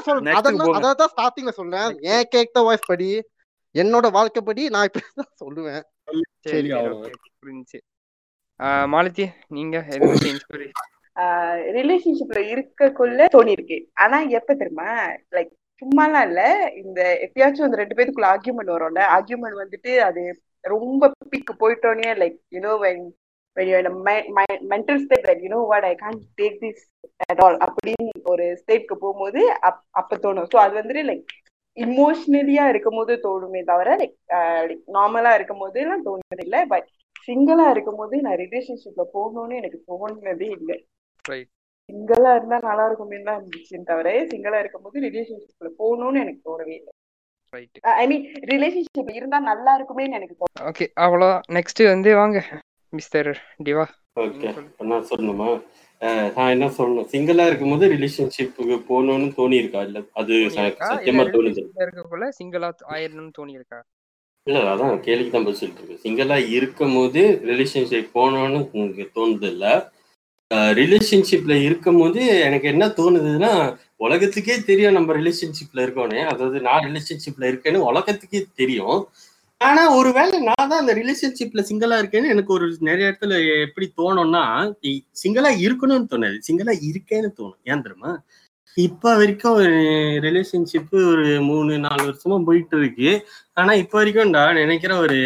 சொல்றேன். 0.09 0.37
அதான் 0.79 1.01
தான் 1.03 1.13
ஸ்டார்டிங்ல 1.15 1.55
சொல்றேன். 1.61 1.91
என் 2.13 2.29
கேரக்டர் 2.35 2.67
வாய்ஸ் 2.69 2.91
படி? 2.93 3.11
என்னோட 3.75 4.07
வாழ்க்கைப்படி 4.19 4.65
நான் 4.75 4.89
இப்படி 4.89 5.07
தான் 5.21 5.35
சொல்லுவேன். 5.43 5.83
சரி 6.47 6.71
ஆஹ் 8.61 8.87
மாலதி 8.87 9.25
நீங்க 9.49 9.77
ரிலேஷன்ஷிப்ல 11.77 12.41
இருக்கக்குள்ள 12.53 13.27
தோணி 13.35 13.53
இருக்கு. 13.57 13.79
ஆனா 13.95 14.17
எப்ப 14.39 14.55
தெரியுமா? 14.55 14.89
லைக் 15.37 15.53
சும்மாலாம் 15.83 16.27
இல்ல. 16.29 16.41
இந்த 16.83 17.01
எப்பயாச்சும் 17.25 17.67
அந்த 17.67 17.79
ரெண்டு 17.81 17.97
பேருக்குள்ள 17.99 18.27
ஆர்கியூமெண்ட் 18.33 18.75
வரும்ல. 18.75 19.03
ஆர்கியூமெண்ட் 19.17 19.63
வந்துட்டு 19.63 19.93
அது 20.09 20.23
ரொம்ப 20.65 21.11
பீக்கு 21.33 21.55
போயிட்டோன்னே 21.63 22.11
like 22.23 22.39
you know 22.55 22.73
when 22.85 23.05
when 23.57 23.69
you're 23.69 23.81
in 23.81 23.87
a 23.87 23.95
me- 24.07 24.28
mi- 24.37 24.61
mental 24.73 24.97
state 24.99 25.24
that 25.28 25.39
you 25.43 25.51
know 25.53 25.62
what 25.73 25.85
I 25.85 25.95
can't 25.95 26.23
take 26.41 26.57
this 26.61 26.78
at 27.28 27.39
all 27.45 27.57
அப்படின்னு 27.66 28.09
ஒரு 28.24 28.45
ஸ்டேட்க்கு 28.61 28.95
போகும்போது 28.95 29.41
அப் 29.69 29.83
அப்ப 30.01 30.16
தோணும். 30.16 30.49
ஸோ 30.53 30.57
அது 30.57 30.74
வந்துட்டு 30.81 31.05
லைக் 31.11 31.24
இமோஷனலியா 31.77 32.69
இருக்கும் 32.69 32.99
போது 32.99 33.15
தோணுமே 33.24 33.62
தவிர 33.65 33.97
லைக் 33.97 34.15
நார்மலா 34.97 35.35
இருக்கும் 35.35 35.59
போது 35.59 35.81
எல்லாம் 35.81 36.05
தோணுது 36.07 36.45
இல்லை 36.47 36.66
பட் 36.66 36.87
சிங்கிளா 37.28 37.70
இருக்கும் 37.70 37.97
போது 37.97 38.20
நான் 38.20 38.41
ரிலேஷன்ஷிப்ல 38.45 39.05
போகணும்னு 39.15 39.59
எனக்கு 39.61 39.81
தோணுனதே 39.91 40.49
இல்லை. 40.59 40.77
சிங்கிளா 41.89 42.31
இருந்தா 42.39 42.59
நல்லா 42.69 42.85
இருக்குமே 42.87 43.19
தான் 43.23 43.41
இருந்துச்சுன்னு 43.41 43.89
தவிர 43.91 44.12
சிங்கிளா 44.33 44.59
இருக்கும்போது 44.59 45.01
ரிலேஷன்ஷிப்ல 45.07 45.70
போகணும்னு 45.81 46.23
எனக்கு 46.24 46.43
தோணவே 46.49 46.74
இல்லை. 46.81 46.93
ஐ 48.03 48.07
மீன் 48.07 48.24
ரிலேஷன்ஷிப்ல 48.53 49.15
இருந்தா 49.20 49.39
நல்லா 49.51 49.74
இருக்குமேன்னு 49.78 50.19
எனக்கு 50.20 50.37
ஓகே 50.70 50.87
அவ்வளோதான் 51.05 51.45
நெக்ஸ்ட் 51.59 51.83
வந்து 51.95 52.12
வாங்க. 52.16 52.39
மிஸ்டர் 52.97 53.31
டிவா 53.66 53.86
ஓகே 54.16 54.51
நான் 54.90 55.09
சொல்லணுமா? 55.09 55.48
நான் 56.36 56.52
என்ன 56.55 56.66
சொல்லணும்? 56.77 57.09
சிங்கிளா 57.12 57.44
இருக்கும்போது 57.47 57.85
ரிலேஷன்ஷிப்புக்கு 57.93 58.77
போகணும்னு 58.89 59.28
தோணி 59.36 59.56
இருக்கா 59.62 59.82
இல்ல 59.89 59.98
அது 60.20 60.35
சத்தியமா 60.55 61.24
தோணுது. 61.35 61.62
இருக்கக்குள்ள 61.85 62.28
சிங்கிளா 62.39 62.70
ஆயிரணும்னு 62.94 63.36
தோணி 63.39 63.55
இருக்கா 63.59 63.81
இல்ல 64.47 64.59
அதான் 64.73 65.01
கேள்விக்கு 65.05 65.31
தான் 65.31 65.44
பதில் 65.44 65.60
சொல்லிட்டு 65.60 65.82
இருக்கு 65.82 66.02
சிங்கிளா 66.02 66.36
இருக்கும் 66.56 66.94
போது 66.94 67.23
ரிலேஷன்ஷிப் 67.48 68.12
போகணும்னு 68.12 68.60
உங்களுக்கு 68.66 69.06
தோணுது 69.16 69.48
இல்ல 69.52 69.66
ரிலேஷன்ஷிப்ல 70.78 71.55
இருக்கும் 71.64 71.98
போது 71.98 72.18
எனக்கு 72.47 72.66
என்ன 72.68 72.85
தோணுதுன்னா 72.98 73.52
உலகத்துக்கே 74.01 74.56
தெரியும் 74.68 74.97
நம்ம 74.97 75.16
ரிலேஷன்ஷிப்ல 75.18 75.85
இருக்கோனே 75.86 76.20
அதாவது 76.32 76.59
நான் 76.68 76.86
ரிலேஷன்ஷிப்ல 76.89 77.48
இருக்கேன்னு 77.51 77.81
உலகத்துக்கே 77.89 78.40
தெரியும். 78.60 79.01
ஆனா 79.61 79.83
ஒருவேளை 79.97 80.39
நான் 80.41 80.69
தான் 80.70 80.81
அந்த 80.81 80.95
ரிலேஷன்ஷிப்ல 80.95 81.61
சிங்கிளா 81.69 81.97
இருக்கேன்னு 82.01 82.33
எனக்கு 82.35 82.53
ஒரு 82.53 82.66
நிறைய 82.81 83.05
இடத்துல 83.11 83.35
எப்படி 83.66 83.87
தோணும்னா 84.01 84.43
சிங்கிளா 85.23 85.51
இருக்கணும்னு 85.65 86.11
தோணாது. 86.12 86.39
சிங்கிளா 86.49 86.74
இருக்கேன்னு 86.89 87.31
தோணும். 87.39 87.61
ஏன் 87.70 87.83
தெரியுமா? 87.83 88.12
இப்ப 88.77 89.15
வரைக்கும் 89.16 89.57
ஒரு 89.61 89.70
ரிலேஷன்ஷிப் 90.27 90.93
ஒரு 91.12 91.28
மூணு 91.43 91.78
நாலு 91.78 92.03
வருஷமா 92.09 92.39
போயிட்டு 92.45 92.77
இருக்கு. 92.78 93.11
ஆனா 93.57 93.73
இப்ப 93.83 93.95
வரைக்கும் 93.99 94.33
நான் 94.35 94.59
நினைக்கிறேன் 94.61 95.03
ஒரு 95.05 95.19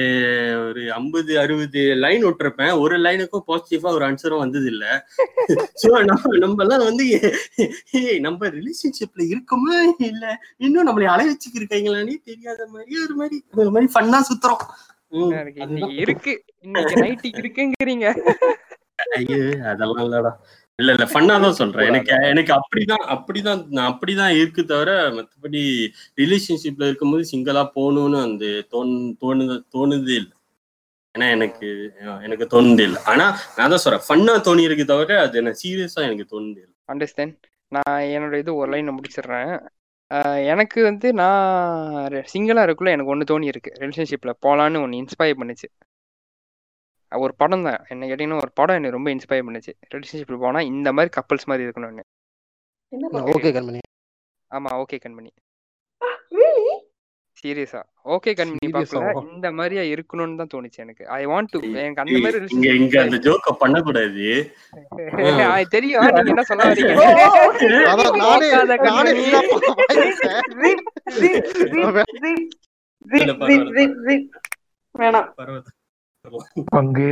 ஒரு 0.66 0.82
ஐம்பது 0.92 1.32
அறுபது 1.38 1.80
லைன் 2.02 2.24
விட்டுருப்பேன். 2.26 2.72
ஒரு 2.82 2.96
லைனுக்கும் 2.98 3.46
பாசிட்டிவா 3.48 3.90
ஒரு 3.96 4.04
ஆன்சரும் 4.08 4.42
வந்தது 4.42 4.68
இல்ல. 4.72 4.84
சோ 5.82 5.88
நம்ம 6.10 6.36
நம்ம 6.44 6.62
எல்லாம் 6.64 6.84
வந்து 6.84 7.04
நம்ம 8.26 8.50
ரிலேஷன்ஷிப்ல 8.58 9.24
இருக்கோமா? 9.32 9.74
இல்ல 10.10 10.24
இன்னும் 10.58 10.88
நம்மளை 10.88 11.08
அலை 11.14 11.26
வச்சுக்கு 11.30 11.60
இருக்காங்களானே 11.60 12.16
தெரியாத 12.30 12.68
மாதிரி 12.74 12.94
ஒரு 13.06 13.16
மாதிரி 13.20 13.38
ஒரு 13.60 13.72
மாதிரி 13.76 13.90
ஃபன்னா 13.96 14.20
சுத்துறோம். 14.30 14.64
இருக்கு. 16.02 16.32
இன்னைக்கு 16.66 17.02
நைட்டு 17.04 17.28
இருக்குங்கிறீங்க. 17.40 18.06
ஐயோ 19.16 19.38
அதெல்லாம் 19.70 20.04
இல்லடா. 20.06 20.32
இல்ல 20.80 20.90
இல்ல 20.94 21.06
ஃபன்னா 21.12 21.34
தான் 21.44 21.56
சொல்றேன். 21.60 21.88
எனக்கு 21.90 22.12
எனக்கு 22.32 22.52
அப்படிதான் 22.58 23.04
அப்படிதான் 23.14 23.62
நான் 23.76 23.90
அப்படிதான் 23.92 24.36
இருக்கு 24.40 24.62
தவிர 24.72 24.90
மத்தபடி 25.16 25.62
ரிலேஷன்ஷிப்ல 26.22 26.88
இருக்கும்போது 26.90 27.24
சிங்கிளா 27.32 27.64
போகணும்னு 27.78 28.20
அந்த 28.26 28.44
தோணு 28.74 28.94
தோணுது 29.22 29.56
தோணுதே 29.76 30.14
இல்லை. 30.20 30.34
ஏன்னா 31.14 31.28
எனக்கு 31.36 31.68
எனக்கு 32.26 32.46
தோணுதே 32.54 32.84
இல்லை. 32.88 33.00
ஆனா 33.12 33.26
நான் 33.56 33.72
தான் 33.74 33.84
சொல்றேன் 33.84 34.06
ஃபன்னா 34.08 34.34
தோணி 34.48 34.64
இருக்கு 34.68 34.86
தவிர 34.92 35.18
அது 35.24 35.40
என்ன 35.42 35.54
சீரியஸா 35.62 36.06
எனக்கு 36.08 36.26
தோணுதே 36.34 36.60
இல்லை. 36.64 36.74
அண்டர்ஸ்டாண்ட் 36.94 37.36
நான் 37.72 38.00
என்னோட 38.14 38.36
இது 38.42 38.52
ஒரு 38.62 38.70
லைன் 38.74 38.96
முடிச்சிடுறேன். 38.96 39.52
எனக்கு 40.52 40.78
வந்து 40.88 41.08
நான் 41.20 42.14
சிங்கிளாக 42.32 42.64
இருக்குள்ள 42.66 42.94
எனக்கு 42.94 43.12
ஒன்று 43.14 43.30
தோணி 43.30 43.46
இருக்கு 43.52 43.70
ரிலேஷன்ஷிப்பில் 43.82 44.40
போகலான்னு 44.44 44.82
ஒன்று 44.84 45.00
இன்ஸ்பயர் 45.02 45.40
பண்ணுச்சு. 45.40 45.68
ஒரு 47.16 47.34
படம் 47.34 47.62
தான். 47.62 47.84
என்ன 47.88 48.06
கேட்டிங்கன்னா 48.06 48.36
ஒரு 48.36 48.50
படம் 48.54 48.74
என்னை 48.74 48.90
ரொம்ப 48.90 49.10
இன்ஸ்பயர் 49.10 49.28
பண்ணுச்சு. 49.28 49.72
ரிலேஷன்ஷிப்பில் 49.94 50.38
போனால் 50.38 50.64
இந்த 50.64 50.92
மாதிரி 50.92 51.20
கப்பல்ஸ் 51.20 51.44
மாதிரி 51.44 51.68
இருக்கணும்னு? 51.68 52.00
ஓகே 53.12 53.42
கண்மணி. 53.42 53.78
ஆமாம் 54.46 54.72
ஓகே 54.72 54.92
கண்மணி. 54.92 55.30
Really? 56.30 56.78
சீரியஸா 57.42 57.82
ஓகே 58.04 58.26
கண்மணி 58.26 58.56
ஆவா? 58.64 59.32
இந்த 59.32 59.52
மாதிரியா 59.52 59.82
இருக்கணும்னு 59.82 60.36
தான் 60.36 60.48
தோணுச்சு 60.54 60.76
எனக்கு. 60.76 61.08
ஐ 61.08 61.26
வாண்ட் 61.26 61.44
டு 61.46 61.60
எனக்கு 61.60 62.02
அந்த 62.02 62.18
மாதிரி 62.18 62.44
இங்க 62.48 62.72
இங்க 62.72 63.02
அந்த 63.02 63.16
ஜோக்க 63.16 63.52
பண்ணக்கூடாது. 63.52 64.54
relationship- 64.86 65.50
அது 65.50 65.68
தெரியும். 65.68 66.04
நீங்க 66.04 66.22
என்ன 66.22 66.42
சொல்ல 66.42 66.64
வரீங்க. 66.64 66.94
வேணாம். 74.98 75.32
பரவாயில்ல. 75.38 75.66
பங்கு 76.70 77.08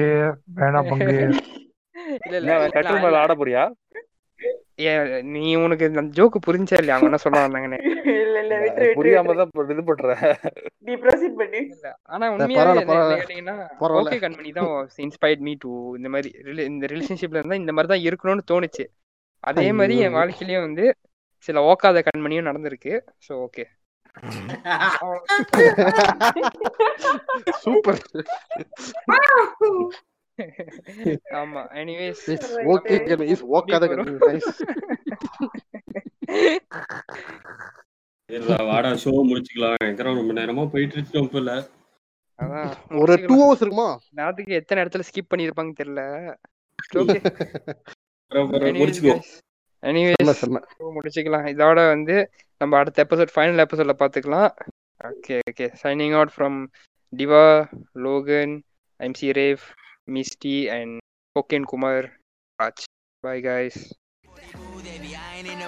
வேணாம் 0.58 0.88
பங்கு. 0.90 1.16
இல்ல 2.26 2.34
இல்ல 2.34 2.50
என்ன 2.56 2.70
கட்டில் 2.74 3.02
மேல 3.04 3.20
ஆட 3.22 3.34
போறியா 3.38 3.64
ஏ, 4.80 4.90
நீ 5.28 5.40
உனக்கு 5.62 5.84
இந்த 5.88 6.02
ஜோக்கு 6.16 6.38
புரிஞ்சா 6.40 6.76
இல்லையா? 6.78 6.96
அவங்க 6.96 7.08
என்ன 7.08 7.18
சொல்ல 7.22 7.38
வந்தாங்கன்னு 7.44 7.78
இல்ல 8.18 8.36
இல்ல 8.42 8.54
விட்டு 8.58 8.80
விட்டு 8.80 8.98
புரியாம. 8.98 9.34
தான் 9.38 9.72
இது 9.72 9.82
பண்ற. 9.88 10.12
நீ 10.86 10.92
ப்ரொசீட் 11.02 11.34
பண்ணு. 11.40 11.60
ஆனா 12.08 12.26
உண்மையாவே. 12.34 12.84
கேட்டீங்கன்னா. 13.12 13.54
ஓகே 14.00 14.18
கண்மணி 14.24 14.52
தான் 14.52 14.70
இன்ஸ்பயர்ட் 15.06 15.42
மீ 15.42 15.54
டு 15.64 15.70
இந்த 15.98 16.10
மாதிரி 16.14 16.30
இந்த 16.66 16.86
ரிலேஷன்ஷிப்ல 16.92 17.40
இருந்தா 17.40 17.60
இந்த 17.62 17.74
மாதிரி 17.76 17.90
தான் 17.94 18.04
இருக்கணும்னு 18.06 18.44
தோணுச்சு. 18.52 18.86
அதே 19.44 19.66
மாதிரி 19.78 19.96
என். 20.04 20.16
வாழ்க்கையிலயும் 20.18 20.66
வந்து 20.68 20.86
சில 21.48 21.60
ஓக்காத 21.68 21.98
கண்மணியும் 22.06 22.48
நடந்திருக்கு. 22.48 22.94
ஸோ 23.26 23.32
ஓகே 23.44 23.64
சூப்பர் 27.62 28.00
ஆமா 31.38 31.62
எனிவேஸ் 31.74 32.28
ஓகே 32.68 32.94
இட்ஸ் 33.24 33.50
ஓக்காத 33.50 33.84
இல்ல 38.30 38.64
வாடா 38.64 38.90
ஷோ 39.02 39.10
முடிச்சுக்கலாம். 39.28 39.76
எனக்கு 39.80 40.08
ரொம்ப 40.08 40.32
நேரமா 40.32 40.70
போயிட்டு 40.70 40.96
இருக்கோம் 40.96 41.28
போல 41.28 41.68
அதான் 42.38 42.68
ஒரு 42.98 43.20
டூ 43.20 43.26
முடிச்சுக்கலாம். 43.28 43.40
ஹவர்ஸ் 43.40 43.60
இருக்குமா? 43.60 43.98
நேரத்துக்கு 44.10 44.54
எத்தனை 44.54 44.82
இடத்துல 44.82 45.08
ஸ்கிப் 45.08 45.30
பண்ணிருப்பாங்க 45.30 45.72
தெரியல. 45.80 46.36
முடிச்சுக்கோ. 48.80 49.14
எனிவேஸ் 49.82 50.44
முடிச்சுக்கலாம். 50.96 51.46
இதோட 51.54 51.80
வந்து 51.88 52.16
நம்ம 52.60 52.78
அடுத்த 52.78 53.04
எபிசோட் 53.04 53.34
ஃபைனல் 53.34 53.62
எபிசோட்ல 53.64 53.94
பார்த்துக்கலாம். 54.02 54.50
Okay 55.08 55.34
okay 55.50 55.66
signing 55.82 56.14
out 56.14 56.34
from 56.36 56.58
Diva 57.12 57.44
Logan 58.06 58.54
MC 59.00 59.28
Rave 59.40 59.64
Misty 60.16 60.56
and 60.78 60.96
ஓகேன் 61.36 61.68
Kumar 61.72 62.06
Raj 62.58 62.84
bye 63.24 63.42
guys 63.42 63.80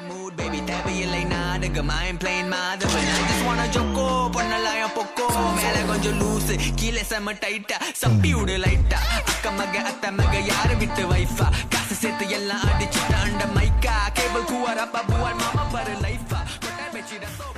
mood, 0.08 0.32
baby. 0.36 0.60
தேவையில்லை 0.66 1.22
நாடகம் 1.26 1.90
I 1.90 2.06
ain't 2.06 2.20
playing 2.22 2.48
Madhavan 2.52 3.08
I 3.12 3.22
just 3.22 3.42
wanna 3.46 3.66
ஜொக்கோ 3.76 4.04
பண்ணலாம் 4.36 4.68
பொக்கோ 4.96 5.26
மேல 5.58 5.76
கொஞ்சம் 5.90 6.18
லூசு 6.20 6.54
கீழே 6.80 7.02
செம 7.10 7.34
டைட்டா 7.44 7.78
சப்பி 8.00 8.30
விடு 8.36 8.56
லைட்டா 8.64 8.98
அக்க 9.22 9.52
மக 9.58 9.82
அத்த 9.90 10.12
மக 10.18 10.34
யாரு 10.50 10.76
விட்டு 10.82 11.04
வைஃபா 11.12 11.48
காசு 11.74 11.96
சேர்த்து 12.02 12.26
எல்லாம் 12.38 12.66
அடிச்சுட்டு 12.70 13.16
அண்ட 13.22 13.46
மைக்கா 13.56 13.96
கேபிள் 14.18 14.48
கூவார் 14.52 14.82
அப்பா 14.86 15.02
பூவார் 15.10 15.40
மாமா 15.42 15.66
பாரு 15.74 15.96
லைஃபா 16.06 16.40
கொட்டை 16.56 16.86
வச்சு 16.96 17.18
ரசம் 17.24 17.54